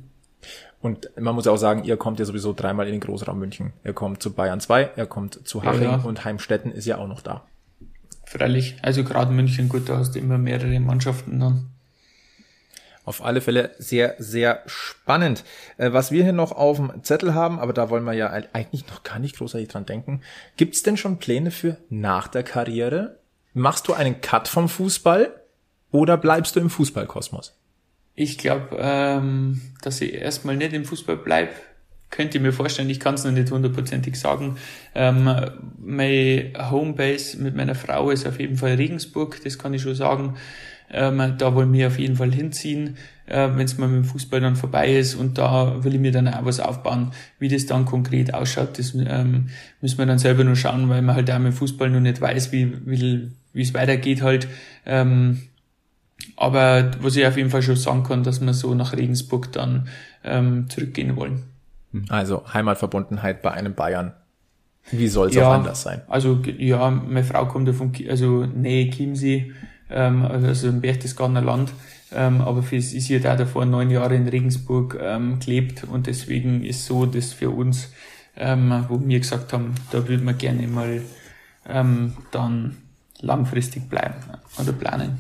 Und 0.82 1.10
man 1.20 1.36
muss 1.36 1.48
auch 1.48 1.58
sagen, 1.58 1.84
ihr 1.84 1.98
kommt 1.98 2.20
ja 2.20 2.26
sowieso 2.26 2.54
dreimal 2.54 2.88
in 2.88 2.94
den 2.94 3.02
Großraum 3.02 3.38
München. 3.38 3.74
Er 3.84 3.94
kommt 3.94 4.22
zu 4.22 4.34
Bayern 4.34 4.60
2, 4.60 4.92
er 4.96 5.06
kommt 5.06 5.48
zu 5.48 5.64
Haching 5.64 5.84
ja, 5.84 5.98
ja. 5.98 6.04
und 6.04 6.26
Heimstetten 6.26 6.72
ist 6.72 6.86
ja 6.86 6.98
auch 6.98 7.08
noch 7.08 7.22
da. 7.22 7.46
Freilich, 8.26 8.78
also 8.82 9.04
gerade 9.04 9.32
München, 9.32 9.70
gut, 9.70 9.90
da 9.90 9.98
hast 9.98 10.16
du 10.16 10.20
immer 10.20 10.38
mehrere 10.38 10.80
Mannschaften 10.80 11.40
dann. 11.40 11.68
Auf 13.04 13.24
alle 13.24 13.42
Fälle 13.42 13.72
sehr, 13.78 14.16
sehr 14.18 14.64
spannend. 14.66 15.44
Äh, 15.78 15.94
was 15.94 16.12
wir 16.12 16.24
hier 16.24 16.34
noch 16.34 16.52
auf 16.52 16.78
dem 16.78 17.04
Zettel 17.04 17.36
haben, 17.36 17.60
aber 17.60 17.74
da 17.74 17.92
wollen 17.92 18.04
wir 18.04 18.14
ja 18.14 18.32
eigentlich 18.32 18.88
noch 18.88 19.04
gar 19.04 19.20
nicht 19.20 19.38
großartig 19.38 19.68
dran 19.68 19.86
denken. 19.86 20.22
Gibt's 20.58 20.82
denn 20.82 20.98
schon 20.98 21.18
Pläne 21.18 21.52
für 21.52 21.78
nach 21.90 22.28
der 22.28 22.42
Karriere? 22.42 23.20
Machst 23.58 23.88
du 23.88 23.94
einen 23.94 24.20
Cut 24.20 24.50
vom 24.50 24.68
Fußball 24.68 25.34
oder 25.90 26.18
bleibst 26.18 26.58
du 26.58 26.60
im 26.60 26.70
Fußballkosmos? 26.70 27.58
Ich 28.14 28.38
glaube, 28.38 28.76
ähm, 28.78 29.62
dass 29.82 30.02
ich 30.02 30.14
erstmal 30.14 30.58
nicht 30.58 30.74
im 30.74 30.84
Fußball 30.84 31.16
bleib. 31.16 31.52
Könnte 32.10 32.38
ich 32.38 32.44
mir 32.44 32.52
vorstellen, 32.52 32.90
ich 32.90 33.00
kann 33.00 33.16
es 33.16 33.24
noch 33.24 33.32
nicht 33.32 33.50
hundertprozentig 33.52 34.20
sagen. 34.20 34.58
Ähm, 34.94 35.34
meine 35.78 36.52
Homebase 36.70 37.42
mit 37.42 37.56
meiner 37.56 37.76
Frau 37.76 38.10
ist 38.10 38.28
auf 38.28 38.42
jeden 38.42 38.58
Fall 38.58 38.74
Regensburg, 38.74 39.42
das 39.46 39.58
kann 39.58 39.74
ich 39.74 39.84
schon 39.84 39.96
sagen. 39.96 40.36
Ähm, 40.92 41.36
da 41.38 41.56
wollen 41.56 41.72
wir 41.72 41.88
auf 41.88 41.98
jeden 41.98 42.18
Fall 42.18 42.34
hinziehen, 42.34 42.98
äh, 43.26 43.48
wenn 43.56 43.66
es 43.66 43.78
mal 43.78 43.88
mit 43.88 44.04
dem 44.04 44.06
Fußball 44.06 44.42
dann 44.42 44.58
vorbei 44.58 44.98
ist. 44.98 45.16
Und 45.16 45.38
da 45.38 45.82
will 45.86 45.96
ich 45.96 46.02
mir 46.02 46.12
dann 46.12 46.28
auch 46.28 46.44
was 46.44 46.60
aufbauen. 46.60 47.14
Wie 47.40 47.48
das 47.48 47.68
dann 47.68 47.86
konkret 47.86 48.34
ausschaut, 48.34 48.78
das 48.78 48.94
ähm, 48.96 49.48
müssen 49.80 49.98
wir 49.98 50.06
dann 50.06 50.20
selber 50.20 50.44
nur 50.44 50.58
schauen, 50.58 50.90
weil 50.90 51.02
man 51.02 51.16
halt 51.16 51.32
auch 51.32 51.40
mit 51.40 51.54
dem 51.54 51.56
Fußball 51.56 51.90
noch 51.90 52.02
nicht 52.02 52.20
weiß, 52.20 52.52
wie, 52.52 52.86
wie, 52.86 53.32
wie 53.56 53.64
es 53.64 53.74
weitergeht 53.74 54.22
halt. 54.22 54.48
Ähm, 54.86 55.42
aber 56.38 56.92
was 57.02 57.16
ich 57.16 57.26
auf 57.26 57.38
jeden 57.38 57.50
Fall 57.50 57.62
schon 57.62 57.76
sagen 57.76 58.04
kann, 58.04 58.24
dass 58.24 58.42
wir 58.42 58.54
so 58.54 58.76
nach 58.76 58.94
Regensburg 58.94 59.52
dann 59.52 59.88
ähm, 60.24 60.70
zurückgehen 60.70 61.16
wollen. 61.16 61.44
Also 62.10 62.44
Heimatverbundenheit 62.54 63.42
bei 63.42 63.52
einem 63.52 63.74
Bayern 63.74 64.14
Wie 64.92 65.08
soll 65.08 65.30
es 65.30 65.36
Ja. 65.36 65.50
auch 65.50 65.54
anders 65.54 65.82
sein? 65.82 66.02
Also 66.08 66.42
ja, 66.58 66.90
meine 66.90 67.24
Frau 67.24 67.46
kommt 67.48 67.68
ja 67.68 67.74
von 67.74 67.92
also 68.10 68.46
Nähe 68.46 68.90
Chiemsee, 68.92 69.52
ähm, 69.90 70.24
also 70.26 70.68
im 70.68 70.82
Berchtesgadener 70.82 71.42
Land. 71.42 71.74
Ähm, 72.12 72.42
aber 72.42 72.64
für, 72.64 72.80
sie 72.82 72.98
ist 72.98 73.10
ja 73.10 73.20
da 73.20 73.36
davor 73.36 73.66
neun 73.66 73.90
Jahre 73.90 74.16
in 74.16 74.28
Regensburg 74.28 74.98
ähm, 75.02 75.40
gelebt 75.40 75.86
und 75.86 76.08
deswegen 76.08 76.64
ist 76.64 76.86
so, 76.86 77.06
dass 77.06 77.34
für 77.34 77.50
uns, 77.50 77.92
ähm, 78.38 78.86
wo 78.90 79.02
wir 79.04 79.20
gesagt 79.20 79.54
haben, 79.54 79.74
da 79.92 80.08
würden 80.08 80.26
wir 80.26 80.34
gerne 80.34 80.68
mal 80.68 81.02
ähm, 81.68 82.18
dann 82.32 82.78
langfristig 83.22 83.90
bleiben 83.90 84.16
oder 84.60 84.74
planen. 84.74 85.18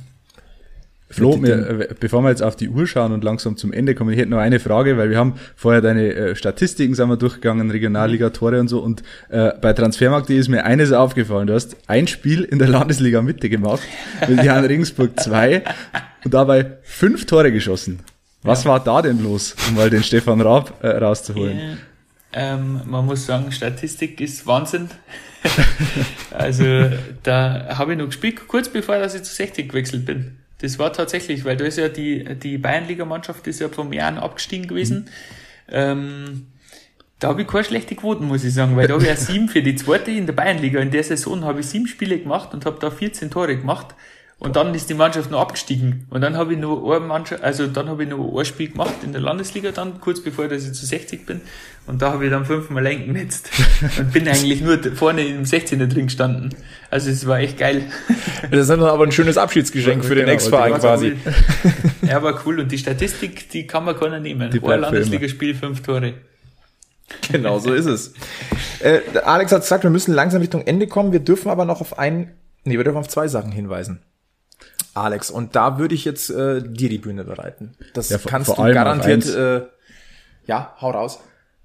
Flo, 1.07 1.41
wir, 1.41 1.69
äh, 1.69 1.95
bevor 1.99 2.23
wir 2.23 2.29
jetzt 2.29 2.41
auf 2.41 2.55
die 2.55 2.67
Uhr 2.67 2.87
schauen 2.87 3.11
und 3.11 3.23
langsam 3.23 3.57
zum 3.57 3.71
Ende 3.71 3.93
kommen, 3.93 4.11
ich 4.11 4.17
hätte 4.17 4.31
noch 4.31 4.39
eine 4.39 4.59
Frage, 4.59 4.97
weil 4.97 5.11
wir 5.11 5.17
haben 5.17 5.35
vorher 5.55 5.79
deine 5.79 6.13
äh, 6.13 6.35
Statistiken 6.35 6.95
sind 6.95 7.07
wir 7.09 7.15
durchgegangen, 7.15 7.69
Regionalliga-Tore 7.69 8.59
und 8.59 8.67
so 8.67 8.79
und 8.79 9.03
äh, 9.29 9.51
bei 9.61 9.71
Transfermarkt.de 9.73 10.37
ist 10.37 10.49
mir 10.49 10.65
eines 10.65 10.91
aufgefallen, 10.91 11.45
du 11.45 11.53
hast 11.53 11.77
ein 11.87 12.07
Spiel 12.07 12.43
in 12.43 12.57
der 12.57 12.67
Landesliga 12.69 13.21
Mitte 13.21 13.49
gemacht, 13.49 13.83
mit 14.27 14.43
Jan 14.43 14.65
Regensburg 14.65 15.19
2 15.19 15.63
und 16.25 16.33
dabei 16.33 16.77
fünf 16.81 17.25
Tore 17.25 17.51
geschossen. 17.51 17.99
Was 18.41 18.65
war 18.65 18.83
da 18.83 19.01
denn 19.01 19.23
los, 19.23 19.55
um 19.69 19.75
mal 19.75 19.89
den 19.89 20.03
Stefan 20.03 20.41
Raab 20.41 20.83
äh, 20.83 20.87
rauszuholen? 20.87 21.57
Ja, 21.57 21.77
ähm, 22.35 22.81
man 22.85 23.05
muss 23.05 23.25
sagen, 23.25 23.51
Statistik 23.51 24.19
ist 24.19 24.45
Wahnsinn. 24.45 24.89
also 26.31 26.91
da 27.23 27.77
habe 27.77 27.93
ich 27.93 27.97
noch 27.97 28.07
gespielt, 28.07 28.47
kurz 28.47 28.67
bevor 28.67 28.99
dass 28.99 29.15
ich 29.15 29.23
zu 29.23 29.33
60 29.33 29.69
gewechselt 29.69 30.05
bin. 30.05 30.37
Das 30.59 30.77
war 30.77 30.91
tatsächlich, 30.91 31.45
weil 31.45 31.55
da 31.55 31.65
ist 31.65 31.77
ja 31.77 31.87
die, 31.87 32.23
die 32.35 32.57
Bayernliga-Mannschaft 32.57 33.47
ist 33.47 33.59
ja 33.59 33.69
vom 33.69 33.93
Jahren 33.93 34.17
abgestiegen 34.17 34.67
gewesen. 34.67 35.09
Ähm, 35.69 36.47
da 37.19 37.29
habe 37.29 37.41
ich 37.41 37.47
keine 37.47 37.63
schlechte 37.63 37.95
Quoten, 37.95 38.25
muss 38.25 38.43
ich 38.43 38.53
sagen, 38.53 38.75
weil 38.75 38.87
da 38.87 38.95
habe 38.95 39.03
ich 39.03 39.09
ja 39.09 39.15
sieben 39.17 39.47
für 39.47 39.61
die 39.61 39.75
zweite 39.75 40.11
in 40.11 40.25
der 40.25 40.33
Bayernliga. 40.33 40.81
In 40.81 40.91
der 40.91 41.03
Saison 41.03 41.45
habe 41.45 41.61
ich 41.61 41.67
sieben 41.67 41.87
Spiele 41.87 42.19
gemacht 42.19 42.53
und 42.53 42.65
habe 42.65 42.79
da 42.79 42.91
14 42.91 43.31
Tore 43.31 43.57
gemacht. 43.57 43.95
Und 44.37 44.57
dann 44.57 44.75
ist 44.75 44.89
die 44.89 44.93
Mannschaft 44.95 45.31
noch 45.31 45.39
abgestiegen. 45.39 46.07
Und 46.09 46.19
dann 46.19 46.35
habe 46.35 46.53
ich 46.53 46.59
noch 46.59 46.91
eine 46.91 47.05
Mannschaft, 47.05 47.41
also 47.41 47.67
dann 47.67 47.87
habe 47.87 48.03
ich 48.03 48.09
noch 48.09 48.37
ein 48.37 48.45
Spiel 48.45 48.69
gemacht 48.69 48.95
in 49.03 49.13
der 49.13 49.21
Landesliga 49.21 49.71
dann, 49.71 50.01
kurz 50.01 50.21
bevor 50.21 50.49
dass 50.49 50.65
ich 50.65 50.73
zu 50.73 50.85
60 50.85 51.25
bin. 51.25 51.41
Und 51.87 52.01
da 52.01 52.11
habe 52.11 52.25
ich 52.25 52.31
dann 52.31 52.45
fünfmal 52.45 52.85
eingenetzt. 52.85 53.49
Und 53.97 54.11
bin 54.11 54.27
eigentlich 54.27 54.61
nur 54.61 54.77
vorne 54.93 55.25
im 55.25 55.43
16er 55.43 55.87
drin 55.87 56.07
gestanden. 56.07 56.49
Also 56.91 57.11
es 57.11 57.25
war 57.27 57.39
echt 57.39 57.59
geil. 57.59 57.83
Das 58.51 58.61
ist 58.61 58.69
dann 58.69 58.83
aber 58.83 59.05
ein 59.05 59.11
schönes 59.13 59.37
Abschiedsgeschenk 59.37 60.03
für 60.03 60.15
den 60.15 60.25
Genau, 60.25 60.33
Ex-Verein 60.33 60.71
wollte 60.71 60.85
quasi. 60.85 61.15
Ja, 62.01 62.21
war 62.21 62.39
cool. 62.45 62.59
Und 62.59 62.71
die 62.71 62.77
Statistik, 62.77 63.49
die 63.51 63.65
kann 63.65 63.85
man 63.85 63.97
keiner 63.97 64.19
nehmen. 64.19 64.51
Die 64.51 64.61
Ein 64.61 64.81
Landesligaspiel, 64.81 65.55
fünf 65.55 65.81
Tore. 65.81 66.15
Genau, 67.31 67.59
so 67.59 67.73
ist 67.73 67.85
es. 67.85 68.13
Äh, 68.79 68.99
Alex 69.23 69.51
hat 69.51 69.61
gesagt, 69.61 69.83
wir 69.83 69.91
müssen 69.91 70.13
langsam 70.13 70.41
Richtung 70.41 70.65
Ende 70.65 70.87
kommen. 70.87 71.11
Wir 71.11 71.19
dürfen 71.19 71.49
aber 71.49 71.65
noch 71.65 71.81
auf 71.81 71.97
ein, 71.97 72.33
nee, 72.63 72.77
wir 72.77 72.83
dürfen 72.83 72.97
auf 72.97 73.07
zwei 73.07 73.27
Sachen 73.27 73.51
hinweisen. 73.51 74.01
Alex, 74.95 75.29
und 75.29 75.55
da 75.57 75.77
würde 75.77 75.93
ich 75.93 76.05
jetzt 76.05 76.29
äh, 76.29 76.63
dir 76.63 76.89
die 76.89 76.97
Bühne 76.97 77.25
bereiten. 77.25 77.73
Das 77.93 78.09
Ja, 78.09 78.17
kannst 78.17 78.49
du 78.49 78.55
garantiert. 78.55 79.27
Äh, 79.27 79.63
ja, 80.47 80.73
hau 80.79 80.91
raus. 80.91 81.19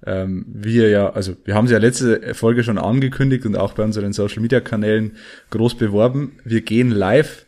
ähm, 0.04 0.44
wir 0.48 0.88
ja, 0.88 1.10
also 1.10 1.36
wir 1.44 1.54
haben 1.54 1.66
es 1.66 1.70
ja 1.70 1.78
letzte 1.78 2.34
Folge 2.34 2.64
schon 2.64 2.76
angekündigt 2.76 3.46
und 3.46 3.56
auch 3.56 3.74
bei 3.74 3.84
unseren 3.84 4.12
Social 4.12 4.42
Media 4.42 4.60
Kanälen 4.60 5.16
groß 5.50 5.76
beworben. 5.76 6.40
Wir 6.44 6.62
gehen 6.62 6.90
live 6.90 7.46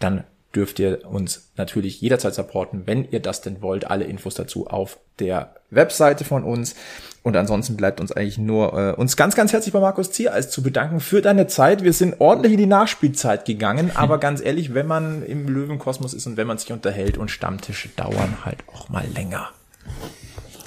dann 0.00 0.24
dürft 0.56 0.80
ihr 0.80 1.06
uns 1.08 1.48
natürlich 1.56 2.00
jederzeit 2.00 2.34
supporten, 2.34 2.88
wenn 2.88 3.08
ihr 3.08 3.20
das 3.20 3.40
denn 3.40 3.62
wollt. 3.62 3.88
Alle 3.88 4.06
Infos 4.06 4.34
dazu 4.34 4.66
auf 4.66 4.98
der 5.20 5.54
Webseite 5.70 6.24
von 6.24 6.42
uns. 6.42 6.74
Und 7.22 7.36
ansonsten 7.36 7.76
bleibt 7.76 8.00
uns 8.00 8.10
eigentlich 8.10 8.38
nur 8.38 8.72
äh, 8.72 8.92
uns 8.94 9.16
ganz, 9.16 9.36
ganz 9.36 9.52
herzlich 9.52 9.72
bei 9.72 9.78
Markus 9.78 10.10
Ziereis 10.10 10.50
zu 10.50 10.64
bedanken 10.64 10.98
für 10.98 11.22
deine 11.22 11.46
Zeit. 11.46 11.84
Wir 11.84 11.92
sind 11.92 12.20
ordentlich 12.20 12.54
in 12.54 12.58
die 12.58 12.66
Nachspielzeit 12.66 13.44
gegangen, 13.44 13.92
aber 13.94 14.18
ganz 14.18 14.40
ehrlich, 14.40 14.74
wenn 14.74 14.88
man 14.88 15.24
im 15.24 15.46
Löwenkosmos 15.46 16.14
ist 16.14 16.26
und 16.26 16.36
wenn 16.36 16.48
man 16.48 16.58
sich 16.58 16.72
unterhält 16.72 17.16
und 17.16 17.30
Stammtische 17.30 17.90
dauern 17.90 18.38
halt 18.44 18.64
auch 18.74 18.88
mal 18.88 19.06
länger. 19.06 19.50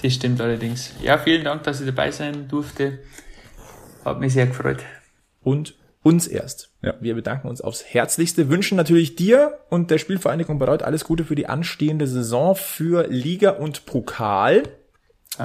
Das 0.01 0.13
stimmt 0.13 0.41
allerdings. 0.41 0.91
Ja, 1.01 1.17
vielen 1.17 1.43
Dank, 1.43 1.63
dass 1.63 1.79
ich 1.79 1.85
dabei 1.85 2.11
sein 2.11 2.47
durfte. 2.47 2.99
Hat 4.03 4.19
mich 4.19 4.33
sehr 4.33 4.47
gefreut. 4.47 4.79
und 5.43 5.75
uns 6.03 6.25
erst. 6.25 6.71
Ja. 6.81 6.95
Wir 6.99 7.13
bedanken 7.13 7.47
uns 7.47 7.61
aufs 7.61 7.83
Herzlichste, 7.85 8.49
wünschen 8.49 8.75
natürlich 8.75 9.15
dir 9.15 9.59
und 9.69 9.91
der 9.91 9.99
Spielvereinigung 9.99 10.57
Bayreuth 10.57 10.81
alles 10.81 11.03
Gute 11.05 11.23
für 11.25 11.35
die 11.35 11.45
anstehende 11.45 12.07
Saison 12.07 12.55
für 12.55 13.05
Liga 13.07 13.51
und 13.51 13.85
Pokal. 13.85 14.63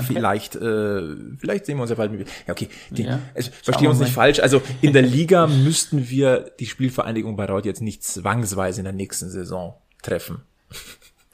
Vielleicht, 0.06 0.56
äh, 0.56 1.02
vielleicht 1.38 1.66
sehen 1.66 1.76
wir 1.76 1.82
uns 1.82 1.90
ja 1.90 1.96
bald. 1.96 2.10
mit- 2.12 2.26
Ja, 2.46 2.52
okay. 2.54 2.68
Die, 2.90 3.04
Ja. 3.04 3.20
also, 3.34 3.50
verstehen 3.62 3.84
wir 3.84 3.90
uns 3.90 3.98
nicht 4.00 4.08
mal. 4.16 4.22
falsch. 4.22 4.40
Also 4.40 4.62
in 4.80 4.92
der 4.94 5.02
Liga 5.18 5.46
müssten 5.46 6.08
wir 6.08 6.50
die 6.58 6.66
Spielvereinigung 6.66 7.36
Bayreuth 7.36 7.66
jetzt 7.66 7.82
nicht 7.82 8.02
zwangsweise 8.02 8.80
in 8.80 8.84
der 8.84 8.92
nächsten 8.94 9.28
Saison 9.30 9.74
treffen. 10.02 10.40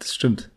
Das 0.00 0.12
stimmt. 0.14 0.50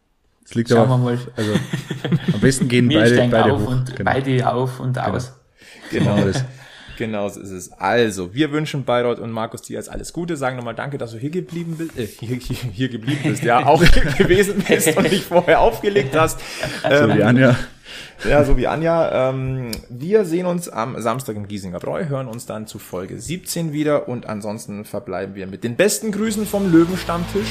Das 0.48 0.56
liegt 0.56 0.70
Schauen 0.70 0.90
aber 0.90 0.98
wir 0.98 1.16
mal. 1.16 1.20
Also 1.36 1.52
am 2.34 2.40
besten 2.40 2.68
gehen 2.68 2.88
beide, 2.90 3.28
beide 3.30 3.54
auf 3.54 3.62
hoch. 3.64 3.68
und 3.68 3.96
Genau. 3.96 4.12
beide 4.12 4.54
auf 4.54 4.80
und 4.80 4.98
aus. 5.00 5.34
Genau 5.92 6.16
Genau 6.16 6.26
das. 6.28 6.44
Genau 6.98 7.28
so 7.28 7.42
ist 7.42 7.52
es. 7.52 7.74
Also, 7.74 8.34
wir 8.34 8.54
wünschen 8.54 8.86
Bayreuth 8.86 9.20
und 9.20 9.30
Markus 9.32 9.62
Diaz 9.64 9.90
alles 9.90 10.14
Gute, 10.14 10.38
sagen 10.38 10.56
nochmal 10.56 10.76
danke, 10.76 10.98
dass 10.98 11.12
du 11.12 11.18
hier 11.18 11.30
geblieben 11.30 11.76
bist, 11.78 11.98
äh, 11.98 12.06
hier, 12.06 12.38
hier, 12.38 12.56
hier 12.72 12.88
geblieben 12.88 13.20
bist, 13.24 13.44
ja, 13.44 13.66
auch 13.66 13.84
gewesen 14.18 14.64
bist 14.66 14.96
und 14.96 15.12
nicht 15.12 15.26
vorher 15.26 15.60
aufgelegt 15.60 16.16
hast. 16.16 16.40
So 16.84 16.90
Ähm, 16.90 17.18
wie 17.18 17.24
Anja. 17.24 17.56
Ja, 18.24 18.46
so 18.46 18.56
wie 18.56 18.68
Anja. 18.68 19.30
Ähm, 19.30 19.72
wir 19.90 20.24
sehen 20.24 20.46
uns 20.46 20.70
am 20.70 20.98
Samstag 21.02 21.36
im 21.36 21.50
Giesinger 21.50 21.80
Bräu, 21.80 22.06
hören 22.08 22.28
uns 22.28 22.46
dann 22.46 22.66
zu 22.66 22.80
Folge 22.80 23.20
17 23.20 23.74
wieder 23.74 24.08
und 24.08 24.28
ansonsten 24.28 24.86
verbleiben 24.86 25.36
wir 25.36 25.48
mit 25.48 25.66
den 25.66 25.76
besten 25.76 26.14
Grüßen 26.14 26.46
vom 26.46 26.72
Löwenstammtisch. 26.72 27.50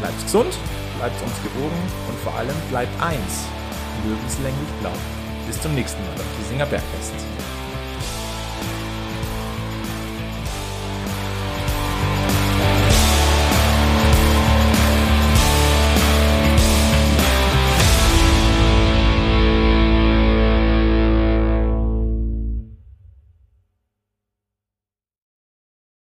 Bleibt 0.00 0.22
gesund, 0.22 0.56
bleibt 0.98 1.22
uns 1.22 1.42
gewogen 1.42 1.80
und 2.08 2.18
vor 2.20 2.34
allem 2.34 2.56
bleibt 2.70 2.92
eins, 3.00 3.46
löwenslänglich 4.04 4.68
blau. 4.80 4.92
Bis 5.46 5.60
zum 5.60 5.74
nächsten 5.74 6.02
Mal 6.02 6.14
beim 6.16 6.26
Giesinger 6.36 6.66
Bergfest. 6.66 7.14